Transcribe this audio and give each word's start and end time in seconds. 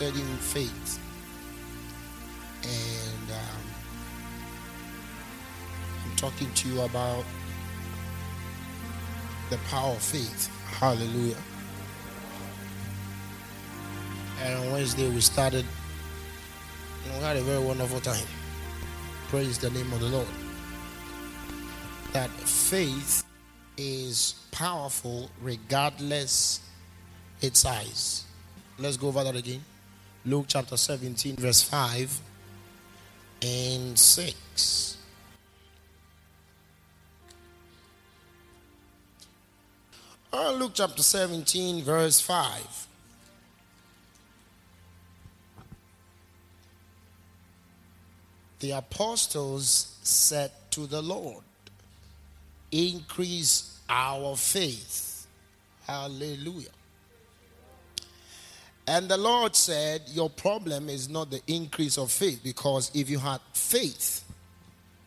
studying 0.00 0.36
faith. 0.38 0.98
And 2.62 3.30
um, 3.30 3.62
I'm 6.06 6.16
talking 6.16 6.50
to 6.54 6.68
you 6.70 6.80
about 6.80 7.22
the 9.50 9.58
power 9.68 9.90
of 9.90 10.00
faith. 10.00 10.48
Hallelujah. 10.64 11.36
And 14.42 14.58
on 14.58 14.72
Wednesday, 14.72 15.10
we 15.10 15.20
started, 15.20 15.66
and 17.04 17.18
we 17.18 17.22
had 17.22 17.36
a 17.36 17.42
very 17.42 17.62
wonderful 17.62 18.00
time. 18.00 18.26
Praise 19.28 19.58
the 19.58 19.68
name 19.68 19.92
of 19.92 20.00
the 20.00 20.08
Lord. 20.08 20.28
That 22.14 22.30
faith 22.30 23.22
is 23.76 24.46
powerful 24.50 25.30
regardless 25.42 26.60
its 27.42 27.60
size. 27.60 28.24
Let's 28.78 28.96
go 28.96 29.08
over 29.08 29.24
that 29.24 29.36
again. 29.36 29.62
Luke 30.26 30.46
chapter 30.48 30.76
17, 30.76 31.36
verse 31.36 31.62
5 31.62 32.20
and 33.42 33.98
6. 33.98 34.96
Uh, 40.32 40.52
Luke 40.52 40.72
chapter 40.74 41.02
17, 41.02 41.82
verse 41.82 42.20
5. 42.20 42.86
The 48.60 48.72
apostles 48.72 49.96
said 50.02 50.50
to 50.72 50.86
the 50.86 51.00
Lord, 51.00 51.42
Increase 52.70 53.80
our 53.88 54.36
faith. 54.36 55.26
Hallelujah. 55.86 56.68
And 58.90 59.08
the 59.08 59.16
Lord 59.16 59.54
said, 59.54 60.02
Your 60.08 60.28
problem 60.28 60.88
is 60.88 61.08
not 61.08 61.30
the 61.30 61.40
increase 61.46 61.96
of 61.96 62.10
faith, 62.10 62.40
because 62.42 62.90
if 62.92 63.08
you 63.08 63.20
had 63.20 63.40
faith 63.52 64.24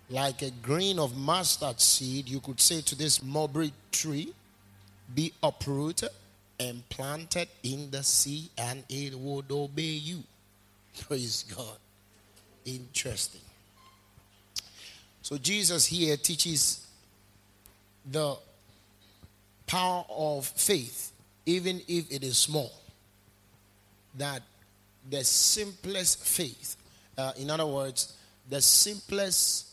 like 0.10 0.42
a 0.42 0.52
grain 0.52 1.00
of 1.00 1.18
mustard 1.18 1.82
seed, 1.82 2.30
you 2.30 2.40
could 2.40 2.62
say 2.62 2.80
to 2.80 2.96
this 2.96 3.22
mulberry 3.22 3.74
tree, 3.92 4.34
Be 5.14 5.34
uprooted 5.44 6.12
and 6.62 6.88
planted 6.88 7.50
in 7.62 7.92
the 7.92 8.04
sea, 8.04 8.50
and 8.58 8.86
it 8.88 9.16
would 9.16 9.52
obey 9.52 9.82
you. 9.82 10.24
Praise 11.02 11.44
God. 11.54 11.78
Interesting. 12.64 13.42
So, 15.24 15.38
Jesus 15.38 15.86
here 15.86 16.16
teaches 16.16 16.88
the 18.10 18.38
power 19.68 20.06
of 20.10 20.46
faith, 20.46 21.12
even 21.46 21.82
if 21.90 22.10
it 22.10 22.24
is 22.24 22.38
small 22.38 22.72
that 24.18 24.42
the 25.10 25.24
simplest 25.24 26.26
faith, 26.26 26.78
uh, 27.18 27.34
in 27.38 27.50
other 27.50 27.66
words, 27.66 28.16
the 28.50 28.62
simplest 28.62 29.68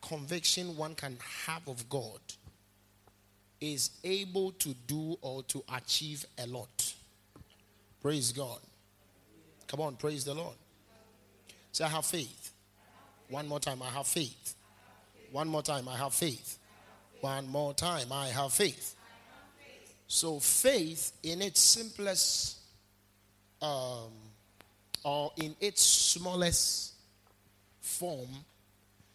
conviction 0.00 0.76
one 0.76 0.94
can 0.94 1.16
have 1.46 1.66
of 1.68 1.88
God 1.88 2.20
is 3.60 3.90
able 4.04 4.52
to 4.52 4.74
do 4.86 5.16
or 5.20 5.42
to 5.44 5.62
achieve 5.74 6.24
a 6.38 6.46
lot. 6.46 6.94
Praise 8.00 8.32
God. 8.32 8.58
Come 9.66 9.80
on, 9.80 9.96
praise 9.96 10.24
the 10.24 10.34
Lord. 10.34 10.56
Say, 11.72 11.84
I 11.84 11.88
have 11.88 12.06
faith. 12.06 12.52
One 13.28 13.46
more 13.46 13.60
time, 13.60 13.82
I 13.82 13.90
have 13.90 14.06
faith. 14.06 14.54
One 15.30 15.46
more 15.48 15.62
time, 15.62 15.88
I 15.88 15.96
have 15.96 16.14
faith. 16.14 16.58
One 17.20 17.46
more 17.48 17.74
time, 17.74 18.10
I 18.10 18.28
have 18.28 18.52
faith. 18.52 18.96
So, 20.08 20.40
faith 20.40 21.12
in 21.22 21.40
its 21.40 21.60
simplest 21.60 22.59
um, 23.62 24.12
or 25.04 25.32
in 25.36 25.54
its 25.60 25.82
smallest 25.82 26.94
form 27.80 28.28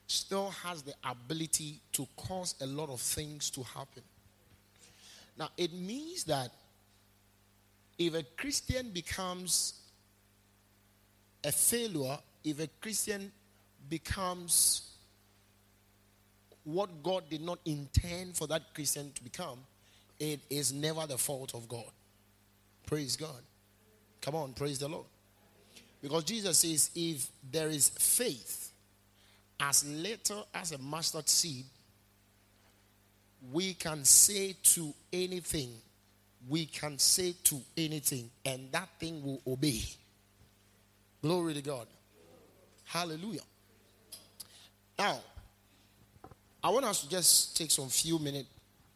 still 0.07 0.50
has 0.50 0.83
the 0.83 0.94
ability 1.03 1.79
to 1.91 2.07
cause 2.16 2.55
a 2.61 2.66
lot 2.66 2.89
of 2.89 3.00
things 3.00 3.50
to 3.50 3.63
happen. 3.63 4.03
Now, 5.38 5.50
it 5.57 5.73
means 5.73 6.23
that 6.25 6.50
if 7.97 8.13
a 8.13 8.23
Christian 8.38 8.91
becomes 8.91 9.73
a 11.44 11.51
failure, 11.51 12.17
if 12.44 12.59
a 12.59 12.67
Christian 12.81 13.31
becomes 13.89 14.91
what 16.63 17.03
God 17.03 17.23
did 17.29 17.41
not 17.41 17.59
intend 17.66 18.35
for 18.35 18.47
that 18.47 18.73
Christian 18.73 19.11
to 19.13 19.23
become, 19.23 19.59
it 20.19 20.39
is 20.50 20.73
never 20.73 21.05
the 21.05 21.17
fault 21.17 21.53
of 21.53 21.67
God. 21.67 21.91
Praise 22.85 23.16
God. 23.16 23.41
Come 24.25 24.34
on, 24.34 24.53
praise 24.53 24.80
the 24.80 24.88
Lord. 24.88 25.06
Because 26.02 26.24
Jesus 26.24 26.58
says, 26.58 26.90
if 26.96 27.28
there 27.52 27.68
is 27.68 27.90
faith 27.90 28.72
as 29.59 29.86
little 29.86 30.47
as 30.52 30.72
a 30.72 30.80
mustard 30.80 31.30
seed, 31.30 31.63
we 33.52 33.75
can 33.75 34.03
say 34.03 34.56
to 34.64 34.91
anything, 35.14 35.69
we 36.50 36.66
can 36.66 36.97
say 36.97 37.35
to 37.44 37.62
anything, 37.78 38.31
and 38.44 38.72
that 38.72 38.90
thing 39.00 39.24
will 39.24 39.41
obey. 39.46 39.84
Glory 41.22 41.53
to 41.53 41.62
God. 41.62 41.85
Hallelujah. 42.85 43.41
Now, 44.97 45.19
I 46.64 46.69
want 46.69 46.85
us 46.85 47.02
to 47.02 47.09
just 47.09 47.56
take 47.56 47.69
some 47.69 47.90
few 47.90 48.18
minutes. 48.18 48.50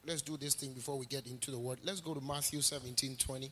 Let's 0.07 0.23
do 0.23 0.37
this 0.37 0.55
thing 0.55 0.73
before 0.73 0.97
we 0.97 1.05
get 1.05 1.27
into 1.27 1.51
the 1.51 1.59
word. 1.59 1.77
Let's 1.83 2.01
go 2.01 2.15
to 2.15 2.21
Matthew 2.21 2.61
17 2.61 3.15
20. 3.15 3.51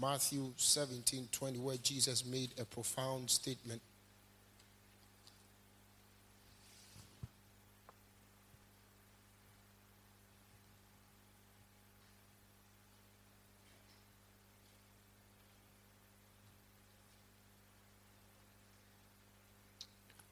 Matthew 0.00 0.52
17 0.56 1.28
20, 1.30 1.58
where 1.58 1.76
Jesus 1.76 2.24
made 2.24 2.50
a 2.58 2.64
profound 2.64 3.30
statement. 3.30 3.80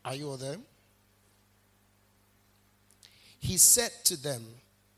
Are 0.04 0.14
you 0.14 0.30
all 0.30 0.36
there? 0.36 0.56
He 3.38 3.58
said 3.58 3.92
to 4.04 4.16
them, 4.20 4.44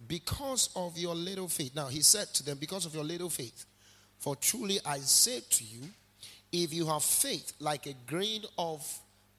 Because 0.06 0.70
of 0.74 0.96
your 0.96 1.14
little 1.14 1.48
faith. 1.48 1.74
Now, 1.74 1.88
he 1.88 2.00
said 2.00 2.32
to 2.34 2.42
them, 2.42 2.56
Because 2.58 2.86
of 2.86 2.94
your 2.94 3.04
little 3.04 3.28
faith. 3.28 3.66
For 4.22 4.36
truly 4.36 4.78
I 4.86 4.98
say 4.98 5.40
to 5.40 5.64
you, 5.64 5.80
if 6.52 6.72
you 6.72 6.86
have 6.86 7.02
faith 7.02 7.54
like 7.58 7.86
a 7.86 7.94
grain 8.06 8.44
of 8.56 8.86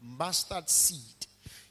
mustard 0.02 0.70
seed, 0.70 1.26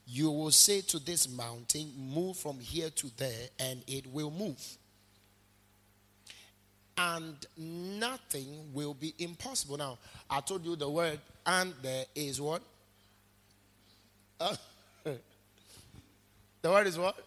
you 0.06 0.31
will 0.31 0.50
say 0.50 0.81
to 0.81 0.99
this 0.99 1.29
mountain, 1.29 1.93
Move 1.94 2.38
from 2.38 2.59
here 2.59 2.88
to 2.88 3.17
there, 3.19 3.49
and 3.59 3.82
it 3.87 4.06
will 4.06 4.31
move. 4.31 4.59
And 6.97 7.37
nothing 7.59 8.73
will 8.73 8.94
be 8.94 9.12
impossible. 9.19 9.76
Now, 9.76 9.99
I 10.31 10.41
told 10.41 10.64
you 10.64 10.75
the 10.75 10.88
word, 10.88 11.20
and 11.44 11.75
there 11.82 12.06
is 12.14 12.41
what? 12.41 12.62
Uh, 14.41 14.56
the 16.62 16.70
word 16.70 16.87
is 16.87 16.97
what? 16.97 17.23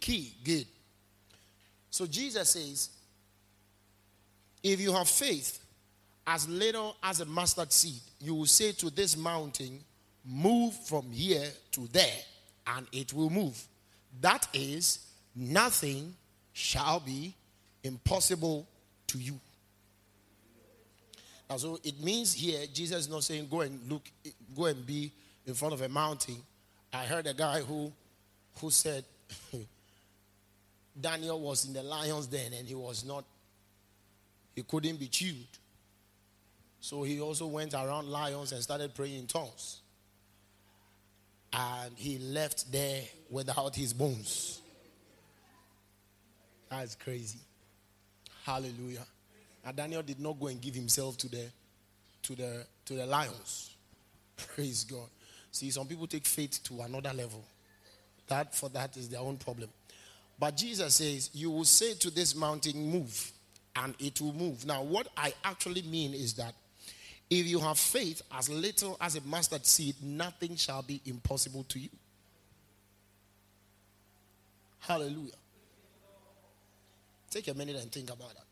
Key. 0.00 0.32
Good. 0.42 0.66
So 1.90 2.06
Jesus 2.06 2.48
says, 2.48 2.97
if 4.72 4.80
you 4.80 4.92
have 4.92 5.08
faith 5.08 5.58
as 6.26 6.48
little 6.48 6.96
as 7.02 7.20
a 7.20 7.24
mustard 7.24 7.72
seed, 7.72 8.00
you 8.20 8.34
will 8.34 8.46
say 8.46 8.72
to 8.72 8.90
this 8.90 9.16
mountain, 9.16 9.80
Move 10.24 10.74
from 10.86 11.10
here 11.10 11.46
to 11.72 11.88
there, 11.90 12.18
and 12.66 12.86
it 12.92 13.14
will 13.14 13.30
move. 13.30 13.58
That 14.20 14.46
is, 14.52 15.06
nothing 15.34 16.14
shall 16.52 17.00
be 17.00 17.34
impossible 17.82 18.66
to 19.06 19.18
you. 19.18 19.40
Now, 21.48 21.56
so 21.56 21.78
it 21.82 21.98
means 22.02 22.34
here, 22.34 22.66
Jesus 22.72 23.06
is 23.06 23.08
not 23.08 23.24
saying, 23.24 23.48
Go 23.50 23.62
and 23.62 23.80
look, 23.88 24.02
go 24.54 24.66
and 24.66 24.84
be 24.84 25.12
in 25.46 25.54
front 25.54 25.72
of 25.72 25.80
a 25.80 25.88
mountain. 25.88 26.36
I 26.92 27.04
heard 27.04 27.26
a 27.26 27.34
guy 27.34 27.60
who, 27.60 27.90
who 28.60 28.70
said, 28.70 29.04
Daniel 31.00 31.40
was 31.40 31.64
in 31.64 31.72
the 31.72 31.82
lion's 31.82 32.26
den 32.26 32.52
and 32.52 32.68
he 32.68 32.74
was 32.74 33.04
not 33.04 33.24
he 34.58 34.64
couldn't 34.64 34.96
be 34.96 35.06
chewed. 35.06 35.46
So 36.80 37.04
he 37.04 37.20
also 37.20 37.46
went 37.46 37.74
around 37.74 38.08
lions 38.08 38.50
and 38.50 38.60
started 38.60 38.92
praying 38.92 39.20
in 39.20 39.26
tongues. 39.28 39.82
And 41.52 41.92
he 41.94 42.18
left 42.18 42.72
there 42.72 43.02
without 43.30 43.76
his 43.76 43.92
bones. 43.92 44.60
That's 46.68 46.96
crazy. 46.96 47.38
Hallelujah. 48.44 49.06
And 49.64 49.76
Daniel 49.76 50.02
did 50.02 50.18
not 50.18 50.40
go 50.40 50.48
and 50.48 50.60
give 50.60 50.74
himself 50.74 51.16
to 51.18 51.28
the 51.28 51.44
to 52.24 52.34
the 52.34 52.66
to 52.86 52.94
the 52.94 53.06
lions. 53.06 53.76
Praise 54.36 54.82
God. 54.82 55.08
See, 55.52 55.70
some 55.70 55.86
people 55.86 56.08
take 56.08 56.26
faith 56.26 56.64
to 56.64 56.80
another 56.80 57.12
level. 57.12 57.44
That 58.26 58.56
for 58.56 58.68
that 58.70 58.96
is 58.96 59.08
their 59.08 59.20
own 59.20 59.36
problem. 59.36 59.70
But 60.36 60.56
Jesus 60.56 60.96
says, 60.96 61.30
You 61.32 61.52
will 61.52 61.64
say 61.64 61.94
to 61.94 62.10
this 62.10 62.34
mountain, 62.34 62.90
Move, 62.90 63.32
and 63.78 63.94
it 63.98 64.20
will 64.20 64.32
move. 64.32 64.66
Now, 64.66 64.82
what 64.82 65.08
I 65.16 65.32
actually 65.44 65.82
mean 65.82 66.14
is 66.14 66.34
that 66.34 66.54
if 67.30 67.46
you 67.46 67.60
have 67.60 67.78
faith 67.78 68.22
as 68.32 68.48
little 68.48 68.96
as 69.00 69.16
a 69.16 69.20
mustard 69.22 69.66
seed, 69.66 69.96
nothing 70.02 70.56
shall 70.56 70.82
be 70.82 71.00
impossible 71.04 71.64
to 71.64 71.78
you. 71.78 71.90
Hallelujah. 74.80 75.32
Take 77.30 77.48
a 77.48 77.54
minute 77.54 77.76
and 77.76 77.92
think 77.92 78.10
about 78.10 78.34
that. 78.34 78.44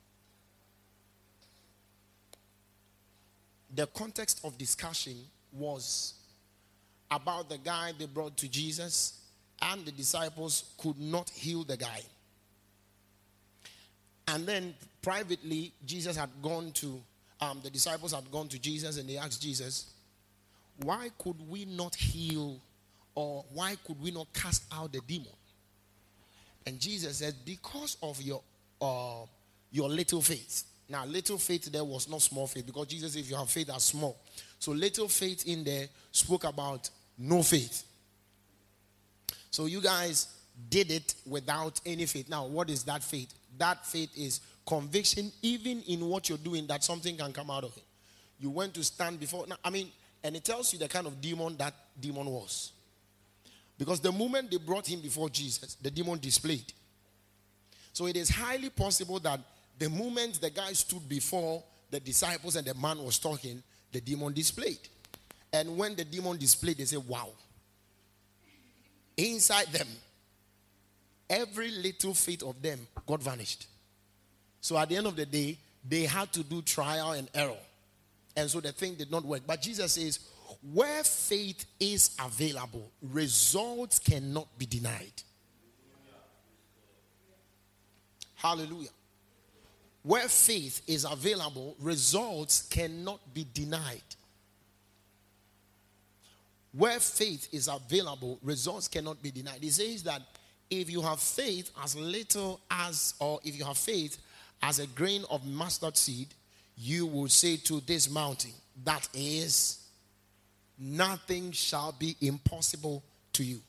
The 3.74 3.86
context 3.86 4.40
of 4.44 4.56
discussion 4.58 5.16
was 5.52 6.14
about 7.10 7.48
the 7.48 7.58
guy 7.58 7.92
they 7.98 8.06
brought 8.06 8.36
to 8.38 8.48
Jesus, 8.48 9.20
and 9.62 9.84
the 9.84 9.92
disciples 9.92 10.64
could 10.78 10.98
not 10.98 11.30
heal 11.30 11.64
the 11.64 11.76
guy. 11.76 12.02
And 14.28 14.46
then 14.46 14.74
privately, 15.02 15.72
Jesus 15.84 16.16
had 16.16 16.30
gone 16.42 16.72
to, 16.72 17.00
um, 17.40 17.60
the 17.62 17.70
disciples 17.70 18.12
had 18.12 18.30
gone 18.30 18.48
to 18.48 18.58
Jesus 18.58 18.98
and 18.98 19.08
they 19.08 19.16
asked 19.16 19.40
Jesus, 19.40 19.92
Why 20.82 21.10
could 21.18 21.36
we 21.48 21.64
not 21.64 21.94
heal 21.94 22.60
or 23.14 23.44
why 23.52 23.76
could 23.86 24.00
we 24.00 24.10
not 24.10 24.32
cast 24.32 24.64
out 24.72 24.92
the 24.92 25.00
demon? 25.06 25.32
And 26.66 26.80
Jesus 26.80 27.18
said, 27.18 27.34
Because 27.44 27.96
of 28.02 28.20
your, 28.20 28.42
uh, 28.80 29.24
your 29.70 29.88
little 29.88 30.20
faith. 30.20 30.64
Now, 30.88 31.04
little 31.04 31.38
faith 31.38 31.70
there 31.72 31.84
was 31.84 32.08
not 32.08 32.22
small 32.22 32.46
faith 32.46 32.66
because 32.66 32.86
Jesus 32.86 33.12
said, 33.12 33.20
If 33.20 33.30
you 33.30 33.36
have 33.36 33.50
faith 33.50 33.70
as 33.74 33.84
small. 33.84 34.18
So, 34.58 34.72
little 34.72 35.08
faith 35.08 35.46
in 35.46 35.64
there 35.64 35.86
spoke 36.10 36.44
about 36.44 36.90
no 37.18 37.42
faith. 37.42 37.84
So, 39.50 39.66
you 39.66 39.80
guys 39.80 40.28
did 40.68 40.90
it 40.90 41.14
without 41.26 41.80
any 41.84 42.06
faith. 42.06 42.28
Now, 42.28 42.46
what 42.46 42.70
is 42.70 42.82
that 42.84 43.02
faith? 43.02 43.32
That 43.58 43.86
faith 43.86 44.10
is 44.16 44.40
conviction, 44.66 45.32
even 45.42 45.82
in 45.82 46.06
what 46.06 46.28
you're 46.28 46.38
doing, 46.38 46.66
that 46.66 46.84
something 46.84 47.16
can 47.16 47.32
come 47.32 47.50
out 47.50 47.64
of 47.64 47.76
it. 47.76 47.84
You 48.38 48.50
went 48.50 48.74
to 48.74 48.84
stand 48.84 49.20
before. 49.20 49.46
I 49.64 49.70
mean, 49.70 49.90
and 50.22 50.36
it 50.36 50.44
tells 50.44 50.72
you 50.72 50.78
the 50.78 50.88
kind 50.88 51.06
of 51.06 51.20
demon 51.20 51.56
that 51.56 51.74
demon 52.00 52.26
was. 52.26 52.72
Because 53.78 54.00
the 54.00 54.12
moment 54.12 54.50
they 54.50 54.56
brought 54.56 54.86
him 54.86 55.00
before 55.00 55.28
Jesus, 55.28 55.76
the 55.76 55.90
demon 55.90 56.18
displayed. 56.18 56.72
So 57.92 58.06
it 58.06 58.16
is 58.16 58.28
highly 58.28 58.70
possible 58.70 59.18
that 59.20 59.40
the 59.78 59.88
moment 59.88 60.40
the 60.40 60.50
guy 60.50 60.72
stood 60.72 61.08
before 61.08 61.62
the 61.90 62.00
disciples 62.00 62.56
and 62.56 62.66
the 62.66 62.74
man 62.74 63.02
was 63.02 63.18
talking, 63.18 63.62
the 63.92 64.00
demon 64.00 64.32
displayed. 64.32 64.80
And 65.52 65.76
when 65.76 65.94
the 65.94 66.04
demon 66.04 66.38
displayed, 66.38 66.78
they 66.78 66.84
said, 66.84 67.06
Wow. 67.06 67.30
Inside 69.16 69.68
them, 69.68 69.86
every 71.28 71.70
little 71.70 72.14
faith 72.14 72.42
of 72.42 72.60
them 72.62 72.78
got 73.06 73.22
vanished. 73.22 73.66
So 74.60 74.76
at 74.76 74.88
the 74.88 74.96
end 74.96 75.06
of 75.06 75.16
the 75.16 75.26
day, 75.26 75.58
they 75.88 76.02
had 76.02 76.32
to 76.32 76.42
do 76.42 76.62
trial 76.62 77.12
and 77.12 77.28
error. 77.34 77.56
And 78.36 78.50
so 78.50 78.60
the 78.60 78.72
thing 78.72 78.94
did 78.94 79.10
not 79.10 79.24
work. 79.24 79.42
But 79.46 79.62
Jesus 79.62 79.92
says, 79.92 80.20
where 80.72 81.04
faith 81.04 81.64
is 81.78 82.16
available, 82.22 82.90
results 83.00 83.98
cannot 83.98 84.46
be 84.58 84.66
denied. 84.66 85.22
Hallelujah. 88.34 88.90
Where 90.02 90.28
faith 90.28 90.82
is 90.86 91.04
available, 91.04 91.74
results 91.80 92.62
cannot 92.62 93.20
be 93.34 93.46
denied. 93.52 94.02
Where 96.72 97.00
faith 97.00 97.48
is 97.52 97.68
available, 97.68 98.38
results 98.42 98.86
cannot 98.86 99.22
be 99.22 99.30
denied. 99.30 99.58
He 99.62 99.70
says 99.70 100.02
that 100.02 100.22
if 100.70 100.90
you 100.90 101.02
have 101.02 101.20
faith 101.20 101.70
as 101.82 101.96
little 101.96 102.60
as, 102.70 103.14
or 103.18 103.40
if 103.44 103.56
you 103.56 103.64
have 103.64 103.78
faith 103.78 104.18
as 104.62 104.78
a 104.78 104.86
grain 104.88 105.24
of 105.30 105.46
mustard 105.46 105.96
seed, 105.96 106.28
you 106.76 107.06
will 107.06 107.28
say 107.28 107.56
to 107.56 107.80
this 107.80 108.10
mountain, 108.10 108.52
that 108.84 109.08
is, 109.14 109.86
nothing 110.78 111.52
shall 111.52 111.92
be 111.92 112.16
impossible 112.20 113.02
to 113.32 113.44
you. 113.44 113.60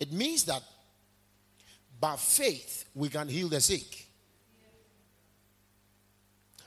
It 0.00 0.12
means 0.12 0.44
that 0.44 0.62
by 2.00 2.16
faith 2.16 2.88
we 2.94 3.08
can 3.08 3.28
heal 3.28 3.48
the 3.48 3.60
sick. 3.60 4.06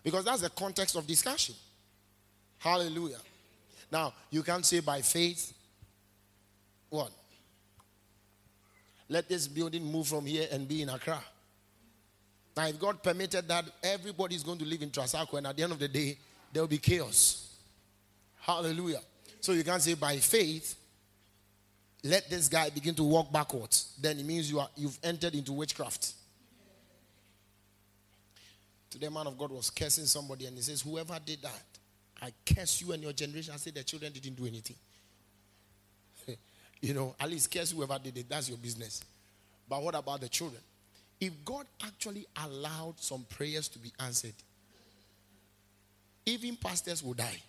Because 0.04 0.26
that's 0.26 0.42
the 0.42 0.50
context 0.50 0.96
of 0.96 1.08
discussion. 1.08 1.56
Hallelujah. 2.58 3.20
Now, 3.92 4.14
you 4.30 4.44
can't 4.44 4.66
say 4.66 4.80
by 4.80 5.02
faith, 5.02 5.54
what? 6.90 7.12
Let 9.12 9.28
this 9.28 9.46
building 9.46 9.84
move 9.84 10.08
from 10.08 10.26
here 10.26 10.48
and 10.54 10.66
be 10.66 10.82
in 10.82 10.88
Accra. 10.88 11.22
Now, 12.56 12.68
if 12.68 12.80
God 12.80 13.04
permitted 13.04 13.46
that, 13.50 13.66
everybody 13.84 14.36
is 14.36 14.42
going 14.42 14.58
to 14.60 14.66
live 14.66 14.82
in 14.82 14.90
Trasacco, 14.90 15.38
and 15.38 15.48
at 15.48 15.58
the 15.58 15.64
end 15.64 15.74
of 15.74 15.80
the 15.80 15.90
day, 15.90 16.18
there 16.54 16.64
will 16.64 16.70
be 16.70 16.78
chaos. 16.78 17.58
Hallelujah. 18.40 19.02
So 19.42 19.52
you 19.52 19.66
can't 19.66 19.82
say 19.82 19.96
by 19.96 20.16
faith, 20.16 20.76
let 22.06 22.30
this 22.30 22.48
guy 22.48 22.70
begin 22.70 22.96
to 22.96 23.04
walk 23.04 23.34
backwards. 23.34 23.98
Then 24.00 24.18
it 24.18 24.26
means 24.26 24.50
you 24.50 24.62
are 24.62 24.70
you've 24.78 24.98
entered 25.04 25.36
into 25.36 25.52
witchcraft. 25.52 26.14
Today, 28.90 29.10
man 29.10 29.28
of 29.28 29.38
God 29.38 29.52
was 29.52 29.70
cursing 29.70 30.06
somebody, 30.06 30.46
and 30.46 30.56
he 30.56 30.62
says, 30.62 30.84
Whoever 30.84 31.20
did 31.26 31.42
that, 31.42 31.64
I 32.22 32.32
curse 32.46 32.82
you 32.82 32.94
and 32.94 33.04
your 33.04 33.12
generation. 33.12 33.54
I 33.54 33.58
say 33.58 33.72
the 33.72 33.84
children 33.84 34.14
didn't 34.14 34.36
do 34.36 34.46
anything. 34.46 34.78
You 36.82 36.94
know, 36.94 37.16
at 37.20 37.30
least 37.30 37.52
curse 37.52 37.72
whoever 37.72 38.00
did 38.00 38.18
it. 38.18 38.28
That's 38.28 38.50
your 38.50 38.58
business. 38.58 39.04
But 39.70 39.82
what 39.84 39.96
about 39.96 40.22
the 40.22 40.30
children? 40.30 40.62
If 41.20 41.34
God 41.46 41.66
actually 41.86 42.26
allowed 42.44 43.00
some 43.00 43.26
prayers 43.30 43.68
to 43.70 43.80
be 43.80 43.92
answered, 44.00 44.34
even 46.26 46.56
pastors 46.56 47.04
will 47.04 47.14
die. 47.14 47.42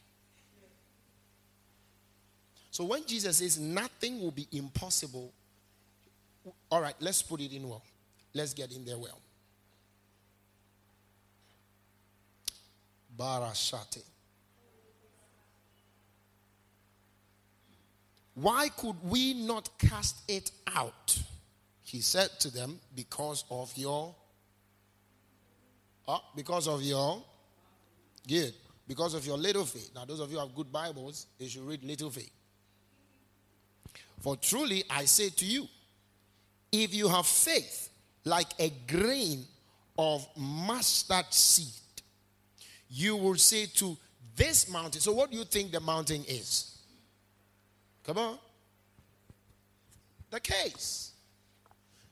So 2.70 2.84
when 2.84 3.04
Jesus 3.04 3.38
says 3.38 3.58
nothing 3.58 4.20
will 4.20 4.30
be 4.30 4.46
impossible, 4.52 5.32
all 6.70 6.80
right, 6.80 6.94
let's 7.00 7.22
put 7.22 7.40
it 7.40 7.52
in 7.52 7.68
well. 7.68 7.82
Let's 8.34 8.54
get 8.54 8.72
in 8.72 8.84
there 8.84 8.98
well. 8.98 9.18
Barashate. 13.18 14.02
Why 18.34 18.68
could 18.70 18.96
we 19.02 19.34
not 19.34 19.68
cast 19.78 20.22
it 20.28 20.50
out? 20.74 21.18
He 21.82 22.00
said 22.00 22.30
to 22.40 22.50
them, 22.50 22.80
Because 22.94 23.44
of 23.50 23.72
your. 23.76 24.14
Oh, 26.08 26.20
because 26.34 26.66
of 26.68 26.82
your. 26.82 27.22
Good. 28.26 28.54
Because 28.88 29.14
of 29.14 29.26
your 29.26 29.36
little 29.36 29.64
faith. 29.64 29.90
Now, 29.94 30.04
those 30.04 30.20
of 30.20 30.30
you 30.30 30.38
who 30.38 30.46
have 30.46 30.54
good 30.54 30.72
Bibles, 30.72 31.26
you 31.38 31.48
should 31.48 31.62
read 31.62 31.84
little 31.84 32.10
faith. 32.10 32.30
For 34.20 34.36
truly 34.36 34.84
I 34.88 35.04
say 35.04 35.30
to 35.30 35.44
you, 35.44 35.68
if 36.70 36.94
you 36.94 37.08
have 37.08 37.26
faith 37.26 37.90
like 38.24 38.48
a 38.58 38.72
grain 38.88 39.44
of 39.98 40.26
mustard 40.36 41.26
seed, 41.30 41.82
you 42.88 43.16
will 43.16 43.36
say 43.36 43.66
to 43.66 43.96
this 44.36 44.70
mountain. 44.70 45.00
So, 45.00 45.12
what 45.12 45.30
do 45.30 45.36
you 45.36 45.44
think 45.44 45.72
the 45.72 45.80
mountain 45.80 46.24
is? 46.26 46.71
Come 48.04 48.18
on. 48.18 48.38
The 50.30 50.40
case. 50.40 51.12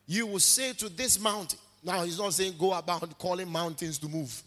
You 0.06 0.26
will 0.26 0.40
say 0.40 0.72
to 0.74 0.88
this 0.88 1.20
mountain. 1.20 1.58
Now, 1.82 2.02
he's 2.04 2.18
not 2.18 2.34
saying 2.34 2.54
go 2.58 2.72
about 2.72 3.18
calling 3.18 3.48
mountains 3.48 3.98
to 3.98 4.08
move. 4.08 4.42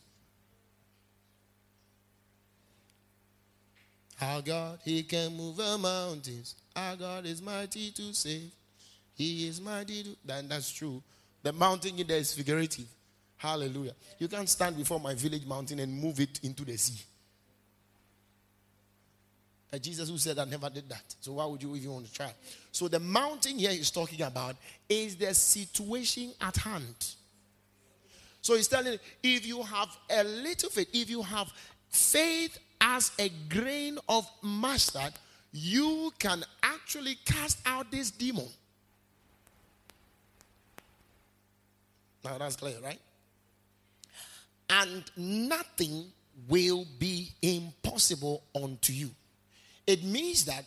Our 4.22 4.42
God, 4.42 4.80
He 4.86 5.04
can 5.04 5.36
move 5.36 5.58
the 5.58 5.78
mountains. 5.78 6.56
Our 6.76 6.96
God 6.96 7.26
is 7.26 7.42
mighty 7.42 7.92
to 7.92 8.14
save. 8.14 8.52
He 9.16 9.48
is 9.48 9.60
mighty 9.60 10.04
to. 10.04 10.16
Then 10.24 10.48
that's 10.48 10.72
true. 10.72 11.02
The 11.42 11.52
mountain 11.52 12.00
in 12.00 12.08
there 12.08 12.18
is 12.18 12.34
figurative. 12.34 12.86
Hallelujah. 13.36 13.94
You 14.20 14.30
can't 14.30 14.48
stand 14.48 14.78
before 14.78 15.00
my 15.00 15.14
village 15.14 15.46
mountain 15.46 15.80
and 15.80 15.94
move 15.94 16.20
it 16.22 16.40
into 16.44 16.64
the 16.64 16.78
sea. 16.78 17.02
Uh, 19.74 19.80
Jesus 19.80 20.08
who 20.08 20.20
said 20.20 20.38
I 20.38 20.46
never 20.46 20.70
did 20.70 20.88
that. 20.90 21.16
So 21.20 21.34
why 21.34 21.46
would 21.46 21.64
you 21.64 21.76
even 21.76 21.94
want 21.94 22.06
to 22.06 22.14
try? 22.14 22.32
So 22.72 22.88
the 22.88 23.00
mountain 23.00 23.58
here 23.58 23.72
he's 23.72 23.90
talking 23.90 24.22
about 24.22 24.56
is 24.88 25.16
the 25.16 25.34
situation 25.34 26.32
at 26.40 26.56
hand. 26.58 27.16
So 28.42 28.56
he's 28.56 28.68
telling 28.68 28.94
you, 28.94 29.00
if 29.24 29.48
you 29.48 29.64
have 29.64 29.90
a 30.12 30.24
little 30.24 30.70
faith, 30.70 30.90
if 30.94 31.10
you 31.10 31.24
have 31.24 31.52
faith 31.90 32.60
as 32.80 33.12
a 33.18 33.32
grain 33.50 33.98
of 34.08 34.30
mustard, 34.44 35.14
you 35.52 36.12
can 36.20 36.44
actually 36.62 37.18
cast 37.26 37.58
out 37.66 37.90
this 37.90 38.12
demon. 38.12 38.48
Now 42.24 42.38
that's 42.38 42.58
clear, 42.58 42.76
right? 42.84 43.00
And 44.70 45.04
nothing 45.18 46.06
will 46.48 46.86
be 47.00 47.32
impossible 47.42 48.44
unto 48.56 48.94
you. 48.94 49.10
It 49.86 50.04
means 50.04 50.46
that 50.46 50.66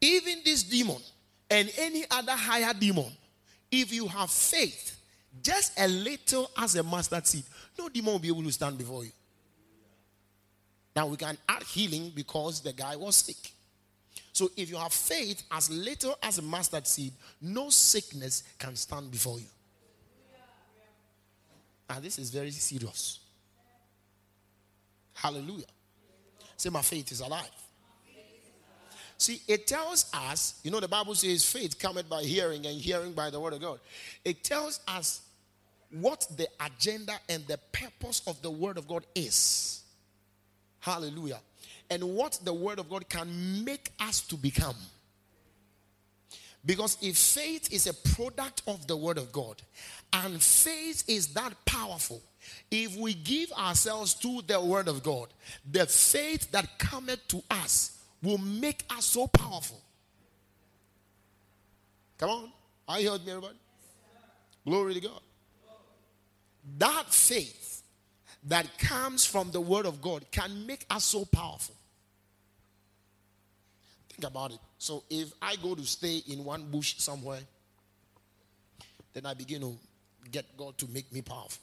even 0.00 0.40
this 0.44 0.62
demon 0.62 1.00
and 1.50 1.70
any 1.78 2.04
other 2.10 2.32
higher 2.32 2.72
demon, 2.74 3.10
if 3.70 3.92
you 3.92 4.06
have 4.08 4.30
faith, 4.30 4.98
just 5.42 5.78
a 5.78 5.86
little 5.86 6.50
as 6.58 6.74
a 6.76 6.82
mustard 6.82 7.26
seed, 7.26 7.44
no 7.78 7.88
demon 7.88 8.12
will 8.12 8.18
be 8.18 8.28
able 8.28 8.42
to 8.42 8.52
stand 8.52 8.78
before 8.78 9.04
you. 9.04 9.12
Now 10.94 11.06
we 11.06 11.16
can 11.16 11.36
add 11.48 11.62
healing 11.62 12.10
because 12.14 12.60
the 12.60 12.72
guy 12.72 12.96
was 12.96 13.16
sick. 13.16 13.52
So 14.32 14.50
if 14.56 14.70
you 14.70 14.76
have 14.76 14.92
faith 14.92 15.42
as 15.50 15.70
little 15.70 16.16
as 16.22 16.38
a 16.38 16.42
mustard 16.42 16.86
seed, 16.86 17.12
no 17.40 17.70
sickness 17.70 18.42
can 18.58 18.76
stand 18.76 19.10
before 19.10 19.38
you. 19.38 19.46
And 21.88 22.02
this 22.04 22.18
is 22.18 22.30
very 22.30 22.50
serious. 22.50 23.20
Hallelujah. 25.14 25.66
Say, 26.56 26.70
my 26.70 26.82
faith 26.82 27.12
is 27.12 27.20
alive. 27.20 27.50
See, 29.18 29.40
it 29.48 29.66
tells 29.66 30.10
us, 30.12 30.60
you 30.62 30.70
know, 30.70 30.80
the 30.80 30.88
Bible 30.88 31.14
says 31.14 31.44
faith 31.44 31.78
cometh 31.78 32.08
by 32.08 32.22
hearing 32.22 32.66
and 32.66 32.78
hearing 32.78 33.12
by 33.12 33.30
the 33.30 33.40
word 33.40 33.54
of 33.54 33.60
God. 33.60 33.80
It 34.24 34.44
tells 34.44 34.80
us 34.86 35.22
what 35.90 36.26
the 36.36 36.48
agenda 36.60 37.14
and 37.28 37.46
the 37.46 37.58
purpose 37.72 38.22
of 38.26 38.40
the 38.42 38.50
word 38.50 38.76
of 38.76 38.86
God 38.86 39.06
is. 39.14 39.82
Hallelujah. 40.80 41.40
And 41.88 42.02
what 42.02 42.38
the 42.44 42.52
word 42.52 42.78
of 42.78 42.90
God 42.90 43.08
can 43.08 43.64
make 43.64 43.90
us 44.00 44.20
to 44.22 44.36
become. 44.36 44.76
Because 46.64 46.98
if 47.00 47.16
faith 47.16 47.72
is 47.72 47.86
a 47.86 47.94
product 47.94 48.62
of 48.66 48.86
the 48.88 48.96
word 48.96 49.18
of 49.18 49.30
God, 49.30 49.62
and 50.12 50.42
faith 50.42 51.04
is 51.08 51.28
that 51.28 51.52
powerful, 51.64 52.20
if 52.70 52.96
we 52.96 53.14
give 53.14 53.52
ourselves 53.52 54.14
to 54.14 54.42
the 54.46 54.60
word 54.60 54.88
of 54.88 55.02
God, 55.02 55.28
the 55.70 55.86
faith 55.86 56.50
that 56.50 56.78
cometh 56.78 57.26
to 57.28 57.42
us 57.50 57.95
will 58.26 58.38
make 58.38 58.84
us 58.90 59.04
so 59.04 59.28
powerful. 59.28 59.80
Come 62.18 62.30
on. 62.30 62.52
Are 62.88 63.00
you 63.00 63.10
heard 63.10 63.24
me, 63.24 63.30
everybody? 63.30 63.56
Glory 64.66 64.94
to 64.94 65.00
God. 65.00 65.20
That 66.78 67.04
faith 67.14 67.82
that 68.44 68.66
comes 68.78 69.24
from 69.24 69.50
the 69.52 69.60
word 69.60 69.86
of 69.86 70.02
God 70.02 70.24
can 70.32 70.66
make 70.66 70.84
us 70.90 71.04
so 71.04 71.24
powerful. 71.24 71.74
Think 74.08 74.28
about 74.28 74.50
it. 74.50 74.58
So 74.78 75.04
if 75.08 75.32
I 75.40 75.56
go 75.56 75.74
to 75.74 75.84
stay 75.84 76.22
in 76.28 76.44
one 76.44 76.68
bush 76.70 76.96
somewhere, 76.98 77.40
then 79.12 79.26
I 79.26 79.34
begin 79.34 79.60
to 79.60 79.74
get 80.30 80.56
God 80.56 80.76
to 80.78 80.88
make 80.88 81.12
me 81.12 81.22
powerful. 81.22 81.62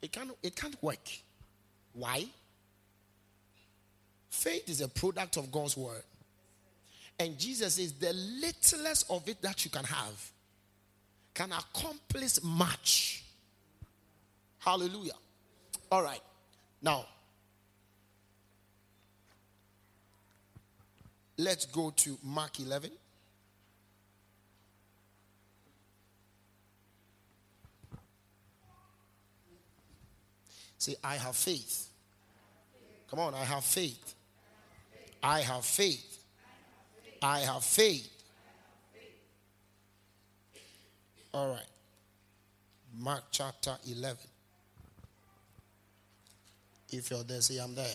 It 0.00 0.12
can't, 0.12 0.30
it 0.42 0.54
can't 0.54 0.80
work. 0.82 1.08
Why? 1.94 2.26
Faith 4.32 4.66
is 4.70 4.80
a 4.80 4.88
product 4.88 5.36
of 5.36 5.52
God's 5.52 5.76
word. 5.76 6.02
And 7.20 7.38
Jesus 7.38 7.78
is 7.78 7.92
the 7.92 8.14
littlest 8.14 9.08
of 9.10 9.28
it 9.28 9.42
that 9.42 9.62
you 9.62 9.70
can 9.70 9.84
have 9.84 10.32
can 11.34 11.52
accomplish 11.52 12.42
much. 12.42 13.24
Hallelujah. 14.58 15.12
All 15.90 16.02
right. 16.02 16.20
Now, 16.80 17.04
let's 21.36 21.66
go 21.66 21.90
to 21.90 22.18
Mark 22.24 22.58
11. 22.58 22.90
Say, 30.78 30.96
I 31.04 31.16
have 31.16 31.36
faith. 31.36 31.88
Come 33.10 33.20
on, 33.20 33.34
I 33.34 33.44
have 33.44 33.62
faith. 33.62 34.14
I 35.22 35.40
have 35.40 35.64
faith. 35.64 36.24
I 37.22 37.40
have 37.40 37.64
faith. 37.64 38.08
All 41.32 41.50
right. 41.50 41.66
Mark 42.98 43.24
chapter 43.30 43.76
11. 43.88 44.18
If 46.90 47.10
you're 47.10 47.22
there, 47.22 47.40
say, 47.40 47.58
I'm 47.58 47.74
there. 47.74 47.94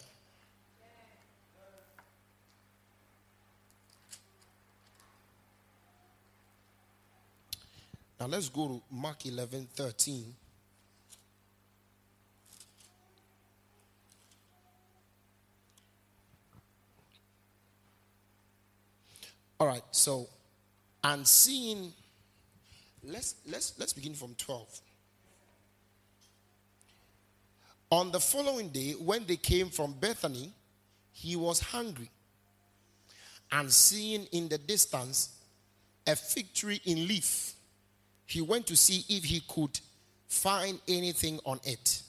Now 8.19 8.25
let's 8.25 8.49
go 8.49 8.67
to 8.67 8.81
Mark 8.89 9.25
11 9.25 9.67
13. 9.75 10.33
All 19.59 19.67
right, 19.67 19.83
so 19.91 20.27
and 21.03 21.27
seeing 21.27 21.93
let's 23.03 23.35
let's 23.49 23.73
let's 23.79 23.93
begin 23.93 24.13
from 24.13 24.35
12. 24.35 24.81
On 27.89 28.11
the 28.11 28.19
following 28.19 28.69
day, 28.69 28.91
when 28.91 29.25
they 29.25 29.37
came 29.37 29.69
from 29.69 29.93
Bethany, 29.93 30.51
he 31.11 31.35
was 31.35 31.59
hungry. 31.59 32.11
And 33.51 33.71
seeing 33.71 34.25
in 34.33 34.49
the 34.49 34.57
distance 34.57 35.29
a 36.05 36.15
fig 36.15 36.53
tree 36.53 36.81
in 36.83 37.07
leaf, 37.07 37.53
he 38.25 38.41
went 38.41 38.67
to 38.67 38.75
see 38.75 39.05
if 39.07 39.23
he 39.23 39.41
could 39.47 39.79
find 40.27 40.79
anything 40.87 41.39
on 41.45 41.61
it. 41.63 42.01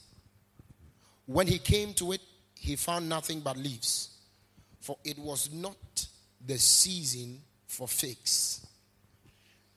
When 1.27 1.47
he 1.47 1.59
came 1.59 1.95
to 1.95 2.13
it, 2.13 2.21
he 2.57 2.75
found 2.75 3.09
nothing 3.09 3.41
but 3.41 3.57
leaves, 3.57 4.11
for 4.81 4.97
it 5.05 5.17
was 5.17 5.53
not 5.53 6.08
the 6.49 6.59
season 6.59 7.39
for 7.67 7.87
figs. 7.87 8.67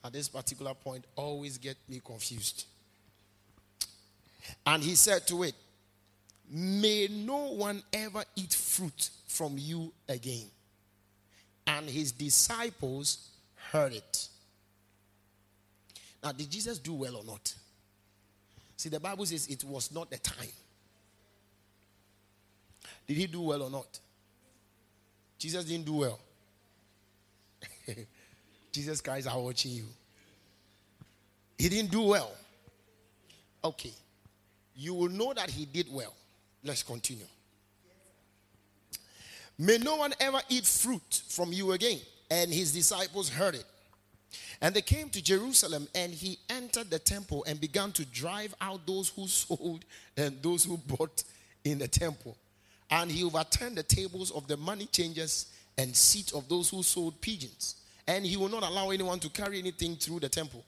At 0.04 0.14
this 0.14 0.30
particular 0.30 0.74
point, 0.74 1.06
always 1.16 1.60
get 1.60 1.78
me 1.88 2.02
confused. 2.04 2.66
And 4.66 4.82
he 4.82 4.96
said 4.96 5.28
to 5.28 5.44
it, 5.44 5.54
May 6.50 7.08
no 7.10 7.52
one 7.52 7.84
ever 7.94 8.24
eat 8.36 8.54
fruit 8.54 9.10
from 9.28 9.56
you 9.58 9.94
again. 10.10 10.48
And 11.68 11.88
his 11.88 12.12
disciples 12.12 13.30
heard 13.72 13.94
it. 13.94 14.28
Now, 16.24 16.32
did 16.32 16.50
Jesus 16.50 16.80
do 16.80 16.94
well 16.94 17.18
or 17.18 17.24
not? 17.24 17.54
See, 18.76 18.90
the 18.90 19.00
Bible 19.00 19.26
says 19.26 19.48
it 19.48 19.64
was 19.64 19.92
not 19.94 20.10
the 20.10 20.18
time. 20.18 20.48
Did 23.08 23.18
he 23.18 23.28
do 23.28 23.42
well 23.42 23.64
or 23.64 23.70
not? 23.70 24.00
Jesus 25.38 25.66
didn't 25.66 25.86
do 25.86 25.94
well. 25.94 26.20
Jesus 28.72 29.02
Christ 29.02 29.28
are 29.28 29.40
watching 29.40 29.72
you. 29.72 29.86
He 31.58 31.70
didn't 31.70 31.92
do 31.92 32.02
well. 32.02 32.32
Okay. 33.64 33.94
You 34.76 34.94
will 34.94 35.10
know 35.10 35.34
that 35.34 35.50
he 35.50 35.66
did 35.66 35.88
well. 35.92 36.14
Let's 36.64 36.84
continue. 36.84 37.26
May 39.58 39.78
no 39.78 39.96
one 39.96 40.14
ever 40.20 40.42
eat 40.50 40.66
fruit 40.66 41.22
from 41.28 41.54
you 41.54 41.74
again. 41.74 42.00
And 42.32 42.52
his 42.52 42.72
disciples 42.72 43.30
heard 43.30 43.56
it. 43.56 43.66
And 44.62 44.74
they 44.74 44.82
came 44.82 45.10
to 45.10 45.22
Jerusalem, 45.22 45.88
and 45.94 46.14
he 46.14 46.40
entered 46.50 46.90
the 46.90 47.00
temple 47.00 47.44
and 47.48 47.60
began 47.60 47.92
to 47.94 48.06
drive 48.06 48.56
out 48.62 48.88
those 48.88 49.10
who 49.10 49.28
sold 49.28 49.86
and 50.16 50.42
those 50.42 50.64
who 50.64 50.78
bought 50.78 51.24
in 51.64 51.78
the 51.78 51.88
temple. 51.88 52.38
And 52.90 53.12
he 53.12 53.24
overturned 53.24 53.78
the 53.78 53.84
tables 53.84 54.32
of 54.32 54.48
the 54.48 54.58
money 54.58 54.86
changers 54.86 55.48
and 55.82 55.96
seat 55.96 56.32
of 56.34 56.48
those 56.48 56.70
who 56.70 56.84
sold 56.84 57.20
pigeons. 57.22 57.76
And 58.08 58.26
he 58.26 58.38
will 58.38 58.50
not 58.50 58.64
allow 58.64 58.92
anyone 58.92 59.20
to 59.20 59.30
carry 59.30 59.58
anything 59.58 59.96
through 59.96 60.20
the 60.20 60.30
temple. 60.30 60.64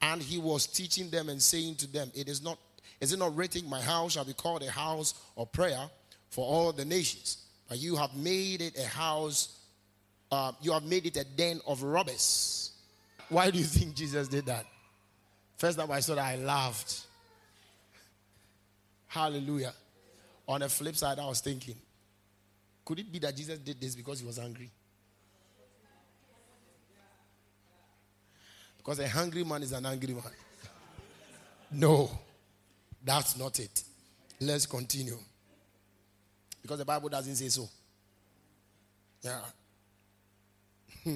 And 0.00 0.22
he 0.22 0.38
was 0.38 0.66
teaching 0.66 1.10
them 1.10 1.28
and 1.28 1.42
saying 1.42 1.76
to 1.76 1.86
them, 1.88 2.10
It 2.14 2.28
is 2.28 2.42
not, 2.42 2.58
is 3.00 3.12
it 3.12 3.18
not 3.18 3.34
written, 3.34 3.68
My 3.68 3.80
house 3.80 4.12
shall 4.12 4.24
be 4.24 4.32
called 4.32 4.62
a 4.62 4.70
house 4.70 5.14
of 5.36 5.50
prayer 5.50 5.90
for 6.30 6.46
all 6.46 6.72
the 6.72 6.84
nations? 6.84 7.38
But 7.68 7.78
you 7.78 7.96
have 7.96 8.14
made 8.14 8.62
it 8.62 8.78
a 8.78 8.86
house, 8.86 9.58
uh, 10.30 10.52
you 10.60 10.72
have 10.72 10.84
made 10.84 11.06
it 11.06 11.16
a 11.16 11.24
den 11.24 11.60
of 11.66 11.82
robbers. 11.82 12.70
Why 13.28 13.50
do 13.50 13.58
you 13.58 13.64
think 13.64 13.94
Jesus 13.94 14.28
did 14.28 14.46
that? 14.46 14.66
First 15.56 15.78
time 15.78 15.90
I 15.90 15.98
saw 16.00 16.14
that, 16.14 16.24
I 16.24 16.36
laughed. 16.36 17.06
Hallelujah. 19.08 19.72
On 20.46 20.60
the 20.60 20.68
flip 20.68 20.94
side, 20.94 21.18
I 21.18 21.26
was 21.26 21.40
thinking, 21.40 21.74
could 22.88 23.00
it 23.00 23.12
be 23.12 23.18
that 23.18 23.36
Jesus 23.36 23.58
did 23.58 23.78
this 23.78 23.94
because 23.94 24.18
he 24.18 24.26
was 24.26 24.38
angry? 24.38 24.70
Because 28.78 28.98
a 29.00 29.06
hungry 29.06 29.44
man 29.44 29.62
is 29.62 29.72
an 29.72 29.84
angry 29.84 30.14
man. 30.14 30.22
No, 31.70 32.10
that's 33.04 33.36
not 33.36 33.60
it. 33.60 33.84
Let's 34.40 34.64
continue. 34.64 35.18
Because 36.62 36.78
the 36.78 36.86
Bible 36.86 37.10
doesn't 37.10 37.34
say 37.34 37.48
so. 37.48 37.68
Yeah. 39.20 39.40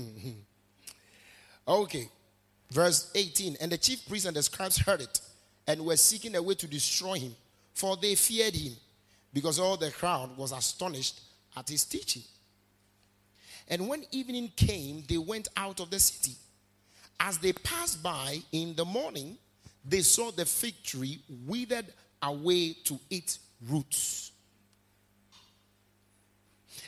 okay. 1.68 2.06
Verse 2.70 3.10
18. 3.14 3.56
And 3.62 3.72
the 3.72 3.78
chief 3.78 4.06
priests 4.06 4.26
and 4.28 4.36
the 4.36 4.42
scribes 4.42 4.76
heard 4.76 5.00
it 5.00 5.22
and 5.66 5.86
were 5.86 5.96
seeking 5.96 6.36
a 6.36 6.42
way 6.42 6.52
to 6.52 6.66
destroy 6.66 7.14
him, 7.14 7.34
for 7.72 7.96
they 7.96 8.14
feared 8.14 8.54
him, 8.54 8.74
because 9.32 9.58
all 9.58 9.78
the 9.78 9.90
crowd 9.90 10.36
was 10.36 10.52
astonished 10.52 11.31
at 11.56 11.68
his 11.68 11.84
teaching. 11.84 12.22
And 13.68 13.88
when 13.88 14.04
evening 14.10 14.52
came, 14.56 15.04
they 15.08 15.18
went 15.18 15.48
out 15.56 15.80
of 15.80 15.90
the 15.90 15.98
city. 15.98 16.36
As 17.20 17.38
they 17.38 17.52
passed 17.52 18.02
by 18.02 18.40
in 18.50 18.74
the 18.74 18.84
morning, 18.84 19.36
they 19.84 20.00
saw 20.00 20.30
the 20.30 20.44
fig 20.44 20.74
tree 20.82 21.22
withered 21.46 21.86
away 22.22 22.74
to 22.84 22.98
its 23.10 23.38
roots. 23.68 24.32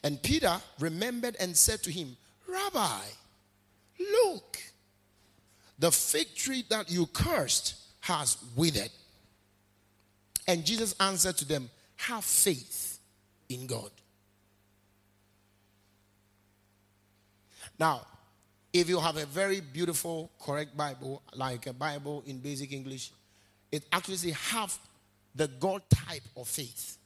And 0.03 0.23
Peter 0.23 0.61
remembered 0.79 1.37
and 1.41 1.57
said 1.57 1.83
to 1.85 1.91
him, 1.91 2.17
Rabbi, 2.47 3.01
look, 3.99 4.59
the 5.79 5.91
fig 5.91 6.35
tree 6.35 6.65
that 6.69 6.91
you 6.91 7.07
cursed 7.07 7.77
has 8.01 8.37
withered. 8.55 8.91
And 10.47 10.65
Jesus 10.65 10.95
answered 11.01 11.39
to 11.39 11.45
them, 11.47 11.71
Have 11.97 12.25
faith 12.25 12.99
in 13.49 13.67
God. 13.67 13.91
Now, 17.79 18.07
if 18.73 18.89
you 18.89 18.99
have 18.99 19.17
a 19.17 19.27
very 19.27 19.61
beautiful, 19.61 20.31
correct 20.41 20.77
Bible, 20.77 21.23
like 21.35 21.67
a 21.67 21.73
Bible 21.73 22.25
in 22.27 22.39
basic 22.39 22.73
English, 22.73 23.11
it 23.71 23.85
actually 23.93 24.33
Have 24.33 24.77
the 25.35 25.49
God 25.49 25.83
type 25.91 26.23
of 26.37 26.49
faith. 26.49 26.97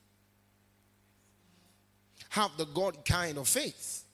Have 2.30 2.50
the 2.58 2.66
God 2.66 3.04
kind 3.04 3.38
of 3.38 3.48
faith. 3.48 4.04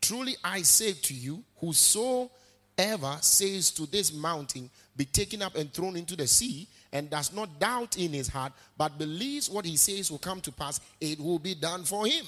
Truly 0.00 0.36
I 0.44 0.62
say 0.62 0.92
to 0.92 1.14
you, 1.14 1.42
whosoever 1.56 3.18
says 3.20 3.70
to 3.72 3.86
this 3.86 4.12
mountain, 4.12 4.70
be 4.96 5.04
taken 5.04 5.42
up 5.42 5.56
and 5.56 5.72
thrown 5.72 5.96
into 5.96 6.16
the 6.16 6.26
sea, 6.26 6.68
and 6.92 7.08
does 7.08 7.32
not 7.32 7.58
doubt 7.58 7.96
in 7.96 8.12
his 8.12 8.28
heart, 8.28 8.52
but 8.76 8.98
believes 8.98 9.48
what 9.48 9.64
he 9.64 9.76
says 9.76 10.10
will 10.10 10.18
come 10.18 10.40
to 10.42 10.52
pass, 10.52 10.80
it 11.00 11.18
will 11.18 11.38
be 11.38 11.54
done 11.54 11.84
for 11.84 12.06
him. 12.06 12.24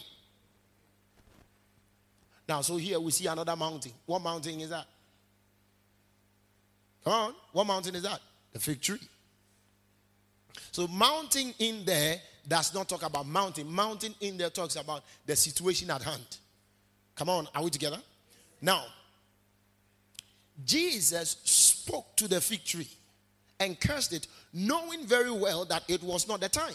Now, 2.48 2.60
so 2.60 2.76
here 2.76 3.00
we 3.00 3.10
see 3.10 3.26
another 3.26 3.56
mountain. 3.56 3.92
What 4.06 4.22
mountain 4.22 4.60
is 4.60 4.70
that? 4.70 4.86
Come 7.02 7.12
on, 7.12 7.34
what 7.52 7.66
mountain 7.66 7.94
is 7.94 8.02
that? 8.02 8.20
The 8.52 8.58
fig 8.58 8.80
tree. 8.80 9.00
So, 10.72 10.86
mountain 10.88 11.52
in 11.58 11.84
there 11.84 12.20
does 12.46 12.74
not 12.74 12.88
talk 12.88 13.02
about 13.02 13.26
mountain. 13.26 13.70
Mountain 13.70 14.14
in 14.20 14.36
there 14.36 14.50
talks 14.50 14.76
about 14.76 15.04
the 15.26 15.36
situation 15.36 15.90
at 15.90 16.02
hand. 16.02 16.38
Come 17.14 17.28
on, 17.28 17.48
are 17.54 17.62
we 17.62 17.70
together? 17.70 17.98
Now, 18.60 18.84
Jesus 20.64 21.36
spoke 21.44 22.16
to 22.16 22.28
the 22.28 22.40
fig 22.40 22.64
tree 22.64 22.88
and 23.60 23.78
cursed 23.78 24.12
it, 24.12 24.26
knowing 24.52 25.06
very 25.06 25.30
well 25.30 25.64
that 25.66 25.84
it 25.88 26.02
was 26.02 26.28
not 26.28 26.40
the 26.40 26.48
time. 26.48 26.74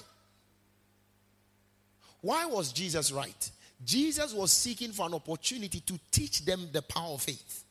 Why 2.22 2.46
was 2.46 2.72
Jesus 2.74 3.12
right? 3.12 3.52
Jesus 3.84 4.34
was 4.34 4.52
seeking 4.52 4.92
for 4.92 5.06
an 5.06 5.14
opportunity 5.14 5.80
to 5.82 6.00
teach 6.12 6.44
them 6.44 6.68
the 6.72 6.82
power 6.82 7.14
of 7.14 7.22
faith. 7.22 7.64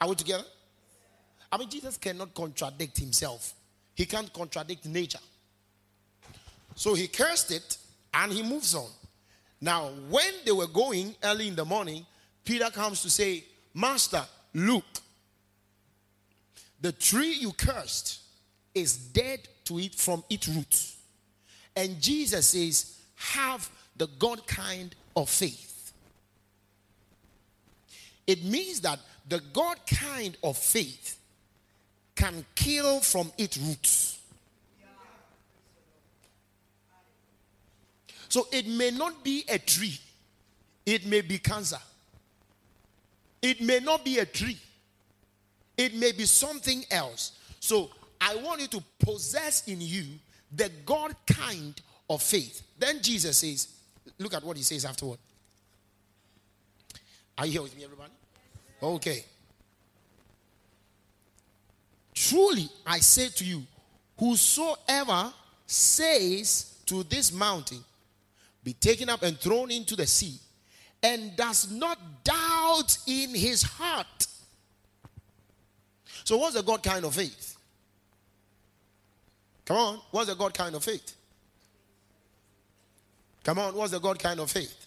Are 0.00 0.08
we 0.08 0.14
together? 0.16 0.44
I 1.50 1.58
mean, 1.58 1.68
Jesus 1.68 1.96
cannot 1.96 2.34
contradict 2.34 2.98
himself. 2.98 3.54
He 3.94 4.04
can't 4.04 4.32
contradict 4.32 4.86
nature. 4.86 5.18
So 6.74 6.94
he 6.94 7.06
cursed 7.06 7.52
it 7.52 7.76
and 8.12 8.32
he 8.32 8.42
moves 8.42 8.74
on. 8.74 8.88
Now, 9.60 9.90
when 10.08 10.32
they 10.44 10.50
were 10.50 10.66
going 10.66 11.14
early 11.22 11.46
in 11.46 11.54
the 11.54 11.64
morning, 11.64 12.04
Peter 12.44 12.68
comes 12.70 13.02
to 13.02 13.10
say, 13.10 13.44
Master, 13.74 14.24
look, 14.54 14.84
the 16.80 16.90
tree 16.90 17.34
you 17.34 17.52
cursed 17.52 18.22
is 18.74 18.96
dead 18.96 19.46
to 19.66 19.78
it 19.78 19.94
from 19.94 20.24
its 20.28 20.48
roots. 20.48 20.96
And 21.76 22.00
Jesus 22.00 22.48
says, 22.48 22.98
Have 23.30 23.70
the 23.96 24.08
God 24.18 24.46
kind 24.46 24.94
of 25.16 25.28
faith. 25.28 25.92
It 28.26 28.44
means 28.44 28.80
that 28.80 28.98
the 29.28 29.40
God 29.52 29.78
kind 29.86 30.36
of 30.42 30.56
faith 30.56 31.18
can 32.14 32.44
kill 32.54 33.00
from 33.00 33.32
its 33.38 33.56
roots. 33.56 34.18
So 38.28 38.46
it 38.50 38.66
may 38.66 38.90
not 38.90 39.22
be 39.22 39.44
a 39.48 39.58
tree, 39.58 39.98
it 40.86 41.04
may 41.06 41.20
be 41.20 41.38
cancer. 41.38 41.78
It 43.42 43.60
may 43.60 43.80
not 43.80 44.04
be 44.04 44.20
a 44.20 44.24
tree, 44.24 44.58
it 45.76 45.94
may 45.94 46.12
be 46.12 46.24
something 46.24 46.84
else. 46.90 47.32
So 47.60 47.90
I 48.20 48.36
want 48.36 48.60
you 48.60 48.68
to 48.68 48.82
possess 49.00 49.66
in 49.68 49.80
you 49.80 50.04
the 50.54 50.70
God 50.86 51.14
kind 51.26 51.78
of 52.14 52.22
faith. 52.22 52.62
Then 52.78 53.00
Jesus 53.00 53.38
says, 53.38 53.68
look 54.18 54.34
at 54.34 54.44
what 54.44 54.56
he 54.56 54.62
says 54.62 54.84
afterward. 54.84 55.18
Are 57.38 57.46
you 57.46 57.52
here 57.52 57.62
with 57.62 57.76
me, 57.76 57.84
everybody? 57.84 58.12
Okay. 58.82 59.24
Truly, 62.14 62.68
I 62.86 62.98
say 62.98 63.28
to 63.28 63.44
you, 63.44 63.62
whosoever 64.18 65.32
says 65.66 66.78
to 66.86 67.02
this 67.04 67.32
mountain, 67.32 67.78
be 68.62 68.74
taken 68.74 69.08
up 69.08 69.22
and 69.22 69.38
thrown 69.38 69.70
into 69.70 69.96
the 69.96 70.06
sea, 70.06 70.38
and 71.02 71.34
does 71.34 71.70
not 71.72 71.98
doubt 72.22 72.96
in 73.06 73.34
his 73.34 73.62
heart. 73.62 74.26
So, 76.22 76.36
what's 76.36 76.54
the 76.54 76.62
God 76.62 76.82
kind 76.82 77.04
of 77.04 77.14
faith? 77.14 77.56
Come 79.64 79.76
on, 79.76 80.00
what's 80.10 80.28
the 80.28 80.36
God 80.36 80.54
kind 80.54 80.74
of 80.76 80.84
faith? 80.84 81.16
Come 83.44 83.58
on, 83.58 83.74
what's 83.74 83.92
the 83.92 83.98
God 83.98 84.18
kind 84.18 84.40
of 84.40 84.50
faith? 84.50 84.86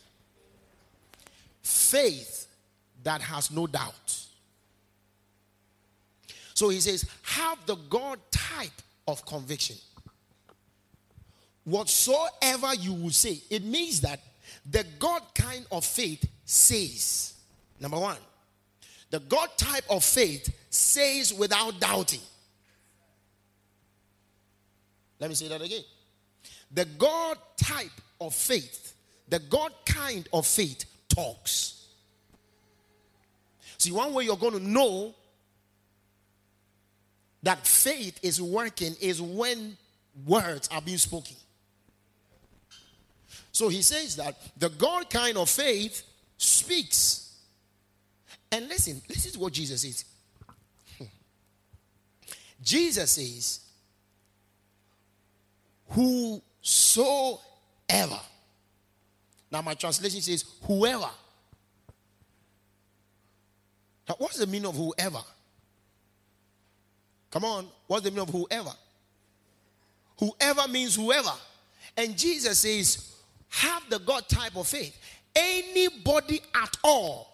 Faith 1.62 2.48
that 3.04 3.22
has 3.22 3.52
no 3.52 3.68
doubt. 3.68 4.18
So 6.54 6.70
he 6.70 6.80
says, 6.80 7.06
have 7.24 7.66
the 7.66 7.76
God 7.76 8.20
type 8.32 8.82
of 9.08 9.26
conviction. 9.26 9.76
Whatsoever 11.66 12.74
you 12.80 12.94
will 12.94 13.10
say, 13.10 13.42
it 13.50 13.64
means 13.64 14.02
that 14.02 14.22
the 14.70 14.86
God 15.00 15.22
kind 15.34 15.66
of 15.72 15.84
faith 15.84 16.26
says, 16.46 17.34
number 17.80 18.00
one, 18.00 18.18
the 19.10 19.20
God 19.20 19.50
type 19.58 19.84
of 19.90 20.04
faith 20.04 20.54
says 20.70 21.34
without 21.34 21.80
doubting. 21.80 22.22
Let 25.20 25.30
me 25.30 25.36
say 25.36 25.48
that 25.48 25.62
again. 25.62 25.84
The 26.72 26.86
God 26.86 27.38
type 27.58 27.92
of 28.20 28.34
faith, 28.34 28.94
the 29.28 29.40
God 29.40 29.72
kind 29.86 30.28
of 30.32 30.46
faith 30.46 30.86
talks. 31.10 31.88
See, 33.78 33.92
one 33.92 34.14
way 34.14 34.26
you're 34.26 34.38
going 34.38 34.54
to 34.54 34.64
know 34.64 35.14
that 37.44 37.66
faith 37.66 38.20
is 38.24 38.42
working 38.42 38.96
is 39.00 39.22
when 39.22 39.78
words 40.26 40.68
are 40.72 40.82
being 40.82 40.98
spoken. 40.98 41.36
So 43.52 43.70
he 43.70 43.82
says 43.82 44.16
that 44.18 44.36
the 44.58 44.70
God 44.70 45.10
kind 45.10 45.38
of 45.38 45.50
faith 45.50 46.04
speaks. 46.38 47.38
And 48.52 48.68
listen, 48.68 49.02
this 49.08 49.26
is 49.26 49.38
what 49.38 49.54
Jesus 49.54 49.82
says. 49.82 50.06
Jesus 52.62 53.12
says, 53.12 53.60
Whosoever. 57.90 58.20
Now, 59.52 59.62
my 59.62 59.74
translation 59.74 60.22
says, 60.22 60.44
Whoever. 60.64 61.10
Now, 64.08 64.16
what's 64.20 64.38
the 64.38 64.48
meaning 64.48 64.68
of 64.68 64.76
whoever? 64.76 65.22
Come 67.32 67.44
on, 67.44 67.68
what's 67.88 68.04
the 68.04 68.12
meaning 68.12 68.28
of 68.28 68.30
whoever? 68.30 68.72
Whoever 70.20 70.68
means 70.68 70.96
whoever. 70.96 71.34
And 71.98 72.18
Jesus 72.18 72.60
says, 72.60 73.16
have 73.50 73.84
the 73.90 74.00
God 74.00 74.28
type 74.30 74.56
of 74.56 74.68
faith. 74.68 74.98
Anybody 75.36 76.42
at 76.54 76.78
all. 76.84 77.32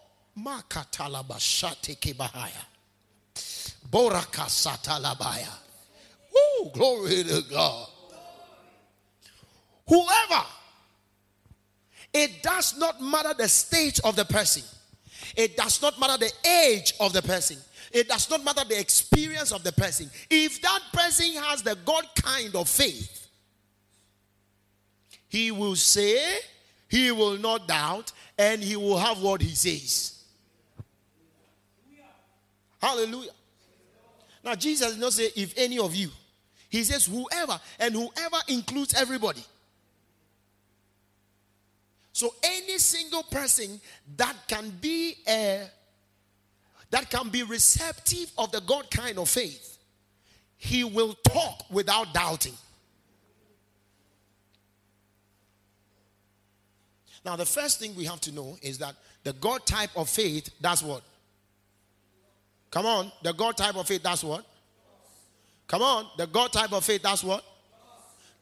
Woo, 6.34 6.70
glory 6.72 7.22
to 7.24 7.42
God. 7.50 7.88
Whoever. 9.88 10.44
It 12.14 12.42
does 12.42 12.78
not 12.78 13.00
matter 13.00 13.34
the 13.36 13.48
stage 13.48 14.00
of 14.00 14.16
the 14.16 14.24
person. 14.24 14.62
It 15.36 15.56
does 15.56 15.80
not 15.80 15.98
matter 15.98 16.18
the 16.18 16.48
age 16.48 16.92
of 17.00 17.12
the 17.12 17.22
person. 17.22 17.56
It 17.90 18.08
does 18.08 18.28
not 18.30 18.44
matter 18.44 18.64
the 18.68 18.78
experience 18.78 19.52
of 19.52 19.64
the 19.64 19.72
person. 19.72 20.10
If 20.30 20.60
that 20.62 20.80
person 20.92 21.34
has 21.42 21.62
the 21.62 21.76
God 21.84 22.04
kind 22.16 22.54
of 22.54 22.68
faith, 22.68 23.28
he 25.28 25.50
will 25.50 25.76
say, 25.76 26.38
he 26.88 27.10
will 27.10 27.38
not 27.38 27.66
doubt, 27.66 28.12
and 28.38 28.62
he 28.62 28.76
will 28.76 28.98
have 28.98 29.20
what 29.22 29.40
he 29.40 29.54
says. 29.54 30.24
Hallelujah. 32.80 33.30
Now, 34.44 34.54
Jesus 34.54 34.92
did 34.92 35.00
not 35.00 35.12
say, 35.12 35.30
if 35.36 35.54
any 35.56 35.78
of 35.78 35.94
you. 35.94 36.10
He 36.68 36.84
says, 36.84 37.06
whoever, 37.06 37.60
and 37.78 37.94
whoever 37.94 38.36
includes 38.48 38.94
everybody. 38.94 39.44
So, 42.22 42.32
any 42.44 42.78
single 42.78 43.24
person 43.24 43.80
that 44.16 44.36
can 44.46 44.70
be 44.80 45.16
a 45.26 45.64
that 46.92 47.10
can 47.10 47.30
be 47.30 47.42
receptive 47.42 48.30
of 48.38 48.52
the 48.52 48.60
God 48.60 48.88
kind 48.92 49.18
of 49.18 49.28
faith, 49.28 49.76
he 50.56 50.84
will 50.84 51.14
talk 51.28 51.64
without 51.68 52.14
doubting. 52.14 52.52
Now, 57.24 57.34
the 57.34 57.44
first 57.44 57.80
thing 57.80 57.96
we 57.96 58.04
have 58.04 58.20
to 58.20 58.32
know 58.32 58.56
is 58.62 58.78
that 58.78 58.94
the 59.24 59.32
God 59.32 59.66
type 59.66 59.90
of 59.96 60.08
faith, 60.08 60.48
that's 60.60 60.84
what? 60.84 61.02
Come 62.70 62.86
on, 62.86 63.10
the 63.24 63.32
God 63.32 63.56
type 63.56 63.74
of 63.74 63.88
faith, 63.88 64.04
that's 64.04 64.22
what? 64.22 64.46
Come 65.66 65.82
on, 65.82 66.06
the 66.16 66.28
God 66.28 66.52
type 66.52 66.72
of 66.72 66.84
faith, 66.84 67.02
that's 67.02 67.24
what? 67.24 67.44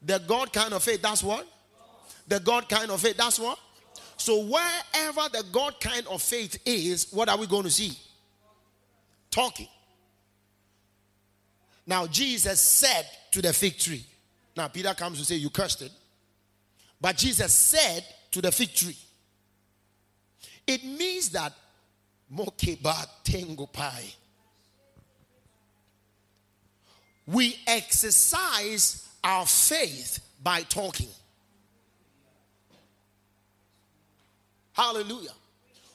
The 0.02 0.18
God 0.18 0.52
kind 0.52 0.74
of 0.74 0.82
faith, 0.82 1.00
that's 1.00 1.22
what? 1.22 1.46
The 2.28 2.40
God 2.40 2.68
kind 2.68 2.90
of 2.90 3.00
faith, 3.00 3.16
that's 3.16 3.40
what? 3.40 3.58
So, 4.20 4.40
wherever 4.40 5.30
the 5.32 5.42
God 5.50 5.80
kind 5.80 6.06
of 6.06 6.20
faith 6.20 6.60
is, 6.66 7.10
what 7.10 7.30
are 7.30 7.38
we 7.38 7.46
going 7.46 7.62
to 7.62 7.70
see? 7.70 7.96
Talking. 9.30 9.66
Now, 11.86 12.06
Jesus 12.06 12.60
said 12.60 13.06
to 13.30 13.40
the 13.40 13.50
fig 13.54 13.78
tree. 13.78 14.04
Now, 14.54 14.68
Peter 14.68 14.92
comes 14.92 15.18
to 15.20 15.24
say, 15.24 15.36
You 15.36 15.48
cursed 15.48 15.80
it. 15.80 15.90
But 17.00 17.16
Jesus 17.16 17.50
said 17.50 18.04
to 18.32 18.42
the 18.42 18.52
fig 18.52 18.74
tree. 18.74 18.98
It 20.66 20.84
means 20.84 21.30
that 21.30 21.54
Mokeba 22.30 23.06
Tengo 23.24 23.64
Pai. 23.64 24.14
We 27.26 27.56
exercise 27.66 29.08
our 29.24 29.46
faith 29.46 30.18
by 30.42 30.60
talking. 30.60 31.08
Hallelujah. 34.72 35.30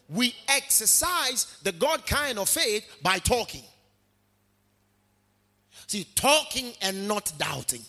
We 0.09 0.35
exercise 0.47 1.57
the 1.63 1.71
God 1.71 2.05
kind 2.05 2.37
of 2.37 2.47
faith 2.47 2.85
by 3.01 3.17
talking. 3.19 3.63
See, 5.87 6.05
talking 6.15 6.73
and 6.81 7.07
not 7.07 7.31
doubting. 7.37 7.81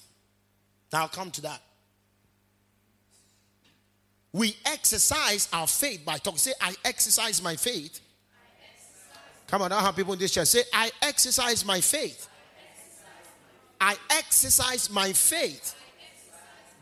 Now 0.92 1.02
I'll 1.02 1.08
come 1.08 1.30
to 1.32 1.42
that. 1.42 1.60
We 4.32 4.54
exercise 4.66 5.48
our 5.52 5.66
faith 5.66 6.04
by 6.04 6.18
talking. 6.18 6.38
Say, 6.38 6.52
I 6.60 6.74
exercise 6.84 7.42
my 7.42 7.56
faith. 7.56 8.00
Come 9.46 9.62
on, 9.62 9.72
I 9.72 9.80
have 9.80 9.96
people 9.96 10.12
in 10.12 10.18
this 10.18 10.32
church. 10.32 10.48
Say, 10.48 10.62
I 10.72 10.90
exercise 11.02 11.64
my 11.64 11.80
faith. 11.80 12.28
I 13.80 13.96
exercise 14.10 14.90
my 14.90 15.12
faith 15.12 15.74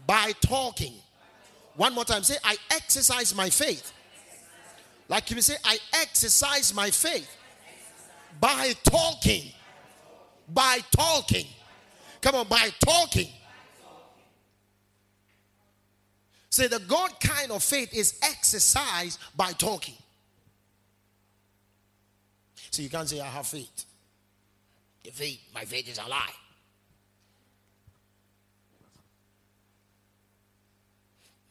by 0.07 0.33
talking. 0.41 0.95
One 1.77 1.95
more 1.95 2.05
time. 2.05 2.23
Say, 2.23 2.37
I 2.45 2.57
exercise 2.71 3.35
my 3.35 3.51
faith. 3.51 3.93
Like 5.09 5.31
you 5.31 5.41
say, 5.41 5.57
I 5.65 5.79
exercise 6.01 6.73
my 6.75 6.91
faith 6.91 7.31
by 8.41 8.73
talking. 8.85 9.53
By 10.49 10.79
talking. 10.91 11.47
Come 12.21 12.37
on, 12.37 12.49
by 12.49 12.71
talking. 12.85 13.29
Say 16.51 16.69
the 16.69 16.79
God 16.79 17.19
kind 17.21 17.51
of 17.51 17.63
faith 17.63 17.93
is 17.93 18.19
exercised 18.23 19.19
by 19.37 19.53
talking. 19.53 19.97
So 22.71 22.83
you 22.83 22.89
can't 22.89 23.09
say, 23.09 23.21
I 23.21 23.27
have 23.27 23.47
faith. 23.47 23.85
The 25.03 25.11
faith, 25.11 25.41
my 25.55 25.65
faith 25.65 25.89
is 25.89 25.99
a 25.99 26.09
lie. 26.09 26.31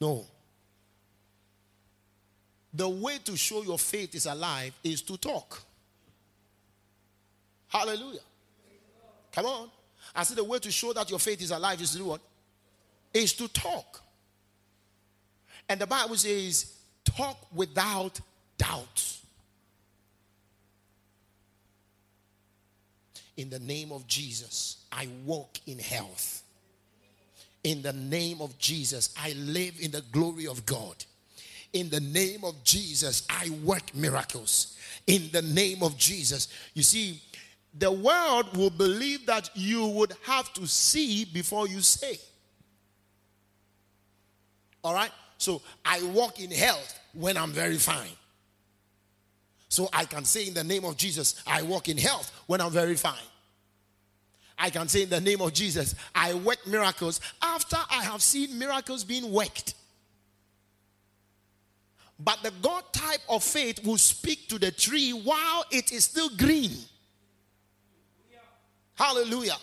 No. 0.04 0.26
The 2.74 2.86
way 2.86 3.16
to 3.24 3.36
show 3.38 3.62
your 3.62 3.78
faith 3.78 4.14
is 4.14 4.26
alive 4.26 4.74
is 4.84 5.00
to 5.02 5.16
talk. 5.16 5.62
Hallelujah. 7.68 8.20
Come 9.32 9.46
on. 9.46 9.70
I 10.14 10.24
said 10.24 10.36
the 10.36 10.44
way 10.44 10.58
to 10.58 10.70
show 10.70 10.92
that 10.92 11.08
your 11.08 11.18
faith 11.18 11.40
is 11.40 11.52
alive 11.52 11.80
is 11.80 11.92
to 11.92 11.98
do 11.98 12.04
what? 12.04 12.20
Is 13.14 13.32
to 13.32 13.48
talk. 13.48 14.02
And 15.70 15.80
the 15.80 15.86
Bible 15.86 16.16
says, 16.16 16.74
talk 17.02 17.38
without 17.54 18.20
doubt. 18.58 19.16
In 23.38 23.48
the 23.48 23.58
name 23.58 23.90
of 23.90 24.06
Jesus, 24.06 24.84
I 24.92 25.08
walk 25.24 25.60
in 25.66 25.78
health. 25.78 26.43
In 27.64 27.80
the 27.80 27.94
name 27.94 28.40
of 28.40 28.56
Jesus, 28.58 29.14
I 29.18 29.32
live 29.32 29.74
in 29.80 29.90
the 29.90 30.02
glory 30.12 30.46
of 30.46 30.64
God. 30.66 31.04
In 31.72 31.88
the 31.88 32.00
name 32.00 32.44
of 32.44 32.62
Jesus, 32.62 33.26
I 33.28 33.50
work 33.64 33.94
miracles. 33.94 34.76
In 35.06 35.28
the 35.32 35.42
name 35.42 35.82
of 35.82 35.96
Jesus. 35.96 36.48
You 36.74 36.82
see, 36.82 37.20
the 37.76 37.90
world 37.90 38.56
will 38.56 38.70
believe 38.70 39.26
that 39.26 39.50
you 39.54 39.86
would 39.88 40.12
have 40.24 40.52
to 40.54 40.66
see 40.66 41.24
before 41.24 41.66
you 41.66 41.80
say. 41.80 42.18
All 44.84 44.94
right? 44.94 45.10
So 45.38 45.62
I 45.84 46.02
walk 46.14 46.40
in 46.40 46.50
health 46.50 47.00
when 47.14 47.36
I'm 47.36 47.50
very 47.50 47.78
fine. 47.78 48.16
So 49.68 49.88
I 49.92 50.04
can 50.04 50.24
say 50.24 50.46
in 50.46 50.54
the 50.54 50.62
name 50.62 50.84
of 50.84 50.96
Jesus, 50.96 51.42
I 51.46 51.62
walk 51.62 51.88
in 51.88 51.96
health 51.96 52.30
when 52.46 52.60
I'm 52.60 52.70
very 52.70 52.94
fine. 52.94 53.18
I 54.58 54.70
can 54.70 54.88
say 54.88 55.02
in 55.02 55.10
the 55.10 55.20
name 55.20 55.40
of 55.40 55.52
Jesus, 55.52 55.94
I 56.14 56.34
work 56.34 56.66
miracles 56.66 57.20
after 57.42 57.76
I 57.90 58.04
have 58.04 58.22
seen 58.22 58.58
miracles 58.58 59.04
being 59.04 59.30
worked. 59.32 59.74
But 62.18 62.42
the 62.42 62.52
God 62.62 62.84
type 62.92 63.20
of 63.28 63.42
faith 63.42 63.84
will 63.84 63.98
speak 63.98 64.48
to 64.48 64.58
the 64.58 64.70
tree 64.70 65.10
while 65.10 65.64
it 65.70 65.92
is 65.92 66.04
still 66.04 66.28
green. 66.36 66.70
Hallelujah 68.94 69.56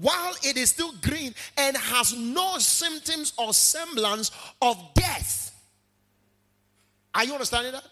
while 0.00 0.34
it 0.42 0.56
is 0.56 0.70
still 0.70 0.92
green 1.00 1.34
and 1.56 1.76
has 1.76 2.16
no 2.16 2.58
symptoms 2.58 3.32
or 3.38 3.54
semblance 3.54 4.30
of 4.60 4.76
death. 4.94 5.54
Are 7.14 7.24
you 7.24 7.32
understanding 7.32 7.72
that? 7.72 7.84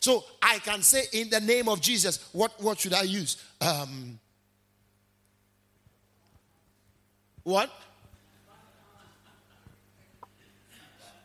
so 0.00 0.22
I 0.42 0.58
can 0.58 0.82
say 0.82 1.04
in 1.12 1.30
the 1.30 1.40
name 1.40 1.66
of 1.68 1.80
Jesus, 1.80 2.28
what, 2.32 2.52
what 2.62 2.78
should 2.78 2.92
I 2.92 3.02
use? 3.02 3.42
Um, 3.60 4.18
what? 7.44 7.70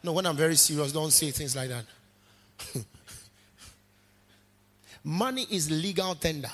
No, 0.03 0.13
when 0.13 0.25
I'm 0.25 0.37
very 0.37 0.55
serious, 0.55 0.91
don't 0.91 1.11
say 1.11 1.31
things 1.31 1.55
like 1.55 1.69
that. 1.69 1.85
Money 5.03 5.47
is 5.49 5.71
legal 5.71 6.15
tender. 6.15 6.51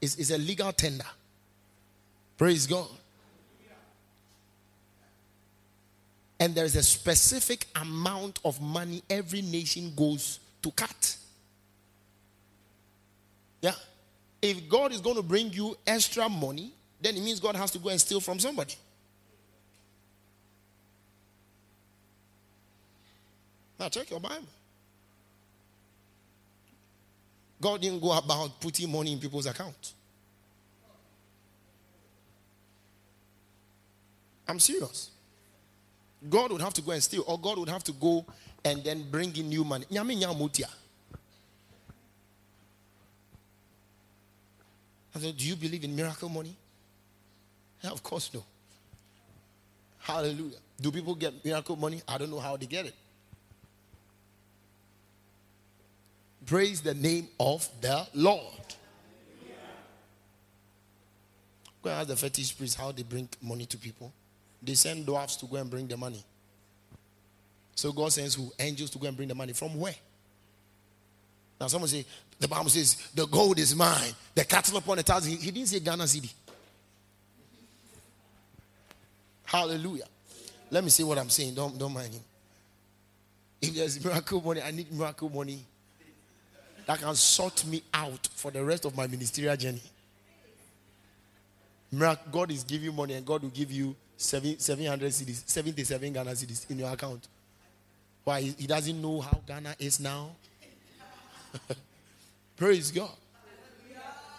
It's, 0.00 0.16
it's 0.16 0.30
a 0.30 0.38
legal 0.38 0.72
tender. 0.72 1.06
Praise 2.36 2.66
God. 2.66 2.88
And 6.38 6.54
there's 6.54 6.76
a 6.76 6.82
specific 6.82 7.66
amount 7.80 8.40
of 8.44 8.60
money 8.60 9.02
every 9.08 9.40
nation 9.40 9.92
goes 9.96 10.40
to 10.62 10.70
cut. 10.72 11.16
Yeah. 13.62 13.72
If 14.42 14.68
God 14.68 14.92
is 14.92 15.00
going 15.00 15.16
to 15.16 15.22
bring 15.22 15.52
you 15.52 15.76
extra 15.86 16.28
money, 16.28 16.72
then 17.00 17.16
it 17.16 17.22
means 17.22 17.40
God 17.40 17.56
has 17.56 17.70
to 17.70 17.78
go 17.78 17.88
and 17.88 18.00
steal 18.00 18.20
from 18.20 18.38
somebody. 18.40 18.74
Now, 23.78 23.88
check 23.88 24.10
your 24.10 24.20
Bible. 24.20 24.46
God 27.60 27.80
didn't 27.80 28.00
go 28.00 28.12
about 28.12 28.60
putting 28.60 28.90
money 28.90 29.12
in 29.12 29.18
people's 29.18 29.46
accounts. 29.46 29.94
I'm 34.46 34.58
serious. 34.58 35.10
God 36.28 36.52
would 36.52 36.60
have 36.60 36.74
to 36.74 36.82
go 36.82 36.92
and 36.92 37.02
steal, 37.02 37.24
or 37.26 37.38
God 37.38 37.58
would 37.58 37.68
have 37.68 37.84
to 37.84 37.92
go 37.92 38.24
and 38.64 38.82
then 38.84 39.10
bring 39.10 39.34
in 39.36 39.48
new 39.48 39.64
money. 39.64 39.86
I 45.14 45.18
said, 45.18 45.36
Do 45.36 45.46
you 45.46 45.56
believe 45.56 45.84
in 45.84 45.94
miracle 45.94 46.28
money? 46.28 46.56
Yeah, 47.82 47.90
of 47.90 48.02
course, 48.02 48.30
no. 48.32 48.44
Hallelujah. 50.00 50.58
Do 50.80 50.90
people 50.90 51.14
get 51.14 51.44
miracle 51.44 51.76
money? 51.76 52.02
I 52.06 52.18
don't 52.18 52.30
know 52.30 52.40
how 52.40 52.56
they 52.56 52.66
get 52.66 52.86
it. 52.86 52.94
Praise 56.46 56.80
the 56.80 56.94
name 56.94 57.28
of 57.40 57.68
the 57.80 58.06
Lord. 58.14 58.42
Go 61.82 61.90
and 61.90 62.00
ask 62.00 62.08
the 62.08 62.16
fetish 62.16 62.56
priests 62.56 62.76
how 62.76 62.92
they 62.92 63.02
bring 63.02 63.28
money 63.42 63.66
to 63.66 63.78
people. 63.78 64.12
They 64.62 64.74
send 64.74 65.06
dwarfs 65.06 65.36
to 65.36 65.46
go 65.46 65.56
and 65.56 65.70
bring 65.70 65.86
the 65.86 65.96
money. 65.96 66.22
So 67.74 67.92
God 67.92 68.12
sends 68.12 68.34
who? 68.34 68.50
Angels 68.58 68.90
to 68.90 68.98
go 68.98 69.06
and 69.06 69.16
bring 69.16 69.28
the 69.28 69.34
money. 69.34 69.52
From 69.52 69.78
where? 69.78 69.94
Now 71.60 71.66
someone 71.66 71.88
say, 71.88 72.04
the 72.38 72.48
Bible 72.48 72.70
says, 72.70 72.96
the 73.14 73.26
gold 73.26 73.58
is 73.58 73.74
mine. 73.74 74.12
The 74.34 74.44
cattle 74.44 74.76
upon 74.78 74.96
the 74.96 75.02
thousand. 75.02 75.32
He, 75.32 75.36
he 75.36 75.50
didn't 75.50 75.68
say 75.68 75.80
Ghana 75.80 76.04
cedi. 76.04 76.32
Hallelujah. 79.44 80.06
Let 80.70 80.82
me 80.82 80.90
see 80.90 81.04
what 81.04 81.18
I'm 81.18 81.30
saying. 81.30 81.54
Don't, 81.54 81.78
don't 81.78 81.92
mind 81.92 82.14
him. 82.14 82.22
If 83.60 83.74
there's 83.74 84.04
miracle 84.04 84.40
money, 84.40 84.62
I 84.62 84.70
need 84.70 84.92
miracle 84.92 85.30
money 85.30 85.64
that 86.86 87.00
can 87.00 87.14
sort 87.14 87.64
me 87.66 87.82
out 87.92 88.28
for 88.34 88.50
the 88.50 88.62
rest 88.62 88.84
of 88.84 88.96
my 88.96 89.06
ministerial 89.06 89.56
journey. 89.56 89.82
God 92.30 92.50
is 92.50 92.64
giving 92.64 92.86
you 92.86 92.92
money 92.92 93.14
and 93.14 93.24
God 93.24 93.42
will 93.42 93.50
give 93.50 93.70
you 93.70 93.94
seven, 94.16 94.58
700 94.58 95.12
cities, 95.12 95.44
77 95.46 96.12
Ghana 96.12 96.30
cedis 96.32 96.68
in 96.70 96.78
your 96.78 96.90
account. 96.92 97.28
Why? 98.24 98.40
He 98.40 98.66
doesn't 98.66 99.00
know 99.00 99.20
how 99.20 99.40
Ghana 99.46 99.76
is 99.78 100.00
now. 100.00 100.30
Praise 102.56 102.90
God. 102.90 103.10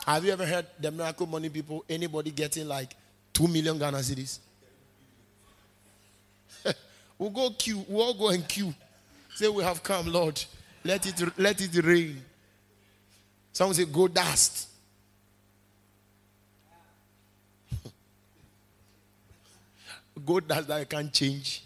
Have 0.06 0.24
you 0.26 0.32
ever 0.32 0.46
heard 0.46 0.66
the 0.80 0.92
miracle 0.92 1.26
money 1.26 1.50
people? 1.50 1.84
Anybody 1.90 2.32
getting 2.32 2.68
like 2.68 2.96
2 3.34 3.48
million 3.48 3.78
Ghana 3.80 3.98
cedis? 3.98 4.40
we'll 7.18 7.30
go 7.30 7.50
queue. 7.52 7.84
We'll 7.88 8.04
all 8.04 8.14
go 8.14 8.30
and 8.30 8.48
queue. 8.48 8.74
Say, 9.34 9.48
We 9.48 9.64
have 9.64 9.82
come, 9.84 10.12
Lord. 10.12 10.44
Let 10.84 11.06
it, 11.08 11.40
let 11.40 11.60
it 11.62 11.84
rain. 11.84 12.22
Someone 13.56 13.74
say, 13.74 13.86
Go 13.86 14.08
dust. 14.10 14.68
Go 20.26 20.42
dust 20.42 20.68
that 20.68 20.82
I 20.82 20.84
can't 20.84 21.14
change. 21.14 21.64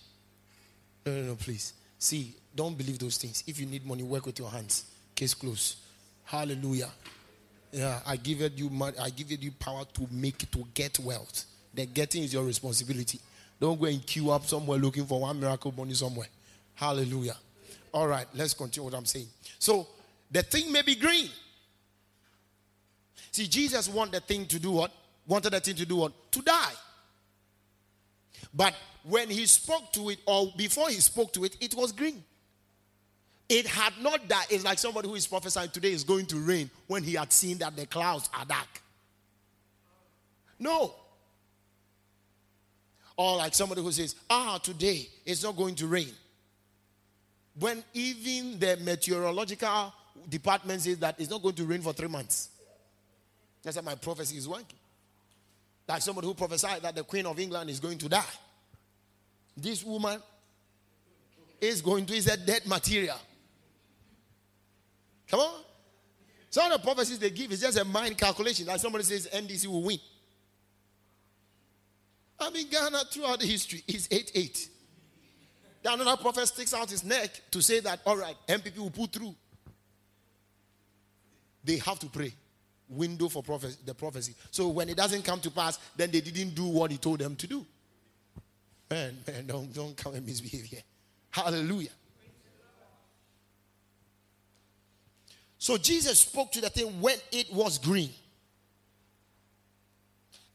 No, 1.03 1.13
no, 1.13 1.21
no, 1.29 1.35
please. 1.35 1.73
See, 1.97 2.35
don't 2.55 2.77
believe 2.77 2.99
those 2.99 3.17
things. 3.17 3.43
If 3.47 3.59
you 3.59 3.65
need 3.65 3.87
money, 3.87 4.03
work 4.03 4.27
with 4.27 4.37
your 4.37 4.51
hands. 4.51 4.85
Case 5.15 5.33
closed. 5.33 5.77
Hallelujah. 6.25 6.91
Yeah, 7.71 7.99
I 8.05 8.17
give 8.17 8.41
you. 8.55 8.69
I 9.01 9.09
give 9.09 9.31
it 9.31 9.41
you 9.41 9.49
power 9.53 9.83
to 9.93 10.07
make 10.11 10.51
to 10.51 10.63
get 10.75 10.99
wealth. 10.99 11.45
The 11.73 11.87
getting 11.87 12.21
is 12.21 12.31
your 12.33 12.43
responsibility. 12.43 13.19
Don't 13.59 13.79
go 13.79 13.87
and 13.87 14.05
queue 14.05 14.29
up 14.29 14.45
somewhere 14.45 14.77
looking 14.77 15.07
for 15.07 15.21
one 15.21 15.39
miracle 15.39 15.73
money 15.75 15.95
somewhere. 15.95 16.27
Hallelujah. 16.75 17.35
All 17.91 18.07
right, 18.07 18.27
let's 18.35 18.53
continue 18.53 18.85
what 18.91 18.95
I'm 18.95 19.05
saying. 19.05 19.25
So 19.57 19.87
the 20.29 20.43
thing 20.43 20.71
may 20.71 20.83
be 20.83 20.93
green. 20.93 21.29
See, 23.31 23.47
Jesus 23.47 23.87
wanted 23.87 24.13
the 24.13 24.19
thing 24.21 24.45
to 24.47 24.59
do 24.59 24.71
what? 24.71 24.91
Wanted 25.27 25.53
the 25.53 25.59
thing 25.59 25.75
to 25.75 25.85
do 25.85 25.97
what? 25.97 26.31
To 26.31 26.41
die. 26.41 26.73
But 28.53 28.73
when 29.03 29.29
he 29.29 29.45
spoke 29.45 29.91
to 29.93 30.09
it, 30.09 30.19
or 30.25 30.51
before 30.57 30.89
he 30.89 30.95
spoke 30.95 31.33
to 31.33 31.45
it, 31.45 31.55
it 31.59 31.75
was 31.75 31.91
green. 31.91 32.23
It 33.47 33.65
had 33.65 33.93
not 34.01 34.27
died. 34.27 34.45
It's 34.49 34.63
like 34.63 34.77
somebody 34.77 35.07
who 35.07 35.15
is 35.15 35.25
prophesying 35.25 35.69
today 35.69 35.91
is 35.91 36.03
going 36.03 36.27
to 36.27 36.37
rain 36.37 36.69
when 36.87 37.03
he 37.03 37.13
had 37.13 37.33
seen 37.33 37.57
that 37.59 37.75
the 37.75 37.85
clouds 37.85 38.29
are 38.37 38.45
dark. 38.45 38.81
No. 40.59 40.93
Or 43.17 43.37
like 43.37 43.55
somebody 43.55 43.81
who 43.81 43.91
says, 43.91 44.15
ah, 44.29 44.59
today 44.61 45.09
it's 45.25 45.43
not 45.43 45.57
going 45.57 45.75
to 45.75 45.87
rain. 45.87 46.11
When 47.59 47.83
even 47.93 48.59
the 48.59 48.77
meteorological 48.77 49.93
department 50.29 50.81
says 50.81 50.99
that 50.99 51.19
it's 51.19 51.29
not 51.29 51.41
going 51.41 51.55
to 51.55 51.65
rain 51.65 51.81
for 51.81 51.91
three 51.91 52.07
months. 52.07 52.49
That's 53.63 53.75
how 53.75 53.83
my 53.83 53.95
prophecy 53.95 54.37
is 54.37 54.47
working. 54.47 54.79
Like 55.87 56.01
somebody 56.01 56.27
who 56.27 56.33
prophesied 56.33 56.81
that 56.83 56.95
the 56.95 57.03
Queen 57.03 57.25
of 57.25 57.39
England 57.39 57.69
is 57.69 57.79
going 57.79 57.97
to 57.97 58.09
die. 58.09 58.23
This 59.57 59.83
woman 59.83 60.21
is 61.59 61.81
going 61.81 62.05
to, 62.05 62.13
is 62.13 62.27
a 62.27 62.37
dead 62.37 62.65
material. 62.67 63.17
Come 65.27 65.39
on. 65.41 65.61
Some 66.49 66.71
of 66.71 66.81
the 66.81 66.83
prophecies 66.83 67.19
they 67.19 67.29
give 67.29 67.51
is 67.51 67.61
just 67.61 67.77
a 67.77 67.85
mind 67.85 68.17
calculation. 68.17 68.65
Like 68.65 68.79
somebody 68.79 69.03
says 69.03 69.27
NDC 69.31 69.67
will 69.67 69.83
win. 69.83 69.99
I 72.39 72.49
mean, 72.51 72.67
Ghana 72.69 72.99
throughout 73.11 73.39
the 73.39 73.45
history 73.45 73.83
is 73.87 74.07
8 74.09 74.31
8. 74.33 74.69
Then 75.83 76.01
another 76.01 76.21
prophet 76.21 76.47
sticks 76.47 76.73
out 76.73 76.89
his 76.89 77.03
neck 77.03 77.29
to 77.51 77.61
say 77.61 77.79
that, 77.81 77.99
all 78.05 78.17
right, 78.17 78.35
NPP 78.47 78.77
will 78.77 78.89
pull 78.89 79.07
through. 79.07 79.35
They 81.63 81.77
have 81.77 81.99
to 81.99 82.07
pray. 82.07 82.33
Window 82.89 83.29
for 83.29 83.43
prophecy, 83.43 83.77
the 83.85 83.93
prophecy. 83.93 84.33
So 84.51 84.67
when 84.69 84.89
it 84.89 84.97
doesn't 84.97 85.23
come 85.23 85.39
to 85.41 85.51
pass, 85.51 85.77
then 85.95 86.09
they 86.11 86.21
didn't 86.21 86.55
do 86.55 86.65
what 86.65 86.91
he 86.91 86.97
told 86.97 87.19
them 87.19 87.35
to 87.35 87.47
do. 87.47 87.65
Man, 88.89 89.17
man, 89.27 89.45
don't, 89.45 89.73
don't 89.73 89.95
come 89.95 90.15
and 90.15 90.25
misbehave 90.25 90.63
here. 90.63 90.81
Hallelujah. 91.29 91.91
So 95.59 95.77
Jesus 95.77 96.19
spoke 96.19 96.51
to 96.53 96.61
the 96.61 96.69
thing 96.69 96.99
when 97.01 97.17
it 97.31 97.53
was 97.53 97.77
green. 97.77 98.09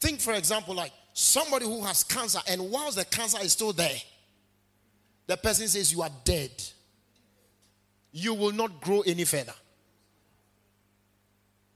Think, 0.00 0.20
for 0.20 0.32
example, 0.32 0.74
like 0.74 0.92
somebody 1.12 1.66
who 1.66 1.82
has 1.84 2.02
cancer, 2.02 2.40
and 2.48 2.70
whilst 2.70 2.96
the 2.96 3.04
cancer 3.04 3.38
is 3.42 3.52
still 3.52 3.72
there, 3.72 3.96
the 5.26 5.36
person 5.36 5.68
says, 5.68 5.92
You 5.92 6.02
are 6.02 6.10
dead. 6.24 6.50
You 8.12 8.34
will 8.34 8.52
not 8.52 8.80
grow 8.80 9.00
any 9.02 9.24
further. 9.24 9.54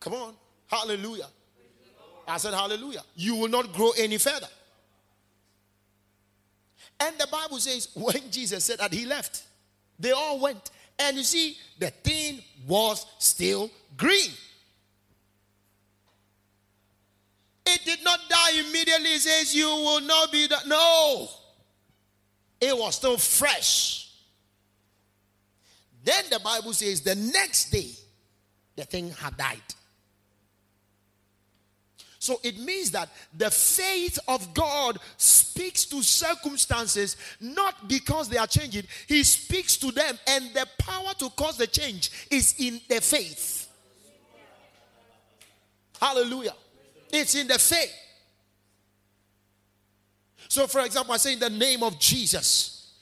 Come 0.01 0.15
on. 0.15 0.35
Hallelujah. 0.69 1.27
I 2.27 2.37
said, 2.37 2.55
Hallelujah. 2.55 3.03
You 3.17 3.37
will 3.37 3.49
not 3.49 3.73
grow 3.73 3.91
any 3.99 4.19
further. 4.19 4.49
And 7.01 7.17
the 7.19 7.27
Bible 7.27 7.59
says, 7.59 7.89
when 7.95 8.31
Jesus 8.31 8.65
said 8.65 8.79
that, 8.79 8.93
he 8.93 9.07
left. 9.07 9.43
They 9.99 10.13
all 10.13 10.39
went. 10.39 10.71
And 10.99 11.17
you 11.17 11.23
see, 11.23 11.57
the 11.79 11.91
thing 11.91 12.41
was 12.67 13.07
still 13.19 13.71
green. 13.97 14.31
It 17.67 17.85
did 17.85 18.03
not 18.03 18.21
die 18.29 18.61
immediately. 18.61 19.11
It 19.15 19.21
says, 19.21 19.55
You 19.55 19.67
will 19.67 20.01
not 20.01 20.33
be. 20.33 20.47
that. 20.47 20.67
No. 20.67 21.29
It 22.61 22.77
was 22.77 22.97
still 22.97 23.19
fresh. 23.19 24.11
Then 26.03 26.25
the 26.31 26.41
Bible 26.41 26.73
says, 26.73 27.03
The 27.03 27.15
next 27.15 27.71
day, 27.71 27.91
the 28.75 28.85
thing 28.85 29.11
had 29.11 29.37
died. 29.37 29.61
So 32.19 32.41
it 32.43 32.59
means 32.59 32.91
that 32.93 33.09
the 33.37 33.51
faith 33.51 34.19
of 34.27 34.53
God 34.53 34.99
speaks 35.17 35.85
to 35.87 36.03
circumstances 36.03 37.17
not 37.41 37.89
because 37.89 38.29
they 38.29 38.39
are 38.39 38.47
changing, 38.47 38.85
He 39.07 39.23
speaks 39.23 39.77
to 39.79 39.93
them, 39.93 40.19
and 40.27 40.53
the 40.53 40.67
power 40.79 41.13
to 41.19 41.31
cause 41.31 41.57
the 41.57 41.67
change 41.67 42.11
is 42.31 42.55
in 42.59 42.81
the 42.89 43.01
faith. 43.01 43.69
Hallelujah. 46.01 46.55
It's 47.13 47.35
in 47.35 47.47
the 47.47 47.59
faith. 47.59 47.95
So, 50.49 50.67
for 50.67 50.81
example, 50.81 51.15
I 51.15 51.19
say 51.19 51.35
in 51.35 51.41
the 51.41 51.51
name 51.51 51.83
of 51.83 51.99
Jesus, 51.99 52.93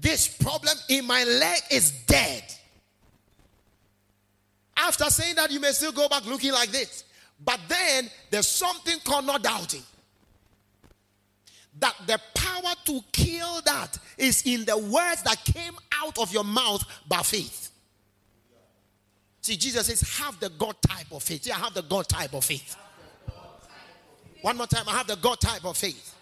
this 0.00 0.28
problem 0.28 0.76
in 0.88 1.06
my 1.06 1.24
leg 1.24 1.60
is 1.70 1.90
dead. 2.06 2.42
After 4.76 5.04
saying 5.04 5.36
that, 5.36 5.50
you 5.50 5.60
may 5.60 5.70
still 5.70 5.92
go 5.92 6.08
back 6.08 6.26
looking 6.26 6.52
like 6.52 6.70
this. 6.70 7.04
But 7.42 7.60
then 7.68 8.10
there's 8.30 8.46
something 8.46 8.98
called 9.04 9.26
not 9.26 9.42
doubting. 9.42 9.82
That 11.80 11.94
the 12.06 12.20
power 12.34 12.74
to 12.84 13.00
kill 13.12 13.60
that 13.62 13.98
is 14.16 14.42
in 14.46 14.64
the 14.64 14.78
words 14.78 15.22
that 15.24 15.44
came 15.44 15.74
out 15.92 16.18
of 16.18 16.32
your 16.32 16.44
mouth 16.44 16.84
by 17.08 17.22
faith. 17.22 17.70
See, 19.40 19.56
Jesus 19.56 19.86
says, 19.86 20.00
have 20.18 20.38
the 20.40 20.50
God 20.50 20.76
type 20.80 21.12
of 21.12 21.22
faith. 21.22 21.46
Yeah, 21.46 21.56
I 21.56 21.58
have 21.58 21.74
the 21.74 21.82
God 21.82 22.08
type 22.08 22.32
of 22.32 22.44
faith. 22.44 22.76
One 24.40 24.56
more 24.56 24.66
time, 24.66 24.84
I 24.88 24.92
have 24.92 25.06
the 25.06 25.16
God 25.16 25.40
type 25.40 25.64
of 25.64 25.76
faith. 25.76 26.14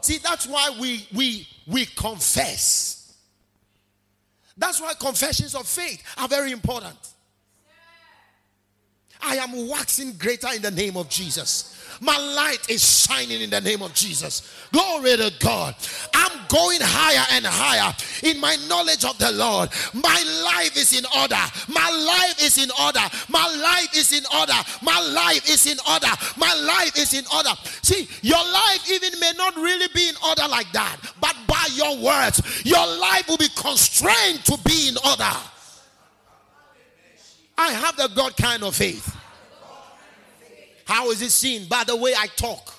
See, 0.00 0.18
that's 0.18 0.46
why 0.46 0.70
we 0.80 1.06
we 1.12 1.48
we 1.66 1.86
confess. 1.86 3.12
That's 4.56 4.80
why 4.80 4.94
confessions 4.94 5.54
of 5.54 5.66
faith 5.66 6.02
are 6.16 6.28
very 6.28 6.52
important. 6.52 6.96
I 9.26 9.36
am 9.38 9.68
waxing 9.68 10.12
greater 10.12 10.48
in 10.54 10.62
the 10.62 10.70
name 10.70 10.96
of 10.96 11.08
Jesus. 11.08 11.72
My 12.00 12.16
light 12.18 12.68
is 12.68 13.06
shining 13.06 13.40
in 13.40 13.50
the 13.50 13.60
name 13.60 13.82
of 13.82 13.92
Jesus. 13.94 14.68
Glory 14.70 15.16
to 15.16 15.32
God. 15.40 15.74
I'm 16.14 16.32
going 16.48 16.78
higher 16.80 17.24
and 17.32 17.44
higher 17.44 17.94
in 18.22 18.38
my 18.40 18.56
knowledge 18.68 19.04
of 19.04 19.18
the 19.18 19.32
Lord. 19.32 19.70
My 19.94 20.42
life 20.44 20.76
is 20.76 20.92
in 20.96 21.04
order. 21.18 21.40
My 21.68 21.90
life 21.90 22.42
is 22.42 22.58
in 22.58 22.70
order. 22.82 23.00
My 23.28 23.48
life 23.48 23.96
is 23.96 24.12
in 24.12 24.24
order. 24.38 24.52
My 24.82 25.00
life 25.00 25.48
is 25.48 25.66
in 25.66 25.78
order. 25.90 26.12
My 26.36 26.54
life 26.54 26.96
is 26.96 27.14
in 27.14 27.24
order. 27.34 27.50
See, 27.82 28.08
your 28.22 28.44
life 28.44 28.90
even 28.90 29.18
may 29.18 29.32
not 29.36 29.56
really 29.56 29.88
be 29.94 30.08
in 30.08 30.14
order 30.26 30.46
like 30.48 30.70
that, 30.72 30.98
but 31.20 31.34
by 31.46 31.66
your 31.72 31.96
words, 31.98 32.42
your 32.64 32.86
life 32.98 33.28
will 33.28 33.38
be 33.38 33.48
constrained 33.56 34.44
to 34.44 34.58
be 34.64 34.88
in 34.88 34.96
order. 35.04 35.32
I 37.58 37.68
have 37.72 37.96
the 37.96 38.08
God 38.14 38.36
kind 38.36 38.62
of 38.62 38.74
faith. 38.74 39.16
How 40.84 41.10
is 41.10 41.20
it 41.22 41.30
seen? 41.30 41.68
By 41.68 41.84
the 41.84 41.96
way 41.96 42.14
I 42.16 42.26
talk. 42.28 42.72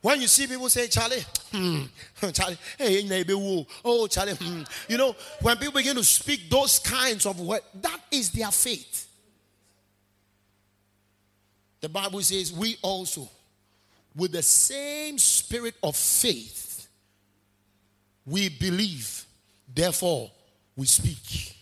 When 0.00 0.20
you 0.20 0.26
see 0.26 0.46
people 0.46 0.68
say, 0.68 0.86
Charlie, 0.88 1.24
hmm, 1.50 1.84
Charlie, 2.32 2.58
hey, 2.76 3.26
oh, 3.84 4.06
Charlie, 4.06 4.34
hmm. 4.34 4.62
you 4.86 4.98
know, 4.98 5.16
when 5.40 5.56
people 5.56 5.72
begin 5.72 5.96
to 5.96 6.04
speak 6.04 6.50
those 6.50 6.78
kinds 6.78 7.24
of 7.24 7.40
words, 7.40 7.64
that 7.80 7.98
is 8.10 8.30
their 8.30 8.50
faith. 8.50 9.08
The 11.80 11.88
Bible 11.88 12.20
says, 12.20 12.52
we 12.52 12.76
also, 12.82 13.28
with 14.14 14.32
the 14.32 14.42
same 14.42 15.16
spirit 15.16 15.74
of 15.82 15.96
faith, 15.96 16.86
we 18.26 18.50
believe, 18.50 19.24
therefore 19.74 20.30
we 20.76 20.86
speak. 20.86 21.56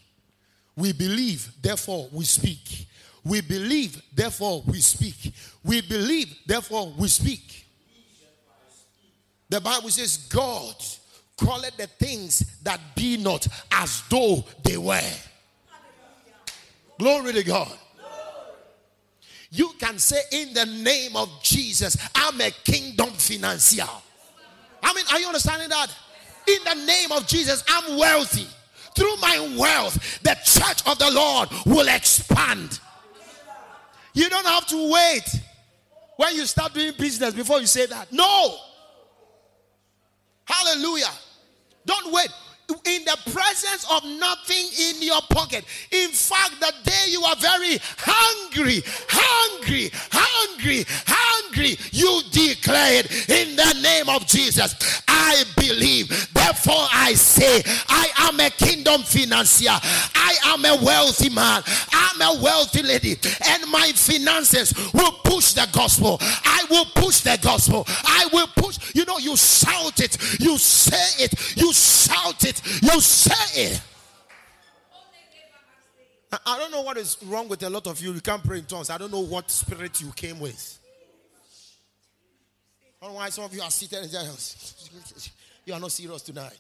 We 0.77 0.93
believe, 0.93 1.51
therefore 1.61 2.09
we 2.13 2.25
speak. 2.25 2.89
We 3.25 3.41
believe, 3.41 4.01
therefore 4.15 4.63
we 4.67 4.81
speak. 4.81 5.33
We 5.63 5.81
believe, 5.83 6.35
therefore 6.47 6.93
we 6.99 7.09
speak. 7.09 7.67
The 9.49 9.61
Bible 9.61 9.91
says, 9.91 10.17
God 10.29 10.75
calleth 11.37 11.77
the 11.77 11.87
things 11.87 12.61
that 12.63 12.81
be 12.95 13.17
not 13.19 13.47
as 13.71 14.03
though 14.09 14.45
they 14.65 14.79
were. 14.79 15.01
Glory 16.99 17.33
to 17.35 17.45
God. 17.45 17.79
You 19.51 19.71
can 19.79 19.99
say, 19.99 20.21
in 20.33 20.55
the 20.55 20.65
name 20.65 21.15
of 21.15 21.29
Jesus, 21.43 21.99
I'm 22.15 22.41
a 22.41 22.51
kingdom 22.51 23.11
financier. 23.11 23.85
I 24.83 24.95
mean, 24.95 25.05
are 25.13 25.21
you 25.21 25.27
understanding 25.27 25.69
that? 25.69 25.89
In 26.49 26.59
the 26.65 26.87
name 26.87 27.13
of 27.13 27.27
Jesus, 27.27 27.63
I'm 27.69 27.99
wealthy. 27.99 28.47
Through 28.95 29.17
my 29.21 29.55
wealth, 29.59 30.21
the 30.23 30.37
church 30.45 30.87
of 30.87 30.99
the 30.99 31.11
Lord 31.11 31.49
will 31.67 31.89
expand. 31.89 32.81
You 34.15 34.29
don't 34.29 34.47
have 34.47 34.67
to 34.67 34.93
wait 34.93 35.41
when 36.17 36.35
you 36.35 36.45
start 36.47 36.75
doing 36.75 36.93
business 36.99 37.35
before 37.35 37.61
you 37.61 37.67
say 37.67 37.87
that. 37.87 38.13
No. 38.13 38.57
Hallelujah. 40.45 41.11
Don't 41.87 42.13
wait. 42.13 42.29
In 42.87 43.05
the 43.05 43.19
presence 43.33 43.85
of 43.91 44.05
nothing 44.05 44.67
in 44.81 45.03
your 45.03 45.21
pocket. 45.31 45.65
In 45.91 46.09
fact, 46.11 46.61
the 46.61 46.73
day 46.85 47.05
you 47.09 47.23
are 47.23 47.37
very 47.37 47.79
hungry, 47.99 48.83
hungry, 49.09 49.91
hungry, 50.11 50.85
hungry, 51.07 51.77
you 51.91 52.23
declare 52.31 53.01
it 53.01 53.29
in 53.29 53.57
the 53.57 53.81
name 53.83 54.09
of 54.09 54.27
Jesus. 54.27 55.03
I 55.07 55.45
believe. 55.69 56.09
Therefore, 56.33 56.87
I 56.93 57.15
say, 57.15 57.63
I 57.89 58.09
am 58.29 58.41
a 58.41 58.51
kingdom 58.51 59.03
financier. 59.03 59.71
I 60.15 60.35
am 60.47 60.65
a 60.65 60.85
wealthy 60.85 61.31
man. 61.31 61.63
I'm 61.93 62.21
a 62.21 62.43
wealthy 62.43 62.83
lady. 62.83 63.17
And 63.47 63.71
my 63.71 63.93
finances 63.95 64.75
will 64.93 65.13
push 65.25 65.53
the 65.53 65.69
gospel. 65.73 66.19
I 66.21 66.67
will 66.71 66.87
push 66.87 67.21
the 67.21 67.39
gospel. 67.43 67.85
I 67.89 68.29
will 68.33 68.49
push. 68.57 68.95
You 68.95 69.05
know, 69.05 69.19
you 69.19 69.37
shout 69.37 70.01
it. 70.01 70.17
You 70.41 70.59
say 70.59 71.25
it. 71.25 71.57
You 71.57 71.73
shout 71.73 72.45
it. 72.45 72.61
You 72.83 73.01
say 73.01 73.63
it. 73.63 73.83
I 76.47 76.59
don't 76.59 76.71
know 76.71 76.81
what 76.81 76.97
is 76.97 77.19
wrong 77.27 77.47
with 77.47 77.63
a 77.63 77.69
lot 77.69 77.87
of 77.87 78.01
you. 78.01 78.13
You 78.13 78.21
can't 78.21 78.43
pray 78.43 78.59
in 78.59 78.65
tongues. 78.65 78.89
I 78.89 78.97
don't 78.97 79.13
know 79.13 79.21
what 79.21 79.51
spirit 79.51 80.01
you 80.01 80.11
came 80.17 80.41
with. 80.41 80.79
I 83.01 83.07
don't 83.07 83.15
know 83.15 83.19
why 83.19 83.29
some 83.29 83.45
of 83.45 83.53
you 83.53 83.61
are 83.61 83.71
seated 83.71 84.05
in 84.05 84.11
You 85.65 85.75
are 85.75 85.81
not 85.81 85.93
serious 85.93 86.23
tonight. 86.23 86.59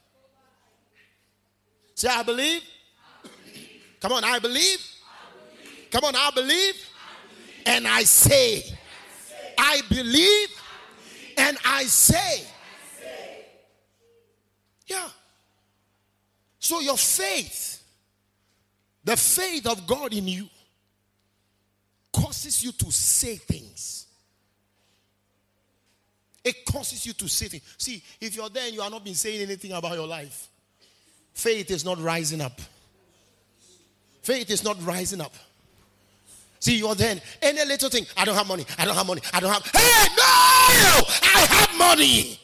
Say, 1.94 2.08
I 2.08 2.22
believe. 2.22 2.62
Come 4.00 4.12
on, 4.12 4.24
I 4.24 4.38
believe. 4.38 4.78
Come 5.90 6.04
on, 6.04 6.16
I 6.16 6.30
believe. 6.34 6.74
And 7.66 7.86
I 7.86 8.02
say, 8.04 8.64
I 9.58 9.82
believe. 9.88 10.48
And 11.36 11.56
I 11.64 11.84
say, 11.84 12.44
yeah. 14.86 15.08
So 16.58 16.80
your 16.80 16.96
faith, 16.96 17.82
the 19.04 19.16
faith 19.16 19.66
of 19.66 19.86
God 19.86 20.12
in 20.14 20.28
you, 20.28 20.48
causes 22.12 22.62
you 22.62 22.72
to 22.72 22.92
say 22.92 23.36
things. 23.36 24.06
It 26.44 26.64
causes 26.66 27.06
you 27.06 27.12
to 27.14 27.28
sit. 27.28 27.52
things. 27.52 27.74
See, 27.78 28.02
if 28.20 28.34
you're 28.34 28.48
there 28.48 28.66
and 28.66 28.74
you 28.74 28.82
are 28.82 28.90
not 28.90 29.04
been 29.04 29.14
saying 29.14 29.42
anything 29.42 29.72
about 29.72 29.94
your 29.94 30.06
life, 30.06 30.48
faith 31.34 31.70
is 31.70 31.84
not 31.84 32.00
rising 32.02 32.40
up. 32.40 32.60
Faith 34.22 34.50
is 34.50 34.64
not 34.64 34.82
rising 34.84 35.20
up. 35.20 35.34
See, 36.60 36.78
you're 36.78 36.94
then 36.94 37.20
any 37.40 37.64
little 37.64 37.90
thing. 37.90 38.06
I 38.16 38.24
don't 38.24 38.36
have 38.36 38.46
money. 38.46 38.64
I 38.78 38.84
don't 38.84 38.94
have 38.94 39.06
money. 39.06 39.20
I 39.32 39.40
don't 39.40 39.52
have. 39.52 39.64
Hey, 39.64 40.14
no! 40.16 41.02
I 41.22 41.46
have 41.50 41.78
money. 41.78 42.38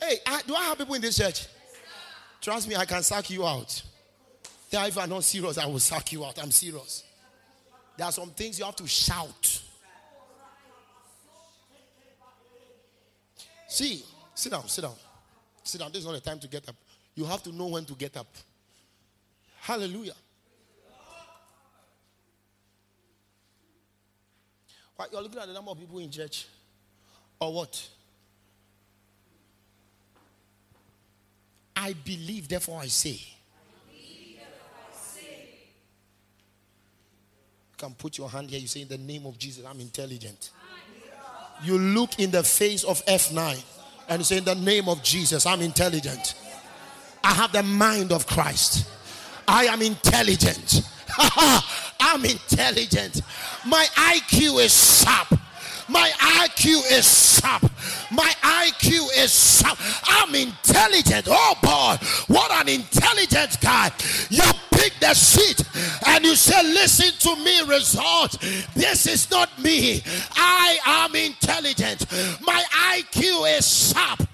Hey, 0.00 0.18
I, 0.26 0.42
do 0.46 0.54
I 0.54 0.62
have 0.62 0.78
people 0.78 0.94
in 0.94 1.02
this 1.02 1.16
church? 1.16 1.46
Trust 2.40 2.68
me, 2.68 2.76
I 2.76 2.84
can 2.84 3.02
suck 3.02 3.28
you 3.30 3.44
out. 3.44 3.82
if 4.72 4.98
I'm 4.98 5.10
not 5.10 5.24
serious, 5.24 5.58
I 5.58 5.66
will 5.66 5.80
suck 5.80 6.12
you 6.12 6.24
out. 6.24 6.40
I'm 6.40 6.50
serious. 6.50 7.04
There 7.96 8.06
are 8.06 8.12
some 8.12 8.30
things 8.30 8.58
you 8.58 8.64
have 8.64 8.76
to 8.76 8.86
shout. 8.86 9.62
See, 13.70 14.04
sit 14.34 14.50
down, 14.50 14.66
sit 14.66 14.82
down. 14.82 14.96
Sit 15.62 15.80
down. 15.80 15.92
This 15.92 16.00
is 16.00 16.06
not 16.06 16.14
the 16.14 16.20
time 16.20 16.40
to 16.40 16.48
get 16.48 16.68
up. 16.68 16.74
You 17.14 17.24
have 17.24 17.40
to 17.44 17.52
know 17.52 17.68
when 17.68 17.84
to 17.84 17.94
get 17.94 18.16
up. 18.16 18.26
Hallelujah. 19.60 20.14
What, 24.96 25.12
you're 25.12 25.22
looking 25.22 25.38
at 25.38 25.46
the 25.46 25.54
number 25.54 25.70
of 25.70 25.78
people 25.78 26.00
in 26.00 26.10
church. 26.10 26.48
Or 27.38 27.52
what? 27.54 27.88
I 31.76 31.92
believe, 31.92 32.48
therefore 32.48 32.80
I 32.80 32.88
say. 32.88 33.20
You 37.70 37.76
can 37.78 37.94
put 37.94 38.18
your 38.18 38.28
hand 38.28 38.50
here. 38.50 38.58
You 38.58 38.66
say, 38.66 38.80
In 38.80 38.88
the 38.88 38.98
name 38.98 39.26
of 39.26 39.38
Jesus, 39.38 39.64
I'm 39.64 39.78
intelligent. 39.78 40.50
You 41.62 41.78
look 41.78 42.18
in 42.18 42.30
the 42.30 42.42
face 42.42 42.84
of 42.84 43.04
F9 43.06 43.62
and 44.08 44.24
say, 44.24 44.38
In 44.38 44.44
the 44.44 44.54
name 44.54 44.88
of 44.88 45.02
Jesus, 45.02 45.46
I'm 45.46 45.60
intelligent. 45.60 46.34
I 47.22 47.34
have 47.34 47.52
the 47.52 47.62
mind 47.62 48.12
of 48.12 48.26
Christ. 48.26 48.88
I 49.46 49.64
am 49.64 49.82
intelligent. 49.82 50.82
I'm 51.18 52.24
intelligent. 52.24 53.22
My 53.66 53.84
IQ 53.96 54.64
is 54.64 55.02
sharp. 55.02 55.38
My 55.88 56.08
IQ 56.18 56.92
is 56.92 57.40
sharp. 57.40 57.62
My 58.12 58.32
IQ 58.42 59.08
is 59.18 59.58
sharp. 59.58 59.78
I'm 60.04 60.34
intelligent. 60.34 61.26
Oh 61.28 61.54
boy, 61.60 62.06
what 62.32 62.50
an 62.52 62.68
intelligent 62.68 63.60
guy. 63.60 63.90
You 64.30 64.44
pick 64.80 64.98
the 65.00 65.14
seat 65.14 65.62
and 66.06 66.24
you 66.24 66.34
say, 66.34 66.62
Listen 66.62 67.12
to 67.18 67.42
me, 67.42 67.60
result. 67.62 68.38
This 68.74 69.06
is 69.06 69.30
not 69.30 69.50
me. 69.62 70.02
I 70.34 70.78
am 70.84 71.14
intelligent. 71.14 72.06
My 72.40 72.62
IQ 72.94 73.58
is 73.58 73.92
sharp. 73.92 74.26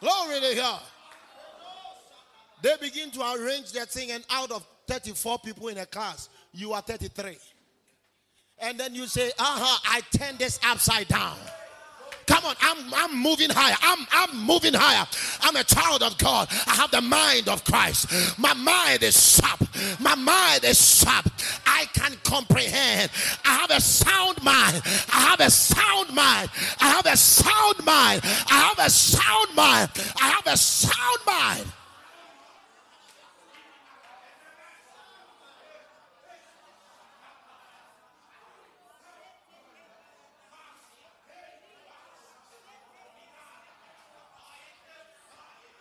Glory 0.00 0.40
to 0.40 0.54
God. 0.56 0.82
They 2.62 2.74
begin 2.80 3.10
to 3.12 3.20
arrange 3.34 3.72
their 3.72 3.86
thing, 3.86 4.10
and 4.10 4.24
out 4.30 4.50
of 4.50 4.66
34 4.86 5.38
people 5.38 5.68
in 5.68 5.78
a 5.78 5.86
class, 5.86 6.28
you 6.52 6.72
are 6.72 6.82
33. 6.82 7.36
And 8.58 8.78
then 8.78 8.94
you 8.94 9.06
say, 9.06 9.28
uh 9.28 9.30
huh, 9.38 9.80
I 9.86 10.00
turn 10.16 10.36
this 10.38 10.58
upside 10.64 11.08
down. 11.08 11.36
Come 12.26 12.44
on, 12.44 12.54
I'm, 12.60 12.94
I'm 12.94 13.22
moving 13.22 13.50
higher. 13.50 13.76
I'm, 13.82 14.06
I'm 14.12 14.44
moving 14.44 14.74
higher. 14.74 15.06
I'm 15.42 15.56
a 15.56 15.64
child 15.64 16.02
of 16.02 16.16
God. 16.18 16.48
I 16.66 16.74
have 16.74 16.90
the 16.90 17.00
mind 17.00 17.48
of 17.48 17.64
Christ. 17.64 18.38
My 18.38 18.54
mind 18.54 19.02
is 19.02 19.36
sharp. 19.36 19.60
My 20.00 20.14
mind 20.14 20.64
is 20.64 20.98
sharp. 20.98 21.26
I 21.66 21.86
can 21.92 22.12
comprehend. 22.24 23.10
I 23.44 23.54
have 23.58 23.70
a 23.70 23.80
sound 23.80 24.42
mind. 24.42 24.82
I 25.12 25.20
have 25.20 25.40
a 25.40 25.50
sound 25.50 26.14
mind. 26.14 26.50
I 26.80 26.88
have 26.90 27.06
a 27.06 27.16
sound 27.16 27.84
mind. 27.84 28.20
I 28.24 28.74
have 28.74 28.78
a 28.78 28.90
sound 28.90 29.54
mind. 29.54 29.90
I 30.20 30.28
have 30.28 30.46
a 30.46 30.56
sound 30.56 31.18
mind. 31.26 31.66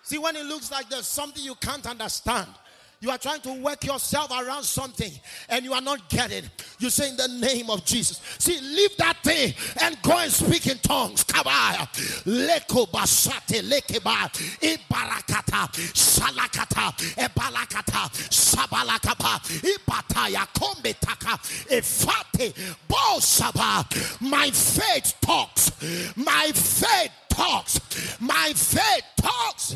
See, 0.03 0.17
when 0.17 0.35
it 0.35 0.45
looks 0.45 0.69
like 0.69 0.89
there's 0.89 1.07
something 1.07 1.43
you 1.43 1.55
can't 1.55 1.85
understand, 1.85 2.49
You 3.03 3.11
are 3.11 3.17
trying 3.17 3.41
to 3.41 3.51
work 3.61 3.83
yourself 3.83 4.31
around 4.31 4.63
something 4.63 5.11
and 5.49 5.65
you 5.65 5.73
are 5.73 5.81
not 5.81 6.07
getting. 6.07 6.45
You 6.79 6.89
say 6.89 7.09
in 7.09 7.17
the 7.17 7.27
name 7.27 7.69
of 7.69 7.83
Jesus. 7.83 8.21
See, 8.39 8.57
leave 8.61 8.95
that 8.95 9.17
thing 9.21 9.53
and 9.81 10.01
go 10.01 10.17
and 10.19 10.31
speak 10.31 10.67
in 10.67 10.77
tongues. 10.77 11.25
Kabaya. 11.25 11.85
Leko 12.23 12.89
basate 12.89 13.61
lekeba. 13.61 14.31
Ibarakata. 14.61 15.67
Salakata. 15.91 16.93
Ebalakata. 17.17 18.09
Sabalakapa. 18.31 19.41
Ibataya. 19.59 20.47
Kombetaka. 20.55 21.37
Efate. 21.67 22.53
Bosaba. 22.87 24.21
My 24.21 24.49
faith 24.49 25.13
talks. 25.19 25.73
My 26.15 26.51
faith 26.53 27.11
talks. 27.27 27.81
My 28.21 28.53
faith 28.55 29.03
talks. 29.17 29.75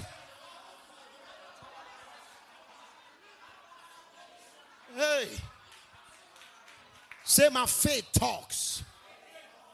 Hey. 4.97 5.27
Say, 7.23 7.49
my 7.49 7.67
faith 7.67 8.05
talks. 8.13 8.83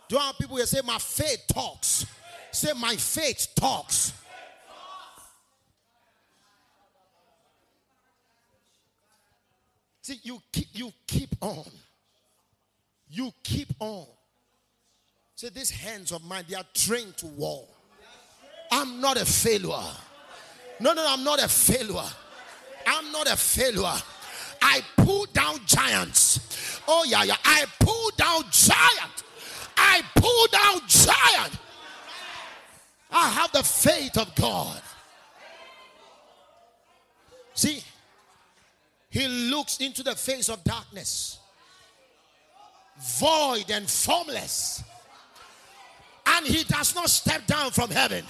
Do 0.09 0.17
you 0.17 0.21
have 0.21 0.37
people 0.37 0.57
here 0.57 0.65
say, 0.65 0.81
my 0.85 0.97
faith 0.97 1.45
talks? 1.47 2.05
Say, 2.51 2.73
my 2.77 2.97
faith 2.97 3.47
talks. 3.55 4.11
See, 10.01 10.19
you 10.23 10.41
keep, 10.51 10.67
you 10.73 10.91
keep 11.07 11.29
on. 11.39 11.63
You 13.09 13.31
keep 13.43 13.69
on. 13.79 14.05
Say, 15.35 15.47
these 15.49 15.69
hands 15.69 16.11
of 16.11 16.21
mine, 16.25 16.43
they 16.49 16.55
are 16.55 16.65
trained 16.73 17.15
to 17.17 17.27
war. 17.27 17.65
I'm 18.69 18.99
not 18.99 19.15
a 19.15 19.25
failure. 19.25 19.87
No, 20.81 20.91
no, 20.91 21.05
I'm 21.07 21.23
not 21.23 21.41
a 21.41 21.47
failure. 21.47 22.09
I'm 22.85 23.09
not 23.13 23.31
a 23.31 23.37
failure. 23.37 24.01
I 24.63 24.81
pull 24.95 25.25
down 25.33 25.59
giants. 25.65 26.79
Oh, 26.87 27.03
yeah, 27.05 27.23
yeah. 27.23 27.35
I 27.43 27.65
pull 27.79 28.09
down 28.15 28.43
giant. 28.49 29.23
I 29.75 30.01
pull 30.15 30.47
down 30.47 30.81
giant. 30.87 31.57
I 33.11 33.29
have 33.29 33.51
the 33.51 33.61
faith 33.61 34.17
of 34.17 34.33
God. 34.35 34.81
See, 37.53 37.83
he 39.09 39.27
looks 39.27 39.77
into 39.77 40.01
the 40.01 40.15
face 40.15 40.49
of 40.49 40.63
darkness, 40.63 41.37
void 43.19 43.69
and 43.69 43.87
formless, 43.87 44.81
and 46.25 46.47
he 46.47 46.63
does 46.63 46.95
not 46.95 47.09
step 47.09 47.45
down 47.45 47.71
from 47.71 47.91
heaven. 47.91 48.25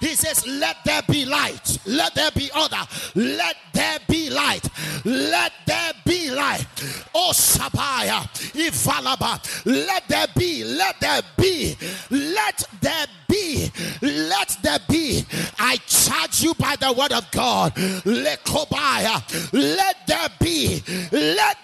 He 0.00 0.14
says, 0.16 0.46
Let 0.46 0.78
there 0.84 1.02
be 1.02 1.24
light. 1.24 1.78
Let 1.86 2.14
there 2.14 2.30
be 2.30 2.50
order. 2.56 2.80
Let 3.14 3.56
there 3.72 3.98
be 4.08 4.30
light. 4.30 4.66
Let 5.04 5.52
there 5.66 5.92
be 6.04 6.30
light. 6.30 6.66
Oh, 7.14 7.32
Sabaya, 7.34 8.22
Ivalaba. 8.54 9.40
Let 9.66 10.08
there 10.08 10.26
be. 10.36 10.64
Let 10.64 11.00
there 11.00 11.22
be. 11.36 11.76
Let 12.10 12.64
there 12.80 13.06
be. 13.28 13.70
Let 14.00 14.56
there 14.62 14.78
be. 14.88 15.24
I 15.58 15.76
charge 15.86 16.42
you 16.42 16.54
by 16.54 16.76
the 16.76 16.92
word 16.92 17.12
of 17.12 17.30
God. 17.30 17.74
Lekobaya. 17.74 19.22
Let 19.52 20.06
there 20.06 20.28
be. 20.40 20.82
Let 21.12 21.56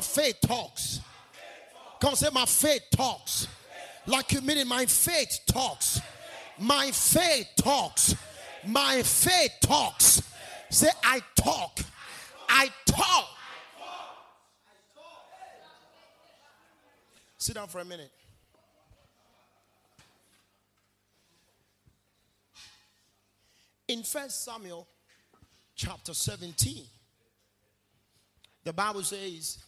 my 0.00 0.04
faith 0.04 0.40
talks. 0.40 1.00
Come 2.00 2.14
say, 2.14 2.28
my 2.32 2.46
faith 2.46 2.84
talks. 2.90 3.46
Like 4.06 4.32
you 4.32 4.40
mean 4.40 4.56
it, 4.56 4.66
my 4.66 4.86
faith 4.86 5.40
talks. 5.46 6.00
My 6.58 6.90
faith 6.90 7.46
talks. 7.58 8.14
My 8.66 9.02
faith 9.02 9.52
talks. 9.60 10.22
Say, 10.70 10.88
I 11.04 11.20
talk. 11.36 11.80
I 12.48 12.70
talk. 12.86 13.28
Sit 17.36 17.56
down 17.56 17.68
for 17.68 17.80
a 17.80 17.84
minute. 17.84 18.10
In 23.88 24.02
First 24.02 24.46
Samuel 24.46 24.88
chapter 25.74 26.14
17, 26.14 26.84
the 28.64 28.72
Bible 28.72 29.02
says 29.02 29.58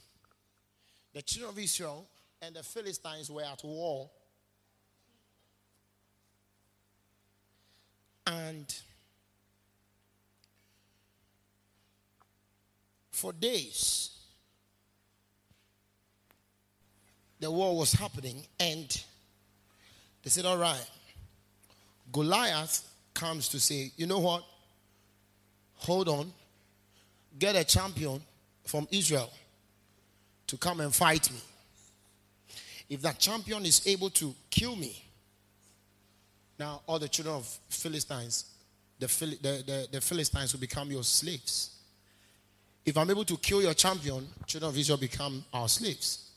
the 1.12 1.22
children 1.22 1.50
of 1.50 1.58
Israel 1.58 2.06
and 2.40 2.54
the 2.54 2.62
Philistines 2.62 3.30
were 3.30 3.42
at 3.42 3.62
war. 3.64 4.10
And 8.26 8.74
for 13.10 13.32
days, 13.32 14.10
the 17.40 17.50
war 17.50 17.76
was 17.76 17.92
happening, 17.92 18.44
and 18.60 19.04
they 20.22 20.30
said, 20.30 20.46
All 20.46 20.56
right, 20.56 20.88
Goliath 22.12 22.88
comes 23.12 23.48
to 23.48 23.60
say, 23.60 23.92
You 23.96 24.06
know 24.06 24.20
what? 24.20 24.44
Hold 25.78 26.08
on, 26.08 26.32
get 27.38 27.56
a 27.56 27.64
champion 27.64 28.22
from 28.64 28.86
Israel 28.92 29.30
to 30.47 30.57
come 30.57 30.80
and 30.80 30.95
fight 30.95 31.30
me. 31.30 31.38
If 32.90 33.03
that 33.03 33.18
champion 33.18 33.64
is 33.64 33.86
able 33.86 34.11
to 34.11 34.34
kill 34.51 34.76
me, 34.76 35.03
now 36.59 36.82
all 36.86 36.99
the 36.99 37.09
children 37.09 37.36
of 37.36 37.47
Philistines, 37.68 38.47
the, 38.99 39.07
the, 39.07 39.64
the, 39.66 39.88
the 39.93 40.01
Philistines 40.01 40.53
will 40.53 40.61
become 40.61 40.90
your 40.90 41.03
slaves. 41.03 41.70
If 42.84 42.97
I'm 42.97 43.11
able 43.11 43.24
to 43.24 43.36
kill 43.36 43.62
your 43.62 43.74
champion, 43.74 44.26
children 44.47 44.70
of 44.70 44.78
Israel 44.78 44.99
become 44.99 45.45
our 45.53 45.68
slaves. 45.68 46.30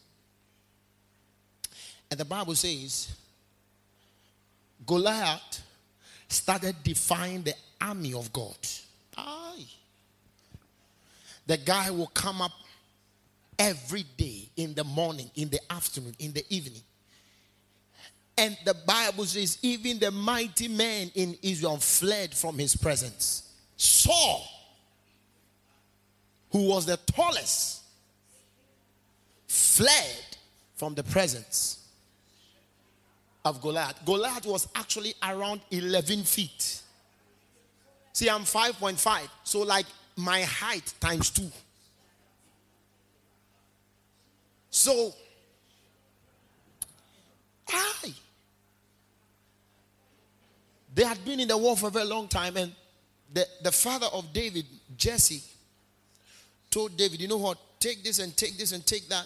And 2.10 2.20
the 2.20 2.26
Bible 2.26 2.56
says 2.56 3.16
Goliath 4.86 5.62
started 6.28 6.76
defying 6.84 7.44
the 7.44 7.54
army 7.82 8.14
of 8.14 8.32
God. 8.32 8.58
Aye. 9.18 9.66
The 11.48 11.58
guy 11.58 11.92
will 11.92 12.08
come 12.08 12.42
up 12.42 12.52
every 13.58 14.04
day 14.18 14.50
in 14.56 14.74
the 14.74 14.84
morning, 14.84 15.30
in 15.36 15.50
the 15.50 15.60
afternoon, 15.72 16.16
in 16.20 16.34
the 16.34 16.46
evening. 16.50 16.82
And 18.38 18.58
the 18.66 18.74
Bible 18.74 19.26
says, 19.26 19.58
even 19.62 20.00
the 20.00 20.12
mighty 20.12 20.68
man 20.68 21.10
in 21.16 21.38
Israel 21.42 21.78
fled 21.78 22.34
from 22.34 22.58
his 22.58 22.76
presence. 22.76 23.54
Saul, 23.78 24.46
who 26.52 26.68
was 26.68 26.86
the 26.86 26.98
tallest, 26.98 27.84
fled 29.48 30.38
from 30.76 30.96
the 30.96 31.04
presence 31.04 31.88
of 33.46 33.62
Goliath. 33.62 34.04
Goliath 34.06 34.46
was 34.46 34.68
actually 34.76 35.14
around 35.24 35.62
11 35.72 36.24
feet. 36.24 36.82
See, 38.12 38.30
I'm 38.30 38.42
5.5, 38.42 39.30
so 39.44 39.60
like 39.62 39.86
my 40.18 40.42
height 40.42 40.94
times 41.00 41.30
two. 41.30 41.50
So, 44.76 45.14
I. 47.70 48.14
They 50.94 51.06
had 51.06 51.24
been 51.24 51.40
in 51.40 51.48
the 51.48 51.58
war 51.58 51.78
for 51.78 51.88
a 51.88 51.92
very 51.92 52.04
long 52.04 52.28
time, 52.28 52.58
and 52.58 52.74
the, 53.34 53.48
the 53.64 53.72
father 53.72 54.08
of 54.12 54.34
David, 54.34 54.66
Jesse, 54.98 55.42
told 56.70 56.98
David, 56.98 57.22
You 57.22 57.30
know 57.30 57.38
what? 57.38 57.58
Take 57.80 58.04
this 58.04 58.20
and 58.20 58.36
take 58.36 58.58
this 58.58 58.74
and 58.74 58.86
take 58.86 59.08
that, 59.08 59.26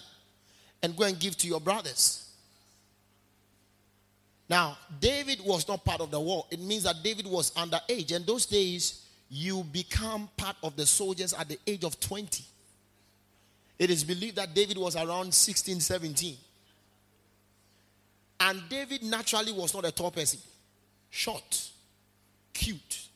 and 0.84 0.96
go 0.96 1.02
and 1.02 1.18
give 1.18 1.36
to 1.38 1.48
your 1.48 1.60
brothers. 1.60 2.30
Now, 4.48 4.78
David 5.00 5.40
was 5.44 5.66
not 5.66 5.84
part 5.84 6.00
of 6.00 6.12
the 6.12 6.20
war. 6.20 6.46
It 6.52 6.60
means 6.60 6.84
that 6.84 7.02
David 7.02 7.26
was 7.26 7.50
underage. 7.54 8.14
And 8.14 8.24
those 8.24 8.46
days, 8.46 9.04
you 9.28 9.64
become 9.64 10.28
part 10.36 10.54
of 10.62 10.76
the 10.76 10.86
soldiers 10.86 11.32
at 11.32 11.48
the 11.48 11.58
age 11.66 11.82
of 11.82 11.98
20. 11.98 12.44
It 13.80 13.88
is 13.88 14.04
believed 14.04 14.36
that 14.36 14.54
David 14.54 14.76
was 14.76 14.94
around 14.94 15.32
16, 15.32 15.80
17. 15.80 16.36
And 18.40 18.62
David 18.68 19.02
naturally 19.02 19.52
was 19.52 19.72
not 19.72 19.86
a 19.86 19.90
tall 19.90 20.10
person, 20.10 20.38
short, 21.08 21.70
cute. 22.52 23.06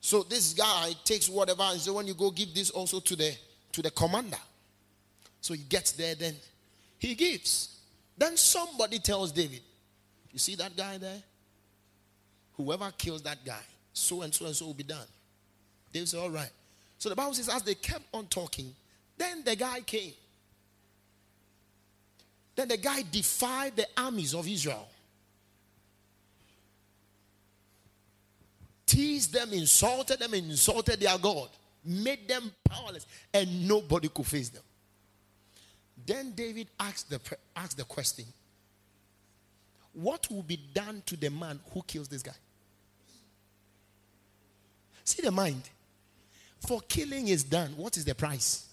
So 0.00 0.22
this 0.22 0.54
guy 0.54 0.92
takes 1.04 1.28
whatever 1.28 1.64
and 1.64 1.78
says, 1.78 1.92
when 1.92 2.06
you 2.06 2.14
go 2.14 2.30
give 2.30 2.54
this 2.54 2.70
also 2.70 2.98
to 3.00 3.14
the 3.14 3.34
to 3.72 3.82
the 3.82 3.90
commander. 3.90 4.38
So 5.42 5.52
he 5.52 5.62
gets 5.64 5.92
there, 5.92 6.14
then 6.14 6.34
he 6.98 7.14
gives. 7.14 7.78
Then 8.16 8.38
somebody 8.38 9.00
tells 9.00 9.32
David, 9.32 9.60
You 10.32 10.38
see 10.38 10.54
that 10.54 10.74
guy 10.74 10.96
there? 10.96 11.22
Whoever 12.56 12.90
kills 12.96 13.20
that 13.22 13.44
guy, 13.44 13.60
so 13.92 14.22
and 14.22 14.32
so 14.34 14.46
and 14.46 14.56
so 14.56 14.64
will 14.64 14.74
be 14.74 14.82
done. 14.82 15.06
David 15.92 16.08
said, 16.08 16.20
All 16.20 16.30
right. 16.30 16.50
So 16.98 17.08
the 17.08 17.16
Bible 17.16 17.34
says, 17.34 17.48
as 17.48 17.62
they 17.62 17.74
kept 17.74 18.04
on 18.12 18.26
talking, 18.26 18.74
then 19.16 19.42
the 19.44 19.56
guy 19.56 19.80
came. 19.80 20.12
Then 22.54 22.68
the 22.68 22.78
guy 22.78 23.02
defied 23.10 23.76
the 23.76 23.86
armies 23.96 24.34
of 24.34 24.48
Israel. 24.48 24.88
Teased 28.86 29.32
them, 29.32 29.52
insulted 29.52 30.18
them, 30.18 30.32
insulted 30.32 31.00
their 31.00 31.18
God, 31.18 31.48
made 31.84 32.26
them 32.26 32.50
powerless, 32.64 33.06
and 33.34 33.68
nobody 33.68 34.08
could 34.08 34.26
face 34.26 34.48
them. 34.48 34.62
Then 36.06 36.32
David 36.32 36.68
asked 36.78 37.10
the, 37.10 37.20
asked 37.54 37.76
the 37.76 37.84
question 37.84 38.26
What 39.92 40.30
will 40.30 40.42
be 40.42 40.58
done 40.72 41.02
to 41.06 41.16
the 41.16 41.30
man 41.30 41.58
who 41.72 41.82
kills 41.82 42.08
this 42.08 42.22
guy? 42.22 42.32
See 45.04 45.22
the 45.22 45.30
mind. 45.30 45.62
For 46.66 46.80
killing 46.88 47.28
is 47.28 47.44
done. 47.44 47.76
What 47.76 47.96
is 47.96 48.04
the 48.04 48.14
price? 48.14 48.66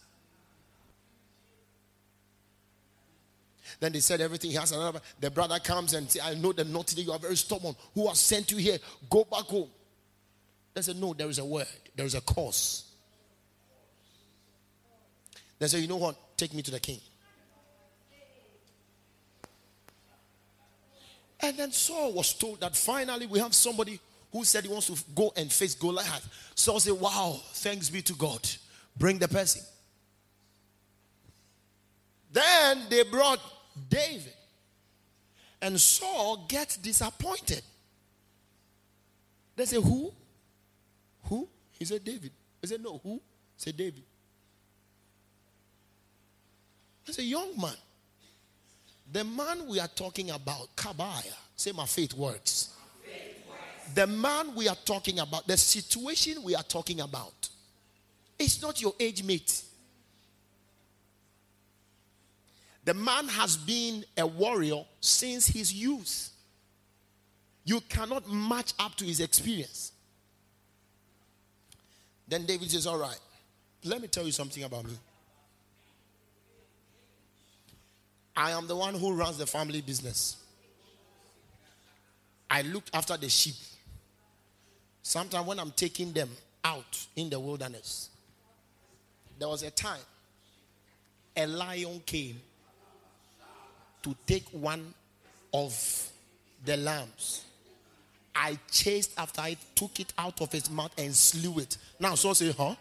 Then 3.79 3.91
they 3.91 3.99
said 3.99 4.21
everything 4.21 4.51
he 4.51 4.55
has 4.57 4.71
another. 4.71 5.01
The 5.19 5.29
brother 5.29 5.59
comes 5.59 5.93
and 5.93 6.09
says, 6.09 6.21
I 6.23 6.35
know 6.35 6.53
the 6.53 6.63
naughty 6.63 7.01
you 7.01 7.11
are 7.11 7.19
very 7.19 7.35
stubborn. 7.35 7.75
Who 7.95 8.07
has 8.07 8.19
sent 8.19 8.51
you 8.51 8.57
here? 8.57 8.77
Go 9.09 9.25
back 9.25 9.45
home. 9.45 9.69
They 10.73 10.81
said, 10.81 10.95
No, 10.97 11.13
there 11.13 11.27
is 11.29 11.39
a 11.39 11.45
word, 11.45 11.67
there 11.95 12.05
is 12.05 12.15
a 12.15 12.21
cause. 12.21 12.85
They 15.59 15.67
said, 15.67 15.81
You 15.81 15.87
know 15.87 15.97
what? 15.97 16.15
Take 16.37 16.53
me 16.53 16.61
to 16.61 16.71
the 16.71 16.79
king. 16.79 16.99
And 21.41 21.57
then 21.57 21.71
Saul 21.73 22.13
was 22.13 22.33
told 22.33 22.61
that 22.61 22.75
finally 22.75 23.27
we 23.27 23.37
have 23.39 23.53
somebody 23.53 23.99
who 24.33 24.43
said 24.43 24.63
he 24.65 24.69
wants 24.69 24.87
to 24.87 24.97
go 25.13 25.31
and 25.37 25.49
face 25.51 25.75
Goliath. 25.75 26.27
Saul 26.55 26.79
said, 26.79 26.93
Wow, 26.93 27.39
thanks 27.53 27.89
be 27.89 28.01
to 28.01 28.13
God. 28.13 28.41
Bring 28.97 29.19
the 29.19 29.27
person. 29.27 29.61
Then 32.31 32.81
they 32.89 33.03
brought 33.03 33.39
David. 33.89 34.33
And 35.61 35.79
Saul 35.79 36.45
gets 36.49 36.77
disappointed. 36.77 37.61
They 39.55 39.65
say, 39.65 39.79
Who? 39.79 40.11
Who? 41.25 41.47
He 41.77 41.85
said, 41.85 42.03
David. 42.03 42.31
He 42.59 42.67
said, 42.67 42.81
No, 42.81 42.99
who? 43.03 43.21
Said, 43.55 43.77
David. 43.77 44.03
That's 47.05 47.19
a 47.19 47.23
young 47.23 47.55
man. 47.61 47.75
The 49.11 49.23
man 49.23 49.67
we 49.67 49.79
are 49.79 49.87
talking 49.87 50.31
about, 50.31 50.75
Kabaya, 50.75 51.35
say 51.55 51.71
my 51.71 51.85
faith 51.85 52.15
works. 52.15 52.73
The 53.93 54.07
man 54.07 54.55
we 54.55 54.67
are 54.67 54.77
talking 54.85 55.19
about, 55.19 55.47
the 55.47 55.57
situation 55.57 56.41
we 56.43 56.55
are 56.55 56.63
talking 56.63 57.01
about, 57.01 57.49
it's 58.39 58.61
not 58.61 58.81
your 58.81 58.93
age 58.99 59.23
mate. 59.23 59.63
The 62.85 62.93
man 62.93 63.27
has 63.29 63.55
been 63.55 64.03
a 64.17 64.25
warrior 64.25 64.83
since 64.99 65.47
his 65.47 65.73
youth. 65.73 66.31
You 67.65 67.79
cannot 67.87 68.29
match 68.29 68.73
up 68.79 68.95
to 68.95 69.05
his 69.05 69.19
experience. 69.19 69.93
Then 72.27 72.45
David 72.45 72.71
says, 72.71 72.87
All 72.87 72.97
right, 72.97 73.19
let 73.83 74.01
me 74.01 74.07
tell 74.07 74.25
you 74.25 74.31
something 74.31 74.63
about 74.63 74.85
me. 74.85 74.93
I 78.35 78.51
am 78.51 78.67
the 78.67 78.75
one 78.75 78.95
who 78.95 79.13
runs 79.13 79.37
the 79.37 79.45
family 79.45 79.81
business. 79.81 80.37
I 82.49 82.63
looked 82.63 82.89
after 82.93 83.15
the 83.15 83.29
sheep. 83.29 83.55
Sometimes 85.03 85.45
when 85.45 85.59
I'm 85.59 85.71
taking 85.71 86.13
them 86.13 86.29
out 86.63 87.05
in 87.17 87.29
the 87.29 87.39
wilderness, 87.39 88.09
there 89.37 89.49
was 89.49 89.61
a 89.61 89.69
time 89.69 89.99
a 91.35 91.45
lion 91.45 92.01
came 92.05 92.39
to 94.01 94.15
take 94.25 94.47
one 94.49 94.93
of 95.53 96.09
the 96.63 96.77
lambs. 96.77 97.43
I 98.35 98.57
chased 98.71 99.11
after 99.17 99.43
it, 99.45 99.57
took 99.75 99.99
it 99.99 100.13
out 100.17 100.41
of 100.41 100.51
his 100.51 100.69
mouth, 100.69 100.91
and 100.97 101.13
slew 101.13 101.59
it. 101.59 101.77
Now, 101.99 102.15
so 102.15 102.33
say, 102.33 102.51
huh? 102.51 102.75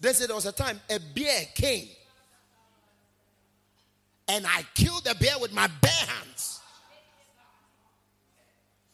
They 0.00 0.12
said 0.12 0.28
there 0.28 0.36
was 0.36 0.46
a 0.46 0.52
time 0.52 0.80
a 0.90 0.98
bear 1.14 1.44
came, 1.54 1.88
and 4.28 4.46
I 4.46 4.64
killed 4.74 5.04
the 5.04 5.14
bear 5.14 5.38
with 5.40 5.52
my 5.52 5.66
bare 5.66 5.90
hands. 5.90 6.60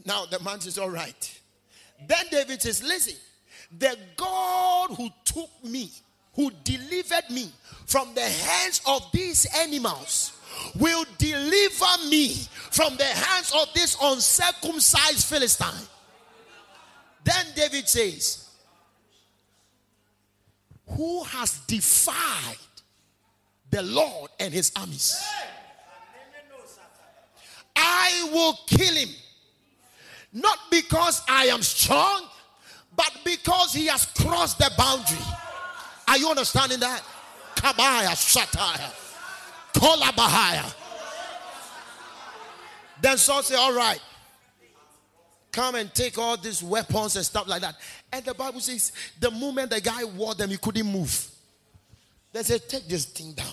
Now 0.05 0.27
the 0.27 0.41
man 0.41 0.61
says, 0.61 0.79
All 0.79 0.91
right. 0.91 1.41
Then 2.07 2.25
David 2.31 2.63
says, 2.63 2.83
Listen, 2.83 3.17
the 3.79 3.97
God 4.17 4.91
who 4.97 5.11
took 5.25 5.51
me, 5.65 5.91
who 6.35 6.51
delivered 6.65 7.31
me 7.31 7.51
from 7.87 8.15
the 8.15 8.23
hands 8.23 8.81
of 8.87 9.03
these 9.13 9.47
animals 9.59 10.33
will 10.79 11.05
deliver 11.19 12.09
me 12.09 12.35
from 12.71 12.97
the 12.97 13.05
hands 13.05 13.53
of 13.55 13.73
this 13.75 13.97
uncircumcised 14.03 15.27
Philistine. 15.27 15.87
Then 17.25 17.47
David 17.55 17.89
says, 17.89 18.49
Who 20.87 21.23
has 21.25 21.59
defied 21.67 22.57
the 23.71 23.83
Lord 23.83 24.31
and 24.39 24.53
his 24.53 24.73
armies? 24.77 25.23
I 27.77 28.31
will 28.33 28.59
kill 28.67 28.95
him. 28.95 29.09
Not 30.33 30.59
because 30.71 31.23
I 31.29 31.47
am 31.47 31.63
strong, 31.63 32.27
but 32.97 33.11
because 33.25 33.73
he 33.73 33.87
has 33.87 34.07
crossed 34.07 34.59
the 34.59 34.71
boundary. 34.77 35.25
Are 36.07 36.19
you 36.19 36.29
understanding 36.29 36.81
that? 36.81 37.03
Kabaya 37.57 38.11
Shataya. 38.15 38.93
Kolabahaya. 39.73 40.75
Then 43.01 43.17
Saul 43.17 43.43
said, 43.43 43.57
All 43.57 43.75
right, 43.75 44.01
come 45.53 45.75
and 45.77 45.93
take 45.95 46.19
all 46.19 46.37
these 46.37 46.63
weapons 46.63 47.17
and 47.17 47.25
stuff 47.25 47.49
like 47.49 47.63
that. 47.63 47.77
And 48.13 48.25
the 48.25 48.35
Bible 48.35 48.61
says, 48.61 48.93
the 49.19 49.31
moment 49.31 49.71
the 49.71 49.81
guy 49.81 50.05
wore 50.05 50.35
them, 50.35 50.51
he 50.51 50.57
couldn't 50.57 50.87
move. 50.87 51.29
They 52.33 52.43
said, 52.43 52.69
Take 52.69 52.87
this 52.89 53.07
thing 53.07 53.33
down. 53.33 53.47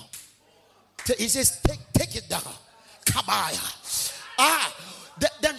He 1.18 1.28
says, 1.28 1.62
Take, 1.62 1.80
take 1.94 2.16
it 2.16 2.30
down. 2.30 2.42
Kabaya. 3.06 4.14
Ah, 4.38 4.67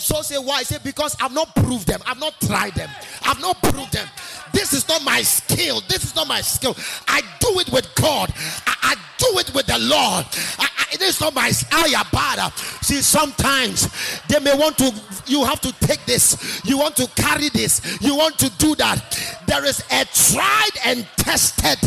Saul 0.08 0.22
said, 0.22 0.38
Why? 0.38 0.62
Said, 0.62 0.82
Because 0.82 1.14
I've 1.20 1.34
not 1.34 1.54
proved 1.54 1.86
them, 1.86 2.00
I've 2.06 2.18
not 2.18 2.40
tried 2.40 2.74
them, 2.74 2.88
I've 3.24 3.40
not 3.42 3.60
proved 3.62 3.92
them. 3.92 4.08
This 4.54 4.72
is 4.72 4.88
not 4.88 5.04
my 5.04 5.20
skill. 5.20 5.82
This 5.86 6.02
is 6.02 6.16
not 6.16 6.26
my 6.26 6.40
skill. 6.40 6.74
I 7.06 7.20
do 7.40 7.60
it 7.60 7.68
with 7.70 7.94
God. 7.94 8.32
I, 8.66 8.74
I 8.82 8.94
do 9.18 9.38
it 9.38 9.52
with 9.54 9.66
the 9.66 9.76
Lord. 9.78 10.24
I, 10.58 10.66
I, 10.78 10.96
this 10.96 11.16
is 11.16 11.20
not 11.20 11.34
my 11.34 11.50
ayabada. 11.50 12.50
See, 12.82 13.02
sometimes 13.02 13.90
they 14.28 14.38
may 14.40 14.56
want 14.56 14.78
to. 14.78 14.90
You 15.26 15.44
have 15.44 15.60
to 15.60 15.72
take 15.86 16.02
this. 16.06 16.62
You 16.64 16.78
want 16.78 16.96
to 16.96 17.06
carry 17.08 17.50
this. 17.50 17.98
You 18.00 18.16
want 18.16 18.38
to 18.38 18.48
do 18.56 18.74
that. 18.76 19.14
There 19.46 19.66
is 19.66 19.80
a 19.90 20.06
tried 20.06 20.70
and 20.86 21.06
tested 21.18 21.78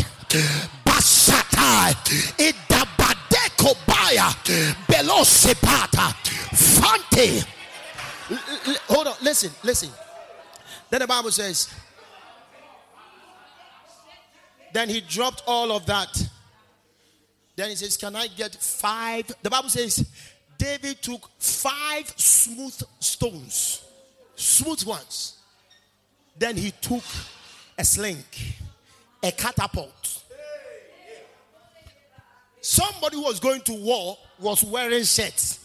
basatai. 0.86 1.96
Idabadekobaya 2.38 4.32
belosepata 4.86 6.14
fante. 6.54 7.44
Hold 8.88 9.06
on. 9.08 9.14
Listen. 9.22 9.50
Listen. 9.62 9.90
Then 10.90 11.00
the 11.00 11.06
Bible 11.06 11.30
says 11.30 11.72
then 14.72 14.88
he 14.88 15.00
dropped 15.00 15.42
all 15.46 15.70
of 15.70 15.86
that. 15.86 16.28
Then 17.56 17.68
he 17.68 17.76
says, 17.76 17.96
Can 17.96 18.16
I 18.16 18.26
get 18.28 18.54
five? 18.54 19.30
The 19.42 19.50
Bible 19.50 19.68
says, 19.68 20.08
David 20.56 21.02
took 21.02 21.28
five 21.38 22.12
smooth 22.16 22.82
stones, 22.98 23.84
smooth 24.34 24.82
ones. 24.84 25.38
Then 26.38 26.56
he 26.56 26.70
took 26.70 27.02
a 27.78 27.84
sling, 27.84 28.24
a 29.22 29.30
catapult. 29.32 30.22
Somebody 32.62 33.16
who 33.16 33.24
was 33.24 33.40
going 33.40 33.60
to 33.62 33.72
war 33.74 34.16
was 34.38 34.62
wearing 34.64 35.02
shirts. 35.04 35.58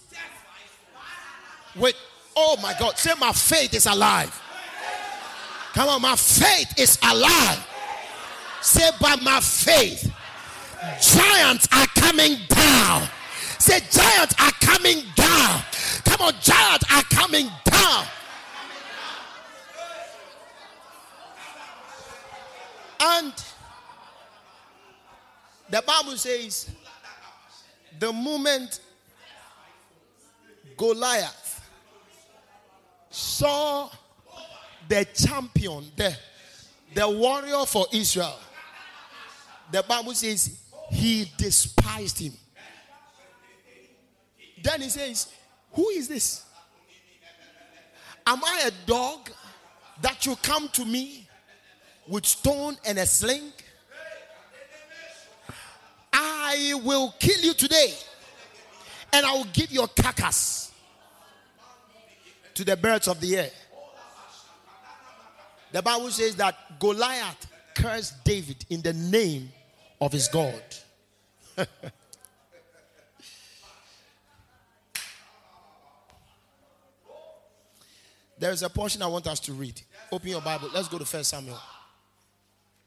Wait, 1.75 1.95
oh 2.37 2.55
my 2.61 2.73
God, 2.79 2.97
say, 2.97 3.11
My 3.19 3.31
faith 3.33 3.73
is 3.73 3.87
alive. 3.87 4.41
Come 5.73 5.89
on, 5.89 6.01
my 6.01 6.15
faith 6.15 6.73
is 6.77 6.97
alive. 7.03 7.67
Say, 8.61 8.89
by 9.01 9.15
my 9.17 9.39
faith, 9.39 10.11
giants 11.01 11.67
are 11.73 11.87
coming 11.87 12.37
down. 12.47 13.07
Say, 13.59 13.79
giants 13.91 14.35
are 14.39 14.51
coming 14.61 15.03
down. 15.15 15.61
Come 16.05 16.27
on, 16.27 16.33
giants 16.41 16.85
are 16.91 17.03
coming 17.03 17.49
down. 17.65 18.05
And 22.99 23.33
the 25.69 25.83
Bible 25.85 26.17
says, 26.17 26.69
The 27.99 28.11
moment 28.11 28.79
Goliath 30.75 31.46
saw 33.09 33.89
the 34.87 35.05
champion, 35.13 35.85
the, 35.95 36.15
the 36.93 37.09
warrior 37.09 37.65
for 37.65 37.85
Israel, 37.91 38.37
the 39.71 39.83
Bible 39.83 40.13
says 40.13 40.59
he 40.89 41.31
despised 41.37 42.19
him. 42.19 42.33
Then 44.63 44.81
he 44.81 44.89
says, 44.89 45.31
Who 45.73 45.89
is 45.89 46.07
this? 46.07 46.45
Am 48.25 48.43
I 48.43 48.63
a 48.67 48.87
dog 48.87 49.29
that 50.01 50.25
you 50.25 50.35
come 50.37 50.67
to 50.69 50.85
me 50.85 51.27
with 52.07 52.25
stone 52.25 52.77
and 52.85 52.97
a 52.97 53.05
sling? 53.05 53.51
I 56.11 56.73
will 56.83 57.13
kill 57.19 57.39
you 57.41 57.53
today 57.53 57.93
and 59.13 59.25
I 59.25 59.33
will 59.33 59.47
give 59.53 59.71
your 59.71 59.87
carcass 59.87 60.66
to 62.57 62.65
the 62.65 62.75
birds 62.75 63.07
of 63.07 63.21
the 63.21 63.37
air. 63.37 63.51
The 65.71 65.83
Bible 65.83 66.09
says 66.09 66.35
that 66.37 66.79
Goliath 66.79 67.45
cursed 67.75 68.25
David 68.25 68.65
in 68.71 68.81
the 68.81 68.93
name 68.93 69.51
of 70.01 70.11
his 70.11 70.27
God. 70.27 70.59
there 78.39 78.49
is 78.49 78.63
a 78.63 78.69
portion 78.69 79.03
I 79.03 79.07
want 79.07 79.27
us 79.27 79.39
to 79.41 79.53
read. 79.53 79.79
Open 80.11 80.29
your 80.29 80.41
Bible. 80.41 80.71
Let's 80.73 80.87
go 80.87 80.97
to 80.97 81.05
First 81.05 81.29
Samuel. 81.29 81.59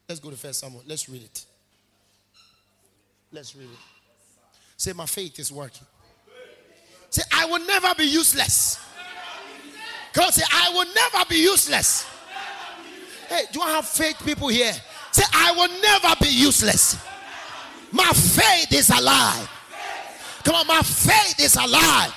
Let's 0.08 0.20
go 0.20 0.30
to 0.30 0.36
First 0.36 0.58
Samuel. 0.58 0.82
Let's 0.84 1.08
read 1.08 1.22
it. 1.22 1.44
Let's 3.30 3.54
read 3.54 3.68
it. 3.70 3.78
Say, 4.76 4.92
my 4.94 5.06
faith 5.06 5.38
is 5.38 5.52
working. 5.52 5.86
Say, 7.10 7.22
I 7.32 7.44
will 7.44 7.64
never 7.64 7.94
be 7.94 8.06
useless. 8.06 8.80
On, 10.12 10.32
say, 10.32 10.42
I 10.52 10.70
will 10.70 10.86
never 10.94 11.24
be 11.28 11.36
useless. 11.36 12.06
Hey, 13.28 13.42
do 13.52 13.60
I 13.62 13.70
have 13.70 13.86
faith 13.86 14.16
people 14.24 14.48
here? 14.48 14.72
Say, 15.12 15.22
I 15.32 15.52
will 15.52 15.68
never 15.80 16.14
be 16.20 16.28
useless. 16.28 16.96
My 17.92 18.10
faith 18.12 18.72
is 18.72 18.90
alive. 18.90 19.48
Come 20.44 20.54
on, 20.56 20.66
my 20.66 20.80
faith 20.82 21.38
is 21.40 21.56
alive. 21.56 22.14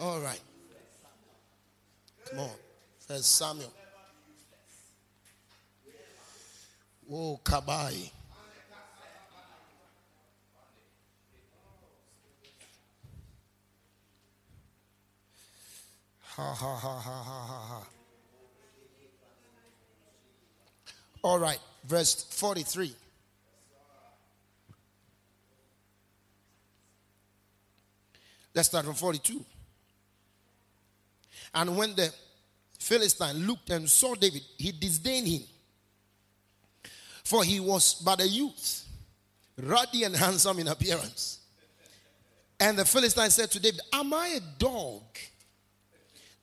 All 0.00 0.20
right. 0.20 0.40
Come 2.26 2.40
on. 2.40 2.50
First 3.06 3.36
Samuel. 3.36 3.72
Oh, 7.10 7.40
Kabai. 7.44 8.10
Ha 16.36 16.52
ha 16.52 16.76
ha 16.76 16.98
ha 16.98 17.22
ha 17.22 17.42
ha 17.44 17.66
ha. 17.68 17.86
All 21.22 21.38
right, 21.38 21.60
verse 21.84 22.24
43. 22.30 22.92
Let's 28.52 28.68
start 28.68 28.84
from 28.84 28.94
42. 28.94 29.44
And 31.54 31.76
when 31.76 31.94
the 31.94 32.12
Philistine 32.80 33.46
looked 33.46 33.70
and 33.70 33.88
saw 33.88 34.14
David, 34.16 34.42
he 34.58 34.72
disdained 34.72 35.28
him. 35.28 35.42
For 37.22 37.44
he 37.44 37.60
was 37.60 37.94
but 37.94 38.20
a 38.20 38.28
youth, 38.28 38.84
ruddy 39.56 40.02
and 40.02 40.16
handsome 40.16 40.58
in 40.58 40.66
appearance. 40.68 41.38
And 42.58 42.76
the 42.76 42.84
Philistine 42.84 43.30
said 43.30 43.52
to 43.52 43.60
David, 43.60 43.80
Am 43.92 44.12
I 44.12 44.28
a 44.36 44.40
dog 44.58 45.02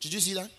Did 0.00 0.14
you 0.14 0.20
see 0.20 0.34
that? 0.34 0.50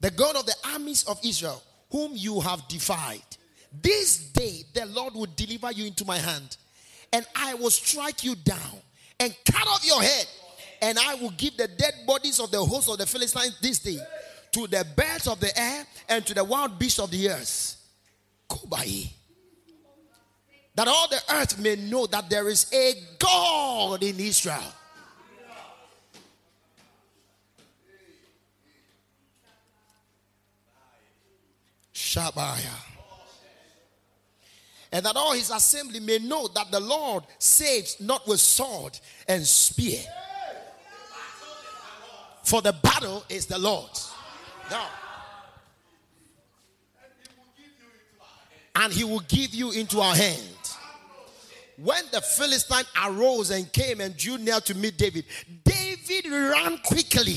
The 0.00 0.10
God 0.10 0.34
of 0.34 0.46
the 0.46 0.54
armies 0.72 1.04
of 1.04 1.20
Israel, 1.24 1.62
whom 1.90 2.12
you 2.14 2.40
have 2.40 2.66
defied. 2.66 3.22
This 3.80 4.18
day 4.32 4.64
the 4.74 4.86
Lord 4.86 5.14
will 5.14 5.28
deliver 5.36 5.70
you 5.70 5.86
into 5.86 6.04
my 6.04 6.18
hand, 6.18 6.56
and 7.12 7.24
I 7.36 7.54
will 7.54 7.70
strike 7.70 8.24
you 8.24 8.34
down 8.34 8.80
and 9.20 9.36
cut 9.50 9.66
off 9.68 9.86
your 9.86 10.02
head, 10.02 10.26
and 10.80 10.98
I 10.98 11.14
will 11.14 11.30
give 11.30 11.56
the 11.56 11.68
dead 11.68 11.94
bodies 12.06 12.40
of 12.40 12.50
the 12.50 12.64
host 12.64 12.88
of 12.88 12.98
the 12.98 13.06
Philistines 13.06 13.58
this 13.60 13.78
day 13.78 13.98
to 14.50 14.66
the 14.66 14.84
birds 14.96 15.28
of 15.28 15.38
the 15.40 15.56
air 15.58 15.86
and 16.08 16.26
to 16.26 16.34
the 16.34 16.42
wild 16.42 16.78
beasts 16.78 16.98
of 16.98 17.10
the 17.10 17.30
earth. 17.30 17.76
Kubai. 18.48 19.08
That 20.74 20.88
all 20.88 21.08
the 21.08 21.20
earth 21.34 21.58
may 21.58 21.76
know 21.76 22.06
that 22.06 22.28
there 22.28 22.48
is 22.48 22.66
a 22.72 22.94
God 23.18 24.02
in 24.02 24.18
Israel. 24.18 24.74
Shabaya. 32.12 32.74
And 34.92 35.06
that 35.06 35.16
all 35.16 35.32
his 35.32 35.50
assembly 35.50 36.00
may 36.00 36.18
know 36.18 36.48
that 36.48 36.70
the 36.70 36.80
Lord 36.80 37.24
saves 37.38 37.98
not 37.98 38.28
with 38.28 38.40
sword 38.40 38.98
and 39.26 39.46
spear. 39.46 40.00
For 42.44 42.60
the 42.60 42.74
battle 42.74 43.24
is 43.30 43.46
the 43.46 43.58
Lord's. 43.58 44.12
Now, 44.70 44.86
and 48.74 48.92
he 48.92 49.04
will 49.04 49.20
give 49.20 49.54
you 49.54 49.70
into 49.70 50.00
our 50.00 50.14
hand. 50.14 50.40
When 51.76 52.04
the 52.12 52.20
Philistine 52.20 52.84
arose 53.06 53.50
and 53.50 53.72
came 53.72 54.00
and 54.00 54.16
drew 54.16 54.38
near 54.38 54.60
to 54.60 54.74
meet 54.74 54.98
David, 54.98 55.24
David 55.64 56.30
ran 56.30 56.78
quickly. 56.78 57.36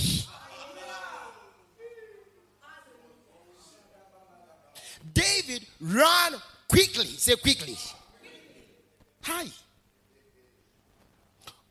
David 5.16 5.66
ran 5.80 6.34
quickly. 6.68 7.06
Say 7.06 7.36
quickly. 7.38 7.78
Hi. 9.24 9.46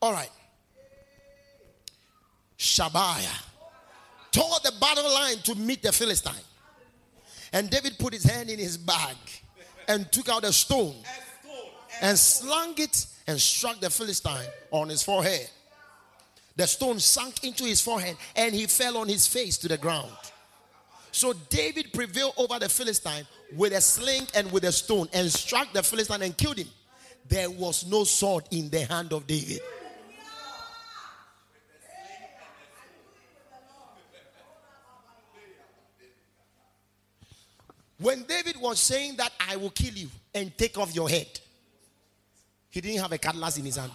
All 0.01 0.11
right. 0.11 0.29
Shabaya 2.57 3.43
toward 4.31 4.63
the 4.63 4.73
battle 4.81 5.05
line 5.13 5.37
to 5.37 5.55
meet 5.55 5.81
the 5.81 5.91
Philistine. 5.93 6.33
And 7.53 7.69
David 7.69 7.97
put 7.97 8.13
his 8.13 8.23
hand 8.23 8.49
in 8.49 8.59
his 8.59 8.77
bag 8.77 9.15
and 9.87 10.11
took 10.11 10.27
out 10.27 10.43
a 10.43 10.51
stone 10.51 10.95
and 12.01 12.17
slung 12.17 12.73
it 12.77 13.05
and 13.27 13.39
struck 13.39 13.79
the 13.79 13.89
Philistine 13.89 14.47
on 14.71 14.89
his 14.89 15.03
forehead. 15.03 15.49
The 16.57 16.67
stone 16.67 16.99
sunk 16.99 17.43
into 17.43 17.63
his 17.63 17.79
forehead 17.81 18.17
and 18.35 18.53
he 18.53 18.65
fell 18.65 18.97
on 18.97 19.07
his 19.07 19.27
face 19.27 19.57
to 19.59 19.67
the 19.67 19.77
ground. 19.77 20.11
So 21.15 21.31
David 21.31 21.93
prevailed 21.93 22.33
over 22.35 22.59
the 22.59 22.67
Philistine 22.67 23.25
with 23.55 23.71
a 23.71 23.79
sling 23.79 24.27
and 24.35 24.51
with 24.51 24.65
a 24.65 24.71
stone 24.73 25.07
and 25.13 25.31
struck 25.31 25.71
the 25.71 25.81
Philistine 25.81 26.21
and 26.23 26.35
killed 26.35 26.57
him. 26.57 26.67
There 27.29 27.49
was 27.49 27.87
no 27.87 28.03
sword 28.03 28.43
in 28.51 28.69
the 28.69 28.81
hand 28.81 29.13
of 29.13 29.25
David. 29.25 29.61
When 37.97 38.23
David 38.23 38.57
was 38.59 38.81
saying 38.81 39.15
that 39.15 39.31
I 39.39 39.55
will 39.55 39.69
kill 39.69 39.93
you 39.93 40.09
and 40.33 40.55
take 40.57 40.77
off 40.77 40.93
your 40.93 41.07
head, 41.07 41.39
he 42.69 42.81
didn't 42.81 42.99
have 42.99 43.13
a 43.13 43.17
cutlass 43.17 43.57
in 43.57 43.63
his 43.63 43.77
hand. 43.77 43.93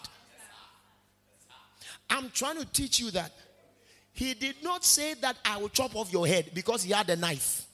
I'm 2.09 2.31
trying 2.31 2.57
to 2.57 2.65
teach 2.65 2.99
you 2.99 3.11
that 3.11 3.31
he 4.21 4.35
did 4.35 4.57
not 4.63 4.85
say 4.85 5.15
that 5.15 5.39
I 5.47 5.57
will 5.57 5.71
chop 5.71 5.97
off 5.97 6.13
your 6.13 6.27
head 6.27 6.51
because 6.53 6.83
he 6.83 6.93
had 6.93 7.09
a 7.09 7.17
knife. 7.17 7.67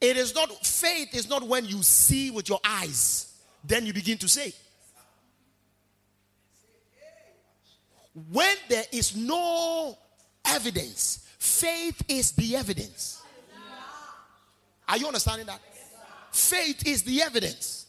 It 0.00 0.16
is 0.16 0.34
not 0.34 0.50
faith, 0.64 1.14
is 1.14 1.28
not 1.28 1.42
when 1.46 1.66
you 1.66 1.82
see 1.82 2.30
with 2.30 2.48
your 2.48 2.60
eyes, 2.64 3.34
then 3.62 3.84
you 3.84 3.92
begin 3.92 4.16
to 4.18 4.28
say. 4.28 4.54
when 8.30 8.56
there 8.68 8.84
is 8.90 9.14
no 9.14 9.96
evidence, 10.44 11.28
faith 11.38 12.02
is 12.08 12.32
the 12.32 12.56
evidence. 12.56 13.22
Are 14.88 14.96
you 14.96 15.06
understanding 15.06 15.46
that? 15.46 15.60
Faith 16.32 16.86
is 16.86 17.02
the 17.02 17.22
evidence. 17.22 17.86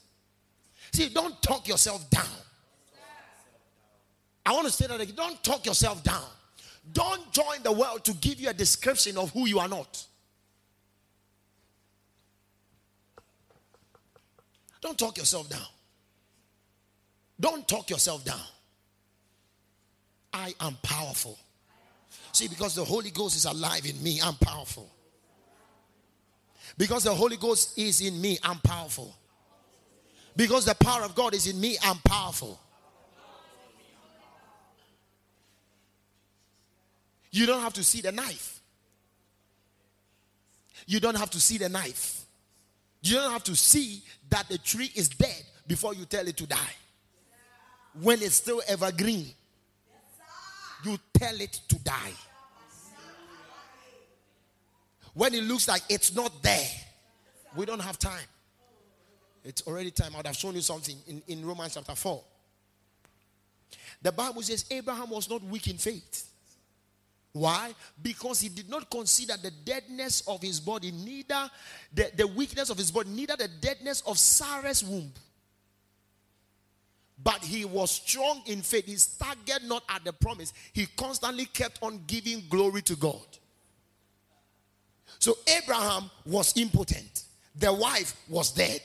See, 0.92 1.10
don't 1.10 1.42
talk 1.42 1.68
yourself 1.68 2.10
down. 2.10 2.26
I 4.46 4.54
want 4.54 4.68
to 4.68 4.72
say 4.74 4.88
that 4.88 5.00
again. 5.00 5.16
Don't 5.16 5.44
talk 5.44 5.66
yourself 5.66 6.04
down. 6.04 6.24
Don't 6.92 7.32
join 7.32 7.62
the 7.64 7.72
world 7.72 8.04
to 8.06 8.14
give 8.14 8.40
you 8.40 8.50
a 8.50 8.54
description 8.54 9.18
of 9.18 9.32
who 9.32 9.48
you 9.48 9.60
are 9.60 9.68
not. 9.68 10.06
Don't 14.82 14.98
talk 14.98 15.18
yourself 15.18 15.50
down. 15.50 15.68
Don't 17.40 17.68
talk 17.68 17.90
yourself 17.90 18.24
down. 18.26 18.40
I 20.34 20.54
am 20.62 20.78
powerful. 20.82 21.38
See, 22.32 22.48
because 22.48 22.76
the 22.76 22.84
Holy 22.84 23.12
Ghost 23.12 23.36
is 23.36 23.46
alive 23.46 23.86
in 23.86 24.02
me, 24.02 24.20
I'm 24.24 24.36
powerful. 24.36 24.90
Because 26.78 27.04
the 27.04 27.14
Holy 27.14 27.38
Ghost 27.38 27.78
is 27.78 28.02
in 28.02 28.20
me, 28.22 28.38
I'm 28.44 28.60
powerful. 28.60 29.16
Because 30.36 30.66
the 30.66 30.76
power 30.76 31.04
of 31.04 31.16
God 31.16 31.34
is 31.34 31.48
in 31.48 31.60
me, 31.60 31.78
I'm 31.84 31.98
powerful. 31.98 32.60
You 37.32 37.46
don't 37.46 37.62
have 37.62 37.74
to 37.74 37.84
see 37.84 38.02
the 38.02 38.12
knife. 38.12 38.60
You 40.88 41.00
don't 41.00 41.18
have 41.18 41.30
to 41.32 41.40
see 41.40 41.58
the 41.58 41.70
knife. 41.70 42.26
You 43.02 43.16
don't 43.16 43.32
have 43.32 43.44
to 43.46 43.56
see 43.56 44.02
that 44.30 44.48
the 44.50 44.58
tree 44.58 44.92
is 44.96 45.10
dead 45.10 45.44
before 45.68 45.94
you 45.94 46.06
tell 46.06 46.28
it 46.28 46.36
to 46.38 46.48
die. 46.48 46.76
When 48.02 48.22
it's 48.22 48.36
still 48.36 48.62
evergreen, 48.68 49.28
you 50.84 50.98
tell 51.14 51.40
it 51.40 51.60
to 51.68 51.80
die. 51.80 52.14
When 55.14 55.34
it 55.34 55.44
looks 55.44 55.68
like 55.68 55.82
it's 55.90 56.16
not 56.16 56.42
there, 56.42 56.70
we 57.56 57.66
don't 57.66 57.82
have 57.82 58.00
time. 58.00 58.26
It's 59.44 59.66
already 59.66 59.92
time. 59.92 60.12
I 60.14 60.18
would 60.18 60.28
have 60.28 60.36
shown 60.36 60.56
you 60.56 60.62
something 60.62 60.96
in, 61.08 61.22
in 61.28 61.46
Romans 61.46 61.74
chapter 61.74 61.96
4. 61.96 62.24
The 64.02 64.12
Bible 64.12 64.42
says 64.42 64.66
Abraham 64.72 65.10
was 65.10 65.30
not 65.30 65.44
weak 65.44 65.68
in 65.68 65.78
faith. 65.78 66.29
Why? 67.34 67.74
Because 68.02 68.40
he 68.40 68.50
did 68.50 68.70
not 68.70 68.90
consider 68.90 69.36
the 69.38 69.52
deadness 69.64 70.22
of 70.28 70.42
his 70.42 70.60
body, 70.60 70.92
neither 70.92 71.50
the, 71.94 72.12
the 72.16 72.28
weakness 72.28 72.70
of 72.70 72.78
his 72.78 72.92
body, 72.92 73.10
neither 73.10 73.36
the 73.36 73.48
deadness 73.62 74.02
of 74.02 74.18
Sarah's 74.18 74.84
womb. 74.84 75.12
But 77.22 77.44
he 77.44 77.66
was 77.66 77.92
strong 77.92 78.42
in 78.46 78.62
faith. 78.62 78.86
He 78.86 78.96
staggered 78.96 79.64
not 79.64 79.84
at 79.90 80.04
the 80.06 80.14
promise. 80.14 80.54
He 80.74 80.88
constantly 80.98 81.46
kept 81.46 81.80
on 81.84 82.02
giving 82.08 82.44
glory 82.50 82.82
to 82.84 82.96
God. 82.96 83.26
So 85.20 85.38
Abraham 85.58 86.10
was 86.26 86.56
impotent. 86.58 87.26
The 87.56 87.74
wife 87.74 88.16
was 88.30 88.52
dead. 88.52 88.82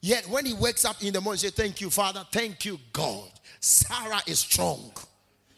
Yet 0.00 0.26
when 0.28 0.46
he 0.46 0.54
wakes 0.54 0.84
up 0.86 1.02
in 1.04 1.12
the 1.12 1.20
morning, 1.20 1.38
he 1.38 1.46
says, 1.48 1.54
Thank 1.54 1.82
you, 1.82 1.90
Father. 1.90 2.24
Thank 2.32 2.64
you, 2.64 2.80
God. 2.92 3.30
Sarah 3.60 4.22
is 4.26 4.40
strong 4.40 4.90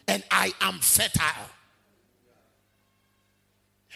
and 0.07 0.23
I 0.29 0.53
am 0.61 0.79
fertile. 0.79 1.49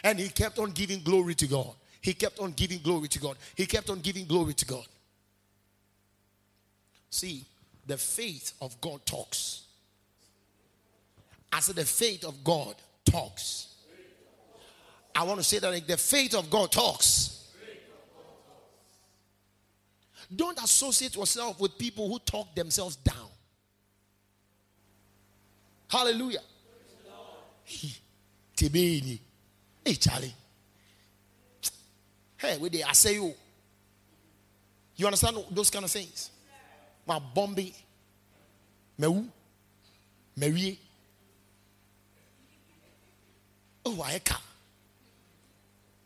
And 0.03 0.19
he 0.19 0.29
kept 0.29 0.59
on 0.59 0.71
giving 0.71 1.01
glory 1.01 1.35
to 1.35 1.47
God. 1.47 1.73
He 2.01 2.13
kept 2.13 2.39
on 2.39 2.51
giving 2.53 2.79
glory 2.79 3.07
to 3.09 3.19
God. 3.19 3.37
He 3.55 3.65
kept 3.65 3.89
on 3.89 3.99
giving 3.99 4.25
glory 4.25 4.53
to 4.53 4.65
God. 4.65 4.85
See, 7.09 7.43
the 7.85 7.97
faith 7.97 8.53
of 8.61 8.79
God 8.79 9.05
talks. 9.05 9.63
I 11.51 11.59
said, 11.59 11.75
the 11.75 11.85
faith 11.85 12.23
of 12.23 12.43
God 12.43 12.75
talks. 13.03 13.75
I 15.15 15.23
want 15.23 15.39
to 15.39 15.43
say 15.43 15.59
that 15.59 15.87
the 15.87 15.97
faith 15.97 16.35
of 16.35 16.49
God 16.49 16.71
talks. 16.71 17.51
Don't 20.33 20.57
associate 20.63 21.15
yourself 21.15 21.59
with 21.59 21.77
people 21.77 22.07
who 22.07 22.19
talk 22.19 22.53
themselves 22.53 22.95
down. 22.97 23.28
Hallelujah. 25.89 26.41
Tibini. 28.55 29.19
Hey, 29.83 29.93
Charlie. 29.95 30.33
Hey, 32.37 32.57
where 32.57 32.69
they 32.69 32.83
I 32.83 32.93
say 32.93 33.15
you. 33.15 33.33
You 34.95 35.05
understand 35.05 35.37
those 35.51 35.69
kind 35.69 35.83
of 35.85 35.91
things? 35.91 36.31
My 37.05 37.19
Bombay. 37.19 37.73
Mewu. 38.99 39.27
Marie. 40.35 40.79
Oh, 43.85 44.01
I 44.03 44.19
can't. 44.19 44.41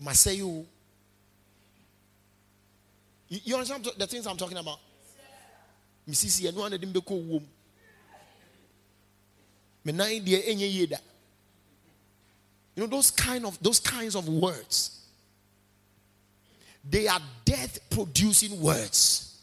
Masayu. 0.01 0.65
You, 3.29 3.39
you 3.43 3.53
understand 3.55 3.87
the 3.97 4.07
things 4.07 4.25
I'm 4.27 4.37
talking 4.37 4.57
about? 4.57 4.79
Mrs. 6.09 6.41
Yanu 6.41 6.65
and 6.65 6.73
the 6.73 6.87
Mbeko 6.87 7.27
womb. 7.27 7.47
You 12.75 12.83
know 12.83 12.87
those 12.87 13.11
kind 13.11 13.45
of 13.45 13.61
those 13.61 13.79
kinds 13.79 14.15
of 14.15 14.27
words. 14.27 15.01
They 16.89 17.07
are 17.07 17.21
death 17.45 17.79
producing 17.89 18.59
words. 18.59 19.39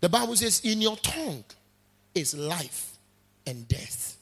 The 0.00 0.08
Bible 0.08 0.36
says, 0.36 0.60
In 0.64 0.80
your 0.80 0.96
tongue 0.96 1.44
is 2.14 2.36
life 2.36 2.92
and 3.46 3.66
death. 3.66 4.16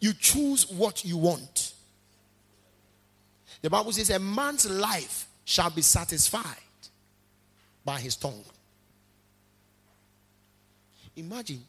You 0.00 0.12
choose 0.14 0.70
what 0.70 1.04
you 1.04 1.16
want. 1.18 1.74
The 3.62 3.70
Bible 3.70 3.92
says, 3.92 4.10
A 4.10 4.18
man's 4.18 4.68
life 4.70 5.26
shall 5.44 5.70
be 5.70 5.82
satisfied 5.82 6.44
by 7.84 8.00
his 8.00 8.16
tongue. 8.16 8.44
Imagine, 11.16 11.62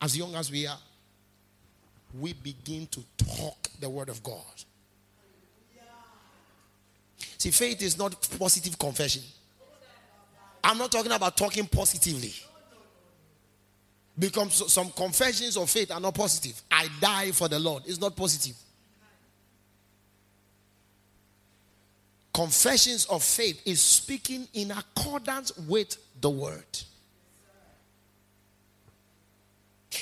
as 0.00 0.16
young 0.16 0.34
as 0.34 0.50
we 0.50 0.66
are, 0.66 0.78
we 2.18 2.32
begin 2.32 2.86
to 2.88 3.00
talk 3.16 3.68
the 3.80 3.88
word 3.88 4.08
of 4.08 4.22
God. 4.22 4.42
See, 7.36 7.50
faith 7.50 7.82
is 7.82 7.96
not 7.96 8.28
positive 8.38 8.78
confession. 8.78 9.22
I'm 10.62 10.78
not 10.78 10.90
talking 10.90 11.12
about 11.12 11.36
talking 11.36 11.66
positively. 11.66 12.34
Because 14.18 14.72
some 14.72 14.90
confessions 14.90 15.56
of 15.56 15.70
faith 15.70 15.92
are 15.92 16.00
not 16.00 16.14
positive. 16.14 16.60
I 16.70 16.88
die 17.00 17.30
for 17.30 17.48
the 17.48 17.58
Lord. 17.58 17.84
It's 17.86 18.00
not 18.00 18.16
positive. 18.16 18.56
Confessions 22.34 23.06
of 23.06 23.22
faith 23.22 23.62
is 23.64 23.80
speaking 23.80 24.48
in 24.54 24.72
accordance 24.72 25.56
with 25.56 25.96
the 26.20 26.30
word. 26.30 26.64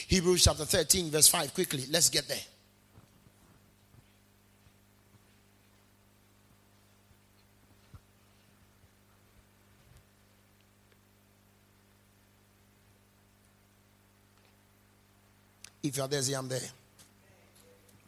Hebrews 0.09 0.45
chapter 0.45 0.65
13, 0.65 1.11
verse 1.11 1.29
5, 1.29 1.55
quickly. 1.55 1.85
Let's 1.91 2.09
get 2.09 2.29
there. 2.29 2.39
If 15.83 15.97
you 15.97 16.03
are 16.03 16.09
there, 16.09 16.23
say 16.23 16.35
I'm 16.35 16.49
there. 16.49 16.59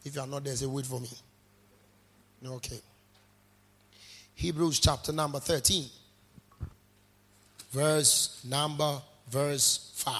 If 0.03 0.15
you 0.15 0.21
are 0.21 0.27
not 0.27 0.43
there, 0.43 0.55
say 0.55 0.65
wait 0.65 0.85
for 0.85 0.99
me. 0.99 1.09
Okay. 2.45 2.79
Hebrews 4.35 4.79
chapter 4.79 5.11
number 5.11 5.39
13, 5.39 5.85
verse 7.71 8.41
number 8.47 9.01
verse 9.29 9.91
5. 9.95 10.13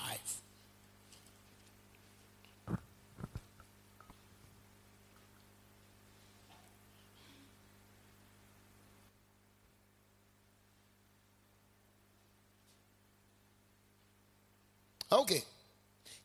Okay. 15.11 15.43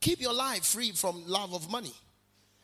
Keep 0.00 0.20
your 0.20 0.34
life 0.34 0.64
free 0.64 0.92
from 0.92 1.26
love 1.26 1.54
of 1.54 1.70
money 1.70 1.94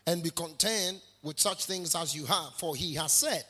and 0.07 0.23
be 0.23 0.31
content 0.31 1.01
with 1.23 1.39
such 1.39 1.65
things 1.65 1.95
as 1.95 2.15
you 2.15 2.27
have, 2.27 2.55
for 2.57 2.75
he 2.75 2.95
has 2.95 3.13
said, 3.13 3.45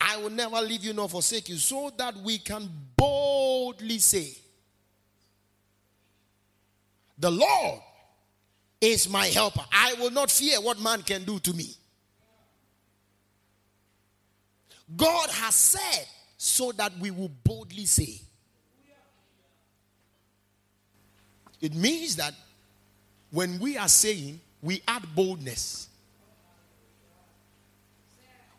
I 0.00 0.16
will 0.16 0.30
never 0.30 0.60
leave 0.60 0.84
you 0.84 0.92
nor 0.92 1.08
forsake 1.08 1.48
you, 1.48 1.56
so 1.56 1.92
that 1.96 2.16
we 2.16 2.38
can 2.38 2.68
boldly 2.96 3.98
say, 3.98 4.34
The 7.18 7.30
Lord 7.30 7.80
is 8.80 9.08
my 9.08 9.26
helper. 9.26 9.64
I 9.72 9.94
will 10.00 10.10
not 10.10 10.28
fear 10.28 10.60
what 10.60 10.80
man 10.80 11.02
can 11.02 11.22
do 11.22 11.38
to 11.38 11.52
me. 11.52 11.72
God 14.96 15.30
has 15.30 15.54
said, 15.54 16.06
so 16.36 16.72
that 16.72 16.98
we 16.98 17.12
will 17.12 17.30
boldly 17.44 17.86
say, 17.86 18.20
It 21.62 21.74
means 21.74 22.16
that 22.16 22.34
when 23.30 23.58
we 23.58 23.78
are 23.78 23.88
saying, 23.88 24.40
we 24.60 24.82
add 24.86 25.02
boldness. 25.14 25.88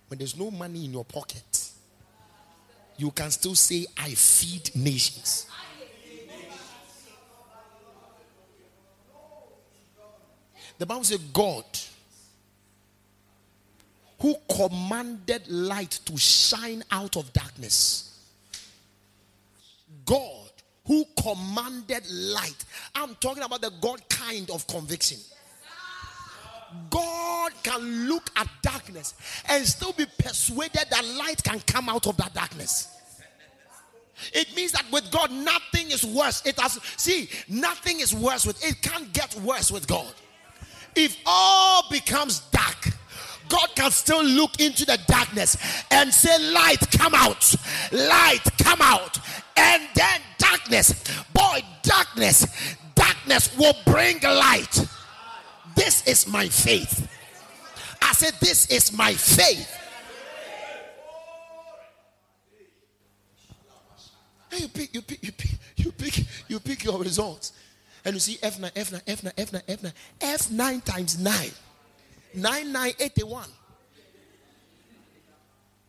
When 0.07 0.17
there's 0.17 0.37
no 0.37 0.49
money 0.49 0.85
in 0.85 0.93
your 0.93 1.05
pocket, 1.05 1.69
you 2.97 3.11
can 3.11 3.29
still 3.29 3.55
say, 3.55 3.85
I 3.97 4.09
feed 4.15 4.75
nations. 4.75 5.47
The 10.79 10.85
Bible 10.85 11.03
says, 11.03 11.19
God 11.19 11.65
who 14.23 14.35
commanded 14.55 15.45
light 15.49 15.99
to 16.05 16.17
shine 16.17 16.81
out 16.89 17.17
of 17.17 17.33
darkness. 17.33 18.17
God 20.05 20.42
who 20.85 21.05
commanded 21.21 22.03
light. 22.09 22.65
I'm 22.95 23.15
talking 23.15 23.43
about 23.43 23.61
the 23.61 23.71
God 23.81 24.07
kind 24.09 24.49
of 24.51 24.67
conviction. 24.67 25.19
God 26.89 27.51
can 27.61 28.07
look 28.07 28.29
at 28.35 28.47
darkness 28.61 29.13
and 29.47 29.65
still 29.65 29.93
be 29.93 30.05
persuaded 30.17 30.85
that 30.89 31.05
light 31.17 31.43
can 31.43 31.59
come 31.61 31.87
out 31.87 32.07
of 32.07 32.17
that 32.17 32.33
darkness. 32.33 32.89
It 34.33 34.55
means 34.55 34.71
that 34.71 34.85
with 34.91 35.11
God, 35.11 35.31
nothing 35.31 35.91
is 35.91 36.05
worse. 36.05 36.45
It 36.45 36.59
has 36.59 36.79
see, 36.97 37.29
nothing 37.47 37.99
is 37.99 38.13
worse 38.13 38.45
with 38.45 38.63
it 38.63 38.81
can't 38.81 39.11
get 39.13 39.35
worse 39.41 39.71
with 39.71 39.87
God. 39.87 40.13
If 40.95 41.17
all 41.25 41.83
becomes 41.89 42.39
dark, 42.51 42.92
God 43.49 43.69
can 43.75 43.91
still 43.91 44.23
look 44.23 44.59
into 44.59 44.85
the 44.85 44.99
darkness 45.07 45.57
and 45.91 46.13
say, 46.13 46.37
Light, 46.51 46.89
come 46.91 47.13
out, 47.15 47.55
light, 47.91 48.43
come 48.59 48.81
out, 48.81 49.19
and 49.57 49.83
then 49.95 50.21
darkness, 50.37 51.03
boy, 51.33 51.61
darkness, 51.81 52.75
darkness 52.95 53.55
will 53.57 53.75
bring 53.85 54.19
light. 54.21 54.85
This 55.75 56.07
is 56.07 56.27
my 56.27 56.47
faith. 56.47 57.09
I 58.01 58.13
said, 58.13 58.33
This 58.39 58.69
is 58.69 58.95
my 58.95 59.13
faith. 59.13 59.79
Hey, 64.49 64.61
you 64.61 64.67
pick, 64.67 64.93
you 64.93 65.01
pick, 65.01 65.23
you 65.23 65.31
pick, 65.31 65.51
you 65.77 65.91
pick, 65.91 66.25
you 66.47 66.59
pick 66.59 66.83
your 66.83 66.99
results. 66.99 67.53
And 68.05 68.13
you 68.13 68.19
see 68.19 68.35
F9, 68.37 68.71
F9, 68.73 69.03
F9, 69.05 69.33
F9, 69.33 69.63
F9, 69.65 69.93
F9 70.19 70.83
times 70.83 71.17
9. 71.17 71.49
9981. 72.35 73.47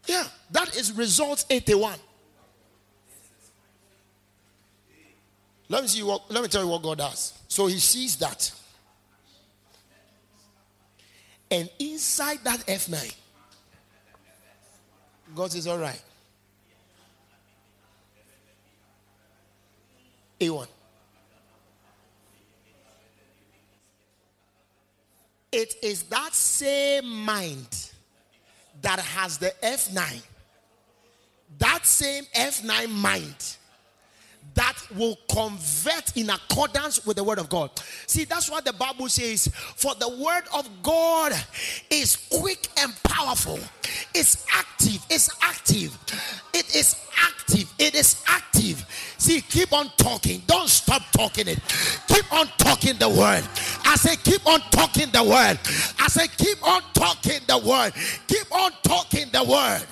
Yeah, 0.07 0.25
that 0.51 0.77
is 0.77 0.93
results 0.93 1.47
81. 1.49 1.99
Let 5.69 5.83
me 5.83 5.89
see 5.89 6.03
what 6.03 6.31
let 6.31 6.43
me 6.43 6.49
tell 6.49 6.63
you 6.63 6.69
what 6.69 6.83
God 6.83 6.99
does. 6.99 7.33
So 7.49 7.67
he 7.67 7.79
sees 7.79 8.17
that. 8.17 8.53
And 11.51 11.71
inside 11.79 12.39
that 12.45 12.61
F9, 12.67 13.15
God 15.35 15.53
says, 15.53 15.67
All 15.67 15.79
right. 15.79 16.03
A1. 20.41 20.67
It 25.57 25.77
is 25.83 26.03
that 26.05 26.35
same 26.35 27.09
mind 27.25 27.93
that 28.83 28.99
has 28.99 29.39
the 29.39 29.55
F9. 29.63 30.21
That 31.59 31.87
same 31.87 32.25
F9 32.35 32.91
mind 32.91 33.57
that 34.55 34.77
will 34.97 35.19
convert 35.29 36.17
in 36.17 36.31
accordance 36.31 37.05
with 37.05 37.17
the 37.17 37.25
word 37.25 37.39
of 37.39 37.49
God. 37.49 37.71
See, 38.07 38.25
that's 38.25 38.51
what 38.51 38.65
the 38.65 38.73
Bible 38.73 39.09
says. 39.09 39.49
For 39.77 39.95
the 39.97 40.09
word 40.09 40.45
of 40.55 40.69
God 40.83 41.33
is 41.91 42.17
quick 42.31 42.69
and 42.79 42.93
powerful, 43.03 43.59
it's 44.15 44.47
active, 44.53 45.05
it's 45.11 45.31
active, 45.43 45.97
it 46.53 46.75
is 46.75 46.97
active, 47.21 47.73
it 47.79 47.95
is 47.95 48.23
active. 48.27 48.85
See, 49.19 49.41
keep 49.41 49.73
on 49.73 49.89
talking, 49.97 50.43
don't 50.47 50.69
stop 50.69 51.03
talking 51.13 51.49
it, 51.49 51.59
keep 52.09 52.33
on 52.33 52.47
talking 52.59 52.97
the 52.99 53.09
word. 53.09 53.45
I 53.85 53.97
say, 53.97 54.17
keep 54.17 54.47
on 54.47 54.61
talking 54.71 55.11
the 55.11 55.23
word. 55.23 55.59
I 55.99 56.09
say, 56.09 56.29
keep 56.29 56.67
on 56.67 56.83
talking 56.93 57.41
the 57.47 57.59
word, 57.59 57.93
keep 58.27 58.55
on 58.55 58.71
talking 58.83 59.29
the 59.33 59.45
word. 59.45 59.87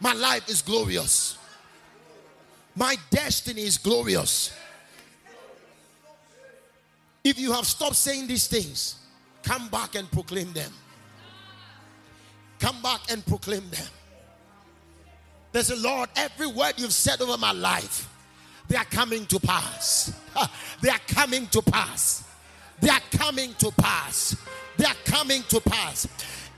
My 0.00 0.12
life 0.12 0.48
is 0.48 0.62
glorious. 0.62 1.37
My 2.78 2.96
destiny 3.10 3.62
is 3.62 3.76
glorious. 3.76 4.56
If 7.24 7.36
you 7.36 7.52
have 7.52 7.66
stopped 7.66 7.96
saying 7.96 8.28
these 8.28 8.46
things, 8.46 8.94
come 9.42 9.68
back 9.68 9.96
and 9.96 10.08
proclaim 10.12 10.52
them. 10.52 10.72
Come 12.60 12.80
back 12.80 13.00
and 13.10 13.26
proclaim 13.26 13.68
them. 13.70 13.86
There's 15.50 15.70
a 15.70 15.76
Lord, 15.76 16.08
every 16.14 16.46
word 16.46 16.74
you've 16.76 16.92
said 16.92 17.20
over 17.20 17.36
my 17.36 17.50
life, 17.50 18.08
they 18.68 18.76
are 18.76 18.84
coming 18.84 19.26
to 19.26 19.40
pass. 19.40 20.12
They 20.80 20.90
are 20.90 21.00
coming 21.08 21.48
to 21.48 21.60
pass. 21.62 22.22
They 22.80 22.90
are 22.90 23.00
coming 23.10 23.54
to 23.54 23.72
pass. 23.72 24.36
They 24.76 24.84
are 24.84 24.96
coming 25.04 25.42
to 25.48 25.60
pass. 25.60 26.06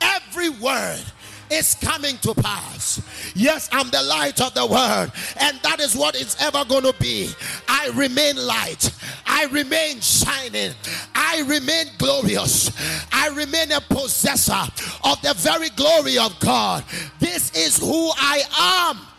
Every 0.03 0.51
word 0.51 1.03
is 1.51 1.75
coming 1.75 2.17
to 2.19 2.35
pass. 2.35 3.03
Yes, 3.35 3.69
I'm 3.73 3.91
the 3.91 4.03
light 4.03 4.41
of 4.41 4.55
the 4.55 4.67
world, 4.67 5.13
and 5.41 5.59
that 5.63 5.81
is 5.81 5.97
what 5.97 6.21
it's 6.21 6.41
ever 6.41 6.65
going 6.65 6.85
to 6.85 6.95
be. 7.01 7.31
I 7.69 7.91
remain 7.95 8.37
light, 8.37 8.91
I 9.27 9.47
remain 9.47 10.01
shining, 10.01 10.73
I 11.15 11.45
remain 11.47 11.87
glorious, 11.99 12.71
I 13.13 13.29
remain 13.29 13.73
a 13.73 13.81
possessor 13.81 14.63
of 15.05 15.21
the 15.23 15.35
very 15.37 15.71
glory 15.71 16.19
of 16.19 16.39
God. 16.41 16.85
This 17.19 17.55
is 17.57 17.79
who 17.79 18.11
I 18.17 18.93
am. 18.97 19.10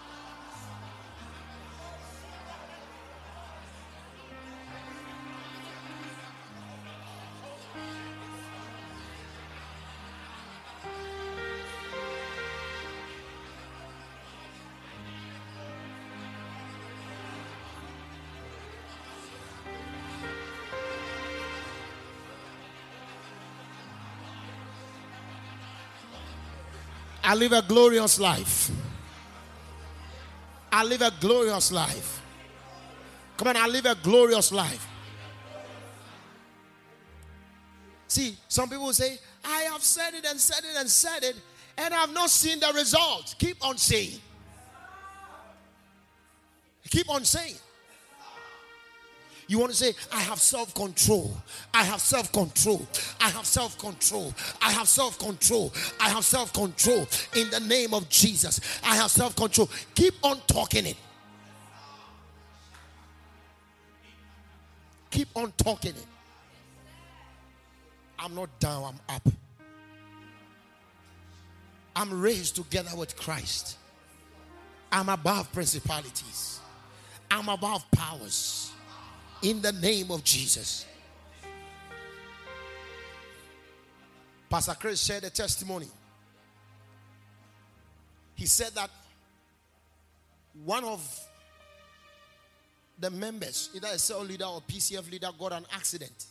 I 27.31 27.33
live 27.33 27.53
a 27.53 27.61
glorious 27.61 28.19
life. 28.19 28.69
I 30.69 30.83
live 30.83 31.01
a 31.01 31.13
glorious 31.21 31.71
life. 31.71 32.21
Come 33.37 33.47
on, 33.47 33.55
I 33.55 33.67
live 33.67 33.85
a 33.85 33.95
glorious 33.95 34.51
life. 34.51 34.85
See, 38.09 38.35
some 38.49 38.67
people 38.67 38.91
say, 38.91 39.17
I 39.45 39.61
have 39.71 39.81
said 39.81 40.13
it 40.13 40.25
and 40.25 40.37
said 40.37 40.65
it 40.65 40.77
and 40.77 40.89
said 40.89 41.23
it, 41.23 41.37
and 41.77 41.93
I've 41.93 42.13
not 42.13 42.29
seen 42.29 42.59
the 42.59 42.73
result. 42.75 43.33
Keep 43.39 43.65
on 43.65 43.77
saying. 43.77 44.19
Keep 46.89 47.09
on 47.09 47.23
saying. 47.23 47.55
You 49.51 49.59
want 49.59 49.73
to 49.73 49.77
say, 49.77 49.93
I 50.13 50.21
have 50.21 50.39
self 50.39 50.73
control. 50.73 51.35
I 51.73 51.83
have 51.83 51.99
self 51.99 52.31
control. 52.31 52.87
I 53.19 53.27
have 53.31 53.45
self 53.45 53.77
control. 53.77 54.33
I 54.61 54.71
have 54.71 54.87
self 54.87 55.19
control. 55.19 55.73
I 55.99 56.07
have 56.07 56.23
self 56.23 56.53
control. 56.53 57.05
In 57.35 57.49
the 57.49 57.59
name 57.59 57.93
of 57.93 58.07
Jesus, 58.07 58.61
I 58.81 58.95
have 58.95 59.11
self 59.11 59.35
control. 59.35 59.69
Keep 59.93 60.13
on 60.23 60.39
talking 60.47 60.85
it. 60.85 60.95
Keep 65.09 65.27
on 65.35 65.51
talking 65.57 65.91
it. 65.91 66.07
I'm 68.19 68.33
not 68.33 68.57
down, 68.61 68.85
I'm 69.09 69.15
up. 69.17 69.27
I'm 71.93 72.21
raised 72.21 72.55
together 72.55 72.95
with 72.95 73.17
Christ. 73.17 73.75
I'm 74.93 75.09
above 75.09 75.51
principalities. 75.51 76.61
I'm 77.29 77.49
above 77.49 77.83
powers 77.91 78.70
in 79.41 79.61
the 79.61 79.71
name 79.71 80.11
of 80.11 80.23
Jesus. 80.23 80.85
Pastor 84.49 84.75
Chris 84.79 85.01
shared 85.01 85.23
a 85.23 85.29
testimony. 85.29 85.87
He 88.35 88.45
said 88.45 88.73
that 88.75 88.89
one 90.65 90.83
of 90.83 91.19
the 92.99 93.09
members, 93.09 93.69
either 93.73 93.87
a 93.87 93.97
cell 93.97 94.23
leader 94.23 94.45
or 94.45 94.61
PCF 94.61 95.09
leader, 95.09 95.29
got 95.39 95.53
an 95.53 95.65
accident. 95.73 96.25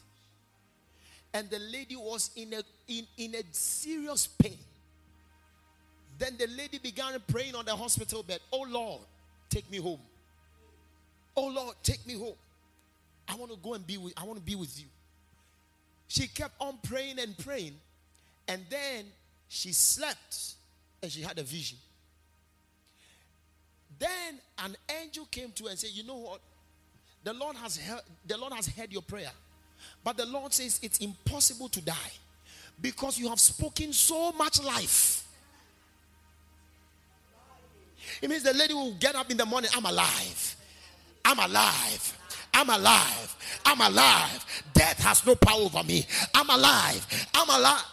And 1.32 1.48
the 1.48 1.58
lady 1.58 1.96
was 1.96 2.30
in 2.36 2.52
a, 2.52 2.62
in, 2.88 3.06
in 3.16 3.34
a 3.34 3.42
serious 3.52 4.26
pain. 4.26 4.58
Then 6.18 6.36
the 6.38 6.46
lady 6.48 6.78
began 6.78 7.14
praying 7.26 7.54
on 7.54 7.64
the 7.64 7.74
hospital 7.74 8.22
bed, 8.22 8.40
Oh 8.52 8.66
Lord, 8.68 9.00
take 9.48 9.70
me 9.70 9.78
home. 9.78 10.00
Oh 11.36 11.46
Lord, 11.46 11.76
take 11.82 12.06
me 12.06 12.18
home. 12.18 12.34
I 13.30 13.36
want 13.36 13.52
to 13.52 13.58
go 13.58 13.74
and 13.74 13.86
be 13.86 13.96
with 13.96 14.12
I 14.16 14.24
want 14.24 14.38
to 14.38 14.44
be 14.44 14.56
with 14.56 14.78
you. 14.78 14.86
She 16.08 16.26
kept 16.26 16.54
on 16.60 16.78
praying 16.82 17.20
and 17.20 17.38
praying, 17.38 17.74
and 18.48 18.62
then 18.68 19.04
she 19.48 19.72
slept 19.72 20.54
and 21.02 21.10
she 21.10 21.22
had 21.22 21.38
a 21.38 21.42
vision. 21.44 21.78
Then 23.98 24.40
an 24.58 24.76
angel 25.00 25.26
came 25.30 25.52
to 25.52 25.64
her 25.64 25.70
and 25.70 25.78
said, 25.78 25.90
You 25.90 26.04
know 26.04 26.16
what? 26.16 26.40
The 27.22 27.32
Lord 27.32 27.54
has 27.56 27.76
heard, 27.76 28.00
the 28.26 28.36
Lord 28.36 28.52
has 28.54 28.66
heard 28.66 28.92
your 28.92 29.02
prayer. 29.02 29.30
But 30.02 30.16
the 30.16 30.26
Lord 30.26 30.52
says 30.52 30.80
it's 30.82 30.98
impossible 30.98 31.68
to 31.68 31.80
die 31.80 32.12
because 32.80 33.18
you 33.18 33.28
have 33.28 33.40
spoken 33.40 33.92
so 33.92 34.32
much 34.32 34.62
life. 34.62 35.26
It 38.20 38.28
means 38.28 38.42
the 38.42 38.54
lady 38.54 38.74
will 38.74 38.94
get 38.94 39.14
up 39.14 39.30
in 39.30 39.36
the 39.36 39.46
morning, 39.46 39.70
I'm 39.74 39.84
alive. 39.84 40.56
I'm 41.24 41.38
alive. 41.38 42.19
I'm 42.52 42.68
alive. 42.68 43.36
I'm 43.64 43.80
alive. 43.80 44.64
Death 44.74 45.02
has 45.02 45.26
no 45.26 45.34
power 45.34 45.60
over 45.60 45.82
me. 45.82 46.06
I'm 46.34 46.48
alive. 46.50 47.28
I'm 47.34 47.48
alive. 47.48 47.84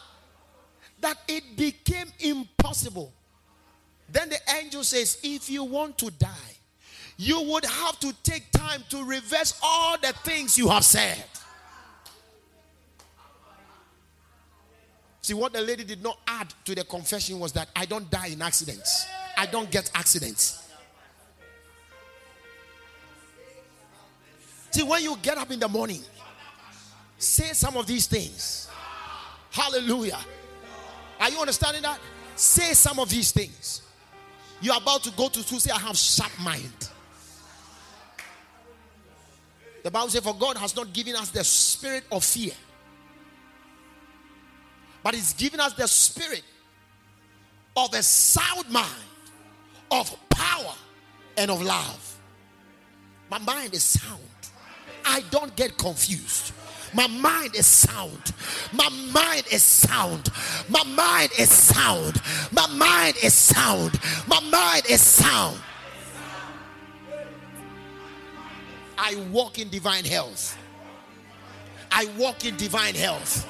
That 1.01 1.17
it 1.27 1.55
became 1.55 2.07
impossible. 2.19 3.13
Then 4.09 4.29
the 4.29 4.39
angel 4.59 4.83
says, 4.83 5.19
If 5.23 5.49
you 5.49 5.63
want 5.63 5.97
to 5.99 6.09
die, 6.11 6.55
you 7.17 7.41
would 7.41 7.65
have 7.65 7.99
to 7.99 8.13
take 8.23 8.51
time 8.51 8.83
to 8.89 9.03
reverse 9.03 9.59
all 9.61 9.97
the 9.97 10.13
things 10.23 10.57
you 10.57 10.69
have 10.69 10.85
said. 10.85 11.23
See, 15.21 15.33
what 15.33 15.51
the 15.51 15.61
lady 15.61 15.83
did 15.83 16.01
not 16.01 16.19
add 16.25 16.53
to 16.63 16.73
the 16.73 16.85
confession 16.85 17.39
was 17.39 17.51
that 17.53 17.67
I 17.75 17.85
don't 17.85 18.09
die 18.09 18.27
in 18.27 18.41
accidents, 18.41 19.05
I 19.37 19.45
don't 19.45 19.69
get 19.69 19.91
accidents. 19.93 20.66
See, 24.71 24.83
when 24.83 25.03
you 25.03 25.15
get 25.21 25.37
up 25.37 25.51
in 25.51 25.59
the 25.59 25.67
morning, 25.67 26.01
say 27.17 27.53
some 27.53 27.77
of 27.77 27.87
these 27.87 28.07
things. 28.07 28.69
Hallelujah. 29.51 30.19
Are 31.19 31.29
you 31.29 31.39
understanding 31.39 31.81
that? 31.81 31.99
Say 32.35 32.73
some 32.73 32.99
of 32.99 33.09
these 33.09 33.31
things. 33.31 33.81
You're 34.61 34.77
about 34.77 35.03
to 35.03 35.11
go 35.11 35.29
to 35.29 35.39
school, 35.39 35.59
say, 35.59 35.71
I 35.71 35.79
have 35.79 35.97
sharp 35.97 36.31
mind. 36.39 36.89
The 39.83 39.91
Bible 39.91 40.09
says, 40.09 40.23
For 40.23 40.35
God 40.35 40.57
has 40.57 40.75
not 40.75 40.91
given 40.93 41.15
us 41.15 41.29
the 41.29 41.43
spirit 41.43 42.03
of 42.11 42.23
fear, 42.23 42.53
but 45.03 45.13
He's 45.15 45.33
given 45.33 45.59
us 45.59 45.73
the 45.73 45.87
spirit 45.87 46.43
of 47.75 47.93
a 47.93 48.03
sound 48.03 48.69
mind, 48.69 48.87
of 49.91 50.13
power, 50.29 50.73
and 51.37 51.51
of 51.51 51.61
love. 51.61 52.19
My 53.29 53.37
mind 53.37 53.73
is 53.73 53.83
sound. 53.83 54.26
I 55.07 55.23
don't 55.31 55.55
get 55.55 55.77
confused. 55.77 56.51
My 56.93 57.07
mind 57.07 57.55
is 57.55 57.65
sound. 57.65 58.33
My 58.73 58.89
mind 59.13 59.45
is 59.51 59.63
sound. 59.63 60.29
My 60.69 60.83
mind 60.83 61.31
is 61.39 61.49
sound. 61.49 62.21
My 62.51 62.67
mind 62.67 63.15
is 63.23 63.33
sound. 63.33 63.99
My 64.27 64.39
mind 64.51 64.83
is 64.89 65.01
sound. 65.01 65.59
I 68.97 69.15
walk 69.31 69.59
in 69.59 69.69
divine 69.69 70.05
health. 70.05 70.57
I 71.91 72.05
walk 72.17 72.45
in 72.45 72.57
divine 72.57 72.95
health. 72.95 73.47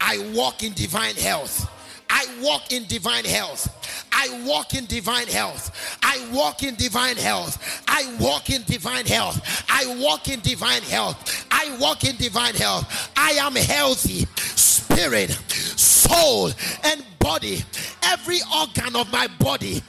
I 0.00 0.18
walk 0.34 0.62
in 0.62 0.72
divine 0.74 1.14
health. 1.14 1.70
I 2.10 2.26
walk 2.42 2.72
in 2.72 2.84
divine 2.86 3.24
health. 3.24 3.74
I 4.12 4.42
walk 4.46 4.74
in 4.74 4.86
divine 4.86 5.28
health. 5.28 5.98
I 6.02 6.26
walk 6.32 6.62
in 6.62 6.74
divine 6.76 7.16
health. 7.16 7.84
I 7.86 8.16
walk 8.20 8.50
in 8.50 8.62
divine 8.64 9.06
health. 9.06 9.64
I 9.68 9.96
walk 10.00 10.28
in 10.28 10.40
divine 10.40 10.82
health. 10.82 11.46
I 11.50 11.76
walk 11.78 12.04
in 12.04 12.16
divine 12.16 12.54
health. 12.54 13.12
I 13.16 13.32
am 13.32 13.54
healthy, 13.54 14.26
spirit, 14.36 15.30
soul, 15.30 16.50
and 16.84 17.04
body. 17.18 17.62
Every 18.02 18.38
organ 18.56 18.96
of 18.96 19.12
my 19.12 19.26
body, 19.38 19.82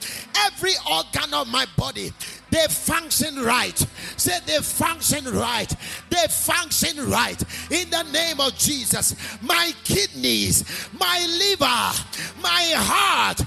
every 0.46 0.74
organ 0.90 1.32
of 1.32 1.48
my 1.48 1.66
body 1.76 2.12
they 2.50 2.66
function 2.68 3.42
right. 3.42 3.78
Say 4.16 4.38
they 4.46 4.58
function 4.58 5.24
right. 5.32 5.72
They 6.10 6.26
function 6.28 7.08
right. 7.08 7.40
In 7.70 7.88
the 7.90 8.02
name 8.12 8.40
of 8.40 8.56
Jesus, 8.56 9.14
my 9.40 9.72
kidneys, 9.84 10.88
my 10.98 11.20
liver, 11.38 12.42
my 12.42 12.72
heart, 12.76 13.40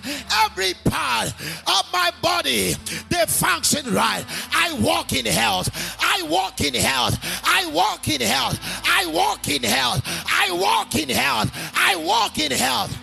every 0.45 0.74
part 0.86 1.30
of 1.68 1.84
my 1.91 2.12
body, 2.22 2.76
they 3.10 3.26
function 3.28 3.93
right. 3.93 4.26
I 4.54 4.74
walk 4.82 5.14
in 5.14 5.26
health. 5.26 5.70
I 5.99 6.24
walk 6.24 6.62
in 6.62 6.74
health. 6.74 7.20
I 7.43 7.68
walk 7.68 8.08
in 8.08 8.22
health. 8.22 8.60
I 8.86 9.06
walk 9.08 9.47
in 9.49 9.64
health. 9.64 10.01
I 10.28 10.51
walk 10.51 10.95
in 10.95 11.10
health. 11.10 11.51
I 11.76 11.95
walk 11.97 12.39
in 12.39 12.51
health. 12.51 12.97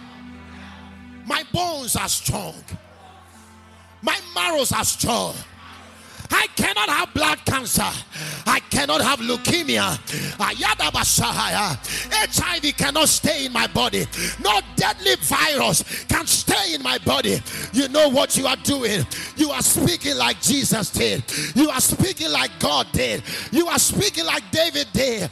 My 1.27 1.45
bones 1.53 1.95
are 1.95 2.09
strong. 2.09 2.55
My 4.03 4.19
marrows 4.35 4.73
are 4.73 4.85
strong. 4.85 5.35
I 6.31 6.47
cannot 6.57 6.89
have 6.89 7.13
blood 7.15 7.45
cancer. 7.45 7.91
I 8.47 8.61
cannot 8.71 9.01
have 9.03 9.21
leukemia. 9.21 9.99
HIV 12.13 12.77
cannot 12.77 13.09
stay 13.09 13.47
in 13.47 13.53
my 13.53 13.67
body. 13.69 14.07
No 14.43 14.61
deadly 14.77 15.17
virus 15.17 16.05
can 16.07 16.27
stay 16.27 16.75
in 16.75 16.83
my 16.83 16.99
body. 16.99 17.41
You 17.73 17.89
know 17.89 18.09
what 18.09 18.37
you 18.37 18.47
are 18.47 18.57
doing? 18.57 19.07
You 19.37 19.51
are 19.51 19.63
speaking 19.63 20.17
like 20.17 20.41
Jesus 20.41 20.91
did. 20.91 21.23
You 21.55 21.71
are 21.71 21.81
speaking 21.81 22.31
like 22.31 22.51
God 22.59 22.87
did. 22.93 23.23
You 23.51 23.69
are 23.69 23.79
speaking 23.79 24.25
like 24.25 24.51
David 24.51 24.87
did. 24.93 25.31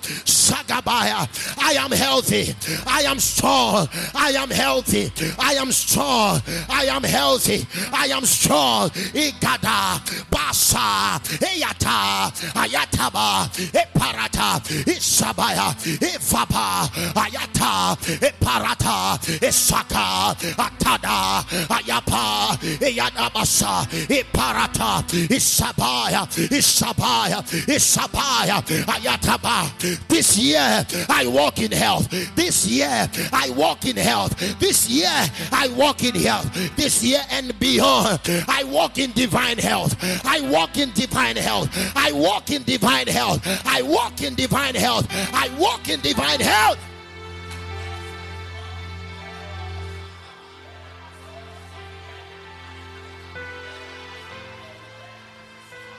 I 0.51 1.77
am 1.79 1.91
healthy. 1.91 2.55
I 2.87 3.03
am 3.03 3.19
strong. 3.19 3.89
I 4.15 4.31
am 4.33 4.51
healthy. 4.51 5.13
I 5.39 5.55
am 5.55 5.73
strong. 5.73 6.41
I 6.69 6.87
am 6.91 7.03
healthy. 7.03 7.67
I 7.93 8.07
am 8.07 8.25
strong. 8.25 8.91
Igada. 8.91 10.01
Basa. 10.31 10.88
Eyata, 10.89 12.31
Ayataba, 12.55 13.49
Eparata, 13.73 14.61
Isabaya, 14.87 15.75
Evapa, 16.01 16.89
Ayata, 17.15 17.97
Eparata, 18.21 19.19
Esaka, 19.41 20.35
Atada, 20.57 21.45
Ayapa, 21.69 22.57
Eyanabasa, 22.81 23.87
Eparata, 24.09 25.03
Isabaya, 25.31 26.27
Isabaya, 26.51 27.43
Isabaya, 27.69 28.63
Ayataba. 28.87 30.09
This 30.09 30.37
year 30.39 30.87
I 31.09 31.27
walk 31.27 31.59
in 31.59 31.73
health. 31.73 32.09
This 32.35 32.67
year 32.67 33.09
I 33.33 33.51
walk 33.51 33.85
in 33.87 33.97
health. 33.97 34.39
This 34.59 34.89
year 34.89 35.11
I 35.53 35.69
walk 35.77 36.03
in 36.05 36.15
health. 36.15 36.53
This 36.77 37.03
year 37.03 37.21
and 37.31 37.59
beyond 37.59 38.21
I 38.49 38.65
walk 38.65 38.99
in 38.99 39.13
divine 39.13 39.59
health. 39.59 39.97
I 40.25 40.41
walk 40.51 40.78
in 40.79 40.91
divine 40.93 41.37
health. 41.37 41.69
I 41.97 42.13
walk 42.13 42.51
in 42.51 42.63
divine 42.63 43.09
health. 43.09 43.41
I 43.67 43.83
walk 43.83 44.23
in 44.23 44.35
divine 44.35 44.75
health. 44.75 45.07
I 45.33 45.51
walk 45.59 45.89
in 45.89 46.01
divine 46.01 46.41
health. 46.41 46.79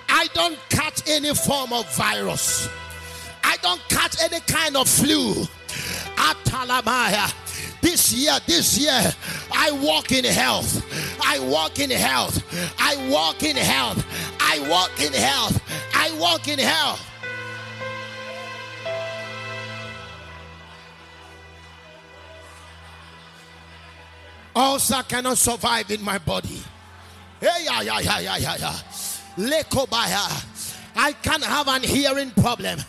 I 0.10 0.28
don't 0.34 0.60
catch 0.70 1.08
any 1.08 1.34
form 1.34 1.72
of 1.72 1.90
virus. 1.96 2.68
I 3.44 3.58
don't 3.62 3.82
catch 3.90 4.22
any 4.22 4.42
kind 4.42 4.76
of 4.76 4.90
flu. 4.90 5.46
Atalamaya. 6.18 7.34
This 7.82 8.12
year, 8.14 8.38
this 8.46 8.78
year, 8.78 9.14
I 9.54 9.72
walk 9.72 10.12
in 10.12 10.26
health. 10.26 10.84
I 11.26 11.40
walk 11.40 11.80
in 11.80 11.90
health. 11.90 12.44
I 12.78 12.98
walk 13.10 13.44
in 13.44 13.56
health. 13.56 14.06
I 14.52 14.68
walk 14.68 15.00
in 15.00 15.14
health. 15.14 15.62
I 15.94 16.12
walk 16.18 16.48
in 16.48 16.58
health. 16.58 17.06
Ulcer 24.56 25.04
cannot 25.08 25.38
survive 25.38 25.92
in 25.92 26.04
my 26.04 26.18
body. 26.18 26.64
Hey, 27.40 27.64
yeah, 27.64 27.82
yeah, 27.82 28.00
yeah, 28.00 28.20
yeah, 28.20 28.38
yeah, 28.38 28.56
yeah. 28.58 28.74
I 30.96 31.14
can 31.14 31.42
have 31.44 31.68
an 31.68 31.84
hearing 31.84 32.32
problem. 32.32 32.80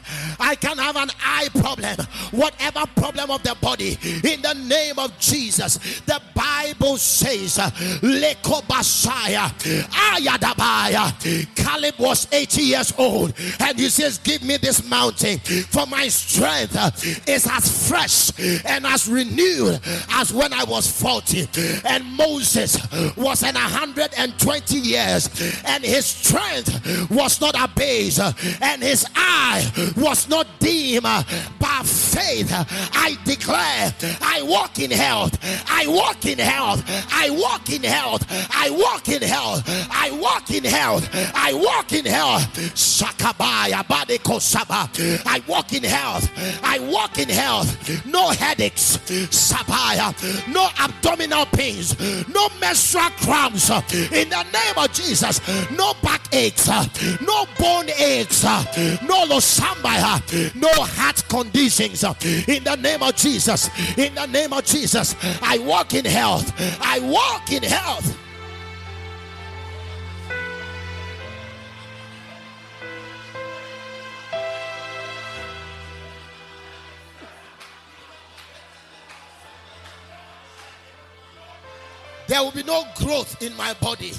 I 0.41 0.55
can 0.55 0.78
have 0.78 0.97
an 0.97 1.11
eye 1.24 1.49
problem. 1.55 1.97
Whatever 2.30 2.84
problem 2.97 3.30
of 3.30 3.43
the 3.43 3.57
body, 3.61 3.99
in 4.03 4.43
the 4.43 4.55
name 4.66 4.99
of 4.99 5.18
Jesus, 5.18 5.78
the 6.07 6.20
Bible 6.34 6.97
says, 6.97 7.59
Lekobashaya, 8.03 9.51
Ayadabaya. 9.91 11.55
Caleb 11.55 11.95
was 11.99 12.26
80 12.32 12.62
years 12.62 12.93
old, 12.99 13.34
and 13.61 13.78
he 13.78 13.88
says, 13.88 14.18
Give 14.18 14.43
me 14.43 14.57
this 14.57 14.88
mountain, 14.88 15.38
for 15.38 15.86
my 15.86 16.09
strength 16.09 16.76
is 17.28 17.47
as 17.51 17.88
fresh 17.88 18.30
and 18.64 18.86
as 18.86 19.09
renewed 19.09 19.80
as 20.11 20.32
when 20.32 20.53
I 20.53 20.64
was 20.64 20.91
40. 20.91 21.49
And 21.84 22.05
Moses 22.16 22.76
was 23.16 23.43
in 23.43 23.55
120 23.55 24.76
years, 24.76 25.28
and 25.64 25.84
his 25.84 26.07
strength 26.07 27.11
was 27.11 27.41
not 27.41 27.55
abated, 27.59 28.34
and 28.61 28.82
his 28.82 29.07
eye 29.14 29.93
was 29.97 30.28
not 30.31 30.47
dim. 30.61 31.05
Uh, 31.05 31.22
by 31.59 31.83
faith, 31.85 32.51
uh, 32.53 32.64
I 32.93 33.18
declare 33.24 33.93
I 34.22 34.43
walk 34.43 34.78
in 34.78 34.91
health. 34.91 35.39
I 35.68 35.87
walk 35.87 36.24
in 36.24 36.39
health. 36.39 36.83
I 37.12 37.28
walk 37.31 37.68
in 37.68 37.83
health. 37.83 38.24
I 38.51 38.70
walk 38.70 39.09
in 39.09 39.22
health. 39.22 39.62
I 39.91 40.11
walk 40.12 40.51
in 40.51 40.64
health. 40.64 41.09
I 41.35 41.53
walk 41.53 41.93
in 41.93 42.07
health. 42.07 42.43
Sakabaya 42.74 43.83
Badekosaba. 43.85 44.89
I 45.26 45.43
walk 45.47 45.72
in 45.72 45.83
health. 45.83 46.31
I 46.62 46.78
walk 46.78 47.18
in 47.18 47.28
health. 47.28 48.07
No 48.07 48.31
headaches. 48.31 48.99
Sabaya. 49.31 50.14
No 50.53 50.68
abdominal 50.78 51.47
pains. 51.47 51.99
No 52.28 52.49
menstrual 52.61 53.11
cramps. 53.22 53.68
In 54.12 54.28
the 54.31 54.45
name 54.53 54.76
of 54.76 54.93
Jesus. 54.93 55.41
No 55.76 55.95
backaches. 56.03 56.68
No 57.20 57.47
bone 57.59 57.91
aches. 57.99 58.45
No 58.45 59.26
losamba. 59.26 60.20
No 60.55 60.71
heart 60.73 61.23
conditions. 61.29 62.05
In 62.49 62.64
the 62.64 62.77
name 62.77 63.03
of 63.03 63.16
Jesus. 63.16 63.68
In 63.97 64.14
the 64.14 64.27
name 64.27 64.53
of 64.53 64.64
Jesus. 64.64 65.14
I 65.43 65.59
walk 65.59 65.95
in 65.95 66.05
health. 66.05 66.53
I 66.81 67.01
walk 67.01 67.53
in 67.53 67.62
health. 67.62 68.16
There 82.31 82.41
will 82.45 82.53
be 82.53 82.62
no 82.62 82.85
growth 82.95 83.43
in 83.43 83.57
my 83.57 83.75
body, 83.81 84.12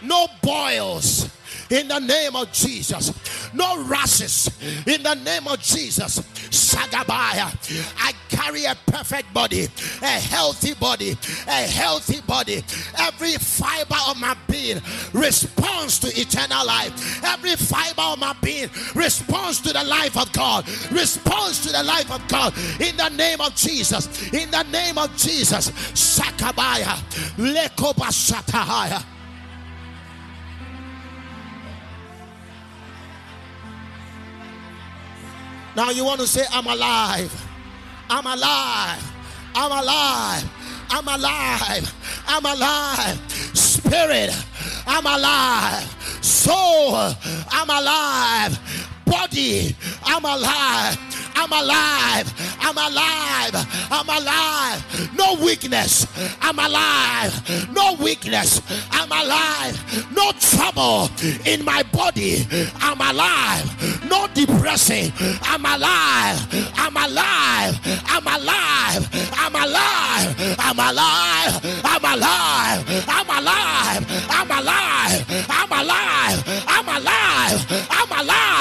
no 0.00 0.28
boils 0.42 1.28
in 1.70 1.88
the 1.88 1.98
name 1.98 2.36
of 2.36 2.52
Jesus, 2.52 3.12
no 3.52 3.84
rashes 3.84 4.50
in 4.86 5.02
the 5.02 5.14
name 5.14 5.46
of 5.48 5.60
Jesus. 5.60 6.20
Sagabaya, 6.48 7.52
I 7.98 8.12
carry 8.28 8.64
a 8.64 8.74
perfect 8.86 9.32
body, 9.34 9.68
a 10.02 10.06
healthy 10.06 10.74
body, 10.74 11.16
a 11.46 11.66
healthy 11.66 12.20
body. 12.22 12.62
Every 12.98 13.32
fiber 13.32 13.96
of 14.08 14.18
my 14.18 14.36
being 14.48 14.80
responds 15.12 15.98
to 16.00 16.08
eternal 16.08 16.66
life. 16.66 17.22
Every 17.24 17.56
fiber 17.56 18.02
of 18.02 18.18
my 18.18 18.34
being 18.42 18.70
responds 18.94 19.60
to 19.62 19.72
the 19.72 19.84
life 19.84 20.16
of 20.16 20.32
God, 20.32 20.68
responds 20.90 21.66
to 21.66 21.72
the 21.72 21.82
life 21.82 22.10
of 22.10 22.26
God 22.28 22.56
in 22.80 22.96
the 22.96 23.10
name 23.10 23.40
of 23.40 23.54
Jesus. 23.54 24.32
In 24.32 24.50
the 24.50 24.62
name 24.64 24.98
of 24.98 25.14
Jesus, 25.16 25.70
Sakabaya, 25.92 26.96
Lekobashatahaya. 27.36 29.17
Now 35.78 35.90
you 35.90 36.04
want 36.04 36.20
to 36.20 36.26
say, 36.26 36.44
I'm 36.50 36.66
alive. 36.66 37.32
I'm 38.10 38.26
alive. 38.26 39.12
I'm 39.54 39.70
alive. 39.70 40.50
I'm 40.90 41.06
alive. 41.06 41.94
I'm 42.26 42.44
alive. 42.44 43.32
Spirit, 43.56 44.36
I'm 44.88 45.06
alive. 45.06 45.84
Soul, 46.20 47.14
I'm 47.52 47.70
alive. 47.70 48.58
Body, 49.04 49.76
I'm 50.02 50.24
alive. 50.24 50.98
I'm 51.40 51.52
alive. 51.52 52.34
I'm 52.58 52.76
alive. 52.76 53.54
I'm 53.92 54.08
alive. 54.08 55.14
No 55.14 55.36
weakness. 55.40 56.04
I'm 56.42 56.58
alive. 56.58 57.32
No 57.72 57.94
weakness. 57.94 58.60
I'm 58.90 59.06
alive. 59.12 59.78
No 60.16 60.32
trouble 60.32 61.08
in 61.46 61.64
my 61.64 61.84
body. 61.92 62.44
I'm 62.80 63.00
alive. 63.00 63.66
No 64.10 64.26
depressing. 64.34 65.12
I'm 65.42 65.64
alive. 65.64 66.40
I'm 66.74 66.96
alive. 66.96 67.78
I'm 68.06 68.26
alive. 68.26 69.08
I'm 69.38 69.54
alive. 69.54 70.58
I'm 70.58 70.78
alive. 70.80 71.38
I'm 71.68 72.10
alive. 72.10 72.48
I'm 73.08 73.30
alive. 73.30 74.06
I'm 74.28 74.50
alive. 74.50 75.24
I'm 75.48 75.70
alive. 75.70 76.44
I'm 76.66 76.88
alive. 76.88 77.86
I'm 77.90 78.12
alive. 78.22 78.57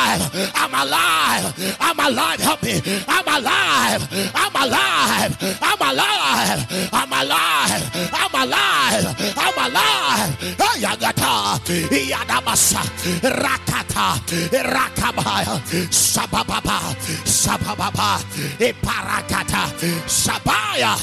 I'm 0.55 0.73
alive. 0.73 1.77
I'm 1.79 1.99
alive. 1.99 2.39
Help 2.39 2.63
me. 2.63 2.81
I'm 3.07 3.27
alive. 3.27 4.07
I'm 4.35 4.55
alive. 4.55 5.37
I'm 5.61 5.81
alive. 5.81 6.89
I'm 6.93 7.11
alive. 7.11 7.83
I'm 8.13 8.35
alive. 8.43 9.05
I'm 9.37 9.57
alive. 9.71 10.57
Yagata. 10.77 11.57
Yadabasa. 11.89 12.81
Rakata. 13.21 14.07
Rakabaya. 14.51 15.57
Sabababa. 15.89 16.95
Sabababa. 17.25 18.21
Iparakata. 18.59 19.63
Sabaya. 20.05 20.97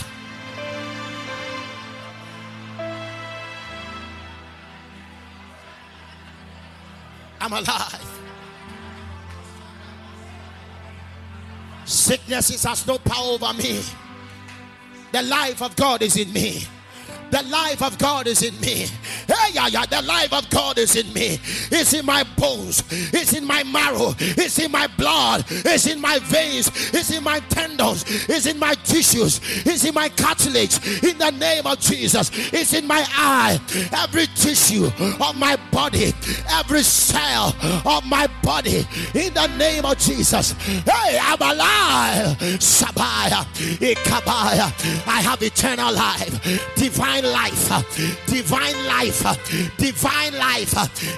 I'm 7.40 7.52
alive. 7.52 8.13
Sicknesses 11.84 12.64
has 12.64 12.86
no 12.86 12.98
power 12.98 13.32
over 13.34 13.52
me. 13.54 13.82
The 15.12 15.22
life 15.22 15.62
of 15.62 15.76
God 15.76 16.02
is 16.02 16.16
in 16.16 16.32
me. 16.32 16.66
The 17.34 17.42
life 17.50 17.82
of 17.82 17.98
God 17.98 18.28
is 18.28 18.44
in 18.44 18.54
me. 18.60 18.86
Hey, 19.26 19.54
yeah, 19.54 19.66
yeah, 19.66 19.86
the 19.86 20.02
life 20.02 20.32
of 20.32 20.48
God 20.50 20.78
is 20.78 20.94
in 20.94 21.12
me. 21.12 21.40
It's 21.72 21.92
in 21.92 22.06
my 22.06 22.22
bones. 22.36 22.84
It's 23.12 23.32
in 23.32 23.44
my 23.44 23.64
marrow. 23.64 24.14
It's 24.20 24.60
in 24.60 24.70
my 24.70 24.86
blood. 24.96 25.44
It's 25.48 25.88
in 25.88 26.00
my 26.00 26.20
veins. 26.20 26.68
It's 26.94 27.10
in 27.10 27.24
my 27.24 27.40
tendons. 27.40 28.04
It's 28.28 28.46
in 28.46 28.56
my 28.56 28.74
tissues. 28.74 29.40
It's 29.66 29.84
in 29.84 29.94
my 29.94 30.10
cartilage. 30.10 30.76
In 31.02 31.18
the 31.18 31.32
name 31.32 31.66
of 31.66 31.80
Jesus. 31.80 32.30
It's 32.52 32.72
in 32.72 32.86
my 32.86 33.04
eye. 33.16 33.58
Every 33.92 34.26
tissue 34.26 34.86
of 35.20 35.36
my 35.36 35.56
body. 35.72 36.12
Every 36.48 36.84
cell 36.84 37.52
of 37.84 38.06
my 38.06 38.28
body. 38.44 38.86
In 39.12 39.34
the 39.34 39.48
name 39.58 39.84
of 39.84 39.98
Jesus. 39.98 40.52
Hey, 40.52 41.18
I'm 41.20 41.42
alive. 41.42 42.38
Sabaya. 42.60 43.44
Ikabaya. 43.80 44.70
I 45.08 45.20
have 45.20 45.42
eternal 45.42 45.92
life. 45.92 46.76
Divine 46.76 47.23
life, 47.24 47.68
divine 48.26 48.86
life, 48.86 49.22
divine 49.76 50.34
life, 50.34 50.74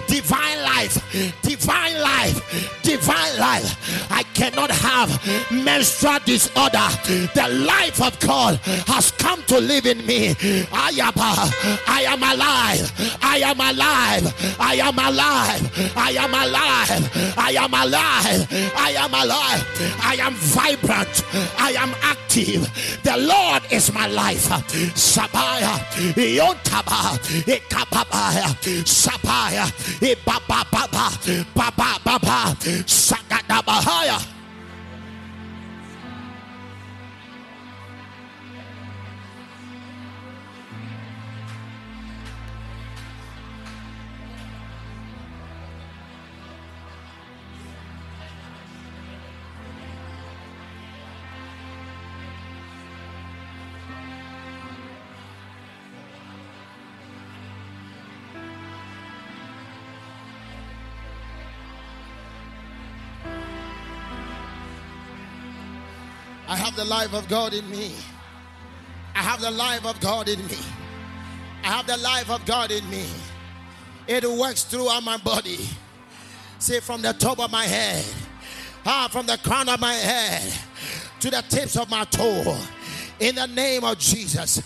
divine 0.07 0.62
life, 0.62 1.43
divine 1.43 2.01
life, 2.01 2.83
divine 2.83 3.39
life. 3.39 4.11
I 4.11 4.23
cannot 4.35 4.70
have 4.70 5.11
menstrual 5.51 6.19
disorder. 6.24 6.89
The 7.35 7.49
life 7.66 8.01
of 8.03 8.19
God 8.20 8.57
has 8.87 9.11
come 9.12 9.43
to 9.45 9.59
live 9.59 9.87
in 9.87 10.05
me. 10.07 10.35
I 10.73 10.91
am, 11.01 11.12
I 11.16 12.05
am 12.09 12.23
alive. 12.23 12.93
I 13.23 13.39
am 13.39 13.61
alive. 13.61 14.57
I 14.61 14.74
am 14.77 14.99
alive. 14.99 15.97
I 15.97 16.11
am 16.12 16.35
alive. 16.35 17.37
I 17.37 17.51
am 17.53 17.74
alive. 17.74 18.49
I 18.77 18.91
am 18.99 19.15
alive. 19.15 19.62
I 20.03 20.16
am 20.20 20.35
vibrant. 20.35 21.23
I 21.59 21.73
am 21.73 21.95
active. 22.03 22.62
The 23.03 23.16
Lord 23.16 23.62
is 23.70 23.93
my 23.93 24.07
life. 24.07 24.49
Sabaya. 24.95 25.85
Yontaba, 26.16 27.18
Ekababaya, 27.46 28.48
Sapaya, 28.84 29.66
Ebabababa, 30.00 31.10
Babababa, 31.54 32.54
Sakadabahaya. 32.86 34.35
Have 66.77 66.89
the 66.89 66.94
life 66.94 67.15
of 67.15 67.27
God 67.28 67.55
in 67.55 67.70
me. 67.70 67.93
I 69.15 69.20
have 69.20 69.40
the 69.40 69.51
life 69.51 69.86
of 69.86 69.98
God 69.98 70.28
in 70.28 70.44
me. 70.47 70.59
I 71.65 71.69
have 71.69 71.86
the 71.86 71.97
life 71.97 72.31
of 72.31 72.44
God 72.44 72.70
in 72.70 72.89
me. 72.90 73.07
It 74.07 74.24
works 74.24 74.65
throughout 74.65 75.03
my 75.03 75.16
body. 75.16 75.66
Say 76.59 76.81
from 76.81 77.01
the 77.01 77.15
top 77.15 77.40
of 77.40 77.51
my 77.51 77.65
head, 77.65 78.05
ah, 78.85 79.09
from 79.11 79.24
the 79.24 79.39
crown 79.39 79.70
of 79.70 79.81
my 79.81 79.94
head 79.94 80.53
to 81.20 81.31
the 81.31 81.43
tips 81.48 81.77
of 81.78 81.89
my 81.89 82.05
toe. 82.05 82.59
In 83.20 83.36
the 83.36 83.47
name 83.47 83.82
of 83.82 83.98
Jesus, 83.98 84.62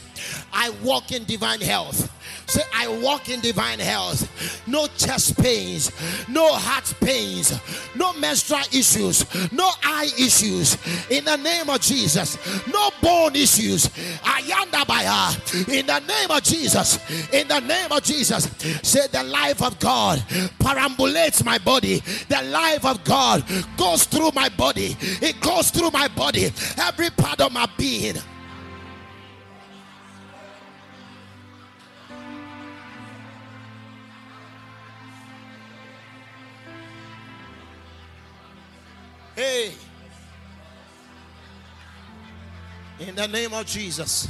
I 0.53 0.70
walk 0.82 1.12
in 1.12 1.24
divine 1.24 1.61
health. 1.61 2.11
Say, 2.51 2.62
I 2.74 2.89
walk 2.89 3.28
in 3.28 3.39
divine 3.39 3.78
health. 3.78 4.66
No 4.66 4.89
chest 4.98 5.40
pains, 5.40 5.93
no 6.28 6.52
heart 6.52 6.93
pains, 7.01 7.56
no 7.94 8.12
menstrual 8.14 8.64
issues, 8.72 9.24
no 9.52 9.70
eye 9.85 10.10
issues. 10.18 10.77
In 11.10 11.24
the 11.27 11.36
name 11.36 11.70
of 11.70 11.81
Jesus, 11.81 12.36
no 12.66 12.90
bone 13.01 13.36
issues. 13.36 13.86
Ayanda 14.24 14.85
baya. 14.85 15.31
In 15.72 15.86
the 15.86 16.01
name 16.01 16.31
of 16.32 16.43
Jesus, 16.43 16.98
in 17.32 17.47
the 17.47 17.60
name 17.60 17.93
of 17.93 18.02
Jesus, 18.02 18.51
say 18.82 19.06
the 19.06 19.22
life 19.22 19.62
of 19.62 19.78
God 19.78 20.18
perambulates 20.59 21.44
my 21.44 21.59
body. 21.59 22.02
The 22.28 22.43
life 22.51 22.85
of 22.85 23.05
God 23.05 23.44
goes 23.77 24.06
through 24.06 24.32
my 24.35 24.48
body. 24.48 24.97
It 25.01 25.40
goes 25.40 25.70
through 25.70 25.93
my 25.93 26.09
body, 26.09 26.51
every 26.78 27.10
part 27.10 27.40
of 27.40 27.52
my 27.52 27.68
being. 27.78 28.16
In 43.01 43.14
the 43.14 43.27
name 43.27 43.52
of 43.55 43.66
Jesus. 43.66 44.28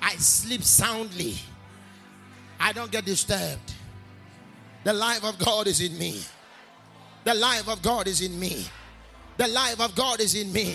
I 0.00 0.16
sleep 0.16 0.62
soundly. 0.62 1.36
I 2.58 2.72
don't 2.72 2.90
get 2.90 3.04
disturbed. 3.04 3.74
The 4.84 4.92
life 4.92 5.22
of 5.24 5.38
God 5.38 5.66
is 5.66 5.80
in 5.80 5.98
me. 5.98 6.22
The 7.24 7.34
life 7.34 7.68
of 7.68 7.82
God 7.82 8.08
is 8.08 8.22
in 8.22 8.40
me. 8.40 8.66
The 9.36 9.48
life 9.48 9.80
of 9.80 9.94
God 9.94 10.20
is 10.20 10.34
in 10.34 10.50
me. 10.52 10.74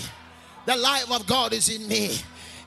The 0.68 0.76
life 0.76 1.12
of 1.12 1.26
God 1.26 1.54
is 1.54 1.70
in 1.70 1.88
me 1.88 2.18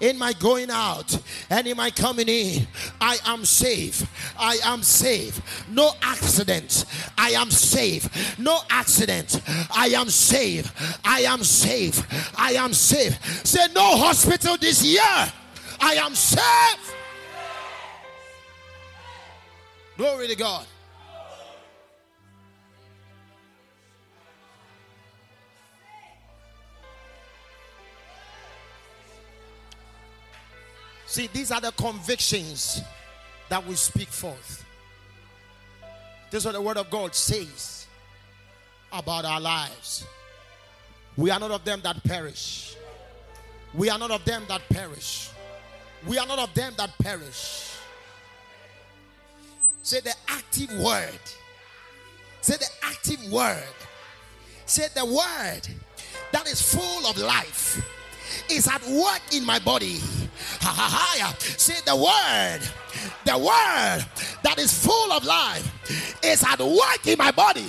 in 0.00 0.18
my 0.18 0.32
going 0.34 0.70
out 0.70 1.18
and 1.50 1.66
in 1.66 1.76
my 1.76 1.90
coming 1.90 2.28
in. 2.28 2.66
I 3.00 3.18
am 3.26 3.44
safe. 3.44 4.06
I 4.38 4.58
am 4.64 4.82
safe. 4.82 5.40
No 5.68 5.92
accident. 6.02 6.84
I 7.16 7.30
am 7.30 7.50
safe. 7.50 8.38
No 8.38 8.60
accident. 8.70 9.40
I 9.74 9.88
am 9.96 10.08
safe. 10.08 10.72
I 11.04 11.20
am 11.20 11.42
safe. 11.44 12.06
I 12.38 12.52
am 12.52 12.72
safe. 12.72 13.44
Say 13.46 13.66
no 13.74 13.96
hospital 13.96 14.56
this 14.56 14.84
year. 14.84 15.32
I 15.80 15.94
am 15.94 16.14
safe. 16.14 16.94
Glory 19.96 20.28
to 20.28 20.36
God. 20.36 20.64
See, 31.18 31.26
these 31.32 31.50
are 31.50 31.60
the 31.60 31.72
convictions 31.72 32.80
that 33.48 33.66
we 33.66 33.74
speak 33.74 34.06
forth. 34.06 34.64
This 36.30 36.42
is 36.42 36.46
what 36.46 36.52
the 36.52 36.60
word 36.60 36.76
of 36.76 36.88
God 36.90 37.12
says 37.12 37.88
about 38.92 39.24
our 39.24 39.40
lives. 39.40 40.06
We 41.16 41.32
are 41.32 41.40
not 41.40 41.50
of 41.50 41.64
them 41.64 41.80
that 41.82 42.04
perish. 42.04 42.76
We 43.74 43.90
are 43.90 43.98
not 43.98 44.12
of 44.12 44.24
them 44.24 44.44
that 44.46 44.62
perish. 44.68 45.30
We 46.06 46.18
are 46.18 46.26
not 46.28 46.38
of 46.38 46.54
them 46.54 46.74
that 46.76 46.96
perish. 47.00 47.72
Say 49.82 49.98
the 49.98 50.14
active 50.28 50.70
word. 50.78 51.18
Say 52.42 52.58
the 52.58 52.68
active 52.84 53.32
word. 53.32 53.64
Say 54.66 54.86
the 54.94 55.04
word 55.04 55.62
that 56.30 56.46
is 56.46 56.62
full 56.62 57.10
of 57.10 57.18
life 57.18 57.84
is 58.50 58.68
at 58.68 58.84
work 58.86 59.22
in 59.32 59.44
my 59.44 59.59
body. 59.59 59.98
Ha 60.60 60.72
ha 60.74 60.88
ha. 61.20 61.34
Say 61.38 61.74
the 61.84 61.96
word, 61.96 62.60
the 63.24 63.38
word 63.38 64.05
that 64.42 64.59
is 64.59 64.72
full 64.72 65.12
of 65.12 65.24
life 65.24 65.64
is 66.22 66.42
at 66.44 66.60
work 66.60 67.06
in 67.06 67.18
my 67.18 67.30
body. 67.30 67.66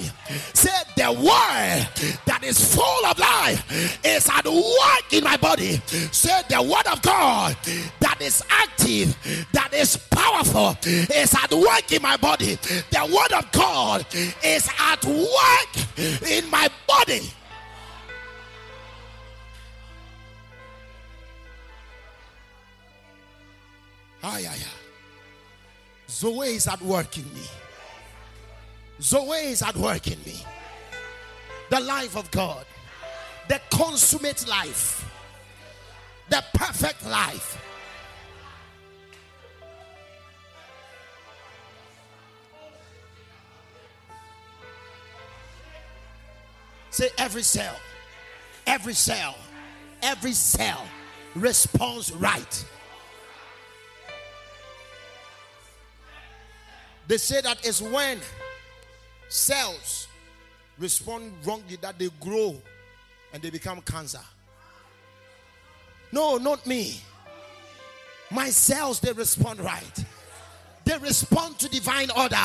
Say 0.53 0.71
the 0.95 1.11
word 1.11 1.87
that 2.25 2.41
is 2.43 2.75
full 2.75 3.05
of 3.05 3.17
life 3.19 4.05
is 4.05 4.29
at 4.29 4.45
work 4.45 5.13
in 5.13 5.23
my 5.23 5.37
body. 5.37 5.81
Say 6.11 6.41
the 6.49 6.61
word 6.61 6.87
of 6.91 7.01
God 7.01 7.55
that 7.99 8.21
is 8.21 8.43
active, 8.49 9.15
that 9.53 9.73
is 9.73 9.97
powerful, 9.97 10.75
is 10.83 11.33
at 11.33 11.51
work 11.51 11.91
in 11.91 12.01
my 12.01 12.17
body. 12.17 12.55
The 12.55 13.05
word 13.13 13.37
of 13.37 13.51
God 13.51 14.05
is 14.43 14.69
at 14.79 15.03
work 15.05 16.29
in 16.29 16.49
my 16.49 16.69
body. 16.87 17.31
Ay, 24.21 24.47
ay, 24.47 24.57
ay. 24.57 24.79
Zoe 26.09 26.55
is 26.55 26.67
at 26.67 26.81
work 26.81 27.17
in 27.17 27.33
me. 27.33 27.45
Zoe 29.01 29.51
is 29.51 29.61
at 29.61 29.75
work 29.77 30.07
in 30.07 30.19
me. 30.25 30.43
The 31.69 31.79
life 31.79 32.17
of 32.17 32.29
God, 32.31 32.65
the 33.47 33.61
consummate 33.69 34.47
life, 34.47 35.05
the 36.29 36.43
perfect 36.53 37.05
life. 37.05 37.57
Say 46.89 47.09
every 47.17 47.43
cell, 47.43 47.75
every 48.67 48.93
cell, 48.93 49.35
every 50.01 50.33
cell 50.33 50.85
responds 51.35 52.11
right. 52.11 52.65
They 57.09 57.17
say 57.17 57.41
that 57.41 57.65
it's 57.65 57.81
when 57.81 58.19
cells 59.29 60.07
respond 60.77 61.33
wrongly 61.43 61.75
that 61.81 61.97
they 61.97 62.07
grow 62.19 62.55
and 63.33 63.41
they 63.41 63.49
become 63.49 63.81
cancer. 63.81 64.21
No, 66.11 66.37
not 66.37 66.67
me. 66.67 67.01
My 68.29 68.51
cells, 68.51 68.99
they 68.99 69.11
respond 69.11 69.59
right. 69.59 70.05
They 70.85 70.99
respond 70.99 71.57
to 71.59 71.69
divine 71.69 72.11
order. 72.11 72.35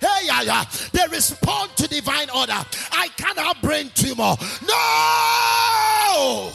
Hey, 0.00 0.26
yeah, 0.26 0.42
yeah. 0.42 0.64
They 0.92 1.06
respond 1.12 1.76
to 1.76 1.86
divine 1.86 2.30
order. 2.30 2.52
I 2.90 3.08
cannot 3.16 3.62
brain 3.62 3.92
tumor. 3.94 4.34
No! 4.66 6.50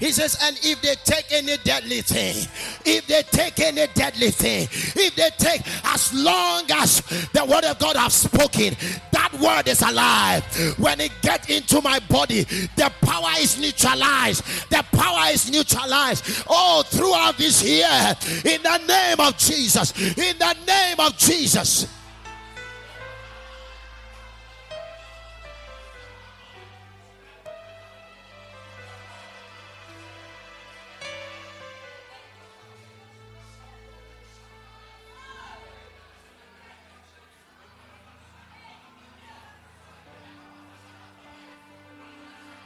He 0.00 0.12
says, 0.12 0.38
and 0.42 0.58
if 0.62 0.80
they 0.80 0.94
take 1.04 1.30
any 1.30 1.56
deadly 1.62 2.00
thing, 2.00 2.48
if 2.86 3.06
they 3.06 3.22
take 3.22 3.60
any 3.60 3.86
deadly 3.94 4.30
thing, 4.30 4.62
if 4.72 5.14
they 5.14 5.28
take 5.38 5.60
as 5.84 6.12
long 6.14 6.64
as 6.72 7.02
the 7.32 7.44
word 7.44 7.64
of 7.64 7.78
God 7.78 7.96
have 7.96 8.12
spoken, 8.12 8.74
that 9.12 9.32
word 9.34 9.68
is 9.68 9.82
alive. 9.82 10.42
When 10.78 11.00
it 11.00 11.12
get 11.20 11.50
into 11.50 11.82
my 11.82 11.98
body, 12.08 12.44
the 12.76 12.90
power 13.02 13.32
is 13.38 13.60
neutralized. 13.60 14.42
The 14.70 14.84
power 14.92 15.30
is 15.30 15.50
neutralized. 15.50 16.44
Oh, 16.48 16.82
throughout 16.86 17.36
this 17.36 17.62
year, 17.62 18.16
in 18.50 18.62
the 18.62 18.78
name 18.88 19.20
of 19.20 19.36
Jesus, 19.36 19.92
in 20.16 20.38
the 20.38 20.56
name 20.66 20.98
of 20.98 21.16
Jesus. 21.18 21.86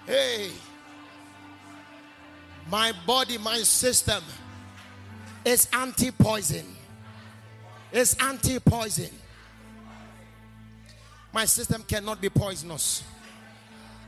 Hey, 0.06 0.50
my 2.70 2.92
body, 3.06 3.38
my 3.38 3.58
system 3.58 4.22
is 5.44 5.68
anti 5.72 6.10
poison. 6.10 6.66
It's 7.90 8.14
anti 8.22 8.58
poison. 8.58 9.10
My 11.32 11.46
system 11.46 11.82
cannot 11.88 12.20
be 12.20 12.28
poisonous. 12.28 13.02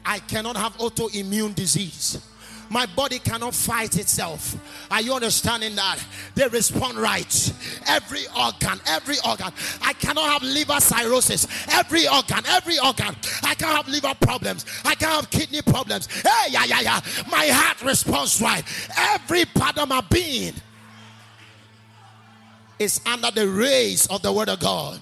I 0.04 0.18
cannot 0.20 0.56
have 0.56 0.76
autoimmune 0.76 1.54
disease. 1.54 2.20
My 2.68 2.86
body 2.86 3.18
cannot 3.18 3.54
fight 3.54 3.96
itself. 3.96 4.56
Are 4.90 5.00
you 5.00 5.14
understanding 5.14 5.76
that? 5.76 5.98
They 6.34 6.48
respond 6.48 6.98
right. 6.98 7.52
Every 7.86 8.26
organ, 8.38 8.80
every 8.86 9.16
organ. 9.26 9.52
I 9.82 9.92
cannot 9.94 10.24
have 10.30 10.42
liver 10.42 10.80
cirrhosis. 10.80 11.46
Every 11.70 12.08
organ, 12.08 12.44
every 12.48 12.78
organ. 12.78 13.14
I 13.42 13.54
can't 13.54 13.76
have 13.76 13.88
liver 13.88 14.14
problems. 14.20 14.66
I 14.84 14.94
can't 14.94 15.12
have 15.12 15.30
kidney 15.30 15.62
problems. 15.62 16.06
Hey, 16.06 16.50
yeah, 16.50 16.64
yeah, 16.64 16.80
yeah. 16.80 17.00
My 17.30 17.46
heart 17.46 17.82
responds 17.82 18.40
right. 18.40 18.64
Every 18.98 19.44
part 19.44 19.78
of 19.78 19.88
my 19.88 20.00
being 20.10 20.54
is 22.78 23.00
under 23.06 23.30
the 23.30 23.48
rays 23.48 24.06
of 24.08 24.22
the 24.22 24.32
word 24.32 24.48
of 24.48 24.60
God. 24.60 25.00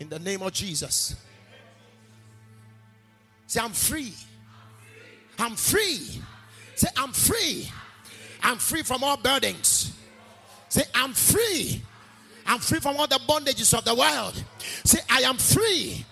In 0.00 0.08
the 0.08 0.18
name 0.18 0.42
of 0.42 0.52
Jesus. 0.52 1.14
Say, 3.46 3.60
I'm 3.60 3.72
free. 3.72 4.14
I'm 5.38 5.56
free. 5.56 6.20
Say, 6.74 6.88
I'm 6.96 7.12
free. 7.12 7.70
I'm 8.42 8.58
free 8.58 8.82
from 8.82 9.04
all 9.04 9.16
burdens. 9.16 9.96
Say, 10.68 10.82
I'm 10.94 11.12
free. 11.12 11.82
I'm 12.46 12.58
free 12.58 12.80
from 12.80 12.96
all 12.96 13.06
the 13.06 13.20
bondages 13.26 13.76
of 13.76 13.84
the 13.84 13.94
world. 13.94 14.42
Say, 14.84 14.98
I 15.08 15.20
am 15.20 15.36
free 15.36 16.04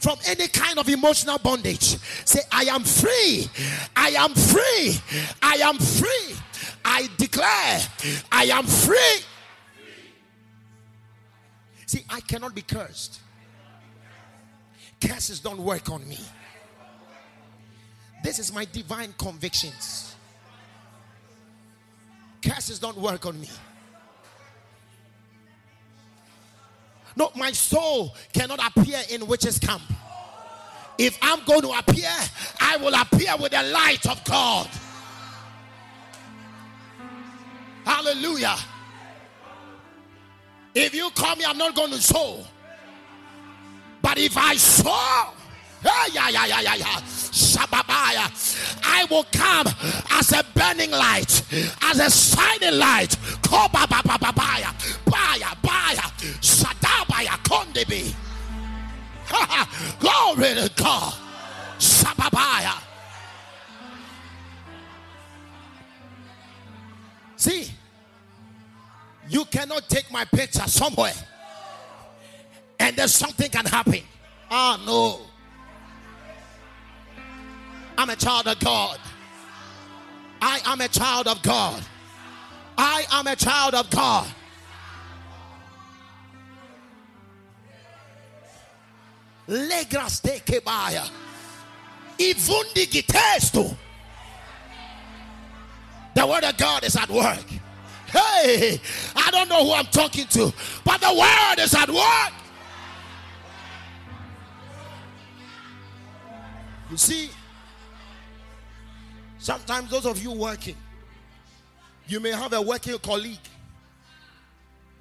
from 0.00 0.18
any 0.26 0.48
kind 0.48 0.78
of 0.78 0.88
emotional 0.88 1.38
bondage. 1.38 1.96
Say, 2.24 2.40
I 2.52 2.64
am 2.64 2.82
free. 2.84 3.48
I 3.96 4.10
am 4.10 4.34
free. 4.34 4.98
I 5.42 5.54
am 5.62 5.78
free. 5.78 6.36
I 6.84 7.08
declare, 7.16 7.80
I 8.30 8.44
am 8.44 8.66
free. 8.66 9.24
See, 11.86 12.04
I 12.10 12.20
cannot 12.20 12.54
be 12.54 12.62
cursed. 12.62 13.20
Curses 15.00 15.40
don't 15.40 15.60
work 15.60 15.90
on 15.90 16.06
me. 16.08 16.18
This 18.22 18.38
is 18.38 18.52
my 18.52 18.66
divine 18.66 19.14
convictions. 19.18 20.14
Curses 22.42 22.78
don't 22.78 22.98
work 22.98 23.26
on 23.26 23.40
me. 23.40 23.48
No, 27.16 27.30
my 27.34 27.50
soul 27.52 28.14
cannot 28.32 28.60
appear 28.64 29.00
in 29.10 29.26
witches' 29.26 29.58
camp. 29.58 29.82
If 30.98 31.18
I'm 31.22 31.44
going 31.44 31.62
to 31.62 31.70
appear, 31.70 32.10
I 32.60 32.76
will 32.76 32.94
appear 32.94 33.36
with 33.40 33.52
the 33.52 33.62
light 33.62 34.06
of 34.06 34.22
God. 34.24 34.68
Hallelujah. 37.84 38.56
If 40.74 40.94
you 40.94 41.10
call 41.10 41.34
me, 41.36 41.44
I'm 41.44 41.58
not 41.58 41.74
going 41.74 41.90
to 41.90 42.00
sow. 42.00 42.44
But 44.02 44.18
if 44.18 44.36
I 44.36 44.56
sow, 44.56 45.32
yeah, 45.84 46.28
yeah, 46.28 46.46
yeah, 46.46 46.60
yeah, 46.60 46.74
yeah, 46.74 47.00
Shababaya, 47.30 48.26
I 48.84 49.04
will 49.10 49.24
come 49.32 49.66
as 50.10 50.32
a 50.32 50.44
burning 50.54 50.90
light, 50.90 51.42
as 51.82 52.00
a 52.00 52.10
shining 52.10 52.78
light. 52.78 53.10
Kobabababaya, 53.42 54.72
baya, 55.04 55.54
baya, 55.62 56.02
sadabaya, 56.40 57.38
kondebi. 57.44 58.14
Glory 60.00 60.54
to 60.54 60.70
God. 60.76 61.14
Shababaya. 61.78 62.82
See, 67.36 67.70
you 69.28 69.44
cannot 69.44 69.88
take 69.88 70.10
my 70.10 70.24
picture 70.24 70.66
somewhere 70.66 71.12
and 72.80 72.96
then 72.96 73.06
something 73.06 73.48
can 73.48 73.64
happen. 73.64 74.02
Ah, 74.50 74.82
no. 74.84 75.20
I'm 77.98 78.10
a 78.10 78.16
child 78.16 78.46
of 78.46 78.60
God. 78.60 78.98
I 80.40 80.60
am 80.64 80.80
a 80.80 80.86
child 80.86 81.26
of 81.26 81.42
God. 81.42 81.82
I 82.78 83.04
am 83.10 83.26
a 83.26 83.34
child 83.34 83.74
of 83.74 83.90
God. 83.90 84.28
Legras 89.48 90.22
de 90.22 90.38
kebaya. 90.38 91.10
The 96.14 96.26
word 96.26 96.44
of 96.44 96.56
God 96.56 96.84
is 96.84 96.94
at 96.94 97.08
work. 97.10 97.44
Hey, 98.06 98.80
I 99.16 99.30
don't 99.32 99.48
know 99.48 99.64
who 99.64 99.72
I'm 99.72 99.86
talking 99.86 100.26
to, 100.28 100.52
but 100.84 101.00
the 101.00 101.12
word 101.12 101.64
is 101.64 101.74
at 101.74 101.90
work. 101.90 102.32
You 106.90 106.96
see, 106.96 107.30
sometimes 109.38 109.90
those 109.90 110.06
of 110.06 110.22
you 110.22 110.32
working, 110.32 110.76
you 112.06 112.20
may 112.20 112.30
have 112.30 112.52
a 112.52 112.60
working 112.60 112.98
colleague 112.98 113.38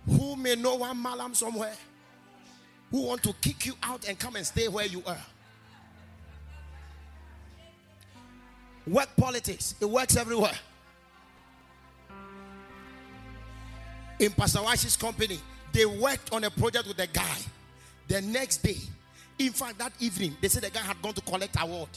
who 0.07 0.35
may 0.35 0.55
know 0.55 0.76
one 0.76 0.97
malam 1.01 1.34
somewhere 1.34 1.76
who 2.91 3.01
want 3.01 3.23
to 3.23 3.34
kick 3.41 3.65
you 3.65 3.73
out 3.84 4.07
and 4.07 4.18
come 4.18 4.35
and 4.35 4.45
stay 4.45 4.68
where 4.68 4.85
you 4.85 5.03
are. 5.05 5.18
Work 8.85 9.09
politics, 9.18 9.76
it 9.81 9.85
works 9.85 10.15
everywhere. 10.15 10.57
In 14.19 14.31
Pastor 14.31 14.64
Wash's 14.64 14.95
company, 14.95 15.39
they 15.73 15.85
worked 15.85 16.34
on 16.34 16.43
a 16.45 16.49
project 16.49 16.88
with 16.88 16.97
a 16.99 17.07
guy. 17.07 17.38
The 18.07 18.22
next 18.22 18.64
day, 18.64 18.77
in 19.38 19.51
fact, 19.51 19.77
that 19.80 19.91
evening, 19.99 20.38
they 20.41 20.47
said 20.47 20.64
the 20.64 20.69
guy 20.69 20.80
had 20.80 21.01
gone 21.01 21.14
to 21.14 21.22
collect 21.22 21.55
award. 21.59 21.89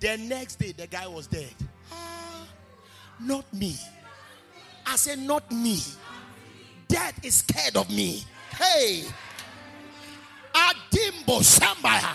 The 0.00 0.16
next 0.16 0.56
day, 0.56 0.72
the 0.72 0.86
guy 0.86 1.06
was 1.06 1.26
dead. 1.26 1.54
Ah, 1.92 2.46
not 3.20 3.52
me. 3.52 3.76
I 4.86 4.96
said, 4.96 5.18
not 5.18 5.50
me. 5.50 5.80
Death 6.86 7.24
is 7.24 7.34
scared 7.36 7.76
of 7.76 7.90
me. 7.90 8.22
Hey, 8.50 9.04
Adimbo 10.54 11.40
Sambaya. 11.42 12.14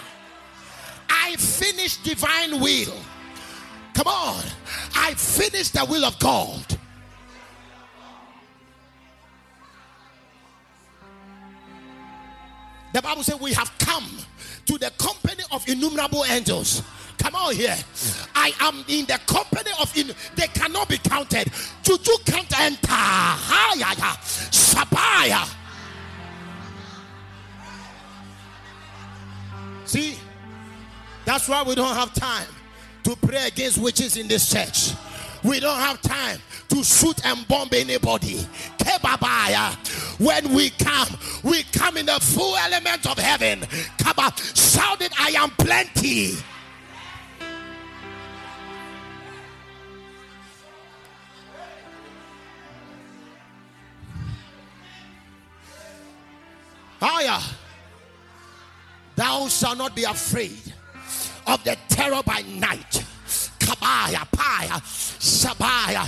I 1.10 1.36
finished 1.36 2.04
divine 2.04 2.60
will. 2.60 2.96
Come 3.94 4.08
on. 4.08 4.44
I 4.96 5.14
finished 5.14 5.74
the 5.74 5.86
will 5.86 6.06
of 6.06 6.18
God. 6.20 6.66
The 12.94 13.02
Bible 13.02 13.24
says 13.24 13.40
we 13.40 13.54
have 13.54 13.76
come 13.80 14.08
to 14.66 14.78
the 14.78 14.92
company 14.98 15.44
of 15.52 15.68
innumerable 15.68 16.26
angels. 16.26 16.84
Come 17.18 17.36
on 17.36 17.56
here. 17.56 17.76
I 18.36 18.52
am 18.62 18.84
in 18.88 19.06
the 19.06 19.20
company 19.26 19.72
of 19.82 19.96
in 19.98 20.12
they 20.36 20.48
cannot 20.48 20.90
be 20.90 20.98
counted. 20.98 21.52
Juju 21.84 22.12
can't 22.26 22.60
enter. 22.60 22.88
Hayaya. 22.88 24.18
Sabaya. 24.52 25.50
See, 29.86 30.18
that's 31.26 31.48
why 31.48 31.64
we 31.64 31.76
don't 31.76 31.96
have 31.96 32.14
time 32.14 32.48
to 33.04 33.16
pray 33.16 33.48
against 33.48 33.78
witches 33.78 34.18
in 34.18 34.28
this 34.28 34.52
church. 34.52 34.94
We 35.44 35.60
don't 35.60 35.78
have 35.78 36.02
time 36.02 36.40
to 36.70 36.84
shoot 36.84 37.24
and 37.26 37.46
bomb 37.48 37.70
anybody. 37.74 38.48
Kebabaya. 38.78 39.76
When 40.20 40.54
we 40.54 40.70
come, 40.72 41.08
we 41.44 41.64
come 41.64 41.98
in 41.98 42.06
the 42.06 42.20
full 42.22 42.56
element 42.56 43.06
of 43.06 43.18
heaven. 43.18 43.62
Kaba, 43.98 44.34
shout 44.56 45.02
it, 45.02 45.12
I 45.20 45.32
am 45.32 45.50
plenty. 45.52 46.36
Higher. 57.06 57.44
Thou 59.18 59.50
shalt 59.50 59.78
not 59.78 59.94
be 59.94 60.06
afraid 60.06 60.74
of 61.46 61.62
the 61.66 61.78
terror 61.90 62.22
by 62.26 62.44
night. 62.44 63.04
Kabaya, 63.60 64.26
Paya, 64.32 64.80
Sabaya, 65.20 66.08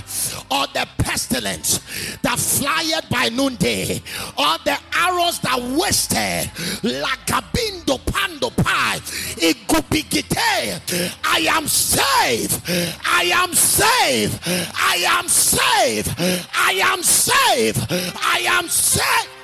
or 0.50 0.66
the 0.72 0.88
pestilence 0.96 1.80
that 2.22 2.38
flieth 2.38 3.10
by 3.10 3.28
noonday, 3.28 4.00
or 4.38 4.56
the 4.64 4.78
arrows 4.94 5.38
that 5.40 5.60
wasted, 5.76 6.50
Lagabindo 6.82 7.98
Pando 8.06 8.48
Pai, 8.48 8.98
Igubigite. 9.36 11.12
I 11.24 11.46
am 11.50 11.68
safe, 11.68 12.58
I 13.04 13.24
am 13.34 13.52
safe, 13.52 14.40
I 14.46 15.04
am 15.08 15.28
safe, 15.28 16.14
I 16.54 16.80
am 16.82 17.02
safe, 17.02 17.76
I 17.90 18.46
am 18.48 18.68
saved. 18.68 19.35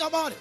Think 0.00 0.12
about 0.12 0.32
it. 0.32 0.38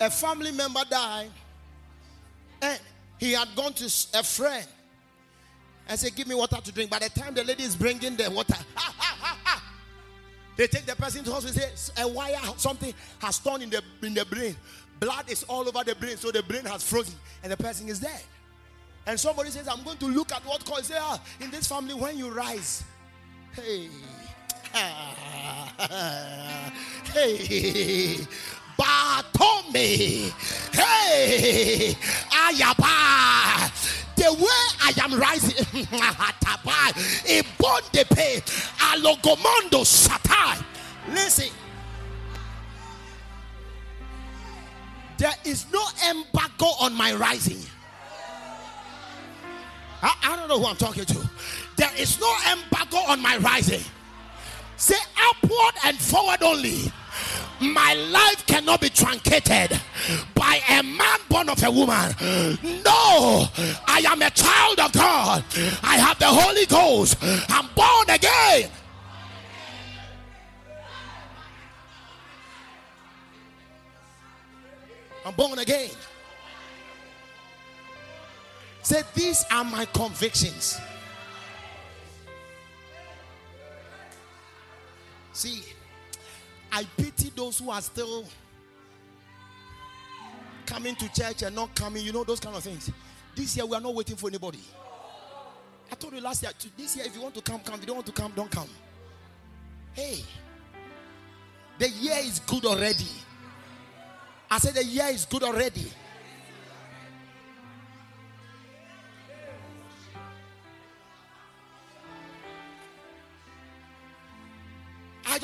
A 0.00 0.08
family 0.10 0.52
member 0.52 0.82
died, 0.88 1.30
and 2.62 2.78
he 3.18 3.32
had 3.32 3.48
gone 3.56 3.72
to 3.72 3.86
a 4.14 4.22
friend 4.22 4.64
and 5.88 5.98
said, 5.98 6.14
Give 6.14 6.28
me 6.28 6.36
water 6.36 6.58
to 6.62 6.70
drink. 6.70 6.88
By 6.88 7.00
the 7.00 7.08
time 7.08 7.34
the 7.34 7.42
lady 7.42 7.64
is 7.64 7.74
bringing 7.74 8.14
the 8.14 8.30
water, 8.30 8.54
ha, 8.76 8.94
ha, 8.96 9.38
ha, 9.42 9.62
they 10.56 10.68
take 10.68 10.86
the 10.86 10.94
person 10.94 11.24
to 11.24 11.32
hospital. 11.32 11.60
And 11.60 11.76
say 11.76 12.00
a 12.00 12.06
wire, 12.06 12.38
something 12.58 12.94
has 13.18 13.40
torn 13.40 13.62
in 13.62 13.70
the 13.70 13.82
in 14.04 14.14
the 14.14 14.24
brain. 14.24 14.54
Blood 15.00 15.28
is 15.28 15.42
all 15.48 15.66
over 15.66 15.82
the 15.82 15.96
brain, 15.96 16.16
so 16.16 16.30
the 16.30 16.44
brain 16.44 16.64
has 16.66 16.88
frozen, 16.88 17.16
and 17.42 17.50
the 17.50 17.56
person 17.56 17.88
is 17.88 17.98
dead. 17.98 18.22
And 19.04 19.18
somebody 19.18 19.50
says, 19.50 19.66
I'm 19.66 19.82
going 19.82 19.98
to 19.98 20.06
look 20.06 20.30
at 20.30 20.46
what 20.46 20.64
caused. 20.64 20.84
Say, 20.84 20.96
ah, 20.96 21.20
in 21.40 21.50
this 21.50 21.66
family, 21.66 21.94
when 21.94 22.16
you 22.16 22.30
rise, 22.30 22.84
hey, 23.54 23.88
hey, 27.12 28.16
Batome. 28.78 30.32
Hey, 30.72 31.96
Ayaba. 32.30 33.70
The 34.16 34.32
way 34.34 34.64
I 34.82 34.92
am 35.04 35.18
rising, 35.18 35.64
Ibondepe, 37.24 38.42
Alogomondo 38.78 39.84
Satai. 39.84 40.62
Listen. 41.12 41.50
There 45.18 45.34
is 45.44 45.66
no 45.72 45.82
embargo 46.08 46.66
on 46.80 46.94
my 46.94 47.12
rising. 47.14 47.58
I, 50.02 50.14
I 50.22 50.36
don't 50.36 50.48
know 50.48 50.58
who 50.60 50.66
I'm 50.66 50.76
talking 50.76 51.04
to. 51.04 51.30
There 51.76 51.90
is 51.96 52.20
no 52.20 52.32
embargo 52.52 52.98
on 52.98 53.20
my 53.20 53.36
rising. 53.38 53.82
Say 54.78 54.96
upward 55.20 55.74
and 55.84 55.98
forward 55.98 56.40
only. 56.42 56.92
My 57.60 57.94
life 57.94 58.46
cannot 58.46 58.80
be 58.80 58.88
truncated 58.88 59.78
by 60.36 60.60
a 60.70 60.82
man 60.84 61.18
born 61.28 61.48
of 61.48 61.60
a 61.64 61.70
woman. 61.70 62.14
No, 62.84 63.48
I 63.88 64.04
am 64.08 64.22
a 64.22 64.30
child 64.30 64.78
of 64.78 64.92
God. 64.92 65.44
I 65.82 65.96
have 65.96 66.18
the 66.20 66.26
Holy 66.26 66.64
Ghost. 66.66 67.16
I'm 67.50 67.66
born 67.74 68.08
again. 68.08 68.70
I'm 75.26 75.34
born 75.34 75.58
again. 75.58 75.90
Say, 78.82 79.02
these 79.14 79.44
are 79.50 79.64
my 79.64 79.84
convictions. 79.86 80.78
See, 85.38 85.62
I 86.72 86.82
pity 86.96 87.30
those 87.36 87.60
who 87.60 87.70
are 87.70 87.80
still 87.80 88.24
coming 90.66 90.96
to 90.96 91.08
church 91.12 91.42
and 91.42 91.54
not 91.54 91.72
coming, 91.76 92.04
you 92.04 92.12
know, 92.12 92.24
those 92.24 92.40
kind 92.40 92.56
of 92.56 92.64
things. 92.64 92.90
This 93.36 93.56
year, 93.56 93.64
we 93.64 93.76
are 93.76 93.80
not 93.80 93.94
waiting 93.94 94.16
for 94.16 94.28
anybody. 94.28 94.58
I 95.92 95.94
told 95.94 96.14
you 96.14 96.20
last 96.20 96.42
year, 96.42 96.50
this 96.76 96.96
year, 96.96 97.06
if 97.06 97.14
you 97.14 97.22
want 97.22 97.36
to 97.36 97.40
come, 97.40 97.60
come. 97.60 97.74
If 97.74 97.82
you 97.82 97.86
don't 97.86 97.98
want 97.98 98.06
to 98.06 98.12
come, 98.12 98.32
don't 98.34 98.50
come. 98.50 98.68
Hey, 99.92 100.24
the 101.78 101.88
year 101.88 102.16
is 102.18 102.40
good 102.40 102.64
already. 102.64 103.06
I 104.50 104.58
said, 104.58 104.74
the 104.74 104.84
year 104.84 105.06
is 105.10 105.24
good 105.24 105.44
already. 105.44 105.86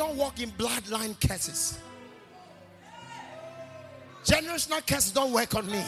Don't 0.07 0.17
walk 0.17 0.41
in 0.41 0.51
bloodline 0.53 1.17
curses. 1.27 1.79
Generational 4.25 4.87
curses 4.87 5.13
don't 5.13 5.33
work 5.33 5.55
on 5.55 5.67
me. 5.67 5.83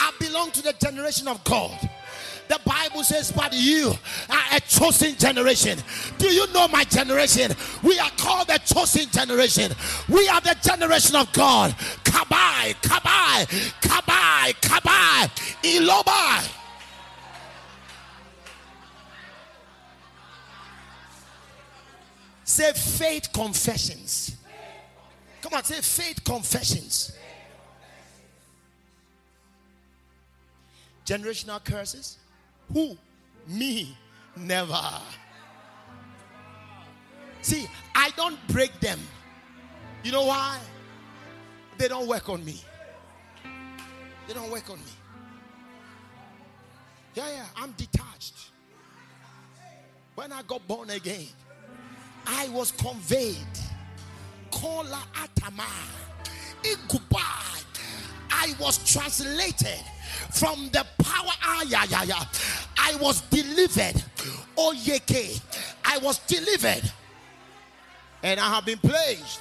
I 0.00 0.12
belong 0.18 0.50
to 0.52 0.62
the 0.62 0.72
generation 0.74 1.28
of 1.28 1.42
God. 1.44 1.78
The 2.48 2.58
Bible 2.64 3.02
says, 3.02 3.30
but 3.30 3.52
you 3.52 3.92
are 4.28 4.56
a 4.56 4.60
chosen 4.60 5.16
generation. 5.16 5.78
Do 6.18 6.28
you 6.28 6.50
know 6.52 6.66
my 6.68 6.84
generation? 6.84 7.52
We 7.82 7.98
are 7.98 8.10
called 8.16 8.48
the 8.48 8.58
chosen 8.58 9.08
generation. 9.10 9.72
We 10.08 10.28
are 10.28 10.40
the 10.40 10.56
generation 10.62 11.16
of 11.16 11.32
God. 11.32 11.72
Kabai, 12.04 12.74
Kabai, 12.82 13.46
Kabai, 13.80 14.54
Kabai, 14.60 15.28
Ilobai. 15.62 16.61
Say 22.52 22.70
faith 22.74 23.32
confessions. 23.32 24.36
Come 25.40 25.54
on, 25.54 25.64
say 25.64 25.80
faith 25.80 26.22
confessions. 26.22 27.16
Generational 31.06 31.64
curses. 31.64 32.18
Who? 32.70 32.98
Me. 33.48 33.96
Never. 34.36 34.82
See, 37.40 37.66
I 37.94 38.10
don't 38.18 38.36
break 38.48 38.78
them. 38.80 39.00
You 40.04 40.12
know 40.12 40.26
why? 40.26 40.58
They 41.78 41.88
don't 41.88 42.06
work 42.06 42.28
on 42.28 42.44
me. 42.44 42.60
They 44.28 44.34
don't 44.34 44.50
work 44.50 44.68
on 44.68 44.76
me. 44.76 44.92
Yeah, 47.14 47.30
yeah, 47.34 47.46
I'm 47.56 47.72
detached. 47.72 48.50
When 50.16 50.32
I 50.32 50.42
got 50.42 50.68
born 50.68 50.90
again, 50.90 51.28
I 52.26 52.48
was 52.50 52.72
conveyed. 52.72 53.36
Kola 54.50 55.02
Atama. 55.14 55.66
I 58.30 58.54
was 58.60 58.78
translated 58.90 59.80
from 60.32 60.68
the 60.72 60.86
power. 61.02 61.32
Ah. 61.42 62.30
I 62.78 62.96
was 62.96 63.20
delivered. 63.22 64.02
Oh, 64.56 64.72
yeke. 64.72 65.40
I 65.84 65.98
was 65.98 66.18
delivered. 66.20 66.82
And 68.22 68.38
I 68.38 68.54
have 68.54 68.64
been 68.64 68.78
placed 68.78 69.40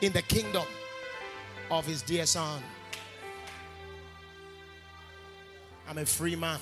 in 0.00 0.12
the 0.12 0.22
kingdom 0.22 0.64
of 1.70 1.86
his 1.86 2.02
dear 2.02 2.26
son. 2.26 2.62
I'm 5.88 5.98
a 5.98 6.06
free 6.06 6.36
man. 6.36 6.58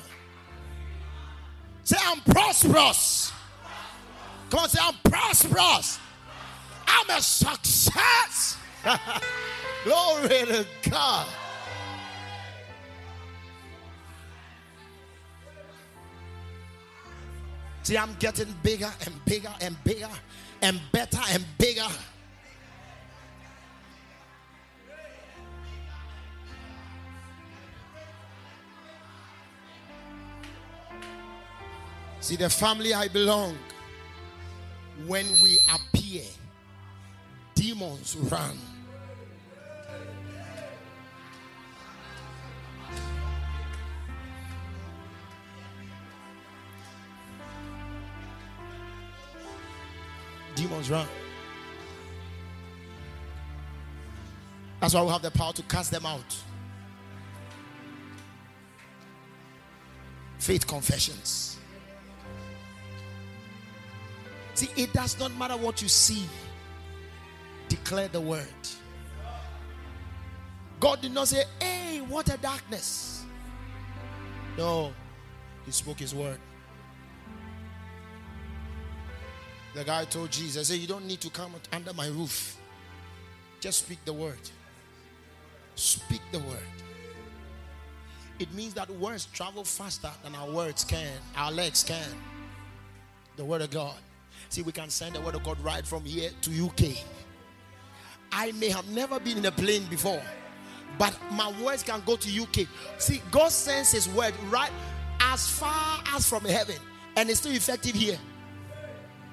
Say, 1.85 1.97
I'm 2.03 2.21
prosperous. 2.21 3.33
Come 4.51 4.61
on, 4.61 4.69
say, 4.69 4.79
I'm 4.83 4.95
prosperous. 5.05 5.99
I'm 6.87 7.11
a 7.11 7.21
success. 7.21 8.57
Glory 9.85 10.29
to 10.29 10.67
God. 10.91 11.27
See, 17.83 17.97
I'm 17.97 18.15
getting 18.19 18.55
bigger 18.63 18.91
and 19.07 19.25
bigger 19.25 19.55
and 19.61 19.83
bigger 19.85 20.09
and 20.61 20.81
better 20.93 21.21
and 21.31 21.45
bigger. 21.59 21.87
See, 32.21 32.37
the 32.37 32.51
family 32.51 32.93
I 32.93 33.09
belong, 33.09 33.57
when 35.07 35.27
we 35.43 35.59
appear, 35.73 36.23
demons 37.55 38.17
run. 38.17 38.59
Demons 50.55 50.91
run. 50.91 51.07
That's 54.81 54.95
why 54.95 55.03
we 55.03 55.11
have 55.11 55.23
the 55.23 55.31
power 55.31 55.53
to 55.53 55.63
cast 55.63 55.91
them 55.91 56.07
out. 56.07 56.37
Faith 60.39 60.67
confessions. 60.67 61.58
See, 64.59 64.71
it 64.77 64.93
does 64.93 65.17
not 65.21 65.33
matter 65.37 65.57
what 65.57 65.81
you 65.81 65.87
see, 65.87 66.25
declare 67.69 68.09
the 68.09 68.21
word. 68.21 68.45
God 70.81 71.01
did 71.01 71.15
not 71.15 71.29
say, 71.29 71.45
Hey, 71.61 72.01
what 72.01 72.29
a 72.29 72.37
darkness. 72.39 73.25
No, 74.57 74.93
He 75.65 75.71
spoke 75.71 76.01
His 76.01 76.13
word. 76.13 76.41
The 79.77 79.85
guy 79.85 80.05
told 80.07 80.33
Jesus, 80.33 80.67
"Say 80.67 80.75
You 80.75 80.89
don't 80.89 81.07
need 81.07 81.21
to 81.21 81.31
come 81.31 81.53
under 81.73 81.93
my 81.93 82.09
roof. 82.09 82.59
Just 83.61 83.85
speak 83.85 84.05
the 84.05 84.13
word. 84.13 84.51
Speak 85.77 86.23
the 86.33 86.41
word. 86.41 86.73
It 88.41 88.53
means 88.55 88.75
that 88.75 88.91
words 88.91 89.27
travel 89.27 89.63
faster 89.63 90.11
than 90.25 90.35
our 90.35 90.51
words 90.51 90.83
can, 90.83 91.13
our 91.37 91.53
legs 91.53 91.85
can. 91.85 92.11
The 93.37 93.45
word 93.45 93.63
of 93.63 93.71
God. 93.71 93.95
See, 94.49 94.63
we 94.63 94.73
can 94.73 94.91
send 94.91 95.15
the 95.15 95.21
word 95.21 95.35
of 95.35 95.43
God 95.43 95.61
right 95.61 95.87
from 95.87 96.05
here 96.05 96.31
to 96.43 96.67
UK. 96.67 97.05
I 98.33 98.53
may 98.53 98.69
have 98.69 98.89
never 98.89 99.19
been 99.19 99.39
in 99.39 99.47
a 99.47 99.53
plane 99.53 99.85
before, 99.91 100.23
but 100.99 101.17
my 101.33 101.53
words 101.63 101.83
can 101.83 102.03
go 102.07 102.17
to 102.17 102.43
UK. 102.43 102.67
See, 102.99 103.23
God 103.31 103.51
sends 103.51 103.93
His 103.93 104.09
word 104.09 104.35
right 104.51 104.71
as 105.21 105.49
far 105.49 106.03
as 106.15 106.29
from 106.29 106.45
heaven, 106.45 106.77
and 107.17 107.29
it's 107.31 107.41
still 107.41 107.53
effective 107.53 107.95
here. 107.95 108.19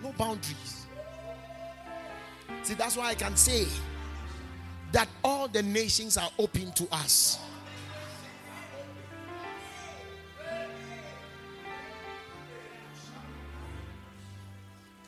No 0.02 0.12
boundaries. 0.14 0.86
See, 2.64 2.74
that's 2.74 2.98
why 2.98 3.08
I 3.08 3.16
can 3.16 3.36
say 3.36 3.68
that 4.92 5.08
all 5.24 5.48
the 5.48 5.62
nations 5.62 6.18
are 6.18 6.30
open 6.40 6.72
to 6.74 6.88
us. 6.92 7.40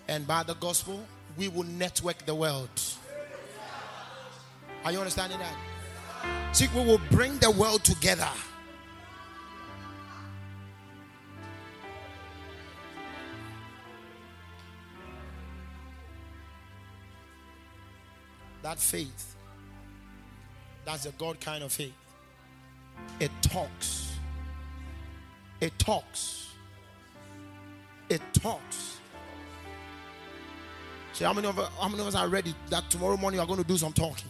And 0.08 0.26
by 0.26 0.44
the 0.44 0.54
gospel, 0.56 1.00
we 1.38 1.48
will 1.50 1.64
network 1.64 2.26
the 2.26 2.34
world. 2.34 2.70
Are 4.86 4.92
you 4.92 5.00
understanding 5.00 5.40
that? 5.40 6.56
See, 6.56 6.68
we 6.74 6.84
will 6.84 7.02
bring 7.12 7.38
the 7.40 7.52
world 7.52 7.84
together. 7.84 8.30
That 18.64 18.80
faith, 18.80 19.36
that's 20.84 21.06
a 21.06 21.12
God 21.12 21.40
kind 21.40 21.64
of 21.64 21.72
faith. 21.72 21.94
It 23.20 23.32
talks. 23.42 24.16
It 25.62 25.78
talks. 25.80 26.50
It 28.10 28.22
talks. 28.34 28.97
See, 31.18 31.26
how 31.26 31.34
many 31.34 31.48
of 31.48 31.58
us, 31.58 31.72
how 31.82 31.88
many 31.88 32.00
of 32.00 32.08
us 32.10 32.14
are 32.14 32.28
ready 32.28 32.54
that 32.70 32.92
tomorrow 32.92 33.18
morning 33.18 33.40
you 33.40 33.44
are 33.44 33.48
going 33.48 33.58
to 33.58 33.66
do 33.68 33.76
some 33.76 33.92
talking? 33.92 34.30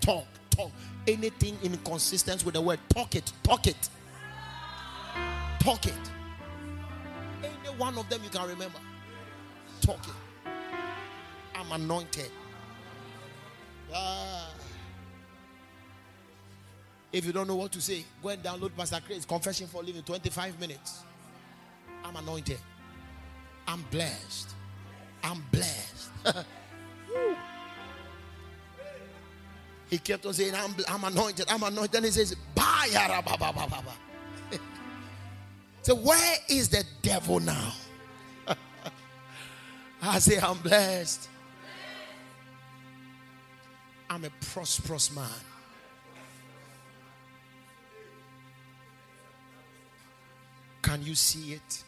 Talk, 0.00 0.24
talk. 0.48 0.70
Anything 1.08 1.58
inconsistent 1.64 2.44
with 2.44 2.54
the 2.54 2.60
word, 2.60 2.78
talk 2.90 3.16
it, 3.16 3.32
talk 3.42 3.66
it. 3.66 3.88
Talk 5.58 5.86
it. 5.86 6.10
Any 7.42 7.76
one 7.76 7.98
of 7.98 8.08
them 8.08 8.20
you 8.22 8.30
can 8.30 8.48
remember. 8.48 8.78
Talk 9.80 9.98
it. 10.04 10.50
I'm 11.56 11.72
anointed. 11.72 12.30
Ah. 13.92 14.52
If 17.12 17.26
you 17.26 17.32
don't 17.32 17.48
know 17.48 17.56
what 17.56 17.72
to 17.72 17.80
say, 17.80 18.04
go 18.22 18.28
and 18.28 18.40
download 18.44 18.76
Pastor 18.76 19.00
Chris 19.04 19.24
Confession 19.24 19.66
for 19.66 19.82
Living 19.82 20.04
25 20.04 20.60
minutes. 20.60 21.02
I'm 22.04 22.14
anointed. 22.14 22.60
I'm 23.66 23.82
blessed. 23.90 24.54
I'm 25.22 25.44
blessed. 25.52 26.10
he 29.88 29.98
kept 29.98 30.26
on 30.26 30.34
saying, 30.34 30.54
I'm, 30.54 30.74
I'm 30.88 31.04
anointed. 31.04 31.46
I'm 31.48 31.62
anointed. 31.62 31.92
Then 31.92 32.04
he 32.04 32.10
says, 32.10 32.34
So, 35.82 35.94
where 35.94 36.36
is 36.48 36.68
the 36.68 36.84
devil 37.02 37.40
now? 37.40 37.72
I 40.02 40.18
say, 40.18 40.38
I'm 40.38 40.58
blessed. 40.58 41.28
I'm 44.10 44.24
a 44.24 44.30
prosperous 44.52 45.14
man. 45.14 45.24
Can 50.82 51.04
you 51.04 51.14
see 51.14 51.52
it? 51.52 51.84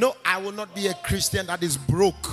No, 0.00 0.16
I 0.24 0.38
will 0.38 0.52
not 0.52 0.74
be 0.74 0.86
a 0.86 0.94
Christian 0.94 1.44
that 1.48 1.62
is 1.62 1.76
broke. 1.76 2.26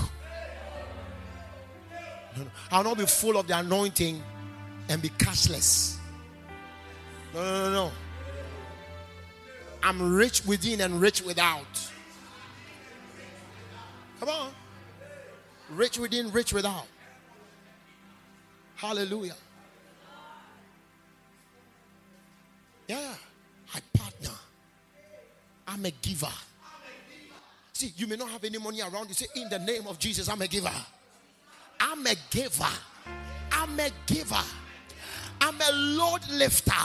No, 2.38 2.44
no. 2.44 2.50
I 2.72 2.78
will 2.78 2.86
not 2.86 2.98
be 2.98 3.06
full 3.06 3.38
of 3.38 3.46
the 3.46 3.60
anointing 3.60 4.24
and 4.88 5.02
be 5.02 5.10
cashless. 5.10 5.98
No, 7.34 7.44
no, 7.44 7.64
no, 7.66 7.72
no. 7.74 7.92
I'm 9.84 10.16
rich 10.16 10.46
within 10.46 10.80
and 10.80 11.02
rich 11.02 11.22
without. 11.24 11.92
Come 14.22 14.30
on. 14.30 14.52
Rich 15.72 16.00
within, 16.00 16.32
rich 16.32 16.54
without. 16.54 16.88
Hallelujah. 18.78 19.36
Yeah. 22.88 23.14
I 23.76 23.80
partner. 23.94 24.36
I'm 25.68 25.86
a 25.86 25.92
giver. 25.92 26.32
See, 27.78 27.94
you 27.96 28.08
may 28.08 28.16
not 28.16 28.32
have 28.32 28.44
any 28.44 28.58
money 28.58 28.82
around 28.82 29.08
you. 29.08 29.14
Say, 29.14 29.28
in 29.36 29.50
the 29.50 29.60
name 29.60 29.86
of 29.86 30.00
Jesus, 30.00 30.28
I'm 30.28 30.42
a 30.42 30.48
giver. 30.48 30.74
I'm 31.80 32.08
a 32.08 32.16
giver. 32.32 32.66
I'm 33.52 33.80
a 33.80 33.92
giver. 34.08 34.44
I'm 35.40 35.62
a 35.62 35.72
load 35.74 36.28
lifter. 36.32 36.72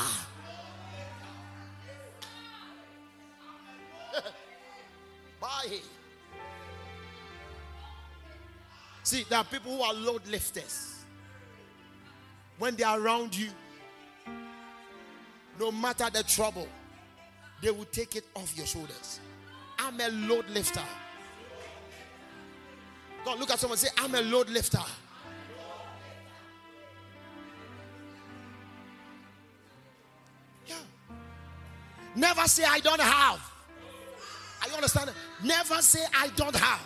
Bye. 5.41 5.79
See, 9.03 9.25
there 9.31 9.39
are 9.39 9.45
people 9.45 9.75
who 9.75 9.83
are 9.83 9.95
load 9.95 10.27
lifters. 10.27 10.97
When 12.59 12.77
they 12.77 12.85
are 12.85 13.01
around 13.01 13.35
you, 13.35 13.49
no 15.59 15.73
matter 15.73 16.11
the 16.13 16.23
trouble, 16.23 16.69
they 17.63 17.71
will 17.71 17.87
take 17.87 18.15
it 18.15 18.27
off 18.35 18.55
your 18.55 18.67
shoulders. 18.67 19.21
I'm 19.83 20.01
a 20.01 20.09
load 20.29 20.49
lifter. 20.51 20.83
God, 23.25 23.39
look 23.41 23.51
at 23.51 23.59
someone 23.59 23.77
say, 23.79 23.89
I'm 23.99 24.15
a 24.15 24.21
load 24.21 24.49
lifter. 24.49 24.79
Yeah. 30.67 30.77
Never 32.15 32.43
say 32.43 32.65
I 32.65 32.79
don't 32.79 33.01
have. 33.01 33.53
Are 34.63 34.69
you 34.69 34.75
understand? 34.75 35.11
Never 35.43 35.83
say 35.83 36.05
I 36.15 36.29
don't 36.37 36.55
have. 36.55 36.81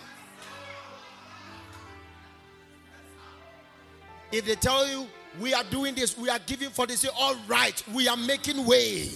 If 4.31 4.45
they 4.45 4.55
tell 4.55 4.87
you 4.87 5.07
we 5.39 5.53
are 5.53 5.63
doing 5.65 5.93
this, 5.93 6.17
we 6.17 6.29
are 6.29 6.39
giving 6.39 6.69
for 6.69 6.87
this, 6.87 7.01
say, 7.01 7.09
all 7.17 7.35
right, 7.47 7.81
we 7.93 8.07
are 8.07 8.17
making 8.17 8.65
way. 8.65 9.11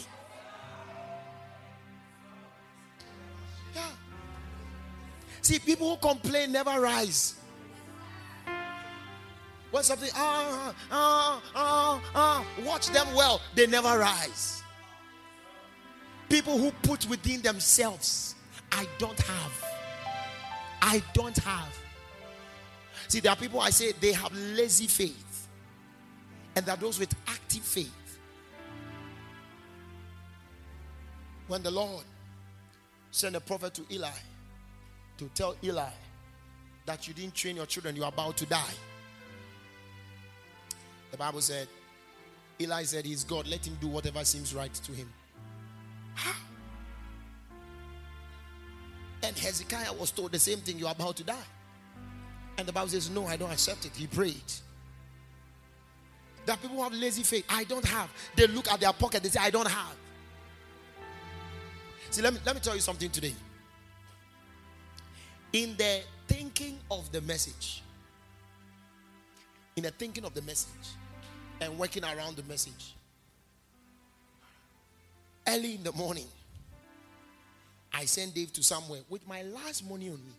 See, 5.42 5.60
people 5.60 5.90
who 5.90 5.98
complain 5.98 6.52
never 6.52 6.80
rise. 6.80 7.36
When 9.72 9.84
something, 9.84 10.10
ah, 10.16 10.74
ah, 10.92 11.42
ah, 11.56 12.02
ah, 12.14 12.46
watch 12.64 12.88
them 12.88 13.08
well, 13.16 13.42
they 13.56 13.68
never 13.68 13.98
rise. 13.98 14.64
People 16.30 16.58
who 16.58 16.72
put 16.84 17.08
within 17.10 17.42
themselves, 17.42 18.36
I 18.72 18.86
don't 18.98 19.20
have. 19.20 19.66
I 20.82 21.02
don't 21.14 21.38
have. 21.40 21.78
See, 23.08 23.20
there 23.20 23.32
are 23.32 23.36
people 23.36 23.60
I 23.60 23.70
say 23.70 23.94
they 23.94 24.14
have 24.14 24.34
lazy 24.34 24.88
faith, 24.88 25.48
and 26.56 26.66
there 26.66 26.76
are 26.76 26.78
those 26.78 27.00
with 27.00 27.14
active 27.28 27.64
faith. 27.64 28.20
When 31.48 31.64
the 31.64 31.72
Lord 31.72 32.04
sent 33.12 33.36
a 33.36 33.42
prophet 33.42 33.74
to 33.74 33.86
Eli 33.92 34.08
to 35.22 35.30
tell 35.36 35.56
Eli 35.64 35.88
that 36.88 37.08
you 37.08 37.14
didn't 37.14 37.36
train 37.36 37.56
your 37.56 37.68
children, 37.68 37.96
you're 37.96 38.08
about 38.08 38.36
to 38.38 38.46
die. 38.48 38.74
The 41.12 41.18
Bible 41.18 41.42
said, 41.42 41.68
Eli 42.60 42.84
said, 42.84 43.06
He's 43.06 43.24
God, 43.24 43.48
let 43.48 43.66
him 43.66 43.78
do 43.80 43.88
whatever 43.88 44.26
seems 44.26 44.56
right 44.56 44.74
to 44.74 44.92
him. 44.92 45.14
And 49.24 49.38
Hezekiah 49.38 49.94
was 49.94 50.10
told 50.10 50.32
the 50.32 50.40
same 50.40 50.58
thing, 50.58 50.80
you're 50.80 50.90
about 50.90 51.18
to 51.18 51.24
die. 51.24 51.36
And 52.58 52.68
the 52.68 52.74
Bible 52.74 52.90
says, 52.90 53.12
No, 53.12 53.28
I 53.28 53.38
don't 53.38 53.52
accept 53.52 53.86
it. 53.86 53.92
He 53.96 54.08
prayed. 54.08 54.42
That 56.48 56.60
people 56.60 56.82
have 56.82 56.94
lazy 56.94 57.22
faith. 57.22 57.46
I 57.48 57.66
don't 57.66 57.86
have. 57.86 58.10
They 58.36 58.48
look 58.48 58.68
at 58.72 58.80
their 58.80 58.94
pocket, 58.94 59.22
they 59.22 59.30
say, 59.30 59.40
I 59.40 59.52
don't 59.52 59.70
have. 59.70 59.96
See, 62.10 62.24
let 62.24 62.34
me, 62.34 62.40
let 62.44 62.56
me 62.56 62.62
tell 62.62 62.74
you 62.74 62.82
something 62.82 63.12
today. 63.12 63.36
In 65.54 65.76
the 65.78 66.02
thinking 66.28 66.78
of 66.90 67.12
the 67.12 67.22
message, 67.22 67.84
in 69.76 69.84
the 69.84 69.92
thinking 69.92 70.24
of 70.24 70.34
the 70.34 70.42
message, 70.42 70.72
and 71.60 71.78
working 71.78 72.04
around 72.04 72.38
the 72.38 72.44
message, 72.44 72.96
early 75.48 75.76
in 75.76 75.84
the 75.84 75.92
morning, 75.92 76.28
I 77.94 78.06
sent 78.06 78.34
Dave 78.34 78.54
to 78.54 78.64
somewhere 78.64 79.02
with 79.10 79.28
my 79.28 79.42
last 79.44 79.88
money 79.90 80.08
on 80.08 80.16
me. 80.16 80.34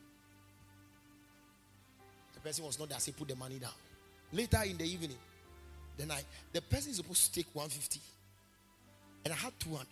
The 2.35 2.41
person 2.41 2.65
was 2.65 2.79
not 2.79 2.89
there, 2.89 2.99
so 2.99 3.13
put 3.13 3.29
the 3.29 3.37
money 3.37 3.59
down. 3.59 3.71
Later 4.33 4.63
in 4.65 4.79
the 4.79 4.85
evening, 4.85 5.19
then 5.99 6.11
I 6.11 6.23
the 6.53 6.63
person 6.63 6.91
is 6.91 6.97
supposed 6.97 7.27
to 7.27 7.33
take 7.41 7.55
150. 7.55 8.01
And 9.25 9.35
I 9.35 9.37
had 9.37 9.53
200. 9.61 9.87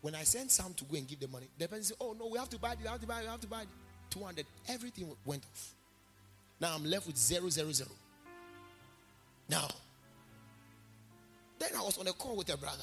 When 0.00 0.14
I 0.14 0.22
sent 0.22 0.50
Sam 0.50 0.74
to 0.74 0.84
go 0.84 0.96
and 0.96 1.08
give 1.08 1.20
the 1.20 1.28
money, 1.28 1.48
the 1.58 1.66
person 1.68 1.84
said, 1.84 1.96
Oh 2.00 2.14
no, 2.18 2.28
we 2.28 2.38
have 2.38 2.48
to 2.50 2.58
buy 2.58 2.72
it, 2.72 2.78
we 2.80 2.88
have 2.88 3.00
to 3.00 3.06
buy 3.06 3.20
it, 3.20 3.22
we 3.24 3.28
have 3.28 3.40
to 3.40 3.46
buy 3.46 3.62
it. 3.62 3.68
200. 4.10 4.46
Everything 4.68 5.10
went 5.24 5.44
off. 5.44 5.74
Now 6.60 6.74
I'm 6.74 6.84
left 6.84 7.06
with 7.06 7.16
zero, 7.16 7.48
zero, 7.48 7.70
zero. 7.72 7.90
Now, 9.48 9.68
then 11.58 11.70
I 11.76 11.82
was 11.82 11.98
on 11.98 12.06
a 12.06 12.12
call 12.12 12.36
with 12.36 12.52
a 12.52 12.56
brother. 12.56 12.78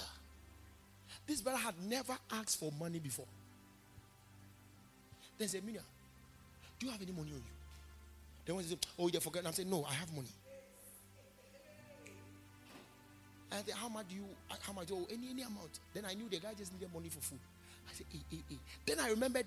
This 1.27 1.41
brother 1.41 1.57
had 1.57 1.75
never 1.83 2.15
asked 2.31 2.59
for 2.59 2.71
money 2.79 2.99
before. 2.99 3.25
Then 5.37 5.47
said, 5.47 5.61
Minia, 5.63 5.81
do 6.79 6.85
you 6.85 6.91
have 6.91 7.01
any 7.01 7.11
money 7.11 7.31
on 7.31 7.37
you? 7.37 7.43
Then 8.45 8.55
he 8.57 8.63
said, 8.63 8.85
Oh, 8.99 9.07
you 9.07 9.19
forgot. 9.19 9.45
I'm 9.45 9.53
saying, 9.53 9.69
No, 9.69 9.85
I 9.89 9.93
have 9.93 10.13
money. 10.13 10.29
And 13.51 13.59
I 13.59 13.63
said, 13.63 13.75
How 13.75 13.89
much 13.89 14.07
do 14.09 14.15
you 14.15 14.25
how 14.61 14.73
much 14.73 14.87
oh 14.91 15.07
any 15.11 15.29
any 15.29 15.41
amount? 15.41 15.79
Then 15.93 16.05
I 16.05 16.13
knew 16.13 16.29
the 16.29 16.39
guy 16.39 16.53
just 16.57 16.73
needed 16.73 16.93
money 16.93 17.09
for 17.09 17.19
food. 17.19 17.39
I 17.87 17.93
said, 17.93 18.07
hey, 18.11 18.19
hey, 18.31 18.39
hey. 18.49 18.57
Then 18.85 18.99
I 18.99 19.09
remembered 19.09 19.45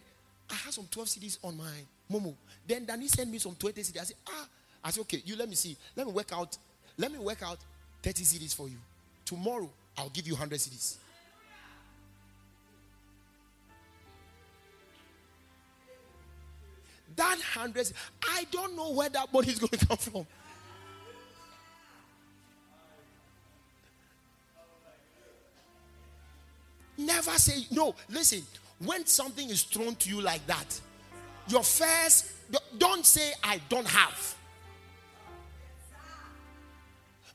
I 0.50 0.54
had 0.54 0.72
some 0.72 0.86
12 0.90 1.08
cedis 1.08 1.38
on 1.42 1.56
my 1.56 1.72
Momo. 2.10 2.34
Then 2.66 2.84
Danny 2.86 3.08
sent 3.08 3.30
me 3.30 3.38
some 3.38 3.54
20 3.54 3.82
cedis. 3.82 4.00
I 4.00 4.04
said, 4.04 4.16
Ah, 4.28 4.46
I 4.84 4.90
said, 4.90 5.00
okay, 5.02 5.22
you 5.24 5.36
let 5.36 5.48
me 5.48 5.54
see. 5.54 5.76
Let 5.96 6.06
me 6.06 6.12
work 6.12 6.32
out. 6.32 6.56
Let 6.96 7.12
me 7.12 7.18
work 7.18 7.42
out 7.42 7.58
30 8.02 8.22
cedis 8.22 8.54
for 8.54 8.68
you. 8.68 8.76
Tomorrow, 9.24 9.68
I'll 9.96 10.08
give 10.10 10.26
you 10.26 10.34
100 10.34 10.58
cedis. 10.58 10.96
That 17.16 17.40
hundred, 17.40 17.90
I 18.22 18.46
don't 18.52 18.76
know 18.76 18.92
where 18.92 19.08
that 19.08 19.32
money 19.32 19.48
is 19.48 19.58
going 19.58 19.70
to 19.70 19.86
come 19.86 19.96
from. 19.96 20.26
Never 26.98 27.30
say 27.32 27.64
no. 27.70 27.94
Listen, 28.08 28.42
when 28.84 29.06
something 29.06 29.48
is 29.48 29.62
thrown 29.62 29.94
to 29.94 30.08
you 30.10 30.20
like 30.20 30.44
that, 30.48 30.80
your 31.46 31.62
first 31.62 32.32
don't 32.76 33.06
say 33.06 33.32
I 33.42 33.60
don't 33.68 33.86
have. 33.86 34.34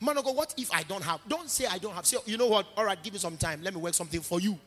Man 0.01 0.17
of 0.17 0.25
God, 0.25 0.35
what 0.35 0.53
if 0.57 0.69
I 0.73 0.83
don't 0.83 1.03
have? 1.03 1.21
Don't 1.29 1.49
say 1.49 1.65
I 1.65 1.77
don't 1.77 1.93
have. 1.93 2.05
Say, 2.05 2.17
you 2.25 2.37
know 2.37 2.47
what? 2.47 2.67
All 2.75 2.83
right, 2.83 3.01
give 3.01 3.13
me 3.13 3.19
some 3.19 3.37
time. 3.37 3.63
Let 3.63 3.73
me 3.73 3.79
work 3.79 3.93
something 3.93 4.19
for 4.19 4.41
you. 4.41 4.59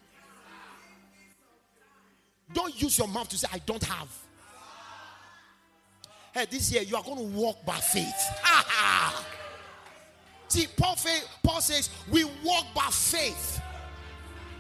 Don't 2.54 2.80
use 2.80 2.96
your 2.96 3.08
mouth 3.08 3.28
to 3.28 3.36
say 3.38 3.48
I 3.52 3.58
don't 3.58 3.84
have. 3.84 4.08
Hey, 6.32 6.46
this 6.50 6.72
year 6.72 6.82
you 6.82 6.96
are 6.96 7.02
going 7.02 7.18
to 7.18 7.36
walk 7.36 7.64
by 7.66 7.76
faith. 7.76 8.14
See, 10.48 10.66
Paul, 10.76 10.96
Paul 11.42 11.60
says 11.60 11.90
we 12.10 12.24
walk 12.42 12.66
by 12.74 12.88
faith 12.90 13.60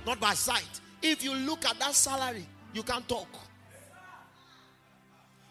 not 0.06 0.20
by 0.20 0.34
sight. 0.34 0.80
If 1.02 1.22
you 1.22 1.34
look 1.34 1.64
at 1.66 1.78
that 1.80 1.94
salary, 1.94 2.46
you 2.72 2.82
can't 2.82 3.06
talk. 3.08 3.28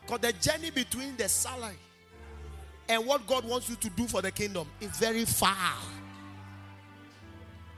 Because 0.02 0.20
the 0.20 0.34
journey 0.34 0.72
between 0.72 1.18
the 1.18 1.28
salary 1.28 1.78
and 2.88 3.06
what 3.06 3.28
God 3.28 3.44
wants 3.46 3.70
you 3.70 3.76
to 3.76 3.90
do 3.90 4.08
for 4.08 4.22
the 4.22 4.32
kingdom 4.32 4.68
is 4.80 4.92
very 4.92 5.26
far. 5.26 5.76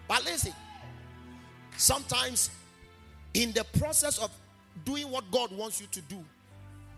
But 0.08 0.24
listen, 0.24 0.54
sometimes 1.76 2.52
in 3.34 3.52
the 3.54 3.66
process 3.80 4.20
of 4.20 4.32
doing 4.86 5.10
what 5.10 5.30
God 5.32 5.52
wants 5.52 5.82
you 5.82 5.88
to 5.88 6.02
do, 6.02 6.24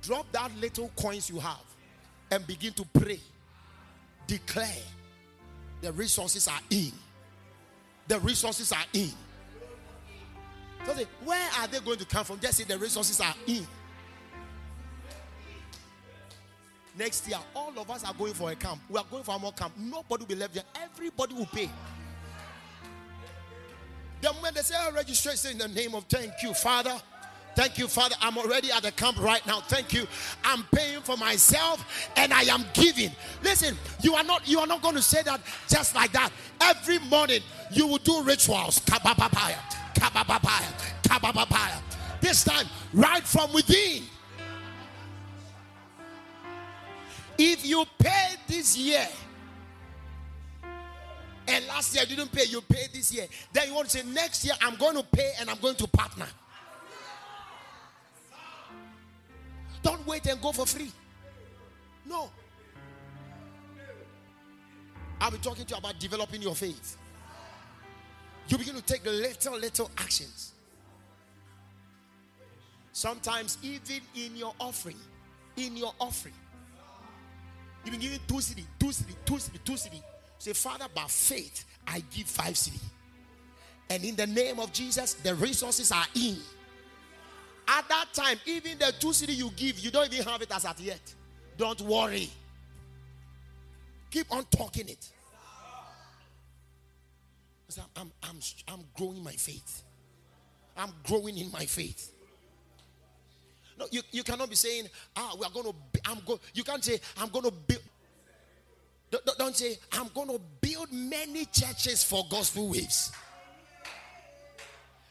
drop 0.01 0.31
that 0.31 0.51
little 0.59 0.91
coins 0.95 1.29
you 1.29 1.39
have 1.39 1.63
and 2.31 2.45
begin 2.45 2.73
to 2.73 2.85
pray. 2.93 3.19
Declare 4.27 4.83
the 5.81 5.91
resources 5.93 6.47
are 6.47 6.59
in. 6.69 6.91
The 8.07 8.19
resources 8.19 8.71
are 8.71 8.85
in. 8.93 9.11
So 10.85 10.93
say, 10.93 11.07
where 11.23 11.49
are 11.59 11.67
they 11.67 11.79
going 11.79 11.97
to 11.97 12.05
come 12.05 12.25
from? 12.25 12.39
Just 12.39 12.57
say 12.57 12.63
the 12.63 12.77
resources 12.77 13.19
are 13.19 13.35
in. 13.47 13.65
Next 16.97 17.27
year, 17.27 17.37
all 17.55 17.71
of 17.77 17.89
us 17.89 18.03
are 18.03 18.13
going 18.13 18.33
for 18.33 18.51
a 18.51 18.55
camp. 18.55 18.81
We 18.89 18.97
are 18.97 19.05
going 19.09 19.23
for 19.23 19.35
a 19.35 19.39
more 19.39 19.53
camp. 19.53 19.73
Nobody 19.77 20.23
will 20.23 20.27
be 20.27 20.35
left 20.35 20.53
there. 20.53 20.63
Everybody 20.83 21.33
will 21.33 21.45
pay. 21.45 21.69
Then 24.21 24.33
when 24.41 24.53
they 24.53 24.61
say 24.61 24.75
oh, 24.77 24.91
registration 24.93 25.51
in 25.51 25.57
the 25.59 25.67
name 25.69 25.95
of 25.95 26.03
thank 26.05 26.33
you, 26.43 26.53
Father. 26.53 26.93
Thank 27.55 27.77
you, 27.77 27.87
Father. 27.87 28.15
I'm 28.21 28.37
already 28.37 28.71
at 28.71 28.83
the 28.83 28.91
camp 28.91 29.19
right 29.19 29.45
now. 29.45 29.61
Thank 29.61 29.91
you. 29.91 30.07
I'm 30.43 30.63
paying 30.73 31.01
for 31.01 31.17
myself 31.17 32.09
and 32.15 32.33
I 32.33 32.43
am 32.43 32.63
giving. 32.73 33.11
Listen, 33.43 33.77
you 34.01 34.15
are 34.15 34.23
not 34.23 34.47
you 34.47 34.59
are 34.59 34.67
not 34.67 34.81
going 34.81 34.95
to 34.95 35.01
say 35.01 35.23
that 35.23 35.41
just 35.67 35.95
like 35.95 36.11
that. 36.13 36.31
Every 36.61 36.99
morning 36.99 37.41
you 37.71 37.87
will 37.87 37.97
do 37.97 38.23
rituals. 38.23 38.79
This 42.21 42.43
time, 42.43 42.65
right 42.93 43.23
from 43.23 43.51
within. 43.53 44.03
If 47.37 47.65
you 47.65 47.85
pay 47.97 48.35
this 48.47 48.77
year, 48.77 49.07
and 51.47 51.65
last 51.67 51.95
year 51.95 52.03
you 52.07 52.15
didn't 52.15 52.31
pay, 52.31 52.43
you 52.43 52.61
pay 52.61 52.87
this 52.93 53.13
year, 53.13 53.25
then 53.53 53.69
you 53.69 53.73
want 53.73 53.89
to 53.89 53.97
say, 53.97 54.05
next 54.05 54.43
year 54.45 54.53
I'm 54.61 54.75
going 54.75 54.95
to 54.95 55.03
pay 55.03 55.31
and 55.39 55.49
I'm 55.49 55.57
going 55.59 55.75
to 55.75 55.87
partner. 55.87 56.27
Don't 59.81 60.05
wait 60.05 60.25
and 60.27 60.41
go 60.41 60.51
for 60.51 60.65
free. 60.65 60.91
No. 62.05 62.29
I'll 65.21 65.31
be 65.31 65.37
talking 65.37 65.65
to 65.65 65.73
you 65.73 65.77
about 65.77 65.99
developing 65.99 66.41
your 66.41 66.55
faith 66.55 66.97
you 68.51 68.57
begin 68.57 68.75
to 68.75 68.81
take 68.81 69.05
little, 69.05 69.57
little 69.57 69.91
actions. 69.97 70.53
Sometimes, 72.91 73.57
even 73.61 74.01
in 74.15 74.35
your 74.35 74.53
offering, 74.59 74.97
in 75.55 75.77
your 75.77 75.93
offering, 75.99 76.33
you've 77.85 77.93
been 77.93 78.01
giving 78.01 78.19
two 78.27 78.35
cedi, 78.35 78.63
two 78.79 78.87
cedi, 78.87 79.15
two 79.25 79.35
cedi, 79.35 79.63
two 79.63 79.73
cedi. 79.73 80.01
Say, 80.37 80.53
Father, 80.53 80.85
by 80.93 81.05
faith, 81.05 81.65
I 81.87 82.01
give 82.11 82.27
five 82.27 82.55
cedi. 82.55 82.79
And 83.89 84.03
in 84.03 84.15
the 84.15 84.27
name 84.27 84.59
of 84.59 84.71
Jesus, 84.73 85.13
the 85.13 85.33
resources 85.35 85.91
are 85.91 86.05
in. 86.15 86.37
At 87.67 87.87
that 87.87 88.07
time, 88.13 88.39
even 88.45 88.77
the 88.79 88.93
two 88.99 89.07
cedi 89.07 89.35
you 89.35 89.51
give, 89.55 89.79
you 89.79 89.91
don't 89.91 90.11
even 90.11 90.25
have 90.25 90.41
it 90.41 90.51
as 90.53 90.65
at 90.65 90.79
yet. 90.79 91.13
Don't 91.57 91.81
worry. 91.81 92.29
Keep 94.11 94.31
on 94.31 94.43
talking 94.45 94.89
it. 94.89 95.09
I'm, 97.95 98.11
I'm, 98.23 98.39
I'm 98.67 98.79
growing 98.95 99.23
my 99.23 99.33
faith. 99.33 99.83
I'm 100.75 100.91
growing 101.03 101.37
in 101.37 101.51
my 101.51 101.65
faith. 101.65 102.13
No, 103.77 103.85
you, 103.91 104.01
you 104.11 104.23
cannot 104.23 104.49
be 104.49 104.55
saying, 104.55 104.85
ah, 105.15 105.35
we 105.39 105.45
are 105.45 105.51
going 105.51 105.65
to, 105.65 105.75
I'm 106.05 106.19
go. 106.25 106.39
You 106.53 106.63
can't 106.63 106.83
say, 106.83 106.99
I'm 107.17 107.29
going 107.29 107.45
to 107.45 107.51
build. 107.51 107.81
Don't, 109.11 109.37
don't 109.37 109.55
say, 109.55 109.77
I'm 109.91 110.09
going 110.13 110.27
to 110.27 110.39
build 110.61 110.91
many 110.91 111.45
churches 111.45 112.03
for 112.03 112.25
gospel 112.29 112.69
waves. 112.69 113.11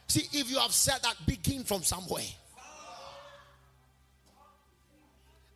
See, 0.06 0.26
if 0.32 0.50
you 0.50 0.58
have 0.58 0.72
said 0.72 0.98
that, 1.02 1.14
begin 1.26 1.64
from 1.64 1.82
somewhere. 1.82 2.22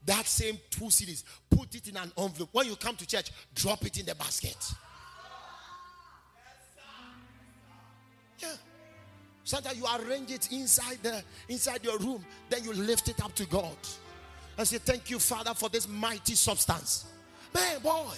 That 0.04 0.26
same 0.26 0.58
two 0.70 0.86
cedis, 0.86 1.22
put 1.48 1.74
it 1.74 1.88
in 1.88 1.96
an 1.96 2.10
envelope. 2.18 2.48
When 2.52 2.66
you 2.66 2.76
come 2.76 2.96
to 2.96 3.06
church, 3.06 3.30
drop 3.54 3.86
it 3.86 3.98
in 3.98 4.06
the 4.06 4.14
basket. 4.14 4.56
Sometimes 9.44 9.76
you 9.76 9.86
arrange 9.98 10.30
it 10.30 10.52
inside 10.52 10.98
the 11.02 11.22
inside 11.48 11.84
your 11.84 11.98
room, 11.98 12.24
then 12.48 12.62
you 12.64 12.72
lift 12.72 13.08
it 13.08 13.22
up 13.22 13.34
to 13.34 13.46
God 13.46 13.76
and 14.56 14.66
say, 14.66 14.78
Thank 14.78 15.10
you, 15.10 15.18
Father, 15.18 15.54
for 15.54 15.68
this 15.68 15.88
mighty 15.88 16.34
substance. 16.34 17.06
Man, 17.54 17.80
boy. 17.80 18.14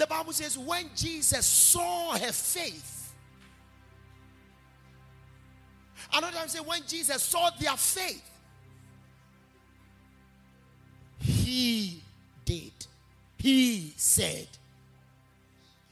The 0.00 0.06
Bible 0.06 0.32
says, 0.32 0.56
when 0.56 0.86
Jesus 0.96 1.44
saw 1.44 2.16
her 2.16 2.32
faith, 2.32 3.12
another 6.10 6.38
time 6.38 6.48
say, 6.48 6.60
when 6.60 6.80
Jesus 6.88 7.22
saw 7.22 7.50
their 7.60 7.76
faith, 7.76 8.22
he 11.18 12.02
did. 12.46 12.72
He 13.36 13.92
said, 13.96 14.48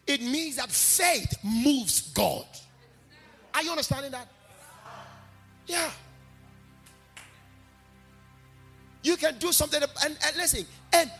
it 0.08 0.22
means 0.22 0.56
that 0.56 0.70
faith 0.70 1.36
moves 1.44 2.10
God. 2.14 2.46
Are 3.54 3.62
you 3.62 3.70
understanding 3.70 4.10
that? 4.10 4.26
Yeah. 5.66 5.90
You 9.02 9.16
can 9.16 9.38
do 9.38 9.52
something, 9.52 9.80
and, 9.82 10.18
and 10.26 10.36
listen, 10.36 10.64
and 10.92 11.10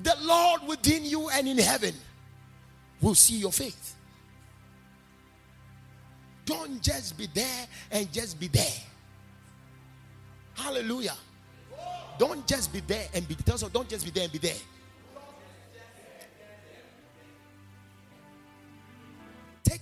the 0.00 0.16
Lord 0.22 0.62
within 0.66 1.04
you 1.04 1.28
and 1.30 1.46
in 1.46 1.58
heaven 1.58 1.94
will 3.00 3.14
see 3.14 3.36
your 3.36 3.52
faith. 3.52 3.94
Don't 6.44 6.82
just 6.82 7.16
be 7.16 7.28
there 7.32 7.66
and 7.92 8.12
just 8.12 8.38
be 8.38 8.48
there. 8.48 8.64
Hallelujah. 10.54 11.16
Don't 12.18 12.46
just 12.46 12.72
be 12.72 12.80
there 12.80 13.06
and 13.14 13.26
be 13.26 13.34
there. 13.34 13.56
Don't 13.70 13.88
just 13.88 14.04
be 14.04 14.10
there 14.10 14.24
and 14.24 14.32
be 14.32 14.38
there. 14.38 14.56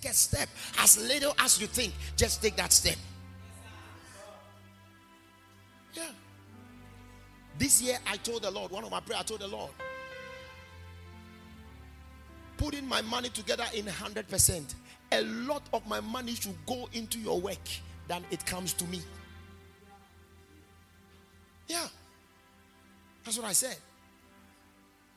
Take 0.02 0.10
a 0.10 0.14
step 0.14 0.48
as 0.80 0.98
little 0.98 1.32
as 1.38 1.60
you 1.60 1.68
think. 1.68 1.94
Just 2.16 2.42
take 2.42 2.56
that 2.56 2.72
step. 2.72 2.96
Yeah. 5.94 6.08
This 7.56 7.80
year 7.80 7.98
I 8.06 8.16
told 8.16 8.42
the 8.42 8.50
Lord, 8.50 8.72
one 8.72 8.82
of 8.82 8.90
my 8.90 9.00
prayer, 9.00 9.20
I 9.20 9.22
told 9.22 9.40
the 9.40 9.48
Lord, 9.48 9.70
putting 12.56 12.86
my 12.86 13.00
money 13.02 13.28
together 13.28 13.64
in 13.74 13.84
100%. 13.84 14.74
A 15.12 15.22
lot 15.22 15.62
of 15.72 15.86
my 15.86 16.00
money 16.00 16.34
should 16.34 16.56
go 16.66 16.88
into 16.92 17.18
your 17.18 17.40
work 17.40 17.58
than 18.08 18.24
it 18.30 18.44
comes 18.44 18.72
to 18.74 18.84
me. 18.86 19.00
Yeah. 21.68 21.86
That's 23.24 23.38
what 23.38 23.46
I 23.46 23.52
said. 23.52 23.76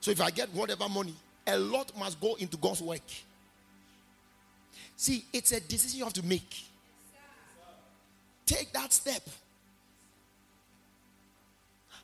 So 0.00 0.12
if 0.12 0.20
I 0.20 0.30
get 0.30 0.48
whatever 0.54 0.88
money, 0.88 1.14
a 1.46 1.58
lot 1.58 1.90
must 1.98 2.20
go 2.20 2.34
into 2.34 2.56
God's 2.56 2.82
work. 2.82 3.02
See, 4.96 5.24
it's 5.32 5.52
a 5.52 5.60
decision 5.60 5.98
you 5.98 6.04
have 6.04 6.14
to 6.14 6.24
make. 6.24 6.64
Take 8.46 8.72
that 8.72 8.92
step. 8.92 9.22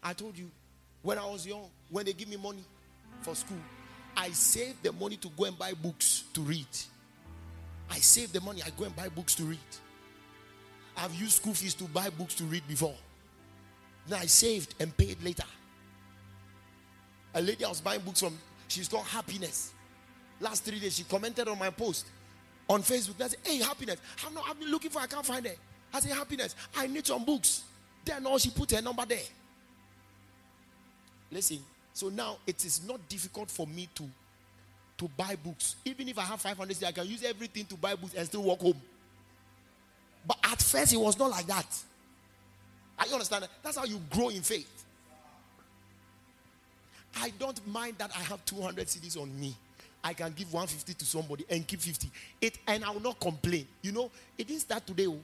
I 0.03 0.13
told 0.13 0.37
you, 0.37 0.51
When 1.03 1.19
I 1.19 1.25
was 1.27 1.47
young, 1.47 1.69
when 1.91 2.05
they 2.05 2.13
give 2.13 2.29
me 2.29 2.37
money 2.37 2.65
for 3.23 3.35
school, 3.35 3.59
I 4.17 4.31
save 4.31 4.81
the 4.83 4.93
money 4.93 5.17
to 5.17 5.29
go 5.37 5.45
and 5.45 5.59
buy 5.59 5.73
books 5.73 6.25
to 6.35 6.43
read. 6.43 6.67
I 7.91 7.99
save 7.99 8.33
the 8.33 8.41
money, 8.41 8.63
I 8.65 8.71
go 8.79 8.85
and 8.85 8.95
buy 8.95 9.09
books 9.09 9.35
to 9.37 9.45
read. 9.45 9.59
I've 10.97 11.15
used 11.15 11.33
school 11.33 11.55
fees 11.55 11.75
to 11.75 11.85
buy 11.85 12.11
books 12.11 12.35
to 12.35 12.45
read 12.45 12.63
before. 12.69 12.95
Now 14.09 14.19
I 14.19 14.27
saved 14.27 14.75
and 14.81 14.95
paid 14.97 15.23
later. 15.23 15.45
A 17.35 17.41
lady 17.41 17.65
I 17.65 17.69
was 17.69 17.81
buying 17.81 18.01
books 18.01 18.21
from, 18.21 18.37
she's 18.69 18.89
called 18.89 19.07
Happiness. 19.07 19.73
Last 20.41 20.65
three 20.65 20.79
days, 20.79 20.97
she 20.97 21.05
commented 21.05 21.49
on 21.49 21.59
my 21.59 21.71
post 21.71 22.07
on 22.69 22.83
Facebook. 22.83 23.21
I 23.23 23.29
said, 23.29 23.39
Hey, 23.45 23.59
Happiness, 23.59 23.99
I'm 24.27 24.35
not, 24.35 24.45
I've 24.49 24.59
been 24.59 24.71
looking 24.71 24.91
for, 24.91 25.01
I 25.01 25.07
can't 25.07 25.25
find 25.25 25.45
it. 25.47 25.59
I 25.93 26.01
say, 26.01 26.11
Happiness, 26.11 26.55
I 26.77 26.87
need 26.87 27.07
some 27.07 27.25
books. 27.25 27.63
Then 28.05 28.27
all 28.27 28.39
she 28.39 28.51
put 28.51 28.71
her 28.73 28.83
number 28.83 29.05
there. 29.07 29.19
Listen, 31.31 31.59
so 31.93 32.09
now 32.09 32.39
it 32.47 32.65
is 32.65 32.87
not 32.87 33.09
difficult 33.09 33.51
for 33.51 33.67
me 33.67 33.89
to 33.95 34.05
to 34.99 35.09
buy 35.17 35.37
books. 35.37 35.77
Even 35.85 36.09
if 36.09 36.19
I 36.19 36.23
have 36.23 36.41
500, 36.41 36.85
I 36.85 36.93
can 36.93 37.07
use 37.07 37.25
everything 37.25 37.65
to 37.67 37.77
buy 37.77 37.97
books 37.97 38.15
and 38.15 38.25
still 38.27 38.43
walk 38.43 38.61
home. 38.61 38.81
But 40.25 40.39
at 40.45 40.63
first, 40.63 40.93
it 40.93 40.97
was 40.97 41.19
not 41.19 41.31
like 41.31 41.47
that. 41.47 41.67
You 43.09 43.15
understand? 43.15 43.49
That's 43.63 43.77
how 43.77 43.85
you 43.85 44.01
grow 44.11 44.29
in 44.29 44.43
faith. 44.43 44.85
I 47.17 47.31
don't 47.39 47.67
mind 47.67 47.97
that 47.99 48.11
I 48.17 48.21
have 48.21 48.45
200 48.45 48.87
cedis 48.87 49.21
on 49.21 49.39
me. 49.39 49.55
I 50.05 50.15
can 50.15 50.33
give 50.33 50.53
150 50.53 50.95
to 50.95 51.05
somebody 51.05 51.45
and 51.49 51.67
keep 51.67 51.81
50. 51.81 52.11
It 52.41 52.59
and 52.67 52.85
I 52.85 52.91
will 52.91 53.01
not 53.01 53.21
complain. 53.21 53.67
You 53.83 53.93
know, 53.93 54.11
it 54.37 54.47
didn't 54.47 54.63
start 54.63 54.87
today. 54.87 55.07
Oh. 55.07 55.19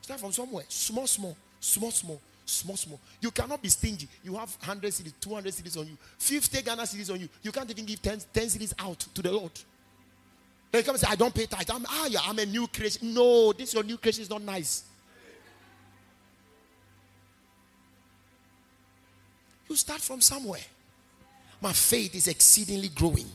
Start 0.00 0.20
from 0.20 0.32
somewhere. 0.32 0.64
Small, 0.68 1.06
small, 1.06 1.36
small, 1.60 1.90
small, 1.90 2.20
small, 2.46 2.76
small. 2.76 3.00
You 3.20 3.30
cannot 3.30 3.62
be 3.62 3.68
stingy. 3.68 4.08
You 4.24 4.34
have 4.36 4.56
100 4.60 4.90
cedis, 4.92 5.12
200 5.20 5.52
cedis 5.52 5.78
on 5.78 5.86
you, 5.86 5.96
50 6.18 6.62
Ghana 6.62 6.82
cedis 6.82 7.12
on 7.12 7.20
you. 7.20 7.28
You 7.42 7.52
can't 7.52 7.70
even 7.70 7.84
give 7.84 8.00
10, 8.00 8.20
10 8.32 8.46
cedis 8.46 8.72
out 8.78 8.98
to 8.98 9.22
the 9.22 9.30
Lord. 9.30 9.52
They 10.72 10.82
come 10.82 10.94
and 10.94 11.00
say, 11.00 11.08
I 11.10 11.16
don't 11.16 11.34
pay 11.34 11.46
tithe. 11.46 11.68
I'm, 11.70 11.84
ah, 11.88 12.06
yeah, 12.08 12.20
I'm 12.24 12.38
a 12.38 12.46
new 12.46 12.66
creation. 12.66 13.12
No, 13.12 13.52
this 13.52 13.74
your 13.74 13.82
new 13.82 13.98
creation 13.98 14.22
is 14.22 14.30
not 14.30 14.42
nice. 14.42 14.84
You 19.68 19.76
start 19.76 20.00
from 20.00 20.20
somewhere. 20.20 20.60
My 21.60 21.72
faith 21.72 22.14
is 22.14 22.26
exceedingly 22.28 22.88
growing. 22.88 23.26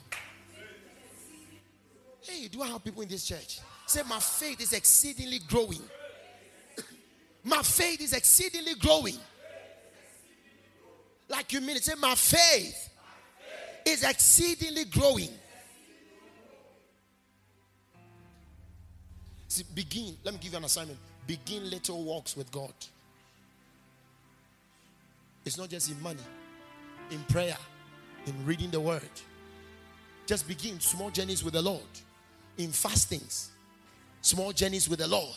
Hey, 2.21 2.47
do 2.47 2.61
I 2.61 2.67
have 2.67 2.83
people 2.83 3.03
in 3.03 3.07
this 3.07 3.25
church? 3.25 3.59
Say, 3.85 4.01
My 4.07 4.19
faith 4.19 4.59
is 4.61 4.73
exceedingly 4.73 5.39
growing. 5.47 5.81
My 7.43 7.61
faith 7.61 8.01
is 8.01 8.13
exceedingly 8.13 8.75
growing. 8.75 9.17
Like 11.29 11.53
you 11.53 11.61
mean 11.61 11.77
it. 11.77 11.83
Say, 11.83 11.93
My 11.99 12.15
faith 12.15 12.89
is 13.85 14.03
exceedingly 14.03 14.85
growing. 14.85 15.29
See, 19.47 19.63
begin. 19.75 20.17
Let 20.23 20.33
me 20.33 20.39
give 20.41 20.51
you 20.51 20.57
an 20.57 20.65
assignment. 20.65 20.97
Begin 21.27 21.69
little 21.69 22.03
walks 22.03 22.35
with 22.35 22.51
God. 22.51 22.73
It's 25.45 25.59
not 25.59 25.69
just 25.69 25.91
in 25.91 26.01
money, 26.01 26.23
in 27.11 27.19
prayer, 27.25 27.55
in 28.25 28.45
reading 28.45 28.71
the 28.71 28.79
word. 28.79 29.01
Just 30.25 30.47
begin 30.47 30.79
small 30.79 31.09
journeys 31.09 31.43
with 31.43 31.53
the 31.53 31.61
Lord. 31.61 31.81
In 32.57 32.71
fastings, 32.71 33.51
small 34.21 34.51
journeys 34.51 34.89
with 34.89 34.99
the 34.99 35.07
Lord. 35.07 35.35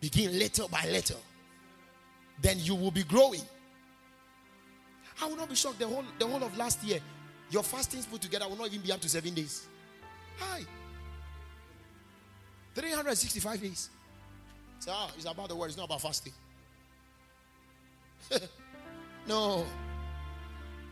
Begin 0.00 0.38
little 0.38 0.68
by 0.68 0.84
little. 0.90 1.20
Then 2.40 2.58
you 2.60 2.74
will 2.74 2.90
be 2.90 3.02
growing. 3.02 3.42
I 5.20 5.26
will 5.26 5.36
not 5.36 5.48
be 5.48 5.56
shocked 5.56 5.80
the 5.80 5.86
whole 5.86 6.04
the 6.18 6.26
whole 6.26 6.42
of 6.44 6.56
last 6.56 6.82
year. 6.84 7.00
Your 7.50 7.62
fastings 7.62 8.06
put 8.06 8.20
together 8.20 8.46
will 8.48 8.56
not 8.56 8.68
even 8.68 8.80
be 8.80 8.92
up 8.92 9.00
to 9.00 9.08
seven 9.08 9.34
days. 9.34 9.66
Hi. 10.38 10.62
365 12.74 13.60
days. 13.60 13.90
So 14.78 14.94
it's 15.16 15.24
about 15.24 15.48
the 15.48 15.56
word, 15.56 15.66
it's 15.66 15.76
not 15.76 15.86
about 15.86 16.00
fasting. 16.00 16.32
no. 19.26 19.64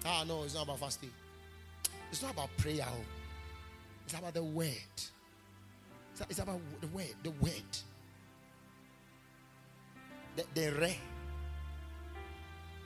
Ah, 0.08 0.24
no, 0.26 0.44
it's 0.44 0.54
not 0.54 0.62
about 0.64 0.78
fasting. 0.78 1.10
It's 2.12 2.22
not 2.22 2.32
about 2.32 2.56
prayer. 2.58 2.86
Oh. 2.86 3.04
It's 4.04 4.14
about 4.14 4.34
the 4.34 4.44
word. 4.44 4.70
It's 6.30 6.38
about 6.38 6.60
the 6.80 6.86
word. 6.86 7.14
The 7.24 7.30
word. 7.32 7.52
The, 10.36 10.44
the 10.54 10.72
re. 10.80 10.96